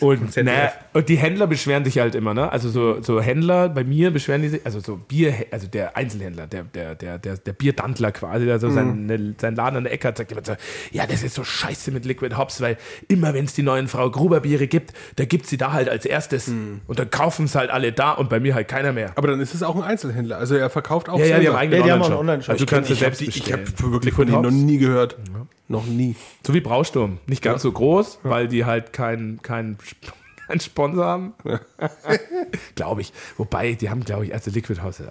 und, 0.00 0.34
na, 0.42 0.72
und 0.94 1.08
die 1.10 1.16
Händler 1.16 1.46
beschweren 1.46 1.84
sich 1.84 1.98
halt 1.98 2.14
immer, 2.14 2.32
ne? 2.32 2.50
Also 2.50 2.70
so, 2.70 3.02
so 3.02 3.20
Händler, 3.20 3.68
bei 3.68 3.84
mir 3.84 4.12
beschweren 4.12 4.40
die 4.40 4.48
sich, 4.48 4.64
also 4.64 4.80
so 4.80 4.96
Bier, 4.96 5.34
also 5.50 5.66
der 5.66 5.94
Einzelhändler, 5.94 6.46
der, 6.46 6.62
der, 6.62 6.94
der, 6.94 7.18
der, 7.18 7.36
der 7.36 7.52
Bierdandler 7.52 8.12
quasi, 8.12 8.46
der 8.46 8.58
so 8.58 8.68
mhm. 8.68 9.08
seinen, 9.08 9.36
seinen 9.38 9.56
Laden 9.56 9.76
an 9.76 9.84
der 9.84 9.92
Ecke 9.92 10.08
hat, 10.08 10.16
sagt 10.16 10.32
immer 10.32 10.40
so, 10.42 10.54
ja, 10.90 11.06
das 11.06 11.22
ist 11.22 11.34
so 11.34 11.44
scheiße 11.44 11.90
mit 11.90 12.06
Liquid 12.06 12.36
Hops, 12.38 12.62
weil 12.62 12.78
immer 13.08 13.34
wenn 13.34 13.44
es 13.44 13.52
die 13.52 13.62
neuen 13.62 13.88
Frau 13.88 14.10
Gruber 14.10 14.40
Biere 14.40 14.68
gibt, 14.68 14.94
da 15.16 15.26
gibt 15.26 15.46
sie 15.46 15.58
da 15.58 15.72
halt 15.74 15.90
als 15.90 16.06
erstes. 16.06 16.48
Mhm. 16.48 16.80
Und 16.86 16.98
dann 16.98 17.10
kaufen 17.10 17.44
es 17.44 17.54
halt 17.54 17.68
alle 17.68 17.92
da 17.92 18.12
und 18.12 18.30
bei 18.30 18.40
mir 18.40 18.54
halt 18.54 18.68
keiner 18.68 18.92
mehr. 18.92 19.12
Aber 19.16 19.28
dann 19.28 19.40
ist 19.40 19.54
es 19.54 19.62
auch 19.62 19.76
ein 19.76 19.82
Einzelhändler. 19.82 20.38
Also 20.38 20.54
er 20.54 20.70
verkauft 20.70 21.10
auch 21.10 21.18
ja, 21.18 21.26
ja, 21.26 21.38
die 21.40 21.48
haben, 21.48 21.56
eigenen 21.56 21.80
ja, 21.80 21.98
die 21.98 22.04
haben 22.04 22.12
Online-Shop. 22.14 22.52
Also 22.54 22.64
du 22.64 22.74
kannst 22.74 22.90
es 22.90 23.00
selbst 23.00 23.22
bestellen. 23.22 23.49
Ich 23.50 23.80
habe 23.80 23.92
wirklich 23.92 24.14
von 24.14 24.26
denen 24.26 24.42
noch 24.42 24.50
nie 24.50 24.78
gehört. 24.78 25.16
Ja. 25.32 25.46
Noch 25.68 25.86
nie. 25.86 26.16
So 26.46 26.52
wie 26.54 26.60
Brausturm. 26.60 27.18
Nicht 27.26 27.42
ganz 27.42 27.62
ja. 27.62 27.70
so 27.70 27.72
groß, 27.72 28.20
weil 28.22 28.48
die 28.48 28.64
halt 28.64 28.92
keinen 28.92 29.40
kein, 29.42 29.78
kein 30.46 30.60
Sponsor 30.60 31.04
haben. 31.04 31.34
glaube 32.74 33.02
ich. 33.02 33.12
Wobei, 33.36 33.74
die 33.74 33.88
haben, 33.90 34.04
glaube 34.04 34.24
ich, 34.24 34.32
erste 34.32 34.50
Liquid 34.50 34.82
House. 34.82 35.02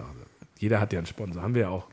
Jeder 0.57 0.81
hat 0.81 0.91
ja 0.91 0.99
einen 0.99 1.07
Sponsor. 1.07 1.41
Haben 1.41 1.55
wir 1.55 1.61
ja 1.63 1.69
auch. 1.69 1.87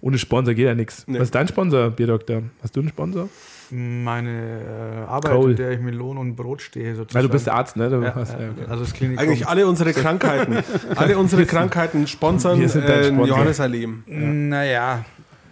Ohne 0.00 0.18
Sponsor 0.18 0.52
geht 0.52 0.66
ja 0.66 0.74
nichts. 0.74 1.04
Nee. 1.06 1.18
Was 1.18 1.28
ist 1.28 1.34
dein 1.34 1.48
Sponsor, 1.48 1.90
Bierdoktor? 1.90 2.42
Hast 2.62 2.76
du 2.76 2.80
einen 2.80 2.90
Sponsor? 2.90 3.28
Meine 3.70 4.60
äh, 5.06 5.10
Arbeit, 5.10 5.32
Cole. 5.32 5.50
in 5.52 5.56
der 5.56 5.70
ich 5.72 5.80
mit 5.80 5.94
Lohn 5.94 6.18
und 6.18 6.36
Brot 6.36 6.60
stehe. 6.60 6.94
Sozusagen. 6.94 7.24
Ja, 7.24 7.26
du 7.26 7.32
bist 7.32 7.48
Arzt, 7.48 7.76
ne? 7.76 7.88
Ja, 7.88 8.14
hast, 8.14 8.32
ja, 8.32 8.50
okay. 8.50 8.66
also 8.68 8.84
das 8.84 8.92
Klinikum. 8.92 9.24
Eigentlich 9.24 9.48
alle 9.48 9.66
unsere 9.66 9.92
Krankheiten, 9.92 10.58
alle 10.96 11.16
unsere 11.16 11.46
Krankheiten 11.46 12.06
sponsern 12.06 12.60
äh, 12.60 13.08
Johannes 13.08 13.58
Erleben. 13.58 14.04
Ja. 14.06 14.16
Naja. 14.18 15.04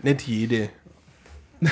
Nicht 0.02 0.26
jede. 0.26 0.68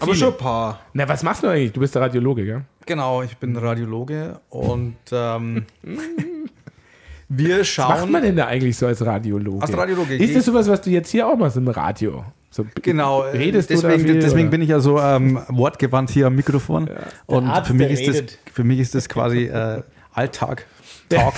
Aber 0.00 0.14
schon 0.14 0.32
ein 0.32 0.38
paar. 0.38 0.80
Na, 0.92 1.08
was 1.08 1.22
machst 1.22 1.42
du 1.42 1.48
eigentlich? 1.48 1.72
Du 1.72 1.80
bist 1.80 1.94
der 1.94 2.02
Radiologe, 2.02 2.44
gell? 2.44 2.62
Genau, 2.86 3.22
ich 3.22 3.36
bin 3.36 3.56
Radiologe 3.56 4.40
und 4.48 4.96
ähm, 5.12 5.66
wir 7.28 7.64
schauen. 7.64 7.92
Was 7.92 8.00
macht 8.02 8.10
man 8.10 8.22
denn 8.22 8.36
da 8.36 8.46
eigentlich 8.46 8.76
so 8.76 8.86
als 8.86 9.04
Radiologe? 9.04 9.62
Als 9.62 9.76
Radiologe. 9.76 10.16
Ist 10.16 10.36
das 10.36 10.44
sowas, 10.44 10.68
was 10.68 10.80
du 10.80 10.90
jetzt 10.90 11.10
hier 11.10 11.26
auch 11.26 11.36
machst 11.36 11.56
im 11.56 11.68
Radio? 11.68 12.24
So, 12.50 12.64
genau, 12.80 13.20
redest 13.20 13.68
deswegen, 13.68 14.04
du 14.04 14.12
viel, 14.12 14.20
deswegen 14.20 14.50
bin 14.50 14.62
ich 14.62 14.70
ja 14.70 14.80
so 14.80 14.98
ähm, 14.98 15.38
wortgewandt 15.48 16.10
hier 16.10 16.28
am 16.28 16.34
Mikrofon. 16.34 16.86
Ja. 16.86 16.94
Und 17.26 17.66
für 17.66 17.74
mich, 17.74 17.90
ist 17.90 18.08
das, 18.08 18.38
für 18.52 18.64
mich 18.64 18.78
ist 18.78 18.94
das 18.94 19.08
quasi 19.08 19.44
äh, 19.44 19.82
Alltag. 20.18 20.66
Talk. 21.08 21.34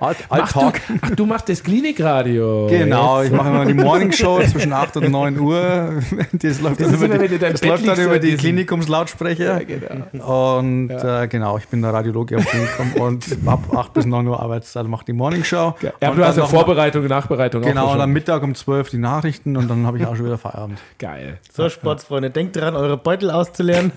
Alt, 0.00 0.16
Alt 0.28 0.50
Talk. 0.50 0.74
Du, 0.74 0.94
ach, 1.00 1.10
du 1.10 1.26
machst 1.26 1.48
das 1.48 1.62
Klinikradio. 1.62 2.66
Genau, 2.68 3.22
ich 3.22 3.30
mache 3.30 3.48
immer 3.48 3.64
die 3.64 3.74
Morning 3.74 4.12
Show 4.12 4.40
zwischen 4.42 4.72
8 4.72 4.98
und 4.98 5.10
9 5.10 5.38
Uhr. 5.38 5.54
Das 6.32 6.60
läuft 6.60 6.80
das 6.80 6.90
dann 6.90 7.12
über 7.12 7.28
die, 7.28 7.38
das 7.38 7.62
läuft 7.64 7.86
dann 7.86 7.98
über 7.98 8.18
die 8.18 8.36
Klinikumslautsprecher. 8.36 9.60
Ja, 9.60 9.64
genau. 9.64 10.60
Und 10.60 10.88
ja. 10.88 11.22
äh, 11.22 11.28
genau, 11.28 11.58
ich 11.58 11.68
bin 11.68 11.80
der 11.80 11.92
Radiologe 11.92 12.36
am 12.36 12.44
Klinikum 12.44 12.92
und 13.02 13.24
ab 13.46 13.60
8 13.74 13.94
bis 13.94 14.04
9 14.04 14.26
Uhr 14.26 14.40
Arbeitszeit 14.40 14.86
mache 14.88 15.04
die 15.06 15.12
Morning 15.12 15.44
Show. 15.44 15.74
Ja, 15.80 15.92
aber 16.00 16.16
du 16.16 16.26
hast 16.26 16.36
ja 16.36 16.46
Vorbereitung, 16.46 17.02
und 17.02 17.08
Nachbereitung 17.08 17.62
Genau, 17.62 17.92
und 17.92 18.00
am 18.00 18.10
Mittag 18.12 18.42
um 18.42 18.54
12 18.54 18.90
die 18.90 18.98
Nachrichten 18.98 19.56
und 19.56 19.70
dann 19.70 19.86
habe 19.86 19.98
ich 19.98 20.06
auch 20.06 20.16
schon 20.16 20.26
wieder 20.26 20.38
Feierabend. 20.38 20.78
Geil. 20.98 21.38
So, 21.52 21.68
Sportsfreunde, 21.68 22.30
denkt 22.30 22.56
dran, 22.56 22.76
eure 22.76 22.96
Beutel 22.96 23.30
auszuleeren. 23.30 23.92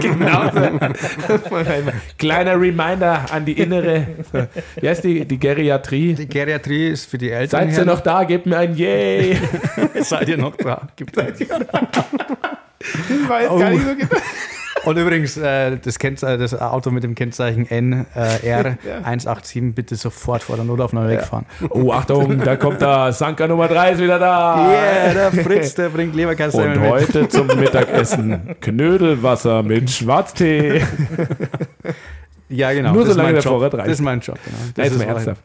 genau. 0.00 0.50
Kleiner 2.18 2.60
Reminder 2.60 3.26
an 3.30 3.44
die 3.44 3.58
innere. 3.74 4.06
Wie 4.80 4.88
heißt 4.88 5.04
die, 5.04 5.24
die 5.24 5.38
Geriatrie? 5.38 6.14
Die 6.14 6.28
Geriatrie 6.28 6.88
ist 6.88 7.10
für 7.10 7.18
die 7.18 7.30
Eltern. 7.30 7.70
Seid 7.70 7.78
ihr 7.78 7.84
noch 7.84 8.00
da? 8.00 8.24
Gebt 8.24 8.46
mir 8.46 8.58
ein 8.58 8.76
Yay! 8.76 9.38
Seid 10.00 10.28
ihr 10.28 10.38
noch 10.38 10.56
da? 10.56 10.88
Gebt 10.96 11.14
Seid 11.14 11.40
ihr 11.40 11.48
noch 11.48 11.64
da? 11.64 11.88
Ich 12.80 13.28
weiß 13.28 13.50
oh. 13.50 13.58
gar 13.58 13.70
nicht 13.70 13.84
so 13.84 13.94
genau. 13.94 14.20
Und 14.84 14.98
übrigens, 14.98 15.36
äh, 15.36 15.78
das, 15.78 15.98
Kennzeichen, 15.98 16.40
das 16.40 16.60
Auto 16.60 16.90
mit 16.90 17.04
dem 17.04 17.14
Kennzeichen 17.14 17.66
NR187 17.66 19.54
ja. 19.64 19.72
bitte 19.74 19.96
sofort 19.96 20.42
vor 20.42 20.56
der 20.56 20.64
Notaufnahme 20.64 21.12
ja. 21.12 21.20
wegfahren. 21.20 21.46
Oh, 21.70 21.92
Achtung, 21.92 22.38
da 22.44 22.56
kommt 22.56 22.82
der 22.82 23.12
Sanka 23.12 23.46
Nummer 23.46 23.68
3 23.68 23.92
ist 23.92 24.02
wieder 24.02 24.18
da. 24.18 24.68
Yeah, 24.70 25.14
der 25.14 25.32
Fritz, 25.32 25.74
der 25.74 25.88
bringt 25.88 26.14
Leberkasten 26.14 26.72
Und 26.72 26.80
heute 26.80 27.22
mit. 27.22 27.32
zum 27.32 27.46
Mittagessen 27.46 28.56
Knödelwasser 28.60 29.62
mit 29.62 29.90
Schwarztee. 29.90 30.82
ja, 32.48 32.72
genau. 32.72 32.92
Nur 32.92 33.06
solange 33.06 33.32
der 33.34 33.42
Vorrat 33.42 33.74
reicht. 33.74 33.86
Das 33.86 33.94
ist 33.94 34.04
mein 34.04 34.20
Job, 34.20 34.38
genau. 34.44 34.56
Das, 34.74 34.88
das 34.88 34.96
ist 34.96 35.02
ernsthaft. 35.02 35.42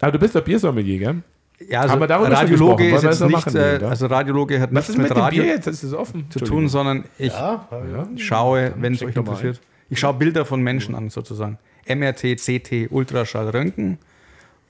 Aber 0.00 0.12
du 0.12 0.18
bist 0.18 0.34
der 0.34 0.40
Biersommelier, 0.40 0.98
gell? 0.98 1.22
Ja, 1.68 1.82
also 1.82 1.94
Aber 1.94 2.06
darüber 2.08 2.32
Radiologe 2.32 2.90
ist 2.90 3.04
jetzt 3.04 3.20
nicht, 3.20 3.30
machen, 3.30 3.56
äh, 3.56 3.78
also 3.84 4.06
Radiologe 4.06 4.60
hat 4.60 4.74
Was 4.74 4.88
nichts 4.88 5.00
mit, 5.00 5.08
mit 5.10 5.16
Radio 5.16 5.44
jetzt? 5.44 5.66
Das 5.66 5.84
ist 5.84 5.94
offen. 5.94 6.26
zu 6.30 6.40
tun, 6.40 6.68
sondern 6.68 7.04
ich 7.18 7.32
ja, 7.32 7.68
ja. 7.70 8.08
schaue, 8.16 8.74
wenn 8.78 8.94
es 8.94 9.02
euch 9.02 9.14
interessiert, 9.14 9.60
ich 9.88 10.00
schaue 10.00 10.14
Bilder 10.14 10.44
von 10.44 10.60
Menschen 10.60 10.94
an, 10.94 11.10
sozusagen. 11.10 11.58
MRT, 11.86 12.36
CT, 12.36 12.90
Ultraschall, 12.90 13.50
Röntgen. 13.50 13.98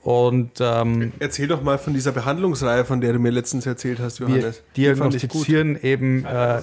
Und 0.03 0.59
ähm, 0.59 1.13
erzähl 1.19 1.47
doch 1.47 1.63
mal 1.63 1.77
von 1.77 1.93
dieser 1.93 2.11
Behandlungsreihe, 2.11 2.83
von 2.83 2.99
der 2.99 3.13
du 3.13 3.19
mir 3.19 3.31
letztens 3.31 3.65
erzählt 3.65 3.99
hast, 3.99 4.19
Johannes. 4.19 4.61
Wir 4.73 4.93
diagnostizieren 4.93 5.81
eben 5.81 6.25
äh, 6.25 6.61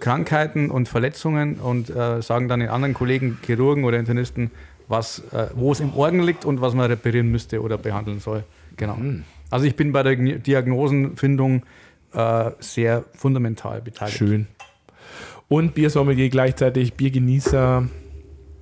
Krankheiten 0.00 0.70
und 0.70 0.88
Verletzungen 0.88 1.56
und 1.56 1.90
äh, 1.90 2.22
sagen 2.22 2.48
dann 2.48 2.60
den 2.60 2.70
anderen 2.70 2.94
Kollegen, 2.94 3.38
Chirurgen 3.44 3.84
oder 3.84 3.98
Internisten, 3.98 4.50
was, 4.88 5.18
äh, 5.32 5.48
wo 5.54 5.72
es 5.72 5.80
im 5.80 5.94
Orgen 5.94 6.22
liegt 6.22 6.46
und 6.46 6.62
was 6.62 6.72
man 6.72 6.86
reparieren 6.86 7.30
müsste 7.30 7.60
oder 7.60 7.76
behandeln 7.76 8.20
soll. 8.20 8.44
Genau. 8.78 8.96
Mhm. 8.96 9.24
Also 9.50 9.66
ich 9.66 9.76
bin 9.76 9.92
bei 9.92 10.02
der 10.02 10.16
Diagnosenfindung 10.16 11.64
äh, 12.14 12.50
sehr 12.60 13.04
fundamental 13.14 13.82
beteiligt. 13.82 14.16
Schön. 14.16 14.46
Und 15.48 15.74
Biersommelier 15.74 16.30
gleichzeitig, 16.30 16.94
Biergenießer. 16.94 17.86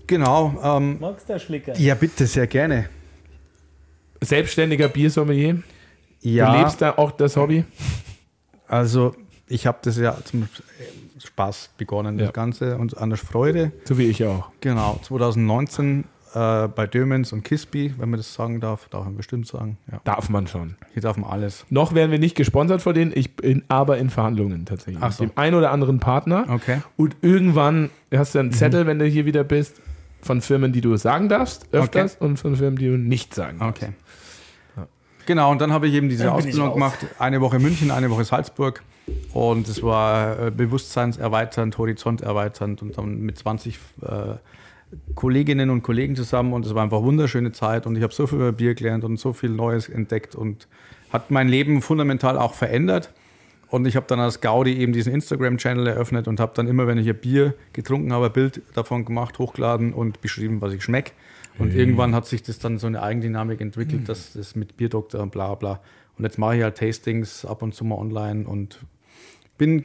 Genau. 0.09 0.61
Ähm, 0.63 0.97
Magst 1.01 1.29
du 1.29 1.39
Schlicker? 1.39 1.79
Ja, 1.79 1.95
bitte, 1.95 2.27
sehr 2.27 2.49
gerne. 2.49 2.89
Selbstständiger 4.23 4.89
Biersommelier? 4.89 5.63
Ja. 6.21 6.53
Du 6.53 6.59
lebst 6.59 6.81
da 6.81 6.93
auch 6.97 7.11
das 7.11 7.37
Hobby? 7.37 7.65
Also 8.69 9.15
ich 9.49 9.67
habe 9.67 9.79
das 9.83 9.99
ja 9.99 10.17
zum 10.25 10.49
Spaß 11.19 11.71
begonnen, 11.77 12.19
ja. 12.19 12.27
das 12.27 12.33
Ganze, 12.33 12.79
und 12.79 12.97
an 12.99 13.11
der 13.11 13.19
Freude. 13.19 13.73
So 13.85 13.99
wie 13.99 14.05
ich 14.05 14.25
auch. 14.25 14.51
Genau, 14.61 14.99
2019 15.03 16.05
äh, 16.35 16.69
bei 16.69 16.87
Dömens 16.87 17.33
und 17.33 17.45
Kisby, 17.45 17.95
wenn 17.99 18.11
man 18.11 18.19
das 18.19 18.33
sagen 18.33 18.61
darf, 18.61 18.89
darf 18.89 19.05
man 19.05 19.17
bestimmt 19.17 19.47
sagen. 19.47 19.77
Ja. 19.91 20.01
Darf 20.05 20.31
man 20.31 20.47
schon. 20.47 20.77
Hier 20.95 21.03
darf 21.03 21.17
man 21.17 21.31
alles. 21.31 21.67
Noch 21.69 21.95
werden 21.95 22.11
wir 22.11 22.19
nicht 22.19 22.37
gesponsert 22.37 22.83
von 22.83 22.95
denen, 22.95 23.13
ich 23.15 23.37
bin 23.37 23.65
aber 23.69 23.99
in 23.99 24.11
Verhandlungen 24.11 24.65
tatsächlich. 24.65 25.03
Ach 25.03 25.13
so. 25.13 25.25
Mit 25.25 25.33
dem 25.33 25.39
einen 25.39 25.57
oder 25.57 25.71
anderen 25.71 26.01
Partner. 26.01 26.47
Okay. 26.49 26.81
Und 26.97 27.17
irgendwann 27.21 27.91
hast 28.15 28.35
du 28.35 28.39
einen 28.39 28.53
Zettel, 28.53 28.85
mhm. 28.85 28.89
wenn 28.89 28.99
du 28.99 29.07
hier 29.07 29.27
wieder 29.27 29.45
bist, 29.45 29.81
von 30.23 30.41
Firmen, 30.41 30.73
die 30.73 30.81
du 30.81 30.97
sagen 30.97 31.29
darfst, 31.29 31.67
öfters, 31.75 32.17
okay. 32.17 32.25
und 32.25 32.37
von 32.39 32.57
Firmen, 32.57 32.79
die 32.79 32.87
du 32.87 32.97
nicht 32.97 33.35
sagen 33.35 33.59
darfst. 33.59 33.83
Okay. 33.83 33.93
Genau, 35.27 35.51
und 35.51 35.61
dann 35.61 35.73
habe 35.73 35.89
ich 35.89 35.95
eben 35.95 36.09
diese 36.09 36.25
dann 36.25 36.35
Ausbildung 36.35 36.73
gemacht. 36.75 36.99
Eine 37.19 37.41
Woche 37.41 37.59
München, 37.59 37.91
eine 37.91 38.11
Woche 38.11 38.25
Salzburg. 38.25 38.83
Und 39.33 39.69
es 39.69 39.83
war 39.83 40.47
äh, 40.47 40.51
bewusstseinserweiternd, 40.51 41.77
horizonterweiternd 41.79 42.83
und 42.83 42.99
dann 42.99 43.21
mit 43.21 43.39
20 43.39 43.79
äh, 44.03 44.09
Kolleginnen 45.15 45.71
und 45.71 45.83
Kollegen 45.83 46.17
zusammen 46.17 46.53
und 46.53 46.67
es 46.67 46.75
war 46.75 46.83
einfach 46.83 46.99
eine 46.99 47.07
wunderschöne 47.07 47.53
Zeit 47.53 47.87
und 47.87 47.97
ich 47.97 48.03
habe 48.03 48.13
so 48.13 48.27
viel 48.27 48.39
über 48.39 48.53
Bier 48.53 48.75
gelernt 48.75 49.05
und 49.05 49.19
so 49.19 49.33
viel 49.33 49.51
Neues 49.51 49.89
entdeckt 49.89 50.35
und 50.35 50.69
hat 51.13 51.31
mein 51.31 51.49
Leben 51.49 51.83
fundamental 51.83 52.39
auch 52.39 52.55
verändert. 52.55 53.13
Und 53.69 53.87
ich 53.87 53.97
habe 53.97 54.05
dann 54.07 54.21
als 54.21 54.43
Gaudi 54.43 54.77
eben 54.77 54.93
diesen 54.93 55.15
Instagram-Channel 55.15 55.87
eröffnet 55.87 56.29
und 56.29 56.41
habe 56.41 56.53
dann 56.55 56.69
immer, 56.69 56.87
wenn 56.87 56.99
ich 56.99 57.09
ein 57.09 57.17
Bier 57.17 57.55
getrunken 57.73 58.13
habe, 58.13 58.27
ein 58.27 58.33
Bild 58.33 58.61
davon 58.75 59.07
gemacht, 59.07 59.39
hochgeladen 59.39 59.95
und 59.95 60.21
beschrieben, 60.21 60.61
was 60.61 60.75
ich 60.75 60.85
schmecke. 60.85 61.13
Und 61.59 61.75
irgendwann 61.75 62.15
hat 62.15 62.27
sich 62.27 62.43
das 62.43 62.59
dann 62.59 62.79
so 62.79 62.87
eine 62.87 63.03
Eigendynamik 63.03 63.61
entwickelt, 63.61 64.09
dass 64.09 64.33
das 64.33 64.57
mit 64.57 64.77
Bierdoktor 64.77 65.21
und 65.21 65.33
bla 65.33 65.55
bla. 65.55 65.81
Und 66.17 66.25
jetzt 66.25 66.39
mache 66.39 66.57
ich 66.57 66.63
halt 66.63 66.79
Tastings 66.79 67.45
ab 67.45 67.63
und 67.63 67.75
zu 67.75 67.85
mal 67.85 67.97
online 67.97 68.47
und 68.47 68.81
bin 69.59 69.85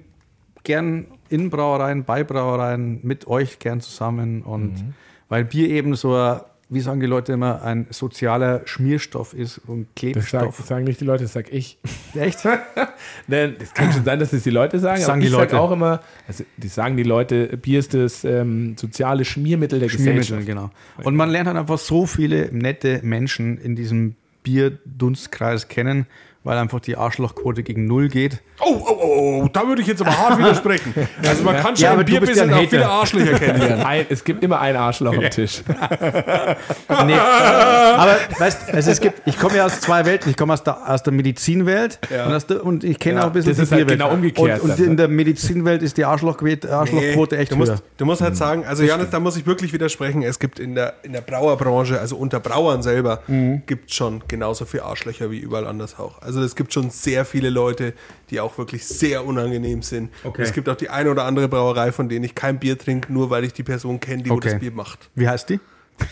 gern 0.63 1.07
in 1.29 1.49
Brauereien, 1.49 2.03
bei 2.03 2.23
Brauereien, 2.23 2.99
mit 3.03 3.27
euch 3.27 3.59
gern 3.59 3.81
zusammen. 3.81 4.43
Und 4.43 4.73
mhm. 4.73 4.93
weil 5.29 5.45
Bier 5.45 5.69
eben 5.69 5.95
so, 5.95 6.39
wie 6.69 6.81
sagen 6.81 6.99
die 6.99 7.05
Leute 7.05 7.33
immer, 7.33 7.61
ein 7.63 7.87
sozialer 7.89 8.61
Schmierstoff 8.65 9.33
ist 9.33 9.59
und 9.67 9.87
Klebstoff. 9.95 10.57
Das, 10.57 10.57
sag, 10.57 10.65
sagen 10.67 10.83
nicht 10.83 10.99
die 10.99 11.05
Leute, 11.05 11.23
das 11.23 11.33
sag 11.33 11.51
ich. 11.51 11.77
Echt? 12.13 12.39
Nein, 13.27 13.55
das 13.57 13.73
kann 13.73 13.93
schon 13.93 14.03
sein, 14.03 14.19
dass 14.19 14.31
das 14.31 14.43
die 14.43 14.49
Leute 14.49 14.79
sagen. 14.79 15.01
sagen 15.01 15.21
die 15.21 15.29
Leute 15.29 15.59
auch 15.59 15.71
immer, 15.71 16.01
also 16.27 16.43
die 16.57 16.67
sagen 16.67 16.97
die 16.97 17.03
Leute, 17.03 17.55
Bier 17.57 17.79
ist 17.79 17.93
das 17.93 18.23
ähm, 18.25 18.75
soziale 18.77 19.23
Schmiermittel 19.23 19.79
der 19.79 19.89
Schmiermittel, 19.89 20.37
Gesellschaft. 20.37 20.45
genau. 20.45 20.71
Und 21.03 21.15
man 21.15 21.29
lernt 21.29 21.47
dann 21.47 21.57
einfach 21.57 21.77
so 21.77 22.05
viele 22.05 22.49
nette 22.51 22.99
Menschen 23.03 23.57
in 23.57 23.75
diesem 23.75 24.15
Bierdunstkreis 24.43 25.67
kennen 25.67 26.05
weil 26.47 26.57
einfach 26.57 26.79
die 26.79 26.95
Arschlochquote 26.95 27.61
gegen 27.61 27.87
Null 27.87 28.07
geht. 28.07 28.41
Oh, 28.59 28.81
oh, 28.87 28.97
oh, 28.99 29.41
oh 29.43 29.49
da 29.53 29.67
würde 29.67 29.81
ich 29.83 29.87
jetzt 29.87 30.01
aber 30.01 30.17
hart 30.17 30.39
widersprechen. 30.39 30.93
Also 31.27 31.43
man 31.43 31.57
kann 31.57 31.75
schon 31.75 31.83
ja, 31.83 31.93
im 31.93 32.05
Bierbusiness 32.05 32.53
auch 32.53 32.69
viele 32.69 32.87
Arschlöcher 32.87 33.37
kennenlernen. 33.37 33.85
Ein, 33.85 34.05
es 34.09 34.23
gibt 34.23 34.43
immer 34.43 34.59
ein 34.59 34.75
Arschloch 34.75 35.13
am 35.13 35.29
Tisch. 35.29 35.61
nee. 35.67 37.13
Aber 37.13 38.17
weißt 38.37 38.73
also 38.73 38.91
es 38.91 39.01
gibt, 39.01 39.21
ich 39.25 39.37
komme 39.37 39.57
ja 39.57 39.65
aus 39.65 39.81
zwei 39.81 40.05
Welten. 40.05 40.29
Ich 40.29 40.37
komme 40.37 40.53
aus 40.53 40.63
der, 40.63 40.89
aus 40.89 41.03
der 41.03 41.13
Medizinwelt 41.13 41.99
ja. 42.09 42.25
und, 42.27 42.49
der, 42.49 42.65
und, 42.65 42.83
ich 42.83 42.99
kenne 42.99 43.19
ja, 43.19 43.23
auch 43.23 43.27
ein 43.27 43.33
bisschen 43.33 43.51
das 43.51 43.57
die 43.57 43.63
ist 43.63 43.71
halt 43.71 43.87
genau 43.87 44.11
umgekehrt. 44.11 44.61
Und, 44.61 44.71
und 44.71 44.79
in 44.79 44.97
der 44.97 45.07
Medizinwelt 45.07 45.81
ist 45.83 45.97
die 45.97 46.05
Arschlochquote, 46.05 46.71
Arschlochquote 46.71 47.35
nee, 47.35 47.41
echt 47.41 47.51
du 47.51 47.57
musst, 47.57 47.83
du 47.97 48.05
musst 48.05 48.21
halt 48.21 48.37
sagen, 48.37 48.65
also 48.65 48.83
Janis, 48.83 49.09
da 49.09 49.19
muss 49.19 49.37
ich 49.37 49.45
wirklich 49.45 49.73
widersprechen. 49.73 50.23
Es 50.23 50.39
gibt 50.39 50.59
in 50.59 50.75
der, 50.75 50.95
in 51.03 51.13
der 51.13 51.21
Brauerbranche, 51.21 51.99
also 51.99 52.15
unter 52.15 52.39
Brauern 52.39 52.81
selber, 52.81 53.21
mhm. 53.27 53.63
gibt 53.65 53.93
schon 53.93 54.23
genauso 54.27 54.65
viele 54.65 54.83
Arschlöcher 54.83 55.29
wie 55.31 55.39
überall 55.39 55.67
anders 55.67 55.99
auch. 55.99 56.21
Also 56.21 56.41
es 56.41 56.55
gibt 56.55 56.73
schon 56.73 56.89
sehr 56.89 57.25
viele 57.25 57.49
Leute, 57.49 57.93
die 58.29 58.39
auch 58.39 58.57
wirklich 58.57 58.85
sehr 58.85 59.25
unangenehm 59.25 59.81
sind. 59.81 60.11
Okay. 60.23 60.41
Es 60.41 60.53
gibt 60.53 60.67
auch 60.69 60.75
die 60.75 60.89
eine 60.89 61.11
oder 61.11 61.25
andere 61.25 61.47
Brauerei, 61.47 61.91
von 61.91 62.09
denen 62.09 62.25
ich 62.25 62.35
kein 62.35 62.59
Bier 62.59 62.77
trinke, 62.77 63.11
nur 63.11 63.29
weil 63.29 63.43
ich 63.43 63.53
die 63.53 63.63
Person 63.63 63.99
kenne, 63.99 64.23
die 64.23 64.31
okay. 64.31 64.51
das 64.51 64.59
Bier 64.59 64.71
macht. 64.71 65.09
Wie 65.15 65.27
heißt 65.27 65.49
die? 65.49 65.59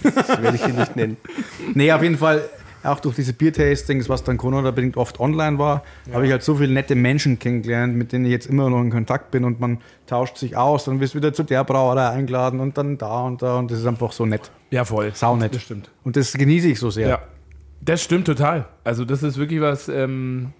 Das 0.03 0.41
werde 0.41 0.55
ich 0.55 0.65
hier 0.65 0.73
nicht 0.73 0.95
nennen. 0.95 1.17
Nee, 1.73 1.91
auf 1.91 2.01
jeden 2.01 2.17
Fall 2.17 2.41
auch 2.85 2.99
durch 2.99 3.15
diese 3.15 3.33
Biertastings, 3.33 4.09
was 4.09 4.23
dann 4.23 4.37
Corona-bedingt 4.37 4.97
oft 4.97 5.19
online 5.19 5.57
war, 5.57 5.83
ja. 6.05 6.13
habe 6.13 6.25
ich 6.25 6.31
halt 6.31 6.43
so 6.43 6.55
viele 6.55 6.71
nette 6.71 6.95
Menschen 6.95 7.39
kennengelernt, 7.39 7.95
mit 7.95 8.11
denen 8.11 8.25
ich 8.25 8.31
jetzt 8.31 8.45
immer 8.45 8.69
noch 8.69 8.81
in 8.81 8.91
Kontakt 8.91 9.31
bin 9.31 9.43
und 9.43 9.59
man 9.59 9.79
tauscht 10.07 10.37
sich 10.37 10.55
aus 10.55 10.87
und 10.87 10.99
wirst 10.99 11.15
wieder 11.15 11.33
zu 11.33 11.43
der 11.43 11.63
Brauerei 11.63 12.09
eingeladen 12.09 12.59
und 12.59 12.77
dann 12.77 12.97
da 12.97 13.21
und 13.21 13.41
da 13.41 13.57
und 13.57 13.71
das 13.71 13.79
ist 13.79 13.87
einfach 13.87 14.11
so 14.11 14.25
nett. 14.25 14.51
Ja, 14.71 14.85
voll. 14.85 15.11
Sau 15.13 15.35
nett. 15.35 15.55
Das 15.55 15.63
stimmt. 15.63 15.89
Und 16.03 16.15
das 16.15 16.33
genieße 16.33 16.67
ich 16.67 16.79
so 16.79 16.89
sehr. 16.89 17.07
Ja. 17.07 17.19
Das 17.81 18.01
stimmt 18.01 18.25
total. 18.25 18.67
Also 18.83 19.05
das 19.05 19.23
ist 19.23 19.37
wirklich 19.37 19.61
was, 19.61 19.89
ähm, 19.89 20.53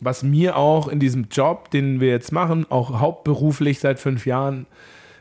was 0.00 0.22
mir 0.22 0.56
auch 0.56 0.88
in 0.88 1.00
diesem 1.00 1.26
Job, 1.30 1.70
den 1.70 2.00
wir 2.00 2.08
jetzt 2.08 2.32
machen, 2.32 2.66
auch 2.70 3.00
hauptberuflich 3.00 3.80
seit 3.80 3.98
fünf 3.98 4.26
Jahren, 4.26 4.66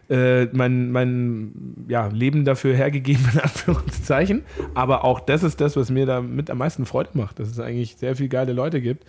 äh, 0.10 0.46
mein, 0.46 0.92
mein 0.92 1.86
ja, 1.88 2.08
Leben 2.08 2.46
dafür 2.46 2.76
hergegeben, 2.76 3.28
in 3.34 3.40
Anführungszeichen. 3.40 4.44
Aber 4.74 5.04
auch 5.04 5.20
das 5.20 5.44
ist 5.44 5.60
das, 5.60 5.76
was 5.76 5.90
mir 5.90 6.06
da 6.06 6.22
mit 6.22 6.50
am 6.50 6.60
meisten 6.60 6.86
Freude 6.86 7.10
macht, 7.14 7.40
dass 7.40 7.50
es 7.50 7.60
eigentlich 7.60 7.98
sehr 7.98 8.16
viele 8.16 8.30
geile 8.30 8.54
Leute 8.54 8.82
gibt 8.82 9.06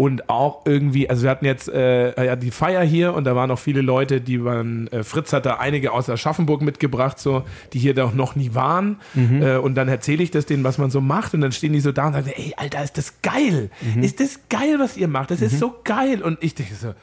und 0.00 0.30
auch 0.30 0.62
irgendwie, 0.64 1.10
also 1.10 1.24
wir 1.24 1.30
hatten 1.30 1.44
jetzt 1.44 1.68
äh, 1.68 2.24
ja, 2.24 2.34
die 2.34 2.50
Feier 2.50 2.82
hier 2.82 3.12
und 3.12 3.24
da 3.24 3.36
waren 3.36 3.50
auch 3.50 3.58
viele 3.58 3.82
Leute, 3.82 4.22
die 4.22 4.42
waren, 4.42 4.86
äh, 4.88 5.04
Fritz 5.04 5.30
hat 5.34 5.44
da 5.44 5.56
einige 5.56 5.92
aus 5.92 6.08
Aschaffenburg 6.08 6.62
mitgebracht, 6.62 7.18
so, 7.18 7.44
die 7.74 7.80
hier 7.80 7.92
doch 7.92 8.14
noch 8.14 8.34
nie 8.34 8.54
waren. 8.54 8.96
Mhm. 9.12 9.42
Äh, 9.42 9.56
und 9.58 9.74
dann 9.74 9.88
erzähle 9.88 10.22
ich 10.22 10.30
das 10.30 10.46
denen, 10.46 10.64
was 10.64 10.78
man 10.78 10.90
so 10.90 11.02
macht 11.02 11.34
und 11.34 11.42
dann 11.42 11.52
stehen 11.52 11.74
die 11.74 11.80
so 11.80 11.92
da 11.92 12.06
und 12.06 12.14
sagen, 12.14 12.32
ey, 12.34 12.54
Alter, 12.56 12.82
ist 12.82 12.96
das 12.96 13.20
geil. 13.20 13.68
Mhm. 13.82 14.02
Ist 14.02 14.20
das 14.20 14.40
geil, 14.48 14.76
was 14.78 14.96
ihr 14.96 15.06
macht? 15.06 15.32
Das 15.32 15.40
mhm. 15.40 15.46
ist 15.48 15.58
so 15.58 15.74
geil. 15.84 16.22
Und 16.22 16.38
ich 16.40 16.54
denke 16.54 16.74
so, 16.76 16.94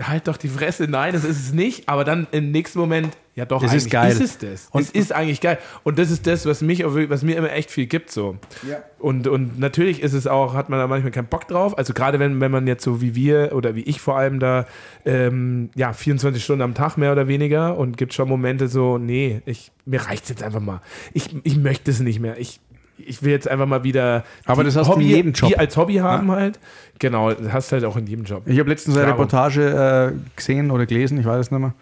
halt 0.00 0.26
doch 0.26 0.38
die 0.38 0.48
Fresse, 0.48 0.88
nein, 0.88 1.12
das 1.12 1.22
ist 1.22 1.38
es 1.38 1.52
nicht. 1.52 1.88
Aber 1.88 2.02
dann 2.02 2.26
im 2.32 2.50
nächsten 2.50 2.80
Moment, 2.80 3.16
ja 3.34 3.46
doch, 3.46 3.62
das 3.62 3.72
ist, 3.72 3.90
geil. 3.90 4.12
ist 4.12 4.20
es 4.20 4.38
das. 4.38 4.68
Und 4.72 4.82
es 4.82 4.90
ist 4.90 5.12
eigentlich 5.12 5.40
geil. 5.40 5.58
Und 5.84 5.98
das 5.98 6.10
ist 6.10 6.26
das, 6.26 6.44
was 6.44 6.60
mich, 6.60 6.84
was 6.84 7.22
mir 7.22 7.36
immer 7.36 7.50
echt 7.50 7.70
viel 7.70 7.86
gibt. 7.86 8.10
So. 8.10 8.36
Ja. 8.68 8.82
Und, 8.98 9.26
und 9.26 9.58
natürlich 9.58 10.02
ist 10.02 10.12
es 10.12 10.26
auch, 10.26 10.52
hat 10.52 10.68
man 10.68 10.78
da 10.78 10.86
manchmal 10.86 11.12
keinen 11.12 11.28
Bock 11.28 11.48
drauf. 11.48 11.78
Also 11.78 11.94
gerade 11.94 12.18
wenn, 12.18 12.40
wenn 12.42 12.50
man 12.50 12.66
jetzt 12.66 12.84
so 12.84 13.00
wie 13.00 13.14
wir 13.14 13.52
oder 13.54 13.74
wie 13.74 13.82
ich 13.82 14.02
vor 14.02 14.18
allem 14.18 14.38
da, 14.38 14.66
ähm, 15.06 15.70
ja, 15.74 15.94
24 15.94 16.44
Stunden 16.44 16.60
am 16.60 16.74
Tag 16.74 16.98
mehr 16.98 17.10
oder 17.10 17.26
weniger 17.26 17.78
und 17.78 17.96
gibt 17.96 18.12
schon 18.12 18.28
Momente 18.28 18.68
so, 18.68 18.98
nee, 18.98 19.40
ich, 19.46 19.72
mir 19.86 20.02
reicht 20.02 20.24
es 20.24 20.28
jetzt 20.28 20.42
einfach 20.42 20.60
mal. 20.60 20.82
Ich, 21.14 21.34
ich 21.42 21.56
möchte 21.56 21.90
es 21.90 22.00
nicht 22.00 22.20
mehr. 22.20 22.38
Ich, 22.38 22.60
ich 22.98 23.22
will 23.22 23.32
jetzt 23.32 23.48
einfach 23.48 23.66
mal 23.66 23.82
wieder. 23.82 24.24
Aber 24.44 24.62
das 24.62 24.76
hast 24.76 24.88
Hobby, 24.88 25.04
du 25.04 25.08
in 25.08 25.16
jedem 25.16 25.32
Job. 25.32 25.48
Die 25.48 25.58
als 25.58 25.74
Hobby 25.78 25.94
haben 25.94 26.28
ja. 26.28 26.34
halt. 26.34 26.60
Genau, 26.98 27.32
das 27.32 27.50
hast 27.50 27.72
du 27.72 27.76
halt 27.76 27.86
auch 27.86 27.96
in 27.96 28.06
jedem 28.06 28.26
Job. 28.26 28.42
Ich 28.44 28.58
habe 28.58 28.68
letztens 28.68 28.98
eine 28.98 29.08
Reportage 29.08 30.12
äh, 30.12 30.36
gesehen 30.36 30.70
oder 30.70 30.84
gelesen, 30.84 31.18
ich 31.18 31.24
weiß 31.24 31.46
es 31.46 31.50
nicht 31.50 31.60
mehr. 31.60 31.72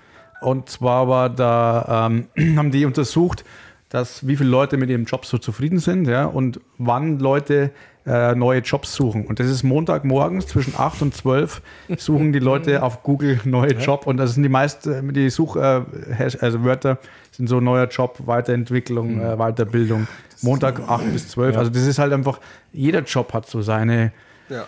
Und 0.41 0.69
zwar 0.69 1.09
war 1.09 1.31
da, 1.31 2.09
ähm, 2.09 2.29
haben 2.57 2.71
die 2.71 2.85
untersucht, 2.85 3.45
dass 3.89 4.27
wie 4.27 4.37
viele 4.37 4.51
Leute 4.51 4.77
mit 4.77 4.89
ihrem 4.89 5.05
Job 5.05 5.27
so 5.27 5.39
zufrieden 5.39 5.81
sind, 5.81 6.07
ja, 6.07 6.25
und 6.25 6.61
wann 6.79 7.19
Leute 7.19 7.73
äh, 8.07 8.35
neue 8.35 8.61
Jobs 8.61 8.95
suchen. 8.95 9.27
Und 9.27 9.41
das 9.41 9.49
ist 9.49 9.63
Montagmorgens 9.63 10.47
zwischen 10.47 10.75
8 10.77 11.03
und 11.03 11.15
12 11.15 11.61
suchen 11.99 12.33
die 12.33 12.39
Leute 12.39 12.83
auf 12.83 13.03
Google 13.03 13.41
neue 13.45 13.73
Job. 13.73 14.07
Und 14.07 14.17
das 14.17 14.35
sind 14.35 14.43
die 14.43 14.49
meisten, 14.49 15.13
die 15.13 15.29
Such, 15.29 15.57
äh, 15.57 15.83
also 16.41 16.65
Wörter 16.65 16.99
sind 17.31 17.49
so 17.49 17.61
neuer 17.61 17.89
Job, 17.89 18.19
Weiterentwicklung, 18.25 19.17
mhm. 19.17 19.23
äh, 19.23 19.37
Weiterbildung. 19.37 20.07
Montag 20.43 20.81
8 20.89 21.13
bis 21.13 21.29
12. 21.29 21.55
Ja. 21.55 21.59
Also 21.59 21.71
das 21.71 21.87
ist 21.87 21.99
halt 21.99 22.13
einfach, 22.13 22.41
jeder 22.73 23.01
Job 23.03 23.33
hat 23.35 23.47
so 23.47 23.61
seine. 23.61 24.13
Ja. 24.49 24.67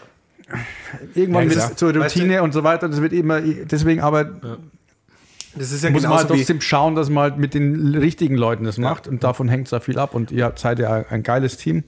Irgendwann 1.15 1.49
ja, 1.49 1.57
wird 1.57 1.79
zur 1.79 1.95
Routine 1.95 2.35
weißt 2.35 2.41
du, 2.41 2.45
und 2.45 2.53
so 2.53 2.65
weiter. 2.65 2.89
Das 2.89 3.01
wird 3.01 3.13
immer, 3.13 3.41
deswegen 3.41 4.01
aber. 4.01 4.27
Das 5.55 5.71
ist 5.71 5.85
ja 5.85 5.91
muss 5.91 6.03
man 6.03 6.15
halt 6.15 6.29
trotzdem 6.29 6.61
schauen, 6.61 6.95
dass 6.95 7.11
man 7.11 7.23
halt 7.25 7.39
mit 7.39 7.55
den 7.55 7.95
richtigen 7.95 8.37
Leuten 8.37 8.65
das 8.65 8.79
macht 8.79 9.07
und 9.07 9.23
davon 9.23 9.49
hängt 9.49 9.67
es 9.67 9.71
da 9.71 9.81
viel 9.81 9.99
ab 9.99 10.15
und 10.15 10.31
ihr 10.31 10.53
seid 10.57 10.79
ja 10.79 11.05
ein 11.11 11.23
geiles 11.23 11.57
Team. 11.57 11.85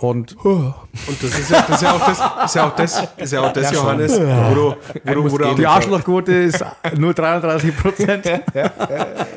Und, 0.00 0.34
und 0.44 0.74
das 1.20 1.38
ist 1.38 1.50
ja, 1.50 1.62
das 1.68 1.76
ist 1.76 1.82
ja 1.82 1.92
auch 1.92 2.06
das, 2.06 2.44
ist 2.46 2.54
ja 2.54 2.64
auch 2.64 2.74
das, 2.74 3.02
ist 3.18 3.32
ja 3.32 3.40
auch 3.42 3.52
das 3.52 3.70
ja, 3.70 3.78
Johannes, 3.78 4.18
wo 4.18 4.54
du, 4.54 4.76
wo 5.04 5.14
du, 5.14 5.32
wo 5.32 5.38
du 5.38 5.54
die 5.56 5.66
Arschlochquote 5.66 6.32
ist 6.32 6.64
nur 6.96 7.12
33 7.12 7.76
Prozent. 7.76 8.26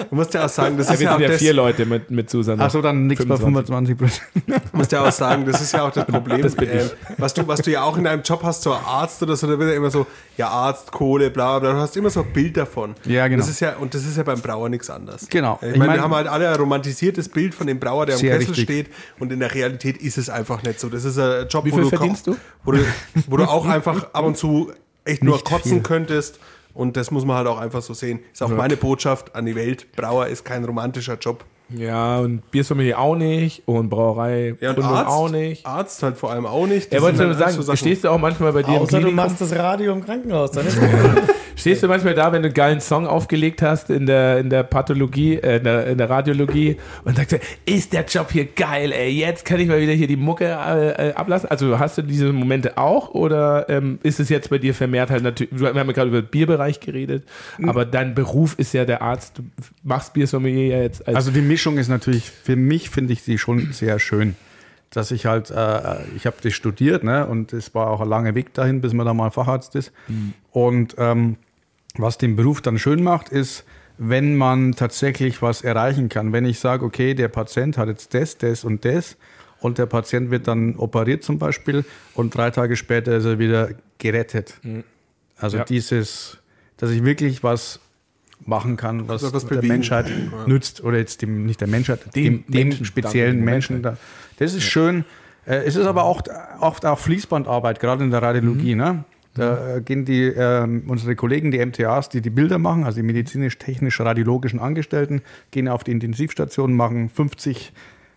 Du 0.09 0.15
musst 0.15 0.33
ja 0.33 0.45
auch 0.45 0.49
sagen, 0.49 0.77
das 0.77 0.87
ja, 0.87 0.93
ist 0.93 1.01
ja 1.01 1.15
auch 1.15 1.19
ja 1.19 1.27
das, 1.27 1.39
vier 1.39 1.53
Leute 1.53 1.85
mit, 1.85 2.09
mit 2.11 2.29
Susanne. 2.29 2.63
Achso, 2.63 2.81
dann 2.81 3.07
nichts 3.07 3.25
bei 3.25 3.35
25 3.35 3.97
Prozent. 3.97 4.21
Du 4.45 4.77
musst 4.77 4.91
ja 4.91 5.05
auch 5.05 5.11
sagen, 5.11 5.45
das 5.45 5.59
ist 5.59 5.73
ja 5.73 5.83
auch 5.83 5.91
das 5.91 6.05
Problem, 6.05 6.41
das 6.41 6.55
äh, 6.55 6.89
was, 7.17 7.33
du, 7.33 7.45
was 7.47 7.61
du 7.61 7.71
ja 7.71 7.83
auch 7.83 7.97
in 7.97 8.05
deinem 8.05 8.21
Job 8.21 8.41
hast, 8.43 8.63
so 8.63 8.73
Arzt 8.73 9.21
oder 9.21 9.35
so, 9.35 9.47
da 9.47 9.59
wird 9.59 9.69
ja 9.69 9.75
immer 9.75 9.91
so, 9.91 10.07
ja 10.37 10.47
Arzt, 10.47 10.91
Kohle, 10.91 11.29
bla 11.29 11.59
bla, 11.59 11.73
du 11.73 11.77
hast 11.79 11.97
immer 11.97 12.09
so 12.09 12.21
ein 12.21 12.31
Bild 12.31 12.55
davon. 12.55 12.95
Ja, 13.05 13.27
genau. 13.27 13.41
Das 13.41 13.49
ist 13.49 13.59
ja, 13.59 13.75
und 13.75 13.93
das 13.93 14.05
ist 14.05 14.15
ja 14.15 14.23
beim 14.23 14.39
Brauer 14.39 14.69
nichts 14.69 14.89
anderes. 14.89 15.27
Genau. 15.29 15.59
Ich, 15.61 15.69
ich 15.69 15.77
meine, 15.77 15.93
wir 15.93 16.01
haben 16.01 16.15
halt 16.15 16.27
alle 16.27 16.47
ein 16.47 16.55
romantisiertes 16.55 17.27
Bild 17.27 17.53
von 17.53 17.67
dem 17.67 17.79
Brauer, 17.79 18.05
der 18.05 18.15
am 18.15 18.21
Kessel 18.21 18.37
richtig. 18.37 18.63
steht 18.63 18.89
und 19.19 19.31
in 19.31 19.39
der 19.39 19.53
Realität 19.53 19.97
ist 19.97 20.17
es 20.17 20.29
einfach 20.29 20.52
nicht 20.61 20.79
so. 20.79 20.89
Das 20.89 21.03
ist 21.03 21.17
ein 21.17 21.47
Job, 21.47 21.65
Wie 21.65 21.71
viel 21.71 21.79
wo, 21.79 21.89
du 21.89 21.97
verdienst 21.97 22.27
du? 22.27 22.35
Wo, 22.63 22.71
du, 22.73 22.85
wo 23.27 23.37
du 23.37 23.45
auch 23.45 23.65
einfach 23.67 24.13
ab 24.13 24.25
und 24.25 24.37
zu 24.37 24.71
echt 25.05 25.23
nur 25.23 25.43
kotzen 25.43 25.71
viel. 25.71 25.81
könntest 25.81 26.39
und 26.73 26.97
das 26.97 27.11
muss 27.11 27.25
man 27.25 27.37
halt 27.37 27.47
auch 27.47 27.57
einfach 27.57 27.81
so 27.81 27.93
sehen. 27.93 28.19
Ist 28.31 28.43
auch 28.43 28.49
ja. 28.49 28.55
meine 28.55 28.77
Botschaft 28.77 29.35
an 29.35 29.45
die 29.45 29.55
Welt. 29.55 29.91
Brauer 29.95 30.27
ist 30.27 30.43
kein 30.43 30.63
romantischer 30.63 31.17
Job. 31.17 31.45
Ja, 31.69 32.19
und 32.19 32.51
Biersommelier 32.51 32.99
auch 32.99 33.15
nicht 33.15 33.63
und 33.65 33.89
Brauerei 33.89 34.55
ja, 34.59 34.71
und 34.71 34.83
Arzt, 34.83 35.09
auch 35.09 35.29
nicht. 35.29 35.65
Arzt 35.65 36.03
halt 36.03 36.17
vor 36.17 36.31
allem 36.31 36.45
auch 36.45 36.67
nicht. 36.67 36.93
Er 36.93 37.01
wollte 37.01 37.23
nur 37.23 37.33
sagen, 37.33 37.61
so 37.61 37.75
stehst 37.75 38.03
du 38.03 38.09
auch 38.09 38.19
manchmal 38.19 38.53
bei 38.53 38.63
dir 38.63 38.73
Außer 38.73 38.81
im 38.81 38.87
Klinikum? 38.87 39.09
du 39.11 39.15
machst 39.15 39.41
das 39.41 39.55
Radio 39.55 39.93
im 39.93 40.03
Krankenhaus, 40.03 40.51
dann 40.51 40.67
ist 40.67 40.77
Stehst 41.55 41.83
du 41.83 41.87
manchmal 41.87 42.13
da, 42.13 42.31
wenn 42.31 42.41
du 42.41 42.47
einen 42.47 42.53
geilen 42.53 42.81
Song 42.81 43.07
aufgelegt 43.07 43.61
hast 43.61 43.89
in 43.89 44.05
der, 44.05 44.39
in 44.39 44.49
der 44.49 44.63
Pathologie, 44.63 45.35
äh, 45.35 45.57
in, 45.57 45.63
der, 45.63 45.87
in 45.87 45.97
der 45.97 46.09
Radiologie 46.09 46.77
und 47.03 47.17
sagst, 47.17 47.39
ist 47.65 47.93
der 47.93 48.05
Job 48.05 48.31
hier 48.31 48.45
geil, 48.45 48.91
ey, 48.91 49.09
jetzt 49.09 49.45
kann 49.45 49.59
ich 49.59 49.67
mal 49.67 49.79
wieder 49.79 49.93
hier 49.93 50.07
die 50.07 50.15
Mucke 50.15 50.45
äh, 50.45 51.09
äh, 51.09 51.13
ablassen. 51.13 51.49
Also 51.49 51.79
hast 51.79 51.97
du 51.97 52.01
diese 52.01 52.31
Momente 52.31 52.77
auch 52.77 53.09
oder 53.09 53.69
ähm, 53.69 53.99
ist 54.03 54.19
es 54.19 54.29
jetzt 54.29 54.49
bei 54.49 54.57
dir 54.57 54.73
vermehrt 54.73 55.09
halt 55.09 55.23
natürlich, 55.23 55.59
wir 55.59 55.67
haben 55.67 55.77
ja 55.77 55.93
gerade 55.93 56.09
über 56.09 56.21
den 56.21 56.29
Bierbereich 56.29 56.79
geredet, 56.79 57.25
mhm. 57.57 57.69
aber 57.69 57.85
dein 57.85 58.15
Beruf 58.15 58.55
ist 58.57 58.73
ja 58.73 58.85
der 58.85 59.01
Arzt, 59.01 59.37
du 59.37 59.43
machst 59.83 60.13
Biersommelier 60.13 60.77
ja 60.77 60.81
jetzt 60.81 61.07
als 61.07 61.15
Also 61.15 61.31
die 61.31 61.41
Mischung 61.41 61.77
ist 61.77 61.89
natürlich, 61.89 62.29
für 62.29 62.55
mich 62.55 62.89
finde 62.89 63.13
ich 63.13 63.21
sie 63.21 63.37
schon 63.37 63.73
sehr 63.73 63.99
schön 63.99 64.35
dass 64.93 65.11
ich 65.11 65.25
halt, 65.25 65.49
äh, 65.49 66.03
ich 66.15 66.25
habe 66.25 66.37
das 66.41 66.53
studiert, 66.53 67.03
ne, 67.03 67.25
und 67.25 67.51
es 67.51 67.73
war 67.75 67.89
auch 67.89 68.01
ein 68.01 68.09
langer 68.09 68.35
Weg 68.35 68.53
dahin, 68.53 68.79
bis 68.81 68.93
man 68.93 69.05
da 69.05 69.13
mal 69.13 69.31
Facharzt 69.31 69.75
ist. 69.75 69.91
Mhm. 70.07 70.33
Und 70.51 70.95
ähm, 70.97 71.37
was 71.95 72.17
den 72.17 72.35
Beruf 72.35 72.61
dann 72.61 72.77
schön 72.77 73.03
macht, 73.03 73.29
ist, 73.29 73.65
wenn 73.97 74.35
man 74.35 74.73
tatsächlich 74.73 75.41
was 75.41 75.61
erreichen 75.61 76.09
kann. 76.09 76.33
Wenn 76.33 76.45
ich 76.45 76.59
sage, 76.59 76.85
okay, 76.85 77.13
der 77.13 77.27
Patient 77.27 77.77
hat 77.77 77.87
jetzt 77.87 78.13
das, 78.13 78.37
das 78.37 78.63
und 78.63 78.85
das 78.85 79.17
und 79.59 79.77
der 79.77 79.85
Patient 79.85 80.31
wird 80.31 80.47
dann 80.47 80.75
operiert 80.75 81.23
zum 81.23 81.39
Beispiel 81.39 81.85
und 82.15 82.35
drei 82.35 82.49
Tage 82.49 82.75
später 82.75 83.15
ist 83.15 83.25
er 83.25 83.39
wieder 83.39 83.69
gerettet. 83.97 84.55
Mhm. 84.63 84.83
Also 85.37 85.57
ja. 85.57 85.63
dieses, 85.63 86.37
dass 86.77 86.91
ich 86.91 87.03
wirklich 87.03 87.43
was 87.43 87.79
machen 88.45 88.77
kann, 88.77 89.07
was, 89.07 89.33
was 89.33 89.45
der 89.45 89.63
Menschheit 89.63 90.09
ja. 90.09 90.47
nützt 90.47 90.83
oder 90.83 90.97
jetzt 90.97 91.21
dem, 91.21 91.45
nicht 91.45 91.61
der 91.61 91.67
Menschheit, 91.67 92.15
dem, 92.15 92.45
dem, 92.47 92.71
dem 92.71 92.85
speziellen 92.85 93.43
Menschen. 93.43 93.81
Menschen 93.81 93.83
da. 93.83 93.97
Das 94.37 94.53
ist 94.53 94.63
ja. 94.63 94.69
schön. 94.69 95.05
Äh, 95.45 95.63
es 95.65 95.75
ist 95.75 95.85
aber 95.85 96.03
auch 96.03 96.21
oft 96.59 96.85
auch 96.85 96.99
Fließbandarbeit, 96.99 97.79
gerade 97.79 98.03
in 98.03 98.11
der 98.11 98.21
Radiologie. 98.21 98.75
Mhm. 98.75 98.81
Ne? 98.81 99.03
Da 99.35 99.79
gehen 99.79 100.05
die, 100.05 100.25
äh, 100.25 100.67
unsere 100.87 101.15
Kollegen, 101.15 101.49
die 101.49 101.65
MTAs, 101.65 102.09
die 102.09 102.21
die 102.21 102.29
Bilder 102.29 102.59
machen, 102.59 102.83
also 102.83 102.97
die 102.97 103.03
medizinisch-technisch-radiologischen 103.03 104.59
Angestellten, 104.59 105.21
gehen 105.49 105.67
auf 105.67 105.83
die 105.83 105.91
Intensivstation, 105.91 106.73
machen 106.73 107.09
50 107.09 107.73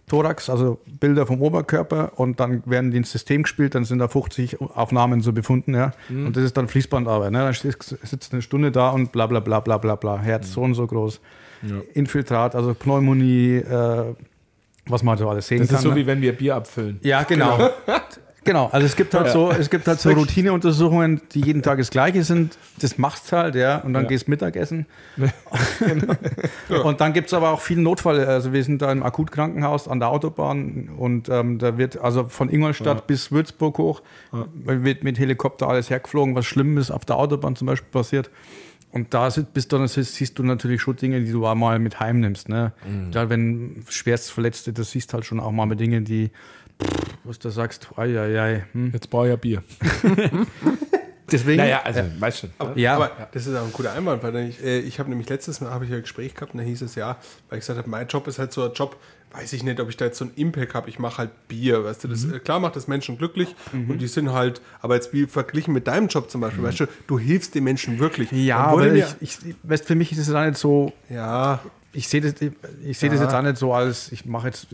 Thorax, 0.07 0.48
also 0.48 0.78
Bilder 0.86 1.26
vom 1.26 1.42
Oberkörper 1.42 2.12
und 2.16 2.38
dann 2.38 2.62
werden 2.64 2.92
die 2.92 2.98
ins 2.98 3.11
System 3.11 3.42
gespielt, 3.42 3.74
dann 3.74 3.84
sind 3.84 3.98
da 3.98 4.07
50 4.07 4.61
Aufnahmen 4.61 5.20
so 5.20 5.32
befunden, 5.32 5.74
ja. 5.74 5.92
Mhm. 6.09 6.26
Und 6.26 6.36
das 6.36 6.44
ist 6.44 6.57
dann 6.57 6.68
Fließbandarbeit. 6.68 7.32
Ne? 7.32 7.38
Dann 7.38 7.52
sitzt 7.52 8.32
eine 8.32 8.42
Stunde 8.42 8.70
da 8.70 8.90
und 8.90 9.11
bla 9.11 9.26
bla 9.26 9.40
bla 9.40 9.59
bla 9.59 9.78
bla 9.78 9.96
bla. 9.96 10.18
Herz 10.18 10.48
mhm. 10.48 10.52
so 10.52 10.61
und 10.62 10.74
so 10.74 10.86
groß. 10.86 11.20
Ja. 11.62 11.76
Infiltrat, 11.94 12.54
also 12.54 12.74
Pneumonie, 12.74 13.57
äh, 13.57 14.14
was 14.86 15.02
man 15.02 15.18
so 15.18 15.28
alles 15.28 15.48
sehen 15.48 15.59
das 15.59 15.68
kann. 15.68 15.74
Das 15.74 15.80
ist 15.80 15.88
so 15.88 15.94
ne? 15.94 15.96
wie 15.96 16.07
wenn 16.07 16.20
wir 16.20 16.32
Bier 16.32 16.54
abfüllen. 16.54 17.00
Ja, 17.02 17.24
genau. 17.24 17.57
genau. 17.57 17.70
Genau, 18.47 18.68
also 18.70 18.86
es 18.86 18.94
gibt 18.94 19.12
halt 19.12 19.26
ja. 19.26 19.32
so, 19.32 19.51
es 19.51 19.68
gibt 19.68 19.88
halt 19.88 20.01
so 20.01 20.11
Routineuntersuchungen, 20.11 21.20
die 21.32 21.40
jeden 21.40 21.62
Tag 21.62 21.78
das 21.78 21.90
gleiche 21.90 22.22
sind. 22.22 22.57
Das 22.80 22.97
machst 22.97 23.32
halt, 23.32 23.57
ja, 23.57 23.78
und 23.78 23.92
dann 23.92 24.05
ja. 24.05 24.09
gehst 24.09 24.28
Mittagessen. 24.28 24.86
genau. 25.80 26.14
Und 26.86 27.01
dann 27.01 27.12
gibt 27.12 27.28
es 27.28 27.34
aber 27.34 27.51
auch 27.51 27.61
viele 27.61 27.80
Notfälle. 27.80 28.28
Also 28.28 28.53
wir 28.53 28.62
sind 28.62 28.82
da 28.82 28.92
im 28.92 29.03
Akutkrankenhaus 29.03 29.88
an 29.88 29.99
der 29.99 30.09
Autobahn 30.09 30.90
und 30.97 31.28
ähm, 31.28 31.59
da 31.59 31.78
wird 31.78 31.99
also 31.99 32.24
von 32.24 32.49
Ingolstadt 32.49 32.99
ja. 32.99 33.05
bis 33.07 33.32
Würzburg 33.32 33.78
hoch, 33.78 34.03
wird 34.55 35.03
mit 35.03 35.18
Helikopter 35.18 35.68
alles 35.68 35.90
hergeflogen, 35.90 36.34
was 36.34 36.47
Schlimmes 36.47 36.90
auf 36.90 37.05
der 37.05 37.16
Autobahn 37.16 37.57
zum 37.57 37.66
Beispiel 37.66 37.90
passiert. 37.90 38.30
Und 38.92 39.12
da 39.12 39.28
bist 39.53 39.72
du, 39.72 39.86
siehst 39.86 40.38
du 40.38 40.42
natürlich 40.42 40.80
schon 40.80 40.97
Dinge, 40.97 41.20
die 41.20 41.32
du 41.32 41.47
auch 41.47 41.55
mal 41.55 41.78
mit 41.78 42.01
heimnimmst. 42.01 42.49
Ne? 42.49 42.72
Mhm. 42.88 43.11
Gerade 43.11 43.30
wenn 43.30 43.84
schwerst 43.88 44.30
Verletzte, 44.30 44.72
das 44.72 44.92
siehst 44.92 45.12
halt 45.12 45.24
schon 45.24 45.40
auch 45.40 45.51
mal 45.51 45.66
mit 45.66 45.80
Dingen, 45.80 46.05
die 46.05 46.30
was 47.24 47.39
du 47.39 47.51
sagst, 47.51 47.89
ai, 47.97 48.18
ai, 48.18 48.41
ai. 48.41 48.64
Hm. 48.72 48.91
Jetzt 48.93 49.11
brauche 49.11 49.27
ich 49.27 49.31
ja 49.31 49.37
Bier. 49.37 49.62
Deswegen. 51.31 51.57
Naja, 51.57 51.83
also, 51.83 52.01
ja. 52.01 52.07
weißt 52.18 52.39
schon. 52.39 52.51
Aber, 52.59 52.79
ja, 52.79 52.95
aber 52.95 53.29
das 53.33 53.47
ist 53.47 53.55
auch 53.57 53.64
ein 53.64 53.72
guter 53.72 53.93
Einwand, 53.93 54.22
weil 54.22 54.37
ich, 54.49 54.62
äh, 54.62 54.79
ich 54.79 54.99
habe 55.01 55.09
nämlich 55.09 55.29
letztes 55.29 55.61
Mal 55.61 55.83
ich 55.83 55.93
ein 55.93 56.03
Gespräch 56.03 56.35
gehabt 56.35 56.55
und 56.55 56.59
da 56.59 56.64
hieß 56.64 56.83
es 56.83 56.95
ja, 56.95 57.16
weil 57.49 57.59
ich 57.59 57.62
gesagt 57.62 57.79
habe, 57.79 57.91
mein 57.91 58.07
Job 58.07 58.29
ist 58.29 58.39
halt 58.39 58.53
so 58.53 58.64
ein 58.64 58.72
Job, 58.74 58.97
weiß 59.33 59.53
ich 59.53 59.64
nicht, 59.64 59.81
ob 59.81 59.89
ich 59.89 59.97
da 59.97 60.05
jetzt 60.05 60.18
so 60.18 60.24
einen 60.24 60.35
Impact 60.35 60.74
habe, 60.74 60.89
ich 60.89 60.99
mache 60.99 61.18
halt 61.18 61.49
Bier, 61.49 61.85
weißt 61.85 62.05
du, 62.05 62.09
das, 62.09 62.24
mhm. 62.24 62.35
Äh, 62.35 62.39
klar 62.39 62.61
macht 62.61 62.77
das 62.77 62.87
Menschen 62.87 63.18
glücklich 63.18 63.55
mhm. 63.72 63.91
und 63.91 63.99
die 63.99 64.07
sind 64.07 64.33
halt, 64.33 64.61
aber 64.81 64.95
jetzt 64.95 65.12
wie 65.12 65.27
verglichen 65.27 65.74
mit 65.74 65.89
deinem 65.89 66.07
Job 66.07 66.31
zum 66.31 66.41
Beispiel, 66.41 66.62
mhm. 66.62 66.68
weißt 66.68 66.81
du, 66.81 66.87
du 67.09 67.18
hilfst 67.18 67.55
den 67.55 67.64
Menschen 67.64 67.99
wirklich. 67.99 68.31
Ja, 68.31 68.59
aber 68.59 68.95
ich, 68.95 69.05
ich, 69.20 69.39
weißt, 69.64 69.85
für 69.85 69.97
mich 69.97 70.12
ist 70.12 70.18
es 70.18 70.33
auch 70.33 70.45
nicht 70.45 70.59
so, 70.59 70.93
ja, 71.11 71.61
ich 71.97 72.09
sehe 72.09 72.20
das, 72.20 72.34
ich 72.84 72.99
sehe 72.99 73.09
das 73.09 73.20
jetzt 73.20 73.34
auch 73.34 73.42
nicht 73.42 73.57
so 73.57 73.72
als, 73.72 74.12
ich 74.12 74.26
mache 74.26 74.49
jetzt, 74.49 74.68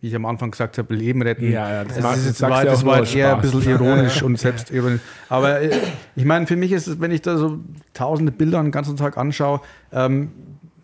wie 0.00 0.08
ich 0.08 0.14
am 0.14 0.26
Anfang 0.26 0.50
gesagt 0.50 0.76
habe, 0.76 0.94
Leben 0.94 1.22
retten. 1.22 1.50
Ja, 1.50 1.70
ja, 1.70 1.84
das, 1.84 1.96
das, 1.96 2.26
jetzt, 2.26 2.42
war, 2.42 2.64
das 2.64 2.84
war 2.84 3.06
eher 3.06 3.36
ein 3.36 3.40
bisschen 3.40 3.62
ironisch 3.62 4.22
und 4.22 4.38
selbstironisch. 4.38 5.00
Aber 5.30 5.62
äh, 5.62 5.70
ich 6.14 6.26
meine, 6.26 6.46
für 6.46 6.56
mich 6.56 6.72
ist 6.72 6.88
es, 6.88 7.00
wenn 7.00 7.10
ich 7.10 7.22
da 7.22 7.38
so 7.38 7.60
tausende 7.94 8.32
Bilder 8.32 8.62
den 8.62 8.70
ganzen 8.70 8.96
Tag 8.96 9.16
anschaue, 9.16 9.62
ähm, 9.92 10.30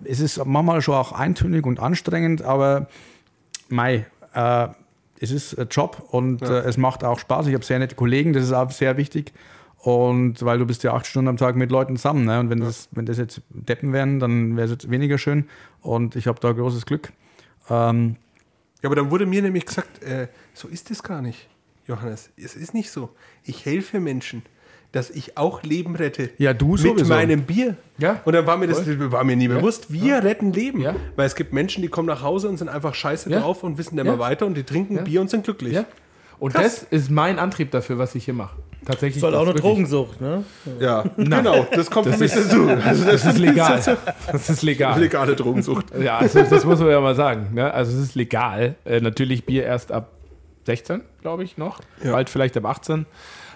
es 0.04 0.20
ist 0.20 0.42
manchmal 0.44 0.80
schon 0.80 0.94
auch 0.94 1.12
eintönig 1.12 1.66
und 1.66 1.78
anstrengend, 1.78 2.42
aber 2.42 2.88
mei, 3.68 4.06
äh, 4.34 4.68
es 5.20 5.30
ist 5.30 5.58
ein 5.58 5.68
Job 5.70 6.08
und 6.10 6.40
ja. 6.40 6.60
äh, 6.60 6.68
es 6.68 6.78
macht 6.78 7.04
auch 7.04 7.18
Spaß. 7.18 7.46
Ich 7.46 7.54
habe 7.54 7.64
sehr 7.64 7.78
nette 7.78 7.94
Kollegen, 7.94 8.32
das 8.32 8.44
ist 8.44 8.52
auch 8.52 8.70
sehr 8.70 8.96
wichtig. 8.96 9.32
Und 9.82 10.44
weil 10.44 10.58
du 10.58 10.66
bist 10.66 10.84
ja 10.84 10.94
acht 10.94 11.06
Stunden 11.06 11.28
am 11.28 11.36
Tag 11.36 11.56
mit 11.56 11.72
Leuten 11.72 11.96
zusammen. 11.96 12.24
Ne? 12.24 12.38
Und 12.38 12.50
wenn, 12.50 12.58
ja. 12.58 12.66
das, 12.66 12.88
wenn 12.92 13.04
das 13.04 13.18
jetzt 13.18 13.42
Deppen 13.50 13.92
wären, 13.92 14.20
dann 14.20 14.56
wäre 14.56 14.66
es 14.66 14.70
jetzt 14.70 14.88
weniger 14.88 15.18
schön. 15.18 15.48
Und 15.80 16.14
ich 16.14 16.28
habe 16.28 16.38
da 16.38 16.52
großes 16.52 16.86
Glück. 16.86 17.12
Ähm, 17.68 18.14
ja, 18.80 18.88
aber 18.88 18.94
dann 18.94 19.10
wurde 19.10 19.26
mir 19.26 19.42
nämlich 19.42 19.66
gesagt, 19.66 20.00
äh, 20.04 20.28
so 20.54 20.68
ist 20.68 20.92
es 20.92 21.02
gar 21.02 21.20
nicht, 21.20 21.48
Johannes. 21.88 22.30
Es 22.36 22.54
ist 22.54 22.74
nicht 22.74 22.92
so. 22.92 23.10
Ich 23.42 23.66
helfe 23.66 23.98
Menschen, 23.98 24.42
dass 24.92 25.10
ich 25.10 25.36
auch 25.36 25.64
Leben 25.64 25.96
rette. 25.96 26.30
Ja, 26.38 26.54
du 26.54 26.72
Mit 26.72 26.80
sowieso. 26.80 27.08
meinem 27.12 27.42
Bier. 27.42 27.76
Ja. 27.98 28.20
Und 28.24 28.34
dann 28.34 28.46
war 28.46 28.58
mir 28.58 28.68
das 28.68 28.86
war 28.86 29.24
mir 29.24 29.34
nie 29.34 29.48
ja. 29.48 29.56
bewusst. 29.56 29.92
Wir 29.92 30.06
ja. 30.06 30.18
retten 30.20 30.52
Leben. 30.52 30.80
Ja. 30.80 30.94
Weil 31.16 31.26
es 31.26 31.34
gibt 31.34 31.52
Menschen, 31.52 31.82
die 31.82 31.88
kommen 31.88 32.06
nach 32.06 32.22
Hause 32.22 32.48
und 32.48 32.56
sind 32.56 32.68
einfach 32.68 32.94
scheiße 32.94 33.30
drauf 33.30 33.64
und 33.64 33.78
wissen 33.78 33.98
immer 33.98 34.20
weiter 34.20 34.46
und 34.46 34.54
die 34.54 34.62
trinken 34.62 35.02
Bier 35.02 35.20
und 35.20 35.28
sind 35.28 35.42
glücklich. 35.42 35.76
Und 36.38 36.54
Krass. 36.54 36.80
das 36.80 36.82
ist 36.84 37.10
mein 37.10 37.40
Antrieb 37.40 37.72
dafür, 37.72 37.98
was 37.98 38.14
ich 38.14 38.26
hier 38.26 38.34
mache. 38.34 38.56
Tatsächlich. 38.84 39.20
Soll 39.20 39.34
auch 39.34 39.46
eine 39.46 39.54
Drogensucht, 39.54 40.20
ne? 40.20 40.44
Ja, 40.80 41.04
genau. 41.16 41.66
Das 41.72 41.90
kommt 41.90 42.08
das 42.08 42.18
mich 42.18 42.32
dazu. 42.32 42.68
Also 42.68 43.04
das, 43.04 43.22
das 43.22 43.34
ist 43.34 43.38
legal. 43.38 43.82
Das 44.32 44.50
ist 44.50 44.62
legal. 44.62 44.98
Legale 44.98 45.36
Drogensucht. 45.36 45.86
Ja, 45.98 46.18
also 46.18 46.42
das 46.42 46.64
muss 46.64 46.80
man 46.80 46.90
ja 46.90 47.00
mal 47.00 47.14
sagen. 47.14 47.50
Ne? 47.54 47.72
Also 47.72 47.96
es 47.96 48.02
ist 48.02 48.14
legal. 48.14 48.74
Äh, 48.84 49.00
natürlich 49.00 49.44
Bier 49.44 49.64
erst 49.64 49.92
ab 49.92 50.10
16, 50.66 51.02
glaube 51.20 51.44
ich, 51.44 51.58
noch. 51.58 51.80
Ja. 52.02 52.12
Bald 52.12 52.30
vielleicht 52.30 52.56
ab 52.56 52.64
18. 52.64 53.00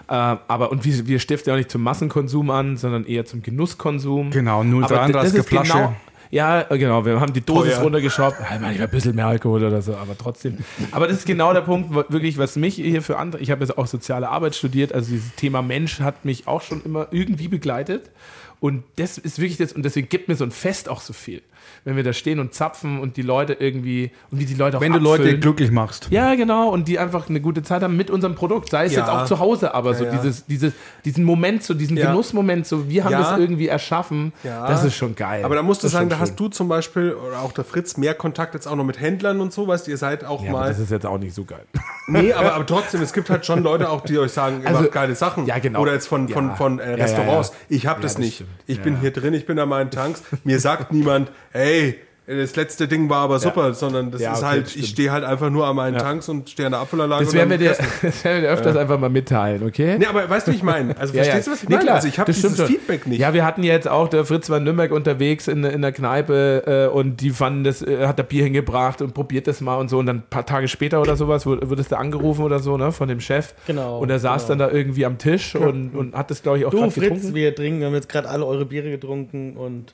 Äh, 0.09 0.13
aber 0.13 0.71
und 0.71 0.85
wir, 0.85 1.07
wir 1.07 1.19
stiften 1.19 1.49
ja 1.49 1.55
auch 1.55 1.57
nicht 1.57 1.71
zum 1.71 1.83
Massenkonsum 1.83 2.49
an, 2.49 2.77
sondern 2.77 3.05
eher 3.05 3.25
zum 3.25 3.41
Genusskonsum. 3.41 4.31
Genau, 4.31 4.61
0,33 4.61 5.43
Flasche. 5.43 5.73
Genau, 5.73 5.95
Ja, 6.29 6.63
genau, 6.63 7.05
wir 7.05 7.19
haben 7.19 7.33
die 7.33 7.41
Dosis 7.41 7.75
Teuer. 7.75 7.83
runtergeschraubt. 7.83 8.37
Ja, 8.39 8.59
manchmal 8.59 8.87
ein 8.87 8.89
bisschen 8.89 9.15
mehr 9.15 9.27
Alkohol 9.27 9.63
oder 9.63 9.81
so, 9.81 9.95
aber 9.95 10.17
trotzdem. 10.17 10.57
Aber 10.91 11.07
das 11.07 11.17
ist 11.17 11.25
genau 11.25 11.53
der 11.53 11.61
Punkt, 11.61 11.93
wirklich, 12.11 12.37
was 12.37 12.55
mich 12.55 12.75
hier 12.75 13.01
für 13.01 13.17
andere, 13.17 13.41
ich 13.41 13.51
habe 13.51 13.63
jetzt 13.63 13.77
auch 13.77 13.87
soziale 13.87 14.29
Arbeit 14.29 14.55
studiert, 14.55 14.93
also 14.93 15.11
dieses 15.11 15.35
Thema 15.35 15.61
Mensch 15.61 15.99
hat 15.99 16.25
mich 16.25 16.47
auch 16.47 16.61
schon 16.61 16.83
immer 16.83 17.07
irgendwie 17.11 17.47
begleitet. 17.47 18.11
Und 18.59 18.83
das 18.95 19.17
ist 19.17 19.37
wirklich 19.39 19.57
das, 19.57 19.73
und 19.73 19.83
deswegen 19.83 20.09
gibt 20.09 20.27
mir 20.27 20.35
so 20.35 20.43
ein 20.43 20.51
Fest 20.51 20.89
auch 20.89 21.01
so 21.01 21.13
viel 21.13 21.41
wenn 21.83 21.95
wir 21.95 22.03
da 22.03 22.13
stehen 22.13 22.39
und 22.39 22.53
zapfen 22.53 22.99
und 22.99 23.17
die 23.17 23.21
Leute 23.21 23.53
irgendwie 23.53 24.11
und 24.31 24.39
wie 24.39 24.45
die 24.45 24.53
Leute 24.53 24.77
auch 24.77 24.81
Wenn 24.81 24.93
abfüllen. 24.93 25.17
du 25.17 25.23
Leute 25.23 25.39
glücklich 25.39 25.71
machst. 25.71 26.07
Ja, 26.11 26.35
genau. 26.35 26.69
Und 26.69 26.87
die 26.87 26.99
einfach 26.99 27.29
eine 27.29 27.41
gute 27.41 27.63
Zeit 27.63 27.83
haben 27.83 27.95
mit 27.95 28.09
unserem 28.09 28.35
Produkt. 28.35 28.69
Sei 28.69 28.85
es 28.85 28.93
ja. 28.93 28.99
jetzt 28.99 29.09
auch 29.09 29.25
zu 29.25 29.39
Hause, 29.39 29.73
aber 29.73 29.91
ja, 29.91 29.97
so 29.97 30.05
ja. 30.05 30.11
Dieses, 30.11 30.45
dieses, 30.45 30.73
diesen 31.05 31.23
Moment, 31.23 31.63
so 31.63 31.73
diesen 31.73 31.95
Genussmoment, 31.95 32.67
so 32.67 32.89
wir 32.89 33.03
haben 33.03 33.11
das 33.11 33.37
irgendwie 33.37 33.67
erschaffen. 33.67 34.33
Das 34.43 34.83
ist 34.83 34.95
schon 34.95 35.15
geil. 35.15 35.43
Aber 35.43 35.55
da 35.55 35.61
musst 35.61 35.83
du 35.83 35.87
sagen, 35.87 36.09
da 36.09 36.19
hast 36.19 36.35
du 36.35 36.47
zum 36.47 36.67
Beispiel 36.67 37.13
oder 37.13 37.41
auch 37.41 37.51
der 37.51 37.63
Fritz 37.63 37.97
mehr 37.97 38.13
Kontakt 38.13 38.53
jetzt 38.53 38.67
auch 38.67 38.75
noch 38.75 38.83
mit 38.83 38.99
Händlern 38.99 39.41
und 39.41 39.53
so, 39.53 39.67
weißt 39.67 39.87
du, 39.87 39.91
ihr 39.91 39.97
seid 39.97 40.23
auch 40.25 40.43
mal. 40.43 40.69
das 40.69 40.79
ist 40.79 40.91
jetzt 40.91 41.05
auch 41.05 41.17
nicht 41.17 41.33
so 41.33 41.45
geil. 41.45 41.65
Nee, 42.09 42.31
aber, 42.31 42.53
aber 42.53 42.65
trotzdem, 42.65 43.01
es 43.01 43.11
gibt 43.11 43.29
halt 43.29 43.45
schon 43.45 43.61
Leute 43.63 43.89
auch, 43.89 43.99
die 43.99 44.17
euch 44.17 44.31
sagen, 44.31 44.61
ihr 44.61 44.69
also, 44.69 44.83
macht 44.83 44.93
geile 44.93 45.13
Sachen. 45.13 45.45
Ja, 45.45 45.59
genau. 45.59 45.81
Oder 45.81 45.91
jetzt 45.91 46.07
von, 46.07 46.29
von, 46.29 46.55
von 46.55 46.79
äh, 46.79 46.93
Restaurants. 46.93 47.51
Ich 47.67 47.85
habe 47.85 48.01
das, 48.01 48.13
das 48.13 48.19
nicht. 48.21 48.35
Stimmt. 48.35 48.49
Ich 48.65 48.81
bin 48.81 48.97
hier 49.01 49.11
drin, 49.11 49.33
ich 49.33 49.45
bin 49.45 49.59
an 49.59 49.67
meinen 49.67 49.91
Tanks. 49.91 50.23
Mir 50.45 50.61
sagt 50.61 50.93
niemand, 50.93 51.31
hey, 51.57 51.99
das 52.27 52.57
letzte 52.57 52.89
Ding 52.89 53.09
war 53.09 53.19
aber 53.19 53.39
super, 53.39 53.67
ja. 53.67 53.73
sondern 53.73 54.11
das 54.11 54.19
ja, 54.19 54.33
ist 54.33 54.39
okay, 54.39 54.47
halt, 54.47 54.75
ich 54.75 54.89
stehe 54.89 55.11
halt 55.11 55.23
einfach 55.23 55.49
nur 55.49 55.65
an 55.65 55.77
meinen 55.77 55.93
ja. 55.93 56.01
Tanks 56.01 56.27
und 56.27 56.49
stehe 56.49 56.65
an 56.65 56.73
der 56.73 56.81
Abfüllanlage. 56.81 57.23
Das 57.27 57.33
werden 57.33 57.49
wir 57.49 57.57
dir, 57.57 57.69
das 57.69 58.25
werden 58.25 58.41
wir 58.41 58.49
dir 58.49 58.53
öfters 58.53 58.75
einfach 58.75 58.99
mal 58.99 59.09
mitteilen, 59.09 59.63
okay? 59.63 59.97
Nee, 59.97 60.07
aber 60.07 60.29
weißt 60.29 60.47
du, 60.47 60.51
wie 60.51 60.57
ich 60.57 60.63
meine? 60.63 60.97
Also 60.97 61.13
verstehst 61.13 61.47
du, 61.47 61.51
was 61.51 61.63
ich 61.63 61.69
meine? 61.69 61.79
Nee, 61.79 61.85
klar, 61.85 61.95
also 61.95 62.07
ich 62.09 62.19
habe 62.19 62.29
dieses 62.29 62.61
Feedback 62.61 63.07
nicht. 63.07 63.19
Ja, 63.19 63.33
wir 63.33 63.45
hatten 63.45 63.63
jetzt 63.63 63.87
auch, 63.87 64.09
der 64.09 64.25
Fritz 64.25 64.49
war 64.49 64.57
in 64.57 64.65
Nürnberg 64.65 64.91
unterwegs 64.91 65.47
in, 65.47 65.63
in 65.63 65.81
der 65.81 65.93
Kneipe 65.93 66.89
äh, 66.91 66.93
und 66.93 67.21
die 67.21 67.29
fanden 67.29 67.63
das, 67.63 67.81
äh, 67.81 68.05
hat 68.05 68.19
der 68.19 68.23
Bier 68.23 68.43
hingebracht 68.43 69.01
und 69.01 69.13
probiert 69.13 69.47
das 69.47 69.61
mal 69.61 69.77
und 69.77 69.89
so 69.89 69.97
und 69.99 70.07
dann 70.07 70.17
ein 70.17 70.23
paar 70.29 70.45
Tage 70.45 70.67
später 70.67 70.99
oder 70.99 71.15
sowas 71.15 71.45
wurdest 71.45 71.93
du 71.93 71.97
angerufen 71.97 72.43
oder 72.43 72.59
so, 72.59 72.75
ne, 72.75 72.91
von 72.91 73.07
dem 73.07 73.21
Chef. 73.21 73.53
Genau. 73.67 73.99
Und 73.99 74.09
er 74.09 74.19
saß 74.19 74.47
genau. 74.47 74.59
dann 74.65 74.69
da 74.69 74.75
irgendwie 74.75 75.05
am 75.05 75.17
Tisch 75.17 75.55
und, 75.55 75.95
und 75.95 76.13
hat 76.13 76.29
das, 76.29 76.43
glaube 76.43 76.57
ich, 76.57 76.65
auch 76.65 76.71
gerade 76.71 76.91
getrunken. 76.91 77.21
Fritz, 77.21 77.33
wir 77.33 77.55
trinken, 77.55 77.79
wir 77.79 77.87
haben 77.87 77.93
jetzt 77.93 78.09
gerade 78.09 78.27
alle 78.27 78.45
eure 78.45 78.65
Biere 78.65 78.89
getrunken 78.89 79.55
und 79.55 79.93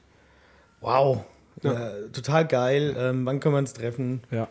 wow. 0.82 1.24
Ja. 1.64 1.91
total 2.11 2.47
geil. 2.47 2.95
Ähm, 2.97 3.26
wann 3.26 3.39
können 3.39 3.55
wir 3.55 3.59
uns 3.59 3.74
treffen? 3.74 4.22
Ja. 4.32 4.47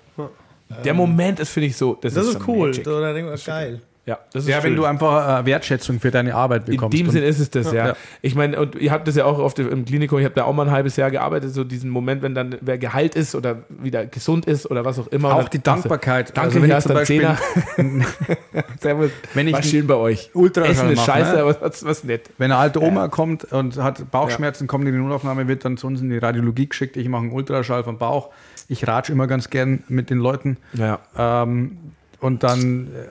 Der 0.85 0.95
Moment 0.95 1.41
ist, 1.41 1.51
finde 1.51 1.69
ich, 1.69 1.77
so. 1.77 1.99
Das, 2.01 2.15
das 2.15 2.27
ist, 2.27 2.37
ist 2.37 2.49
cool. 2.49 2.73
So, 2.73 3.01
da 3.01 3.13
denke 3.13 3.35
ich, 3.35 3.45
geil. 3.45 3.83
Ja, 4.05 4.19
das 4.33 4.45
ist 4.45 4.51
ja 4.51 4.61
wenn 4.65 4.75
du 4.75 4.85
einfach 4.85 5.43
äh, 5.43 5.47
Wertschätzung 5.47 6.01
für 6.01 6.11
deine 6.11 6.35
Arbeit 6.35 6.65
bekommst. 6.65 6.99
In 6.99 7.07
dem 7.07 7.13
Sinn 7.13 7.23
ist 7.23 7.39
es 7.39 7.51
das, 7.51 7.73
ja. 7.73 7.89
ja. 7.89 7.97
Ich 8.21 8.35
meine, 8.35 8.59
und 8.59 8.75
ihr 8.75 8.91
habt 8.91 9.07
das 9.07 9.15
ja 9.15 9.25
auch 9.27 9.39
oft 9.39 9.61
im 9.61 9.85
Klinikum, 9.85 10.19
ich 10.19 10.25
habe 10.25 10.35
da 10.35 10.43
auch 10.43 10.53
mal 10.53 10.67
ein 10.67 10.73
halbes 10.73 10.97
Jahr 10.97 11.13
gearbeitet, 11.13 11.55
so 11.55 11.63
diesen 11.63 11.89
Moment, 11.89 12.21
wenn 12.21 12.35
dann 12.35 12.57
wer 12.61 12.79
geheilt 12.79 13.15
ist 13.15 13.37
oder 13.37 13.59
wieder 13.69 14.05
gesund 14.07 14.47
ist 14.47 14.69
oder 14.69 14.85
was 14.85 14.99
auch 14.99 15.07
immer. 15.07 15.37
Auch 15.37 15.49
die 15.49 15.63
Dankbarkeit. 15.63 16.37
Danke, 16.37 16.57
also, 16.57 16.63
wenn 16.63 16.77
ich 16.77 16.83
zum 16.83 16.95
Beispiel, 16.95 17.37
Servus, 18.81 19.11
wenn 19.35 19.47
ich 19.47 19.65
schön 19.65 19.87
bei 19.87 19.95
euch. 19.95 20.31
Ultraschall 20.35 20.73
Essen 20.73 20.91
ist 20.91 20.97
mache, 20.97 21.07
scheiße, 21.07 21.33
ne? 21.35 21.43
aber 21.43 21.61
was, 21.61 21.85
was 21.85 22.03
nett. 22.03 22.29
Wenn 22.39 22.51
eine 22.51 22.61
alte 22.61 22.83
Oma 22.83 23.03
ja. 23.03 23.09
kommt 23.09 23.53
und 23.53 23.77
hat 23.77 24.11
Bauchschmerzen, 24.11 24.67
kommt 24.67 24.85
in 24.89 24.95
die 24.95 24.99
Notaufnahme, 24.99 25.47
wird 25.47 25.65
dann 25.65 25.77
zu 25.77 25.87
uns 25.87 26.01
in 26.01 26.11
die 26.11 26.19
Radiologie 26.19 26.69
geschickt. 26.69 26.97
Ich 26.97 27.09
mache 27.09 27.23
einen 27.23 27.33
Ultraschall 27.33 27.85
vom 27.85 27.99
Bauch. 27.99 28.31
Ich 28.67 28.89
ratsche 28.89 29.13
immer 29.13 29.29
ganz 29.29 29.49
gern 29.49 29.85
mit 29.87 30.11
den 30.11 30.19
Leuten. 30.19 30.57
Ja. 30.73 30.99
Ähm, 31.17 31.79
und 32.23 32.45
dann, 32.45 32.87
äh, 32.87 33.07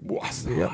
boah, 0.00 0.22
ja. 0.58 0.70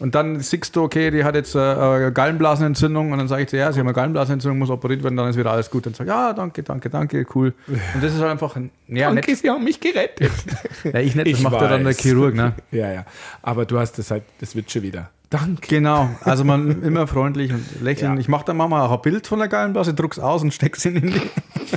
und 0.00 0.14
dann 0.16 0.40
siehst 0.40 0.74
du, 0.74 0.82
okay, 0.82 1.12
die 1.12 1.22
hat 1.22 1.36
jetzt 1.36 1.54
äh, 1.54 2.10
Gallenblasenentzündung 2.12 3.12
und 3.12 3.18
dann 3.18 3.28
sage 3.28 3.42
ich 3.42 3.50
dir, 3.50 3.60
ja, 3.60 3.72
sie 3.72 3.78
haben 3.78 3.86
eine 3.86 3.94
Gallenblasenentzündung, 3.94 4.58
muss 4.58 4.70
operiert 4.70 5.04
werden, 5.04 5.16
dann 5.16 5.28
ist 5.28 5.36
wieder 5.36 5.52
alles 5.52 5.70
gut. 5.70 5.86
Dann 5.86 5.94
sage 5.94 6.10
ich, 6.10 6.16
ja, 6.16 6.32
danke, 6.32 6.64
danke, 6.64 6.90
danke, 6.90 7.24
cool. 7.34 7.54
Und 7.68 8.02
das 8.02 8.12
ist 8.12 8.20
halt 8.20 8.32
einfach 8.32 8.56
ein, 8.56 8.70
ja, 8.88 9.06
Danke, 9.06 9.30
nett. 9.30 9.40
Sie 9.40 9.48
haben 9.48 9.62
mich 9.62 9.78
gerettet. 9.78 10.32
ja, 10.84 10.98
ich 10.98 11.14
nicht, 11.14 11.30
das 11.30 11.38
ich 11.38 11.42
macht 11.42 11.60
ja 11.60 11.68
dann 11.68 11.84
der 11.84 11.94
Chirurg, 11.94 12.34
ne? 12.34 12.54
Ja, 12.72 12.92
ja. 12.92 13.04
Aber 13.40 13.66
du 13.66 13.78
hast 13.78 13.98
das 13.98 14.10
halt, 14.10 14.24
das 14.40 14.56
wird 14.56 14.70
schon 14.70 14.82
wieder. 14.82 15.10
Danke. 15.30 15.68
Genau, 15.68 16.08
also 16.22 16.42
man 16.42 16.82
immer 16.82 17.06
freundlich 17.06 17.52
und 17.52 17.82
lächeln. 17.82 18.14
Ja. 18.14 18.20
Ich 18.20 18.28
mache 18.28 18.46
dann 18.46 18.56
mal 18.56 18.86
auch 18.86 18.92
ein 18.92 19.02
Bild 19.02 19.26
von 19.26 19.38
der 19.38 19.48
Gallenblase, 19.48 19.92
druck's 19.92 20.18
aus 20.18 20.42
und 20.42 20.54
steck's 20.54 20.86
in 20.86 20.94
die. 20.94 21.20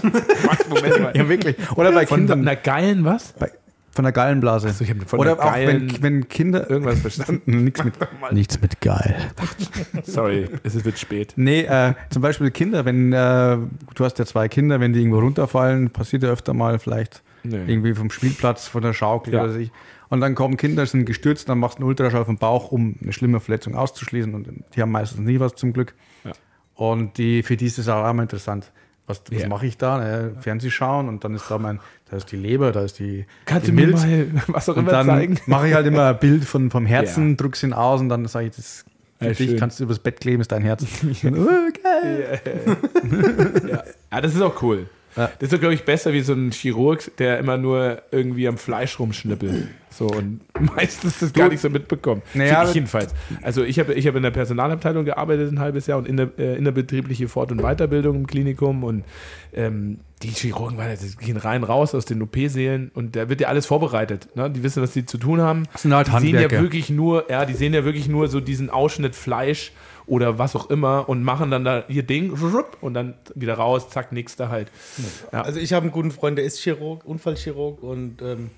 Moment 0.70 0.99
mal. 1.01 1.16
Ja, 1.16 1.28
wirklich. 1.28 1.55
Oder 1.76 1.91
bei 1.91 2.05
von 2.05 2.20
Kindern. 2.20 2.41
Einer 2.41 2.55
geilen 2.55 3.03
was? 3.05 3.34
Bei, 3.34 3.51
von 3.91 4.03
der 4.03 4.11
Gallenblase. 4.13 4.67
Also 4.67 4.83
ich 4.83 4.93
von 5.05 5.19
Oder 5.19 5.43
auch 5.43 5.53
wenn, 5.53 6.01
wenn 6.01 6.29
Kinder 6.29 6.69
irgendwas 6.69 6.99
verstanden. 6.99 7.41
nichts 7.63 7.83
mit, 7.83 7.93
nichts 8.31 8.61
mit 8.61 8.79
geil. 8.81 9.31
Sorry, 10.03 10.49
es 10.63 10.83
wird 10.83 10.97
spät. 10.97 11.33
Nee, 11.35 11.61
äh, 11.61 11.93
zum 12.09 12.21
Beispiel 12.21 12.51
Kinder, 12.51 12.85
wenn 12.85 13.11
äh, 13.11 13.57
du 13.95 14.05
hast 14.05 14.17
ja 14.19 14.25
zwei 14.25 14.47
Kinder, 14.47 14.79
wenn 14.79 14.93
die 14.93 14.99
irgendwo 14.99 15.19
runterfallen, 15.19 15.89
passiert 15.89 16.23
ja 16.23 16.29
öfter 16.29 16.53
mal 16.53 16.79
vielleicht 16.79 17.21
nee. 17.43 17.57
irgendwie 17.67 17.93
vom 17.93 18.09
Spielplatz, 18.09 18.67
von 18.67 18.81
der 18.81 18.93
Schaukel 18.93 19.33
ja. 19.33 19.43
oder 19.43 19.51
sich. 19.51 19.71
Und 20.09 20.21
dann 20.21 20.35
kommen 20.35 20.57
Kinder, 20.57 20.85
sind 20.85 21.05
gestürzt, 21.05 21.47
dann 21.47 21.59
machst 21.59 21.77
du 21.77 21.83
einen 21.83 21.89
Ultraschall 21.89 22.25
vom 22.25 22.37
Bauch, 22.37 22.71
um 22.71 22.95
eine 23.01 23.13
schlimme 23.13 23.39
Verletzung 23.39 23.75
auszuschließen. 23.75 24.33
Und 24.33 24.49
die 24.75 24.81
haben 24.81 24.91
meistens 24.91 25.21
nie 25.21 25.39
was 25.39 25.55
zum 25.55 25.71
Glück. 25.73 25.95
Ja. 26.25 26.31
Und 26.75 27.17
die, 27.17 27.43
für 27.43 27.55
die 27.55 27.65
ist 27.65 27.77
das 27.77 27.87
auch 27.87 28.09
immer 28.09 28.23
interessant 28.23 28.71
was, 29.07 29.21
was 29.31 29.41
ja. 29.41 29.47
mache 29.47 29.65
ich 29.65 29.77
da? 29.77 29.99
Ne? 29.99 30.35
Fernseh 30.39 30.69
schauen 30.69 31.09
und 31.09 31.23
dann 31.23 31.35
ist 31.35 31.49
da 31.49 31.57
mein, 31.57 31.79
da 32.09 32.17
ist 32.17 32.31
die 32.31 32.37
Leber, 32.37 32.71
da 32.71 32.83
ist 32.83 32.99
die. 32.99 33.25
Kannst 33.45 33.67
die 33.67 33.71
du 33.71 33.75
Milz. 33.75 34.05
mir 34.05 34.25
mal 34.25 34.43
was 34.47 34.69
auch 34.69 34.77
immer 34.77 34.91
dann 34.91 35.07
zeigen? 35.07 35.39
Mache 35.45 35.69
ich 35.69 35.73
halt 35.73 35.87
immer 35.87 36.09
ein 36.09 36.19
Bild 36.19 36.45
von, 36.45 36.71
vom 36.71 36.85
Herzen, 36.85 37.31
ja. 37.31 37.35
drück's 37.35 37.63
ihn 37.63 37.73
aus 37.73 38.01
und 38.01 38.09
dann 38.09 38.25
sage 38.27 38.47
ich, 38.47 38.55
das 38.55 38.85
für 39.19 39.27
ja, 39.27 39.33
dich 39.33 39.57
kannst 39.57 39.79
du 39.79 39.83
übers 39.83 39.99
Bett 39.99 40.19
kleben, 40.19 40.41
ist 40.41 40.51
dein 40.51 40.63
Herz. 40.63 40.83
oh, 41.03 41.27
geil. 41.83 42.41
Ja. 43.69 43.83
ja, 44.11 44.21
das 44.21 44.33
ist 44.33 44.41
auch 44.41 44.61
cool. 44.63 44.87
Ja. 45.16 45.28
Das 45.28 45.47
ist 45.47 45.53
doch, 45.53 45.59
glaube 45.59 45.74
ich, 45.74 45.84
besser 45.84 46.14
wie 46.14 46.22
so 46.22 46.34
ein 46.34 46.51
Chirurg, 46.51 47.12
der 47.18 47.39
immer 47.39 47.57
nur 47.57 48.01
irgendwie 48.12 48.47
am 48.47 48.57
Fleisch 48.57 48.99
rumschnippelt. 48.99 49.68
So 49.89 50.07
und 50.07 50.39
meistens 50.76 51.20
das 51.20 51.34
gar 51.34 51.49
nicht 51.49 51.59
so 51.59 51.70
mitbekommen. 51.70 52.22
Naja, 52.34 52.64
ich 52.64 52.74
jedenfalls. 52.74 53.14
Also 53.41 53.64
ich 53.64 53.78
habe 53.78 53.93
ich 53.93 54.07
hab 54.07 54.16
in 54.16 54.24
der 54.24 54.32
Personalabteilung 54.32 55.03
gearbeitet 55.03 55.51
ein 55.51 55.59
halbes 55.59 55.86
Jahr 55.88 55.97
und 55.97 56.07
in 56.07 56.18
der 56.18 56.30
äh, 56.38 56.55
innerbetriebliche 56.55 57.28
Fort- 57.28 57.51
und 57.51 57.62
Weiterbildung 57.62 58.16
im 58.16 58.28
Klinikum 58.28 58.86
und 58.86 59.03
ähm, 59.53 59.99
die 60.24 60.30
Chirurgen 60.30 60.78
die 60.78 61.26
gehen 61.26 61.38
rein 61.38 61.64
raus 61.64 61.93
aus 61.93 62.05
den 62.05 62.22
OP-Sälen 62.22 62.91
und 62.93 63.16
da 63.16 63.28
wird 63.28 63.41
ja 63.41 63.49
alles 63.49 63.66
vorbereitet. 63.66 64.30
Ne? 64.36 64.49
Die 64.49 64.64
wissen, 64.64 64.82
was 64.82 64.93
sie 64.93 65.05
zu 65.05 65.18
tun 65.18 65.41
haben. 65.41 65.68
Das 65.74 65.82
sind 65.82 65.93
halt 65.93 66.07
die 66.07 66.20
sehen 66.20 66.39
ja 66.39 66.49
wirklich 66.49 66.89
nur, 66.89 67.30
ja, 67.30 67.45
die 67.45 67.53
sehen 67.53 67.74
ja 67.74 67.84
wirklich 67.84 68.07
nur 68.07 68.30
so 68.30 68.39
diesen 68.39 68.70
Ausschnitt 68.70 69.16
Fleisch 69.16 69.74
oder 70.05 70.37
was 70.37 70.55
auch 70.55 70.69
immer 70.69 71.07
und 71.09 71.23
machen 71.23 71.51
dann 71.51 71.63
da 71.63 71.83
ihr 71.87 72.03
Ding 72.03 72.31
und 72.81 72.93
dann 72.93 73.15
wieder 73.35 73.55
raus, 73.55 73.89
zack, 73.89 74.11
nächster 74.11 74.49
halt. 74.49 74.71
Ja. 75.31 75.41
Also 75.41 75.59
ich 75.59 75.73
habe 75.73 75.83
einen 75.83 75.91
guten 75.91 76.11
Freund, 76.11 76.37
der 76.37 76.45
ist 76.45 76.59
Chirurg, 76.59 77.05
Unfallchirurg 77.05 77.81
und 77.83 78.21
ähm, 78.21 78.49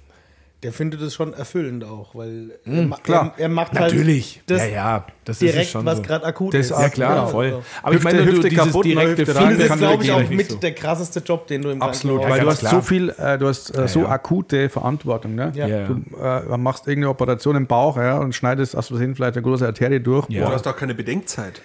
der 0.64 0.72
findet 0.72 1.01
es 1.01 1.14
schon 1.14 1.34
erfüllend 1.34 1.84
auch, 1.84 2.16
weil 2.16 2.51
mhm, 2.64 2.91
er, 2.91 2.97
klar. 2.99 3.34
Er, 3.36 3.43
er, 3.43 3.49
macht 3.49 3.78
halt 3.78 3.91
Natürlich. 3.91 4.41
das 4.45 4.61
ja, 4.61 4.68
ja, 4.68 5.07
das 5.26 5.39
direkt, 5.39 5.70
schon 5.70 5.86
was 5.86 5.97
so. 5.97 6.03
gerade 6.03 6.26
akut 6.26 6.53
das 6.53 6.68
ist. 6.68 6.70
Ja, 6.72 6.89
klar, 6.89 7.16
ja, 7.16 7.26
voll. 7.28 7.61
Aber 7.82 7.95
ich 7.95 8.03
meine, 8.03 8.26
Hüfte 8.26 8.49
dieses 8.49 8.66
kaputt, 8.66 8.86
direkte 8.86 9.26
Feedback 9.26 9.57
Das 9.57 9.70
ist, 9.70 9.78
glaube 9.78 10.03
ich, 10.03 10.11
auch 10.11 10.30
mit 10.30 10.51
so. 10.51 10.57
der 10.57 10.74
krasseste 10.74 11.20
Job, 11.20 11.47
den 11.47 11.61
du 11.61 11.70
im 11.70 11.82
Absolut, 11.82 12.24
weil 12.24 12.41
du 12.41 12.47
hast 12.47 12.59
klar. 12.59 12.72
so 12.72 12.82
viel, 12.82 13.09
äh, 13.09 13.38
du 13.38 13.47
hast 13.47 13.78
äh, 13.78 13.88
so 13.88 14.07
akute 14.07 14.70
Verantwortung. 14.70 15.36
Ne? 15.36 15.51
Du 15.53 16.18
äh, 16.24 16.57
machst 16.57 16.88
irgendeine 16.88 17.09
Operation 17.09 17.55
im 17.57 17.68
Bauch 17.68 17.97
ja, 17.97 18.18
und 18.18 18.34
schneidest 18.34 18.76
aus 18.76 18.88
Versehen 18.88 19.16
vielleicht 19.16 19.36
eine 19.36 19.43
große 19.43 19.66
Arterie 19.66 19.99
durch. 19.99 20.30
Ja. 20.30 20.47
Du 20.47 20.53
hast 20.53 20.68
auch 20.68 20.76
keine 20.76 20.95
Bedenkzeit. 20.95 21.61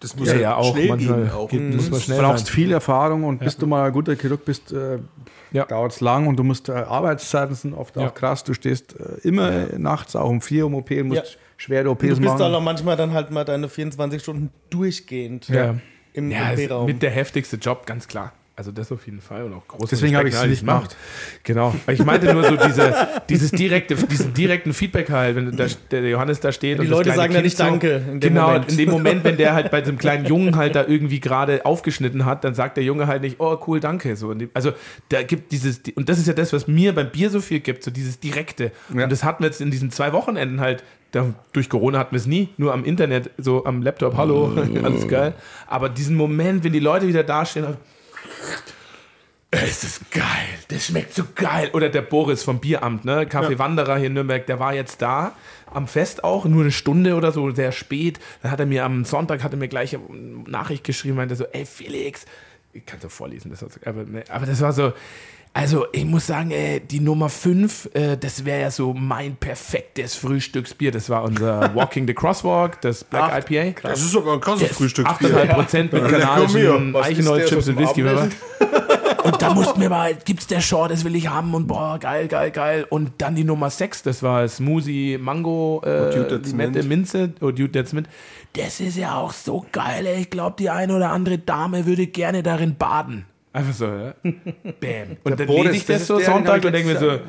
Das 0.00 0.16
muss 0.16 0.28
ja, 0.28 0.34
ja, 0.34 0.40
ja 0.40 0.56
auch 0.56 0.74
schnell 0.74 0.88
manchmal 0.88 1.20
gehen. 1.20 1.30
Auch. 1.30 1.48
Geht, 1.48 1.74
muss 1.74 1.90
man 1.90 2.00
schnell 2.00 2.20
brauchst 2.20 2.46
sein. 2.46 2.54
viel 2.54 2.72
Erfahrung 2.72 3.24
und 3.24 3.38
bis 3.38 3.56
du 3.56 3.66
mal 3.66 3.86
ein 3.86 3.92
guter 3.92 4.14
Chirurg 4.14 4.44
bist, 4.44 4.72
äh, 4.72 4.98
ja. 5.56 5.64
dauert 5.64 5.92
es 5.92 6.00
lang 6.00 6.26
und 6.26 6.36
du 6.36 6.44
musst 6.44 6.68
äh, 6.68 6.72
Arbeitszeiten 6.72 7.54
sind 7.54 7.74
oft 7.74 7.98
auch 7.98 8.14
krass. 8.14 8.44
Du 8.44 8.54
stehst 8.54 8.98
äh, 8.98 9.26
immer 9.26 9.66
nachts 9.78 10.14
auch 10.16 10.28
um 10.28 10.40
vier 10.40 10.66
um 10.66 10.74
OP 10.74 10.90
und 10.90 11.08
musst 11.08 11.38
schwere 11.56 11.90
OPs 11.90 12.02
machen. 12.02 12.14
Du 12.16 12.20
bist 12.22 12.40
dann 12.40 12.54
auch 12.54 12.62
manchmal 12.62 12.96
dann 12.96 13.12
halt 13.12 13.30
mal 13.30 13.44
deine 13.44 13.68
24 13.68 14.22
Stunden 14.22 14.50
durchgehend 14.70 15.48
im 16.12 16.32
OP-Raum. 16.32 16.86
Mit 16.86 17.02
der 17.02 17.10
heftigste 17.10 17.56
Job, 17.56 17.86
ganz 17.86 18.08
klar. 18.08 18.32
Also 18.58 18.72
das 18.72 18.90
auf 18.90 19.04
jeden 19.04 19.20
Fall 19.20 19.42
und 19.42 19.52
auch 19.52 19.68
groß. 19.68 19.90
Deswegen 19.90 20.16
habe 20.16 20.30
ich 20.30 20.34
es 20.34 20.46
nicht 20.46 20.60
gemacht. 20.60 20.96
Genau. 21.42 21.74
Ich 21.88 22.02
meinte 22.02 22.32
nur 22.32 22.42
so 22.42 22.56
diese, 22.56 23.06
dieses 23.28 23.50
direkte, 23.50 23.96
diesen 23.96 24.32
direkten 24.32 24.72
Feedback 24.72 25.10
halt, 25.10 25.36
wenn 25.36 25.54
der, 25.54 25.68
der 25.90 26.08
Johannes 26.08 26.40
da 26.40 26.50
steht. 26.52 26.78
Die 26.78 26.84
und 26.84 26.88
Leute 26.88 27.12
sagen 27.12 27.34
ja 27.34 27.42
nicht 27.42 27.60
Danke. 27.60 28.02
In 28.10 28.18
genau, 28.18 28.46
Moment. 28.46 28.70
in 28.70 28.78
dem 28.78 28.90
Moment, 28.90 29.24
wenn 29.24 29.36
der 29.36 29.52
halt 29.52 29.70
bei 29.70 29.82
diesem 29.82 29.98
kleinen 29.98 30.24
Jungen 30.24 30.56
halt 30.56 30.74
da 30.74 30.86
irgendwie 30.86 31.20
gerade 31.20 31.66
aufgeschnitten 31.66 32.24
hat, 32.24 32.44
dann 32.44 32.54
sagt 32.54 32.78
der 32.78 32.84
Junge 32.84 33.06
halt 33.06 33.20
nicht, 33.20 33.40
oh 33.40 33.58
cool, 33.66 33.78
danke. 33.78 34.16
So, 34.16 34.34
also 34.54 34.72
da 35.10 35.22
gibt 35.22 35.52
dieses, 35.52 35.82
und 35.94 36.08
das 36.08 36.18
ist 36.18 36.26
ja 36.26 36.32
das, 36.32 36.54
was 36.54 36.66
mir 36.66 36.94
beim 36.94 37.10
Bier 37.10 37.28
so 37.28 37.42
viel 37.42 37.60
gibt, 37.60 37.84
so 37.84 37.90
dieses 37.90 38.20
Direkte. 38.20 38.72
Ja. 38.94 39.04
Und 39.04 39.12
das 39.12 39.22
hatten 39.22 39.42
wir 39.42 39.48
jetzt 39.48 39.60
in 39.60 39.70
diesen 39.70 39.90
zwei 39.90 40.14
Wochenenden 40.14 40.60
halt 40.60 40.82
da, 41.10 41.34
durch 41.52 41.68
Corona 41.68 41.98
hatten 41.98 42.12
wir 42.12 42.18
es 42.18 42.26
nie, 42.26 42.48
nur 42.56 42.72
am 42.72 42.84
Internet, 42.84 43.30
so 43.38 43.64
am 43.64 43.82
Laptop, 43.82 44.16
hallo, 44.16 44.52
alles 44.82 45.08
geil. 45.08 45.34
Aber 45.66 45.88
diesen 45.88 46.16
Moment, 46.16 46.64
wenn 46.64 46.72
die 46.72 46.80
Leute 46.80 47.06
wieder 47.06 47.22
dastehen, 47.22 47.76
es 49.50 49.84
ist 49.84 50.10
geil, 50.10 50.24
das 50.68 50.86
schmeckt 50.86 51.14
so 51.14 51.24
geil. 51.34 51.70
Oder 51.72 51.88
der 51.88 52.02
Boris 52.02 52.42
vom 52.42 52.60
Bieramt, 52.60 53.04
ne? 53.04 53.26
Kaffee 53.26 53.52
ja. 53.52 53.58
Wanderer 53.58 53.96
hier 53.96 54.08
in 54.08 54.14
Nürnberg, 54.14 54.46
der 54.46 54.58
war 54.58 54.74
jetzt 54.74 55.02
da 55.02 55.32
am 55.72 55.86
Fest 55.86 56.24
auch, 56.24 56.44
nur 56.44 56.62
eine 56.62 56.72
Stunde 56.72 57.14
oder 57.14 57.32
so, 57.32 57.50
sehr 57.50 57.72
spät. 57.72 58.18
Dann 58.42 58.50
hat 58.50 58.60
er 58.60 58.66
mir 58.66 58.84
am 58.84 59.04
Sonntag 59.04 59.42
hat 59.42 59.52
er 59.52 59.58
mir 59.58 59.68
gleich 59.68 59.94
eine 59.94 60.04
Nachricht 60.46 60.84
geschrieben, 60.84 61.16
meinte 61.16 61.36
so, 61.36 61.44
ey 61.44 61.64
Felix, 61.66 62.24
ich 62.72 62.84
kann 62.84 63.00
so 63.00 63.08
vorlesen, 63.08 63.50
das 63.50 63.60
so, 63.60 63.68
aber, 63.84 64.04
aber 64.28 64.46
das 64.46 64.60
war 64.60 64.72
so, 64.72 64.92
also 65.56 65.86
ich 65.90 66.04
muss 66.04 66.26
sagen, 66.26 66.50
ey, 66.50 66.80
die 66.80 67.00
Nummer 67.00 67.30
5, 67.30 67.88
äh, 67.94 68.18
das 68.18 68.44
wäre 68.44 68.60
ja 68.60 68.70
so 68.70 68.92
mein 68.92 69.36
perfektes 69.36 70.14
Frühstücksbier. 70.14 70.92
Das 70.92 71.08
war 71.08 71.22
unser 71.22 71.74
Walking 71.74 72.06
the 72.06 72.12
Crosswalk, 72.12 72.78
das 72.82 73.04
Black 73.04 73.30
Ach, 73.32 73.50
IPA. 73.50 73.72
Krass. 73.72 73.92
Das 73.92 74.02
ist 74.02 74.10
sogar 74.12 74.34
ein 74.34 74.40
krasses 74.42 74.76
Frühstücksbier. 74.76 75.30
8,5 75.30 75.54
Prozent 75.54 75.92
mit 75.94 76.08
kanadischen 76.08 76.94
Eichenholzchips 76.94 77.68
und 77.68 77.78
Whisky. 77.78 78.02
und 78.02 79.40
da 79.40 79.54
mussten 79.54 79.80
wir 79.80 79.88
mal, 79.88 80.14
gibt's 80.26 80.46
der 80.46 80.60
Short, 80.60 80.90
das 80.90 81.04
will 81.04 81.16
ich 81.16 81.28
haben 81.28 81.54
und 81.54 81.66
boah, 81.66 81.98
geil, 81.98 82.28
geil, 82.28 82.50
geil. 82.50 82.86
Und 82.90 83.12
dann 83.16 83.34
die 83.34 83.44
Nummer 83.44 83.70
6, 83.70 84.02
das 84.02 84.22
war 84.22 84.46
Smoothie 84.46 85.16
Mango, 85.16 85.80
äh, 85.86 86.36
Limette, 86.36 86.82
Minze, 86.82 87.32
oh 87.40 87.50
Dude 87.50 87.72
That's 87.72 87.94
Mint. 87.94 88.10
Das 88.52 88.80
ist 88.80 88.98
ja 88.98 89.16
auch 89.16 89.32
so 89.32 89.64
geil, 89.72 90.04
ey. 90.04 90.20
Ich 90.20 90.30
glaube, 90.30 90.56
die 90.58 90.68
eine 90.68 90.94
oder 90.94 91.12
andere 91.12 91.38
Dame 91.38 91.86
würde 91.86 92.06
gerne 92.06 92.42
darin 92.42 92.76
baden. 92.76 93.24
Einfach 93.56 93.72
so, 93.72 93.86
ja. 93.86 94.14
Bam. 94.22 95.16
Und 95.24 95.40
dann 95.40 95.48
lese 95.48 95.76
ich 95.76 95.86
das 95.86 96.06
so 96.06 96.20
Sonntag 96.20 96.62
und 96.62 96.72
denke 96.72 96.92
mir 96.92 96.98
so, 96.98 97.20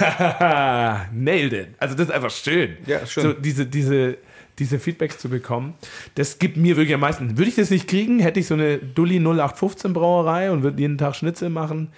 haha, 0.00 1.06
nailed 1.12 1.52
it. 1.52 1.68
Also 1.78 1.94
das 1.94 2.08
ist 2.08 2.14
einfach 2.14 2.30
schön. 2.30 2.78
Ja, 2.86 3.04
schön. 3.04 3.22
So 3.22 3.32
diese, 3.34 3.66
diese, 3.66 4.16
diese 4.58 4.78
Feedbacks 4.78 5.18
zu 5.18 5.28
bekommen, 5.28 5.74
das 6.14 6.38
gibt 6.38 6.56
mir 6.56 6.78
wirklich 6.78 6.94
am 6.94 7.00
meisten. 7.00 7.36
Würde 7.36 7.50
ich 7.50 7.56
das 7.56 7.68
nicht 7.68 7.86
kriegen, 7.86 8.18
hätte 8.18 8.40
ich 8.40 8.46
so 8.46 8.54
eine 8.54 8.78
Dulli 8.78 9.16
0815 9.16 9.92
Brauerei 9.92 10.50
und 10.50 10.62
würde 10.62 10.80
jeden 10.80 10.96
Tag 10.96 11.16
Schnitzel 11.16 11.50
machen. 11.50 11.92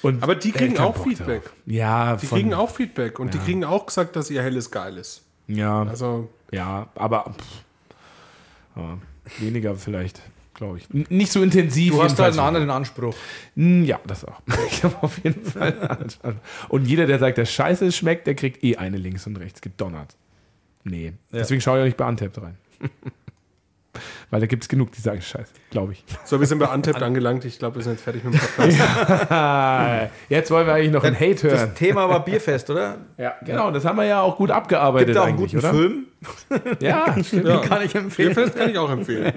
Und 0.00 0.22
Aber 0.22 0.34
die 0.34 0.52
kriegen 0.52 0.78
auch 0.78 0.94
Bock 0.94 1.06
Feedback. 1.06 1.44
Drauf. 1.44 1.52
Ja, 1.66 2.16
die 2.16 2.26
von, 2.26 2.38
kriegen 2.38 2.54
auch 2.54 2.70
Feedback 2.70 3.18
und 3.18 3.34
ja. 3.34 3.38
die 3.38 3.44
kriegen 3.44 3.64
auch 3.64 3.84
gesagt, 3.84 4.16
dass 4.16 4.30
ihr 4.30 4.42
helles 4.42 4.70
geil 4.70 4.96
ist. 4.96 5.24
Ja. 5.46 5.82
Also 5.82 6.30
ja, 6.52 6.88
aber 6.94 7.34
pff, 7.36 8.76
ja, 8.76 8.98
weniger 9.40 9.74
vielleicht 9.74 10.22
glaube 10.56 10.78
ich. 10.78 10.88
Nicht 11.10 11.30
so 11.30 11.42
intensiv. 11.42 11.92
Du 11.92 12.02
hast 12.02 12.18
halt 12.18 12.32
einen 12.32 12.46
anderen 12.46 12.70
Anspruch. 12.70 13.14
Ja, 13.54 14.00
das 14.06 14.24
auch. 14.24 14.40
Ich 14.70 14.82
habe 14.82 14.96
auf 15.02 15.18
jeden 15.22 15.44
Fall 15.44 15.72
einen 15.72 15.82
Anspruch. 15.82 16.32
Und 16.68 16.86
jeder, 16.86 17.06
der 17.06 17.18
sagt, 17.18 17.38
der 17.38 17.46
Scheiße 17.46 17.92
schmeckt, 17.92 18.26
der 18.26 18.34
kriegt 18.34 18.64
eh 18.64 18.76
eine 18.76 18.96
links 18.96 19.26
und 19.26 19.36
rechts 19.36 19.60
gedonnert. 19.60 20.16
Nee. 20.82 21.12
Ja. 21.30 21.38
Deswegen 21.38 21.60
schaue 21.60 21.78
ich 21.78 21.82
auch 21.82 21.86
nicht 21.86 21.96
bei 21.96 22.08
Untapped 22.08 22.42
rein. 22.42 22.56
Weil 24.30 24.40
da 24.40 24.46
gibt 24.46 24.64
es 24.64 24.68
genug, 24.68 24.92
die 24.92 25.00
sagen 25.00 25.22
Scheiße, 25.22 25.52
glaube 25.70 25.92
ich. 25.92 26.04
So, 26.24 26.38
wir 26.38 26.46
sind 26.46 26.58
bei 26.58 26.66
Untapped 26.66 27.02
angelangt. 27.02 27.44
Ich 27.44 27.58
glaube, 27.58 27.76
wir 27.76 27.82
sind 27.82 27.92
jetzt 27.92 28.02
fertig 28.02 28.24
mit 28.24 28.34
dem 28.34 28.40
Podcast. 28.40 28.78
ja. 29.30 30.10
Jetzt 30.28 30.50
wollen 30.50 30.66
wir 30.66 30.74
eigentlich 30.74 30.92
noch 30.92 31.04
ein 31.04 31.14
Hate 31.14 31.44
hören. 31.44 31.70
Das 31.70 31.74
Thema 31.74 32.08
war 32.08 32.24
Bierfest, 32.24 32.68
oder? 32.68 32.98
Ja, 33.16 33.34
genau. 33.44 33.70
Das 33.70 33.84
haben 33.84 33.96
wir 33.96 34.04
ja 34.04 34.20
auch 34.20 34.36
gut 34.36 34.50
abgearbeitet. 34.50 35.08
Gibt 35.08 35.18
auch 35.18 35.24
einen 35.24 35.36
guten 35.36 35.58
oder? 35.58 35.70
Film. 35.70 36.06
Ja, 36.80 37.16
stimmt. 37.22 37.46
Ja. 37.46 37.58
Kann 37.58 37.82
ich 37.82 37.94
empfehlen. 37.94 38.34
Bierfest 38.34 38.56
kann 38.56 38.68
ich 38.68 38.76
auch 38.76 38.90
empfehlen. 38.90 39.32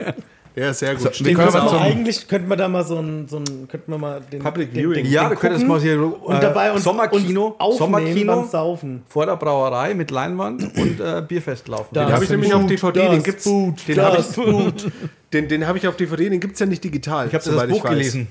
Ja, 0.59 0.73
sehr 0.73 0.95
gut. 0.95 1.15
So, 1.15 1.25
wir 1.25 1.33
können 1.33 1.53
wir 1.53 1.81
eigentlich 1.81 2.27
könnten 2.27 2.49
wir 2.49 2.57
da 2.57 2.67
mal 2.67 2.83
so 2.83 2.97
ein, 2.97 3.27
so 3.29 3.37
ein 3.37 3.67
könnten 3.69 3.91
wir 3.91 3.97
mal 3.97 4.19
den 4.19 4.41
Public 4.41 4.73
Viewing. 4.73 5.05
Den, 5.05 5.11
ja, 5.11 5.29
wir 5.29 5.37
können 5.37 5.53
das 5.53 5.63
mal 5.63 5.79
hier 5.79 6.01
und 6.01 6.43
dabei 6.43 6.73
uns, 6.73 6.83
Sommerkino, 6.83 7.55
uns 7.57 7.77
Sommerkino 7.77 8.45
saufen 8.45 9.03
vor 9.07 9.25
der 9.25 9.37
Brauerei 9.37 9.93
mit 9.93 10.11
Leinwand 10.11 10.63
und 10.77 10.99
äh, 10.99 11.23
Bierfest 11.25 11.69
laufen. 11.69 11.93
Den 11.93 12.11
habe 12.11 12.25
ich 12.25 12.29
nämlich 12.29 12.53
auf 12.53 12.65
DVD, 12.65 13.09
den 13.09 13.23
gibt's 13.23 13.45
Boot, 13.45 13.87
den 13.87 14.01
habe 14.01 14.17
ich 14.19 14.85
den, 15.33 15.47
den 15.47 15.65
habe 15.65 15.77
ich 15.77 15.87
auf 15.87 15.95
DVD, 15.95 16.29
den 16.29 16.41
gibt's 16.41 16.59
ja 16.59 16.65
nicht 16.65 16.83
digital. 16.83 17.27
Ich 17.27 17.33
habe 17.33 17.43
das 17.43 17.67
Buch 17.67 17.83
gelesen. 17.83 18.27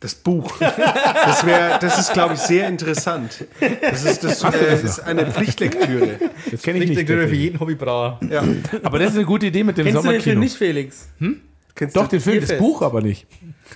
Das 0.00 0.14
Buch. 0.14 0.50
Das, 0.58 1.44
wär, 1.44 1.78
das 1.78 1.98
ist, 1.98 2.14
glaube 2.14 2.32
ich, 2.32 2.40
sehr 2.40 2.66
interessant. 2.68 3.44
Das 3.82 4.02
ist, 4.02 4.24
das, 4.24 4.42
äh, 4.42 4.82
ist 4.82 5.00
eine 5.00 5.30
Pflichtlektüre. 5.30 6.18
Das 6.50 6.62
kenne 6.62 6.78
ich 6.78 6.88
nicht. 6.88 6.96
Pflichtlektüre 6.96 7.28
für 7.28 7.34
jeden 7.34 7.60
Hobbybrauer. 7.60 8.18
Ja. 8.30 8.42
Aber 8.82 8.98
das 8.98 9.10
ist 9.10 9.16
eine 9.16 9.26
gute 9.26 9.46
Idee 9.46 9.62
mit 9.62 9.76
dem 9.76 9.84
Kennst 9.84 10.00
Sommerkino. 10.00 10.22
Kennst 10.22 10.26
du 10.26 10.30
den 10.30 10.32
Film 10.32 10.40
nicht, 10.40 10.56
Felix? 10.56 11.08
Hm? 11.18 11.42
Kennst 11.74 11.96
Doch, 11.96 12.08
den 12.08 12.20
Film, 12.20 12.40
das 12.40 12.58
Buch 12.58 12.82
aber 12.82 13.00
nicht. 13.00 13.26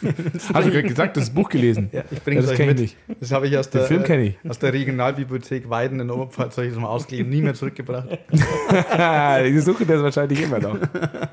Habe 0.52 0.70
ich 0.70 0.86
gesagt, 0.86 1.16
das 1.16 1.30
Buch 1.30 1.48
gelesen. 1.48 1.88
Ja, 1.92 2.02
ich 2.10 2.22
bringe 2.22 2.40
ja, 2.40 2.46
das 2.46 2.58
mit. 2.58 2.78
Nicht. 2.78 2.96
Das 3.20 3.32
habe 3.32 3.46
ich 3.46 3.56
aus 3.56 3.70
der, 3.70 3.84
Film 3.84 4.04
ich. 4.20 4.36
aus 4.48 4.58
der 4.58 4.72
Regionalbibliothek 4.72 5.70
Weiden 5.70 6.00
in 6.00 6.10
Oberpfalz 6.10 6.56
habe 6.56 6.66
ich 6.66 6.74
mal 6.74 6.88
ausgeliehen, 6.88 7.28
nie 7.28 7.40
mehr 7.40 7.54
zurückgebracht. 7.54 8.08
die 8.30 9.60
suchen 9.60 9.86
das 9.86 10.02
wahrscheinlich 10.02 10.42
immer 10.42 10.58
noch. 10.58 10.78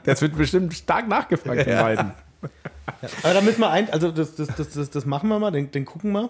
Das 0.04 0.22
wird 0.22 0.38
bestimmt 0.38 0.74
stark 0.74 1.08
nachgefragt 1.08 1.66
in 1.66 1.78
Weiden. 1.78 2.12
Ja. 2.42 3.10
Aber 3.24 3.34
da 3.34 3.42
müssen 3.42 3.62
wir 3.62 3.70
ein, 3.70 3.90
also 3.90 4.12
das, 4.12 4.36
das, 4.36 4.48
das, 4.56 4.70
das, 4.70 4.90
das 4.90 5.06
machen 5.06 5.30
wir 5.30 5.40
mal, 5.40 5.52
den, 5.52 5.72
den 5.72 5.86
gucken 5.86 6.12
wir. 6.12 6.30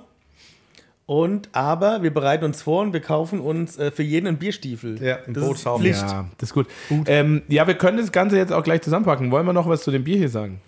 Und 1.06 1.49
aber 1.52 2.03
wir 2.03 2.14
bereiten 2.14 2.45
uns 2.45 2.61
vor 2.61 2.82
und 2.82 2.94
wir 2.94 3.02
kaufen 3.02 3.41
uns 3.41 3.78
äh, 3.78 3.91
für 3.91 4.03
jeden 4.03 4.28
einen 4.28 4.38
Bierstiefel. 4.38 5.02
Ja, 5.03 5.18
ein 5.28 5.34
das 5.34 5.44
ist 5.44 5.68
Pflicht. 5.68 6.02
Ja, 6.02 6.26
das 6.38 6.49
ist 6.49 6.53
gut. 6.53 6.68
Ähm, 7.07 7.41
ja, 7.48 7.68
wir 7.68 7.76
können 7.76 7.98
das 7.98 8.11
Ganze 8.11 8.38
jetzt 8.38 8.53
auch 8.53 8.64
gleich 8.64 8.82
zusammenpacken. 8.82 9.30
Wollen 9.32 9.45
wir 9.45 9.53
noch 9.53 9.68
was 9.68 9.84
zu 9.84 9.91
dem 9.91 10.03
Bier 10.03 10.18
hier 10.18 10.30
sagen? 10.30 10.61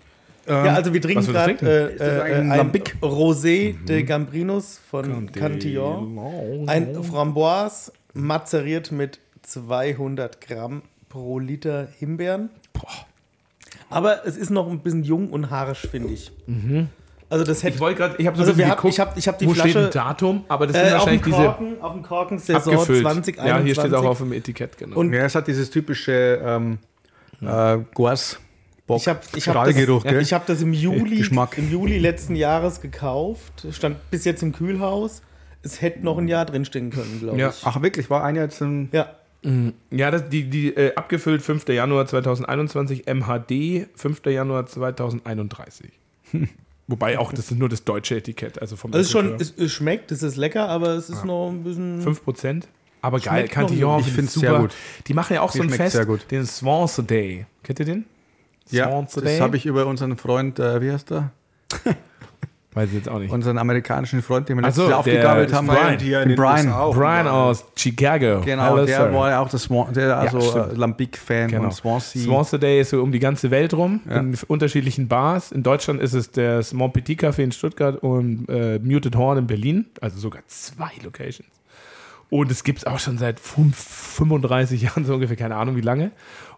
Ähm, 0.46 0.66
ja, 0.66 0.74
also 0.74 0.92
wir 0.92 1.00
trinken 1.00 1.24
gerade 1.24 1.52
äh, 1.62 1.96
äh, 1.96 2.20
ein, 2.20 2.52
ein 2.52 2.70
Rosé 3.00 3.74
mhm. 3.74 3.86
de 3.86 4.02
Gambrinus 4.02 4.80
von 4.90 5.32
Cantillon. 5.32 6.68
Ein 6.68 7.02
Framboise 7.02 7.92
mazeriert 8.12 8.92
mit 8.92 9.20
200 9.42 10.40
Gramm 10.40 10.82
pro 11.08 11.38
Liter 11.38 11.88
Himbeeren. 11.98 12.50
Boah. 12.72 13.06
Aber 13.88 14.26
es 14.26 14.36
ist 14.36 14.50
noch 14.50 14.68
ein 14.68 14.80
bisschen 14.80 15.04
jung 15.04 15.30
und 15.30 15.50
haarisch, 15.50 15.86
finde 15.90 16.12
ich. 16.12 16.32
Mhm. 16.46 16.88
Also 17.34 17.44
das 17.44 17.64
hätte 17.64 17.74
ich 17.74 17.80
wollte 17.80 17.98
gerade, 17.98 18.14
ich 18.18 18.28
habe 18.28 18.36
so 18.36 18.44
also 18.44 18.54
geguckt, 18.54 18.94
ich 18.94 19.00
habe 19.00 19.18
ich 19.18 19.26
hab 19.26 19.38
die 19.40 19.46
wo 19.48 19.54
Flasche 19.54 19.70
steht 19.70 19.84
ein 19.86 19.90
Datum, 19.90 20.44
aber 20.46 20.68
das 20.68 20.76
sind 20.76 20.86
äh, 20.86 20.92
wahrscheinlich 20.92 21.34
auf 21.34 21.40
Korken, 21.40 21.66
diese 21.66 21.82
auf 21.82 21.92
dem 21.92 22.02
Korken 22.04 22.38
Saison 22.38 22.74
abgefüllt. 22.74 23.02
2021. 23.02 23.36
Ja, 23.36 23.58
hier 23.58 23.74
steht 23.74 23.92
auch 23.92 24.04
auf 24.04 24.18
dem 24.18 24.32
Etikett 24.32 24.78
genau. 24.78 24.96
Und 24.98 25.12
ja, 25.12 25.24
es 25.24 25.34
hat 25.34 25.48
dieses 25.48 25.68
typische 25.68 26.40
ähm, 26.44 26.78
äh, 27.40 27.78
Gors 27.92 28.38
Bock, 28.86 28.98
ich 28.98 29.08
habe 29.08 29.18
ich 29.34 29.48
hab 29.48 29.64
das, 29.64 29.76
ja, 30.04 30.20
ich 30.20 30.32
hab 30.32 30.46
das 30.46 30.62
im 30.62 30.72
Juli, 30.72 31.16
Geschmack. 31.16 31.58
im 31.58 31.72
Juli 31.72 31.98
letzten 31.98 32.36
Jahres 32.36 32.80
gekauft. 32.80 33.66
Stand 33.72 33.96
bis 34.12 34.24
jetzt 34.24 34.44
im 34.44 34.52
Kühlhaus. 34.52 35.22
Es 35.64 35.82
hätte 35.82 36.04
noch 36.04 36.18
ein 36.18 36.28
Jahr 36.28 36.44
drinstehen 36.44 36.90
können, 36.90 37.18
glaube 37.18 37.38
ja. 37.38 37.48
ich. 37.48 37.62
Ach 37.64 37.82
wirklich, 37.82 38.10
war 38.10 38.22
ein 38.22 38.36
Jahr 38.36 38.48
zum. 38.48 38.90
Ja. 38.92 39.08
Mhm. 39.42 39.72
Ja, 39.90 40.12
das, 40.12 40.28
die, 40.28 40.48
die 40.48 40.68
äh, 40.68 40.94
abgefüllt 40.94 41.42
5. 41.42 41.66
Januar 41.66 42.06
2021, 42.06 43.06
MHD 43.06 43.88
5. 43.96 44.26
Januar 44.26 44.66
2031. 44.66 45.90
Wobei 46.86 47.18
auch, 47.18 47.32
das 47.32 47.50
ist 47.50 47.58
nur 47.58 47.68
das 47.68 47.84
deutsche 47.84 48.16
Etikett. 48.16 48.60
Also 48.60 48.76
vom 48.76 48.92
also 48.92 49.10
schon, 49.10 49.36
es, 49.40 49.54
es, 49.56 49.72
schmeckt, 49.72 50.12
es 50.12 50.22
ist 50.22 50.36
lecker, 50.36 50.68
aber 50.68 50.90
es 50.90 51.08
ist 51.08 51.20
ja. 51.20 51.24
noch 51.24 51.48
ein 51.48 51.64
bisschen. 51.64 52.02
5%. 52.04 52.64
Aber 53.00 53.20
geil, 53.20 53.48
Cantillon, 53.48 54.00
ich 54.00 54.06
finde 54.06 54.26
es 54.26 54.34
sehr 54.34 54.58
gut. 54.58 54.74
Die 55.06 55.14
machen 55.14 55.34
ja 55.34 55.42
auch 55.42 55.52
die 55.52 55.58
so 55.58 55.64
ein 55.64 55.70
Fest, 55.70 55.98
den 56.30 56.46
Swans 56.46 56.96
Day. 57.06 57.46
Kennt 57.62 57.80
ihr 57.80 57.86
den? 57.86 58.04
Ja, 58.70 59.02
das 59.02 59.40
habe 59.40 59.56
ich 59.56 59.66
über 59.66 59.86
unseren 59.86 60.16
Freund, 60.16 60.58
äh, 60.58 60.80
wie 60.80 60.90
heißt 60.90 61.10
der? 61.10 61.30
Weiß 62.74 62.88
ich 62.88 62.96
jetzt 62.96 63.08
auch 63.08 63.20
nicht. 63.20 63.32
Unseren 63.32 63.56
amerikanischen 63.56 64.20
Freund, 64.20 64.48
den 64.48 64.56
wir 64.56 64.62
letztes 64.62 64.84
so, 64.84 64.90
Jahr 64.90 64.98
aufgegabelt 64.98 65.52
haben. 65.52 65.68
Brian, 65.68 65.98
hier 66.00 66.22
in 66.22 66.34
Brian, 66.34 66.66
Brian 66.92 67.28
aus 67.28 67.64
Chicago. 67.76 68.40
Genau, 68.44 68.64
Hello, 68.64 68.84
der 68.84 68.96
sir. 68.96 69.14
war 69.14 69.30
ja 69.30 69.38
auch 69.38 69.48
der, 69.48 69.60
Swan, 69.60 69.92
der 69.94 70.18
also 70.18 70.40
ja, 70.40 70.66
äh, 70.66 70.74
Lambic-Fan 70.74 71.50
genau. 71.50 71.62
von 71.62 71.72
Swansea. 71.72 72.22
Swansea 72.22 72.58
Day 72.58 72.80
ist 72.80 72.90
so 72.90 73.00
um 73.00 73.12
die 73.12 73.20
ganze 73.20 73.52
Welt 73.52 73.74
rum, 73.74 74.00
ja. 74.08 74.16
in 74.16 74.36
unterschiedlichen 74.48 75.06
Bars. 75.06 75.52
In 75.52 75.62
Deutschland 75.62 76.00
ist 76.00 76.14
es 76.14 76.32
der 76.32 76.64
Mon 76.72 76.92
Petit 76.92 77.20
Café 77.20 77.44
in 77.44 77.52
Stuttgart 77.52 78.02
und 78.02 78.48
äh, 78.48 78.80
Muted 78.80 79.14
Horn 79.14 79.38
in 79.38 79.46
Berlin. 79.46 79.86
Also 80.00 80.18
sogar 80.18 80.42
zwei 80.48 80.90
Locations. 81.04 81.48
Und 82.28 82.50
es 82.50 82.64
gibt 82.64 82.78
es 82.78 82.86
auch 82.86 82.98
schon 82.98 83.18
seit 83.18 83.38
35 83.38 84.82
Jahren, 84.82 85.04
so 85.04 85.14
ungefähr, 85.14 85.36
keine 85.36 85.54
Ahnung 85.54 85.76
wie 85.76 85.80
lange. 85.80 86.10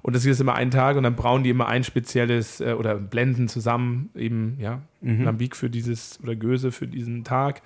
Und 0.07 0.15
das 0.15 0.25
ist 0.25 0.41
immer 0.41 0.55
ein 0.55 0.71
Tag 0.71 0.97
und 0.97 1.03
dann 1.03 1.17
brauen 1.17 1.43
die 1.43 1.51
immer 1.51 1.67
ein 1.67 1.83
spezielles 1.83 2.61
äh, 2.61 2.75
oder 2.75 2.95
blenden 2.95 3.49
zusammen 3.49 4.11
eben, 4.15 4.57
ja, 4.61 4.81
mhm. 5.01 5.25
Lambic 5.25 5.57
für 5.57 5.69
dieses 5.69 6.21
oder 6.23 6.37
Göse 6.37 6.71
für 6.71 6.87
diesen 6.87 7.25
Tag. 7.25 7.61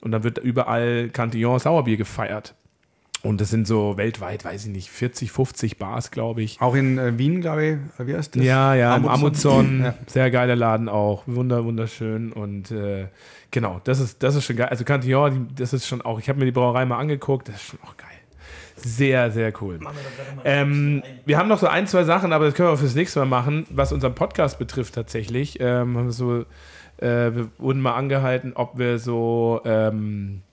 Und 0.00 0.10
dann 0.12 0.24
wird 0.24 0.38
überall 0.38 1.10
Cantillon 1.10 1.58
Sauerbier 1.58 1.98
gefeiert. 1.98 2.54
Und 3.22 3.42
das 3.42 3.50
sind 3.50 3.66
so 3.66 3.98
weltweit, 3.98 4.42
weiß 4.42 4.64
ich 4.64 4.72
nicht, 4.72 4.88
40, 4.88 5.32
50 5.32 5.76
Bars, 5.76 6.10
glaube 6.10 6.40
ich. 6.40 6.62
Auch 6.62 6.74
in 6.74 6.96
äh, 6.96 7.18
Wien, 7.18 7.42
glaube 7.42 7.66
ich, 7.98 8.06
wie 8.06 8.16
heißt 8.16 8.36
das? 8.36 8.42
Ja, 8.42 8.74
ja, 8.74 8.94
Amazon. 8.94 9.20
Amazon 9.20 9.80
ja. 9.82 9.94
Sehr 10.06 10.30
geiler 10.30 10.56
Laden 10.56 10.88
auch. 10.88 11.24
Wunder, 11.26 11.66
wunderschön. 11.66 12.32
Und 12.32 12.70
äh, 12.70 13.08
genau, 13.50 13.82
das 13.84 14.00
ist, 14.00 14.22
das 14.22 14.34
ist 14.34 14.44
schon 14.44 14.56
geil. 14.56 14.68
Also 14.68 14.84
Cantillon, 14.84 15.48
das 15.54 15.74
ist 15.74 15.86
schon 15.86 16.00
auch, 16.00 16.18
ich 16.18 16.30
habe 16.30 16.38
mir 16.38 16.46
die 16.46 16.52
Brauerei 16.52 16.86
mal 16.86 16.96
angeguckt, 16.96 17.48
das 17.48 17.56
ist 17.56 17.64
schon 17.64 17.80
auch 17.84 17.98
geil. 17.98 18.11
Sehr, 18.84 19.30
sehr 19.30 19.52
cool. 19.60 19.80
Ähm, 20.44 21.02
wir 21.24 21.38
haben 21.38 21.48
noch 21.48 21.58
so 21.58 21.66
ein, 21.66 21.86
zwei 21.86 22.04
Sachen, 22.04 22.32
aber 22.32 22.46
das 22.46 22.54
können 22.54 22.68
wir 22.68 22.72
auch 22.72 22.78
fürs 22.78 22.94
nächste 22.94 23.20
Mal 23.20 23.26
machen, 23.26 23.66
was 23.70 23.92
unseren 23.92 24.14
Podcast 24.14 24.58
betrifft 24.58 24.94
tatsächlich. 24.94 25.58
Ähm, 25.60 26.10
so, 26.10 26.40
äh, 26.98 27.34
wir 27.34 27.48
wurden 27.58 27.80
mal 27.80 27.94
angehalten, 27.94 28.52
ob 28.54 28.78
wir 28.78 28.98
so 28.98 29.60
ähm, 29.64 30.42
äh, 30.42 30.51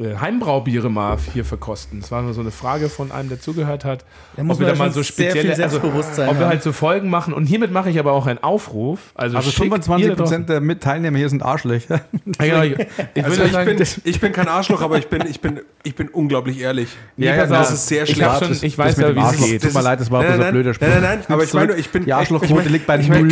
Heimbraubiere 0.00 0.90
mal 0.90 1.18
hier 1.32 1.44
verkosten. 1.44 2.00
Das 2.00 2.12
war 2.12 2.22
nur 2.22 2.32
so 2.32 2.40
eine 2.40 2.52
Frage 2.52 2.88
von 2.88 3.10
einem, 3.10 3.30
der 3.30 3.40
zugehört 3.40 3.84
hat. 3.84 4.04
Da 4.36 4.44
ob 4.44 4.60
wir 4.60 4.68
da 4.68 4.76
mal 4.76 4.92
so 4.92 5.02
spezielle, 5.02 5.60
also, 5.60 5.78
ob 5.78 6.38
wir 6.38 6.46
halt 6.46 6.62
so 6.62 6.70
Folgen 6.70 7.10
machen. 7.10 7.34
Und 7.34 7.46
hiermit 7.46 7.72
mache 7.72 7.90
ich 7.90 7.98
aber 7.98 8.12
auch 8.12 8.26
einen 8.26 8.38
Aufruf. 8.38 9.00
Also, 9.16 9.36
also 9.36 9.50
25 9.50 10.16
Prozent 10.16 10.48
der 10.48 10.78
Teilnehmer 10.78 11.18
hier 11.18 11.28
sind 11.28 11.42
Arschlöcher. 11.42 12.00
Ja, 12.40 12.62
genau, 12.62 12.62
ich, 12.62 12.86
ich, 13.14 13.24
also 13.24 13.42
ich, 13.42 13.52
sagen, 13.52 13.76
bin, 13.76 13.86
ich, 14.04 14.20
bin, 14.20 14.32
kein 14.32 14.46
Arschloch, 14.46 14.80
aber 14.82 14.98
ich 14.98 15.08
bin, 15.08 15.26
ich 15.26 15.40
bin, 15.40 15.60
ich 15.82 15.96
bin 15.96 16.08
unglaublich 16.08 16.60
ehrlich. 16.60 16.88
Ja, 17.16 17.34
ja, 17.34 17.46
das 17.46 17.72
ist 17.72 17.88
sehr 17.88 18.06
schlecht. 18.06 18.30
Ich, 18.42 18.46
schon, 18.46 18.68
ich 18.68 18.78
weiß 18.78 18.96
ja, 18.98 19.16
wie 19.16 19.20
es 19.20 19.36
geht. 19.36 19.62
Tut 19.62 19.74
mir 19.74 19.82
leid, 19.82 19.98
das 19.98 20.10
war 20.10 20.22
ein 20.22 20.52
blöder 20.52 20.74
Spruch. 20.74 20.86
Nein, 20.86 21.02
nein, 21.02 21.18
nein, 21.18 21.26
aber 21.28 21.42
ich 21.42 21.52
meine, 21.52 21.74
ich 21.74 21.88
bin. 21.90 22.04
Die 22.04 22.12
Arschlochquote 22.12 22.68
liegt 22.68 22.86
bei 22.86 22.98
null. 22.98 23.28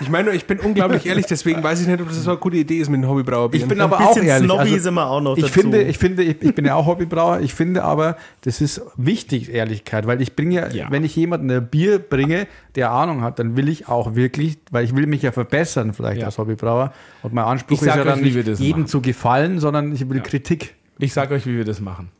Ich 0.00 0.08
meine, 0.10 0.30
ich 0.30 0.46
bin 0.46 0.60
unglaublich 0.60 1.06
ehrlich, 1.06 1.26
deswegen 1.26 1.62
weiß 1.62 1.80
ich 1.80 1.88
nicht, 1.88 2.00
ob 2.00 2.08
das 2.08 2.22
so 2.22 2.30
eine 2.30 2.38
gute 2.38 2.58
Idee 2.58 2.78
ist 2.78 2.88
mit 2.88 3.02
dem 3.02 3.08
Hobbybrauerbier. 3.08 3.60
Ich 3.60 3.66
bin 3.66 3.80
aber 3.80 4.00
auch 4.00 4.16
ehrlich. 4.16 4.48
Snobby 4.48 4.78
sind 4.78 4.94
wir 4.94 5.06
auch 5.06 5.20
noch 5.20 5.36
ich 5.36 5.50
finde, 5.50 5.79
ich 5.88 5.98
finde, 5.98 6.22
ich, 6.22 6.42
ich 6.42 6.54
bin 6.54 6.64
ja 6.64 6.74
auch 6.74 6.86
Hobbybrauer. 6.86 7.40
Ich 7.40 7.54
finde 7.54 7.84
aber, 7.84 8.16
das 8.42 8.60
ist 8.60 8.82
wichtig, 8.96 9.52
Ehrlichkeit, 9.52 10.06
weil 10.06 10.20
ich 10.20 10.36
bringe 10.36 10.74
ja, 10.74 10.90
wenn 10.90 11.04
ich 11.04 11.16
jemanden 11.16 11.50
ein 11.50 11.66
Bier 11.66 11.98
bringe, 11.98 12.46
der 12.74 12.90
Ahnung 12.90 13.22
hat, 13.22 13.38
dann 13.38 13.56
will 13.56 13.68
ich 13.68 13.88
auch 13.88 14.14
wirklich, 14.14 14.58
weil 14.70 14.84
ich 14.84 14.94
will 14.94 15.06
mich 15.06 15.22
ja 15.22 15.32
verbessern 15.32 15.92
vielleicht 15.94 16.20
ja. 16.20 16.26
als 16.26 16.38
Hobbybrauer. 16.38 16.92
Und 17.22 17.32
mein 17.32 17.44
Anspruch 17.44 17.80
ist 17.80 17.86
ja 17.86 18.04
dann 18.04 18.20
nicht 18.20 18.34
jedem 18.34 18.70
machen. 18.70 18.86
zu 18.86 19.00
gefallen, 19.00 19.58
sondern 19.58 19.92
ich 19.92 20.08
will 20.08 20.18
ja. 20.18 20.22
Kritik. 20.22 20.74
Ich 20.98 21.12
sage 21.12 21.34
euch, 21.34 21.46
wie 21.46 21.56
wir 21.56 21.64
das 21.64 21.80
machen. 21.80 22.10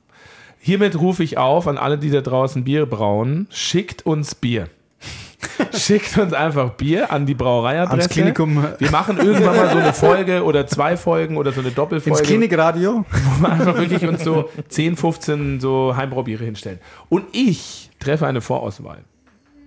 Hiermit 0.59 1.01
rufe 1.01 1.23
ich 1.23 1.39
auf 1.39 1.67
an 1.67 1.79
alle, 1.79 1.97
die 1.97 2.11
da 2.11 2.21
draußen 2.21 2.65
Bier 2.65 2.85
brauen, 2.87 3.47
schickt 3.51 4.05
uns 4.05 4.35
Bier. 4.35 4.69
Schickt 5.75 6.17
uns 6.19 6.33
einfach 6.33 6.71
Bier 6.71 7.11
an 7.11 7.27
die 7.27 7.35
Brauereiadresse. 7.35 7.93
Ans 7.93 8.09
Klinikum. 8.09 8.65
Wir 8.79 8.91
machen 8.91 9.19
irgendwann 9.19 9.57
mal 9.57 9.71
so 9.71 9.79
eine 9.79 9.93
Folge 9.93 10.45
oder 10.45 10.67
zwei 10.67 10.97
Folgen 10.97 11.37
oder 11.37 11.53
so 11.53 11.61
eine 11.61 11.71
Doppelfolge. 11.71 12.19
Ins 12.19 12.29
Klinikradio. 12.29 13.05
Wo 13.11 13.43
wir 13.43 13.53
einfach 13.53 13.77
wirklich 13.77 14.05
uns 14.07 14.23
so 14.23 14.51
10, 14.69 14.97
15 14.97 15.61
so 15.61 15.95
Heimbraubiere 15.97 16.45
hinstellen. 16.45 16.79
Und 17.09 17.25
ich 17.33 17.91
treffe 17.99 18.27
eine 18.27 18.41
Vorauswahl. 18.41 18.99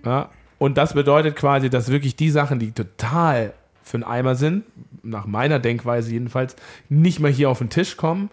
Ja? 0.04 0.30
Und 0.58 0.78
das 0.78 0.94
bedeutet 0.94 1.36
quasi, 1.36 1.70
dass 1.70 1.90
wirklich 1.90 2.16
die 2.16 2.30
Sachen, 2.30 2.58
die 2.58 2.72
total 2.72 3.52
für 3.82 3.96
einen 3.96 4.04
Eimer 4.04 4.34
sind, 4.34 4.64
nach 5.02 5.26
meiner 5.26 5.58
Denkweise 5.58 6.10
jedenfalls, 6.12 6.56
nicht 6.88 7.20
mehr 7.20 7.30
hier 7.30 7.50
auf 7.50 7.58
den 7.58 7.70
Tisch 7.70 7.96
kommen, 7.96 8.30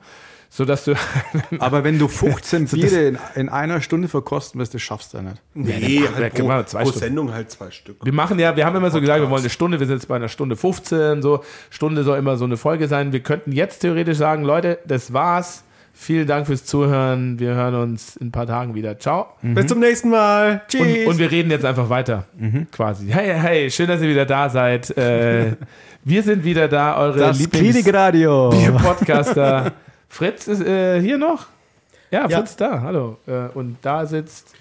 so 0.54 0.66
dass 0.66 0.84
du. 0.84 0.96
Aber 1.60 1.86
wenn 1.86 1.98
du 1.98 2.10
15 2.10 2.66
Biere 2.66 3.08
in, 3.08 3.18
in, 3.36 3.50
einer 3.50 3.80
Stunde 3.80 4.10
verkosten 4.10 4.60
wirst, 4.60 4.74
das 4.74 4.82
schaffst 4.82 5.14
du 5.14 5.22
nicht. 5.22 5.42
Nee, 5.54 5.78
nee 5.80 6.02
halt 6.14 6.34
pro, 6.34 6.46
pro 6.46 6.64
Stunden. 6.66 7.00
Sendung 7.00 7.34
halt 7.34 7.50
zwei 7.50 7.72
Stück. 7.72 8.04
Wir 8.04 8.12
machen 8.12 8.38
ja, 8.38 8.54
wir 8.58 8.66
haben 8.66 8.76
immer 8.76 8.92
so 8.92 9.00
gesagt, 9.00 9.22
wir 9.22 9.30
wollen 9.30 9.42
eine 9.42 9.50
Stunde, 9.50 9.80
wir 9.80 9.88
sind 9.88 9.96
jetzt 9.96 10.10
bei 10.10 10.18
einer 10.18 10.28
Stunde 10.28 10.58
15, 10.58 11.22
so. 11.22 11.42
Stunde 11.70 12.04
soll 12.04 12.20
immer 12.20 12.36
so 12.36 12.44
eine 12.44 12.58
Folge 12.58 12.90
sein. 12.90 13.14
Wir 13.14 13.22
könnten 13.22 13.54
jetzt 13.54 13.80
theoretisch 13.80 14.18
sagen, 14.18 14.44
Leute, 14.44 14.80
das 14.86 15.14
war's. 15.14 15.64
Vielen 15.94 16.28
Dank 16.28 16.48
fürs 16.48 16.66
Zuhören. 16.66 17.40
Wir 17.40 17.54
hören 17.54 17.76
uns 17.76 18.18
in 18.18 18.28
ein 18.28 18.32
paar 18.32 18.48
Tagen 18.48 18.76
wieder. 18.76 19.00
Ciao. 19.00 19.28
Mhm. 19.42 19.54
Bis 19.54 19.68
zum 19.68 19.80
nächsten 19.80 20.10
Mal. 20.10 20.64
Tschüss. 20.68 20.82
Und, 20.82 21.08
und, 21.08 21.18
wir 21.18 21.32
reden 21.32 21.50
jetzt 21.50 21.64
einfach 21.64 21.90
weiter. 21.90 22.26
Mhm. 22.38 22.68
Quasi. 22.72 23.08
Hey, 23.08 23.40
hey, 23.40 23.72
schön, 23.72 23.88
dass 23.88 24.02
ihr 24.02 24.10
wieder 24.10 24.26
da 24.26 24.50
seid. 24.50 24.98
Äh, 24.98 25.54
wir 26.04 26.24
sind 26.24 26.44
wieder 26.44 26.68
da, 26.68 26.98
eure 26.98 27.20
das 27.20 27.40
Lieblings-Klinikradio. 27.40 28.50
Podcaster. 28.84 29.72
Fritz 30.12 30.48
ist 30.48 30.62
äh, 30.62 31.02
hier 31.02 31.18
noch. 31.18 31.48
Ja, 32.12 32.28
Fritz 32.28 32.58
ja. 32.60 32.70
da. 32.70 32.82
Hallo. 32.82 33.18
Äh, 33.28 33.48
und 33.54 33.78
da 33.82 34.06
sitzt 34.06 34.54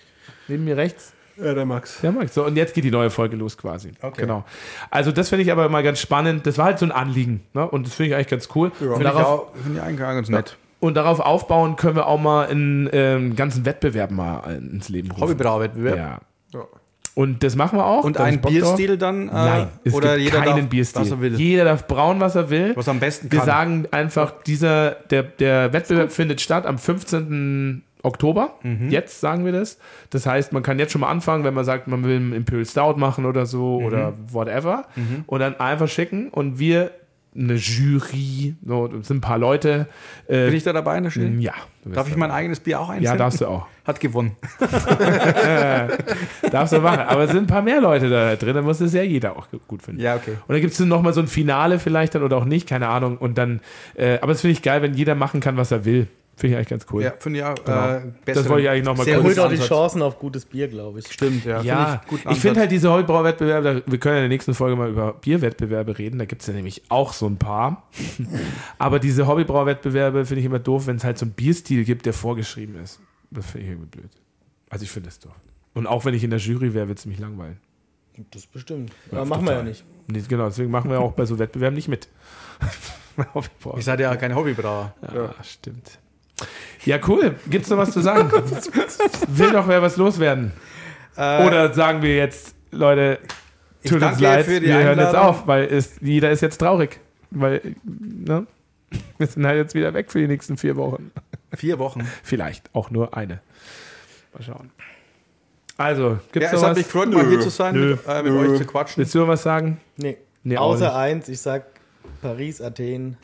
neben 0.46 0.64
mir 0.64 0.76
rechts. 0.76 1.12
Ja, 1.36 1.54
der 1.54 1.66
Max. 1.66 2.00
Der 2.02 2.12
Max. 2.12 2.34
So, 2.34 2.44
und 2.44 2.54
jetzt 2.54 2.72
geht 2.72 2.84
die 2.84 2.90
neue 2.92 3.10
Folge 3.10 3.34
los 3.34 3.58
quasi. 3.58 3.90
Okay. 4.00 4.20
Genau. 4.22 4.44
Also, 4.90 5.10
das 5.10 5.28
finde 5.28 5.42
ich 5.42 5.50
aber 5.50 5.68
mal 5.68 5.82
ganz 5.82 5.98
spannend. 5.98 6.46
Das 6.46 6.56
war 6.56 6.66
halt 6.66 6.78
so 6.78 6.86
ein 6.86 6.92
Anliegen. 6.92 7.42
Ne? 7.52 7.68
Und 7.68 7.84
das 7.84 7.94
finde 7.94 8.10
ich 8.10 8.14
eigentlich 8.14 8.28
ganz 8.28 8.48
cool. 8.54 8.70
Ja, 8.80 8.94
finde 8.94 9.08
ich, 9.08 9.14
auch, 9.16 9.52
find 9.60 9.76
ich 9.76 9.82
eigentlich 9.82 9.98
ganz 9.98 10.28
nett. 10.28 10.56
Und 10.78 10.94
darauf 10.94 11.18
aufbauen 11.18 11.74
können 11.74 11.96
wir 11.96 12.06
auch 12.06 12.20
mal 12.20 12.46
einen 12.46 12.88
ähm, 12.92 13.34
ganzen 13.34 13.64
Wettbewerb 13.64 14.12
mal 14.12 14.54
ins 14.54 14.88
Leben 14.88 15.10
rufen. 15.10 15.22
Hobbybrauwettbewerb. 15.22 15.96
Ja. 15.96 16.20
ja. 16.54 16.66
Und 17.14 17.42
das 17.42 17.56
machen 17.56 17.78
wir 17.78 17.86
auch. 17.86 18.04
Und 18.04 18.18
ein 18.18 18.40
Bierstil 18.40 18.96
dann? 18.96 19.28
Äh, 19.28 19.32
Nein, 19.32 19.68
es 19.84 19.94
oder 19.94 20.16
gibt 20.16 20.32
jeder 20.32 20.44
keinen 20.44 20.60
darf, 20.60 20.68
Bierstil. 20.68 21.02
Was 21.02 21.10
er 21.10 21.20
will. 21.20 21.34
Jeder 21.34 21.64
darf 21.64 21.86
brauen, 21.86 22.20
was 22.20 22.34
er 22.34 22.50
will. 22.50 22.72
Was 22.76 22.88
am 22.88 23.00
besten 23.00 23.30
Wir 23.30 23.40
kann. 23.40 23.46
sagen 23.46 23.86
einfach, 23.90 24.42
dieser, 24.42 24.92
der, 25.10 25.24
der 25.24 25.72
Wettbewerb 25.72 26.12
findet 26.12 26.40
statt 26.40 26.66
am 26.66 26.78
15. 26.78 27.82
Oktober. 28.02 28.54
Mhm. 28.62 28.90
Jetzt 28.90 29.20
sagen 29.20 29.44
wir 29.44 29.52
das. 29.52 29.78
Das 30.10 30.26
heißt, 30.26 30.52
man 30.52 30.62
kann 30.62 30.78
jetzt 30.78 30.92
schon 30.92 31.02
mal 31.02 31.10
anfangen, 31.10 31.44
wenn 31.44 31.54
man 31.54 31.64
sagt, 31.64 31.86
man 31.86 32.02
will 32.04 32.16
einen 32.16 32.32
Imperial 32.32 32.64
Stout 32.64 32.94
machen 32.96 33.26
oder 33.26 33.46
so 33.46 33.80
mhm. 33.80 33.86
oder 33.86 34.12
whatever. 34.28 34.84
Mhm. 34.96 35.24
Und 35.26 35.40
dann 35.40 35.58
einfach 35.60 35.88
schicken. 35.88 36.28
Und 36.28 36.58
wir 36.58 36.92
eine 37.34 37.54
Jury, 37.54 38.56
so, 38.64 38.88
das 38.88 39.06
sind 39.06 39.18
ein 39.18 39.20
paar 39.20 39.38
Leute. 39.38 39.86
Äh, 40.26 40.46
Bin 40.46 40.54
ich 40.54 40.64
da 40.64 40.72
dabei 40.72 40.98
in 40.98 41.04
der 41.04 41.12
Jury? 41.12 41.40
Ja. 41.40 41.52
Darf 41.84 42.08
ich 42.08 42.16
mein 42.16 42.30
eigenes 42.30 42.60
Bier 42.60 42.80
auch 42.80 42.88
einstellen? 42.88 43.14
Ja, 43.14 43.16
darfst 43.16 43.40
du 43.40 43.46
auch. 43.46 43.66
Hat 43.84 44.00
gewonnen. 44.00 44.36
darfst 46.50 46.72
du 46.72 46.80
machen. 46.80 47.00
Aber 47.00 47.22
es 47.22 47.30
sind 47.30 47.44
ein 47.44 47.46
paar 47.46 47.62
mehr 47.62 47.80
Leute 47.80 48.10
da 48.10 48.36
drin, 48.36 48.54
dann 48.54 48.64
muss 48.64 48.80
es 48.80 48.92
ja 48.92 49.02
jeder 49.02 49.36
auch 49.36 49.46
gut 49.68 49.82
finden. 49.82 50.00
Ja, 50.00 50.16
okay. 50.16 50.32
Und 50.32 50.54
dann 50.54 50.60
gibt 50.60 50.72
es 50.72 50.80
nochmal 50.80 51.12
so 51.14 51.20
ein 51.20 51.28
Finale 51.28 51.78
vielleicht 51.78 52.14
dann 52.14 52.22
oder 52.22 52.36
auch 52.36 52.44
nicht, 52.44 52.68
keine 52.68 52.88
Ahnung. 52.88 53.16
Und 53.16 53.38
dann, 53.38 53.60
äh, 53.94 54.18
aber 54.18 54.32
das 54.32 54.40
finde 54.40 54.52
ich 54.52 54.62
geil, 54.62 54.82
wenn 54.82 54.94
jeder 54.94 55.14
machen 55.14 55.40
kann, 55.40 55.56
was 55.56 55.70
er 55.70 55.84
will. 55.84 56.08
Finde 56.40 56.54
ich 56.54 56.56
eigentlich 56.56 56.68
ganz 56.68 56.86
cool. 56.90 57.02
Ja, 57.02 57.12
finde 57.18 57.40
ich 57.40 57.44
auch. 57.44 57.54
Genau. 57.54 57.88
Äh, 57.96 58.00
das 58.24 58.48
wollte 58.48 58.62
ich 58.62 58.70
eigentlich 58.70 58.84
nochmal 58.84 59.04
kurz 59.04 59.18
erhöht 59.18 59.38
auch 59.40 59.50
die 59.50 59.58
Chancen 59.58 60.00
auf 60.00 60.18
gutes 60.18 60.46
Bier, 60.46 60.68
glaube 60.68 61.00
ich. 61.00 61.12
Stimmt, 61.12 61.44
ja. 61.44 61.60
Ja, 61.60 62.00
find 62.08 62.24
ich, 62.24 62.30
ich 62.30 62.38
finde 62.40 62.60
halt 62.60 62.70
diese 62.70 62.90
Hobbybrauwettbewerbe, 62.90 63.82
wir 63.84 63.98
können 63.98 64.14
ja 64.14 64.20
in 64.20 64.22
der 64.22 64.28
nächsten 64.30 64.54
Folge 64.54 64.74
mal 64.74 64.88
über 64.88 65.12
Bierwettbewerbe 65.12 65.98
reden, 65.98 66.18
da 66.18 66.24
gibt 66.24 66.40
es 66.40 66.48
ja 66.48 66.54
nämlich 66.54 66.80
auch 66.88 67.12
so 67.12 67.26
ein 67.26 67.36
paar. 67.36 67.90
Aber 68.78 69.00
diese 69.00 69.26
Hobbybrauwettbewerbe 69.26 70.24
finde 70.24 70.40
ich 70.40 70.46
immer 70.46 70.60
doof, 70.60 70.86
wenn 70.86 70.96
es 70.96 71.04
halt 71.04 71.18
so 71.18 71.26
einen 71.26 71.32
Bierstil 71.32 71.84
gibt, 71.84 72.06
der 72.06 72.14
vorgeschrieben 72.14 72.82
ist. 72.82 73.00
Das 73.30 73.44
finde 73.44 73.66
ich 73.66 73.72
irgendwie 73.72 73.98
blöd. 73.98 74.10
Also 74.70 74.84
ich 74.84 74.90
finde 74.90 75.10
das 75.10 75.18
doof. 75.18 75.34
Und 75.74 75.86
auch 75.86 76.06
wenn 76.06 76.14
ich 76.14 76.24
in 76.24 76.30
der 76.30 76.38
Jury 76.38 76.72
wäre, 76.72 76.88
wird 76.88 77.00
es 77.00 77.04
mich 77.04 77.18
langweilen. 77.18 77.58
Das 78.30 78.46
bestimmt. 78.46 78.92
Ja, 79.12 79.18
Aber 79.18 79.26
machen 79.26 79.42
total. 79.42 79.56
wir 79.56 79.62
ja 79.62 79.68
nicht. 79.68 79.84
Nee, 80.06 80.22
genau, 80.26 80.46
deswegen 80.46 80.70
machen 80.70 80.90
wir 80.90 81.00
auch 81.00 81.12
bei 81.12 81.26
so 81.26 81.38
Wettbewerben 81.38 81.74
nicht 81.74 81.88
mit. 81.88 82.08
ich 83.76 83.84
seid 83.84 84.00
ja 84.00 84.16
keine 84.16 84.36
Hobbybrauer. 84.36 84.94
Ja, 85.02 85.14
ja, 85.14 85.34
stimmt. 85.44 85.99
Ja, 86.84 86.98
cool. 87.06 87.36
Gibt 87.48 87.64
es 87.64 87.70
noch 87.70 87.78
was 87.78 87.90
zu 87.90 88.00
sagen? 88.00 88.30
Will 89.28 89.52
noch 89.52 89.68
wer 89.68 89.82
was 89.82 89.96
loswerden? 89.96 90.52
Äh, 91.16 91.46
Oder 91.46 91.72
sagen 91.74 92.02
wir 92.02 92.16
jetzt, 92.16 92.54
Leute, 92.70 93.18
tut 93.84 94.02
uns 94.02 94.20
leid, 94.20 94.48
wir 94.48 94.56
Einladung. 94.56 94.82
hören 94.84 94.98
jetzt 94.98 95.16
auf, 95.16 95.46
weil 95.46 95.64
es, 95.64 95.96
jeder 96.00 96.30
ist 96.30 96.40
jetzt 96.40 96.58
traurig. 96.58 97.00
Weil, 97.30 97.74
ne? 97.84 98.46
Wir 99.18 99.26
sind 99.26 99.46
halt 99.46 99.56
jetzt 99.56 99.74
wieder 99.74 99.94
weg 99.94 100.10
für 100.10 100.18
die 100.18 100.26
nächsten 100.26 100.56
vier 100.56 100.76
Wochen. 100.76 101.12
Vier 101.54 101.78
Wochen? 101.78 102.08
Vielleicht, 102.22 102.74
auch 102.74 102.90
nur 102.90 103.16
eine. 103.16 103.40
Mal 104.32 104.42
schauen. 104.42 104.70
Also, 105.76 106.18
gibt 106.32 106.44
es 106.44 106.52
ja, 106.52 106.52
noch 106.52 106.54
es 106.58 106.62
was? 106.62 106.68
hat 106.70 106.76
mich 106.76 106.86
gefreut, 106.86 107.12
mal 107.12 107.28
hier 107.28 107.40
zu 107.40 107.50
sein, 107.50 107.74
Nö. 107.74 107.90
mit, 107.90 108.06
äh, 108.06 108.22
mit 108.22 108.32
euch 108.32 108.58
zu 108.58 108.66
quatschen. 108.66 108.98
Willst 108.98 109.14
du 109.14 109.20
noch 109.20 109.28
was 109.28 109.42
sagen? 109.42 109.80
Nee. 109.96 110.18
nee 110.42 110.56
Außer 110.56 110.94
eins, 110.94 111.28
ich 111.28 111.40
sag 111.40 111.64
Paris, 112.20 112.60
Athen, 112.60 113.16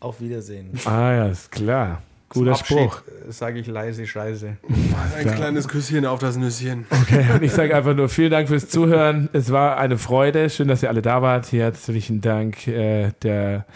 auf 0.00 0.20
Wiedersehen. 0.20 0.72
Ah 0.86 1.12
ja, 1.12 1.26
ist 1.28 1.52
klar. 1.52 2.02
Guter 2.30 2.54
Spruch. 2.54 3.02
Äh, 3.28 3.32
sage 3.32 3.58
ich 3.58 3.66
leise 3.66 4.06
Scheiße. 4.06 4.56
Ein 5.16 5.26
ja. 5.26 5.32
kleines 5.32 5.66
Küsschen 5.66 6.06
auf 6.06 6.20
das 6.20 6.36
Nüsschen. 6.36 6.86
Okay, 6.88 7.26
und 7.34 7.42
ich 7.42 7.52
sage 7.52 7.76
einfach 7.76 7.94
nur 7.94 8.08
vielen 8.08 8.30
Dank 8.30 8.48
fürs 8.48 8.68
Zuhören. 8.68 9.28
Es 9.32 9.50
war 9.50 9.76
eine 9.78 9.98
Freude. 9.98 10.48
Schön, 10.48 10.68
dass 10.68 10.82
ihr 10.82 10.88
alle 10.88 11.02
da 11.02 11.22
wart. 11.22 11.52
Herzlichen 11.52 12.20
Dank. 12.20 12.68
Äh, 12.68 13.10
der 13.22 13.66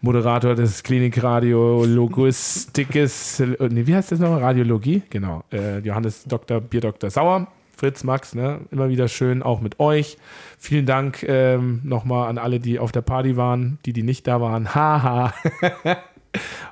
Moderator 0.00 0.54
des 0.54 0.82
Klinikradio 0.82 1.84
Logistikes, 1.84 3.38
nee, 3.38 3.86
wie 3.86 3.94
heißt 3.94 4.12
das 4.12 4.18
nochmal? 4.18 4.40
Radiologie? 4.40 5.02
Genau. 5.10 5.44
Äh, 5.52 5.80
Johannes 5.80 6.24
Dr. 6.24 6.62
Bier 6.62 6.80
Dr. 6.80 7.10
Sauer. 7.10 7.48
Fritz, 7.76 8.02
Max, 8.04 8.34
ne? 8.34 8.60
immer 8.70 8.88
wieder 8.88 9.08
schön, 9.08 9.42
auch 9.42 9.60
mit 9.60 9.78
euch. 9.78 10.18
Vielen 10.58 10.84
Dank 10.84 11.22
ähm, 11.22 11.80
nochmal 11.82 12.28
an 12.28 12.38
alle, 12.38 12.60
die 12.60 12.78
auf 12.78 12.92
der 12.92 13.00
Party 13.02 13.36
waren, 13.36 13.78
die, 13.84 13.92
die 13.92 14.02
nicht 14.02 14.26
da 14.26 14.40
waren. 14.40 14.74
Haha. 14.74 15.34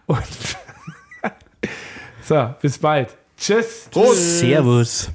und 0.06 0.58
so, 2.28 2.54
bis 2.60 2.78
bald. 2.78 3.16
Tschüss. 3.36 3.88
Prost. 3.90 4.40
Servus. 4.40 5.10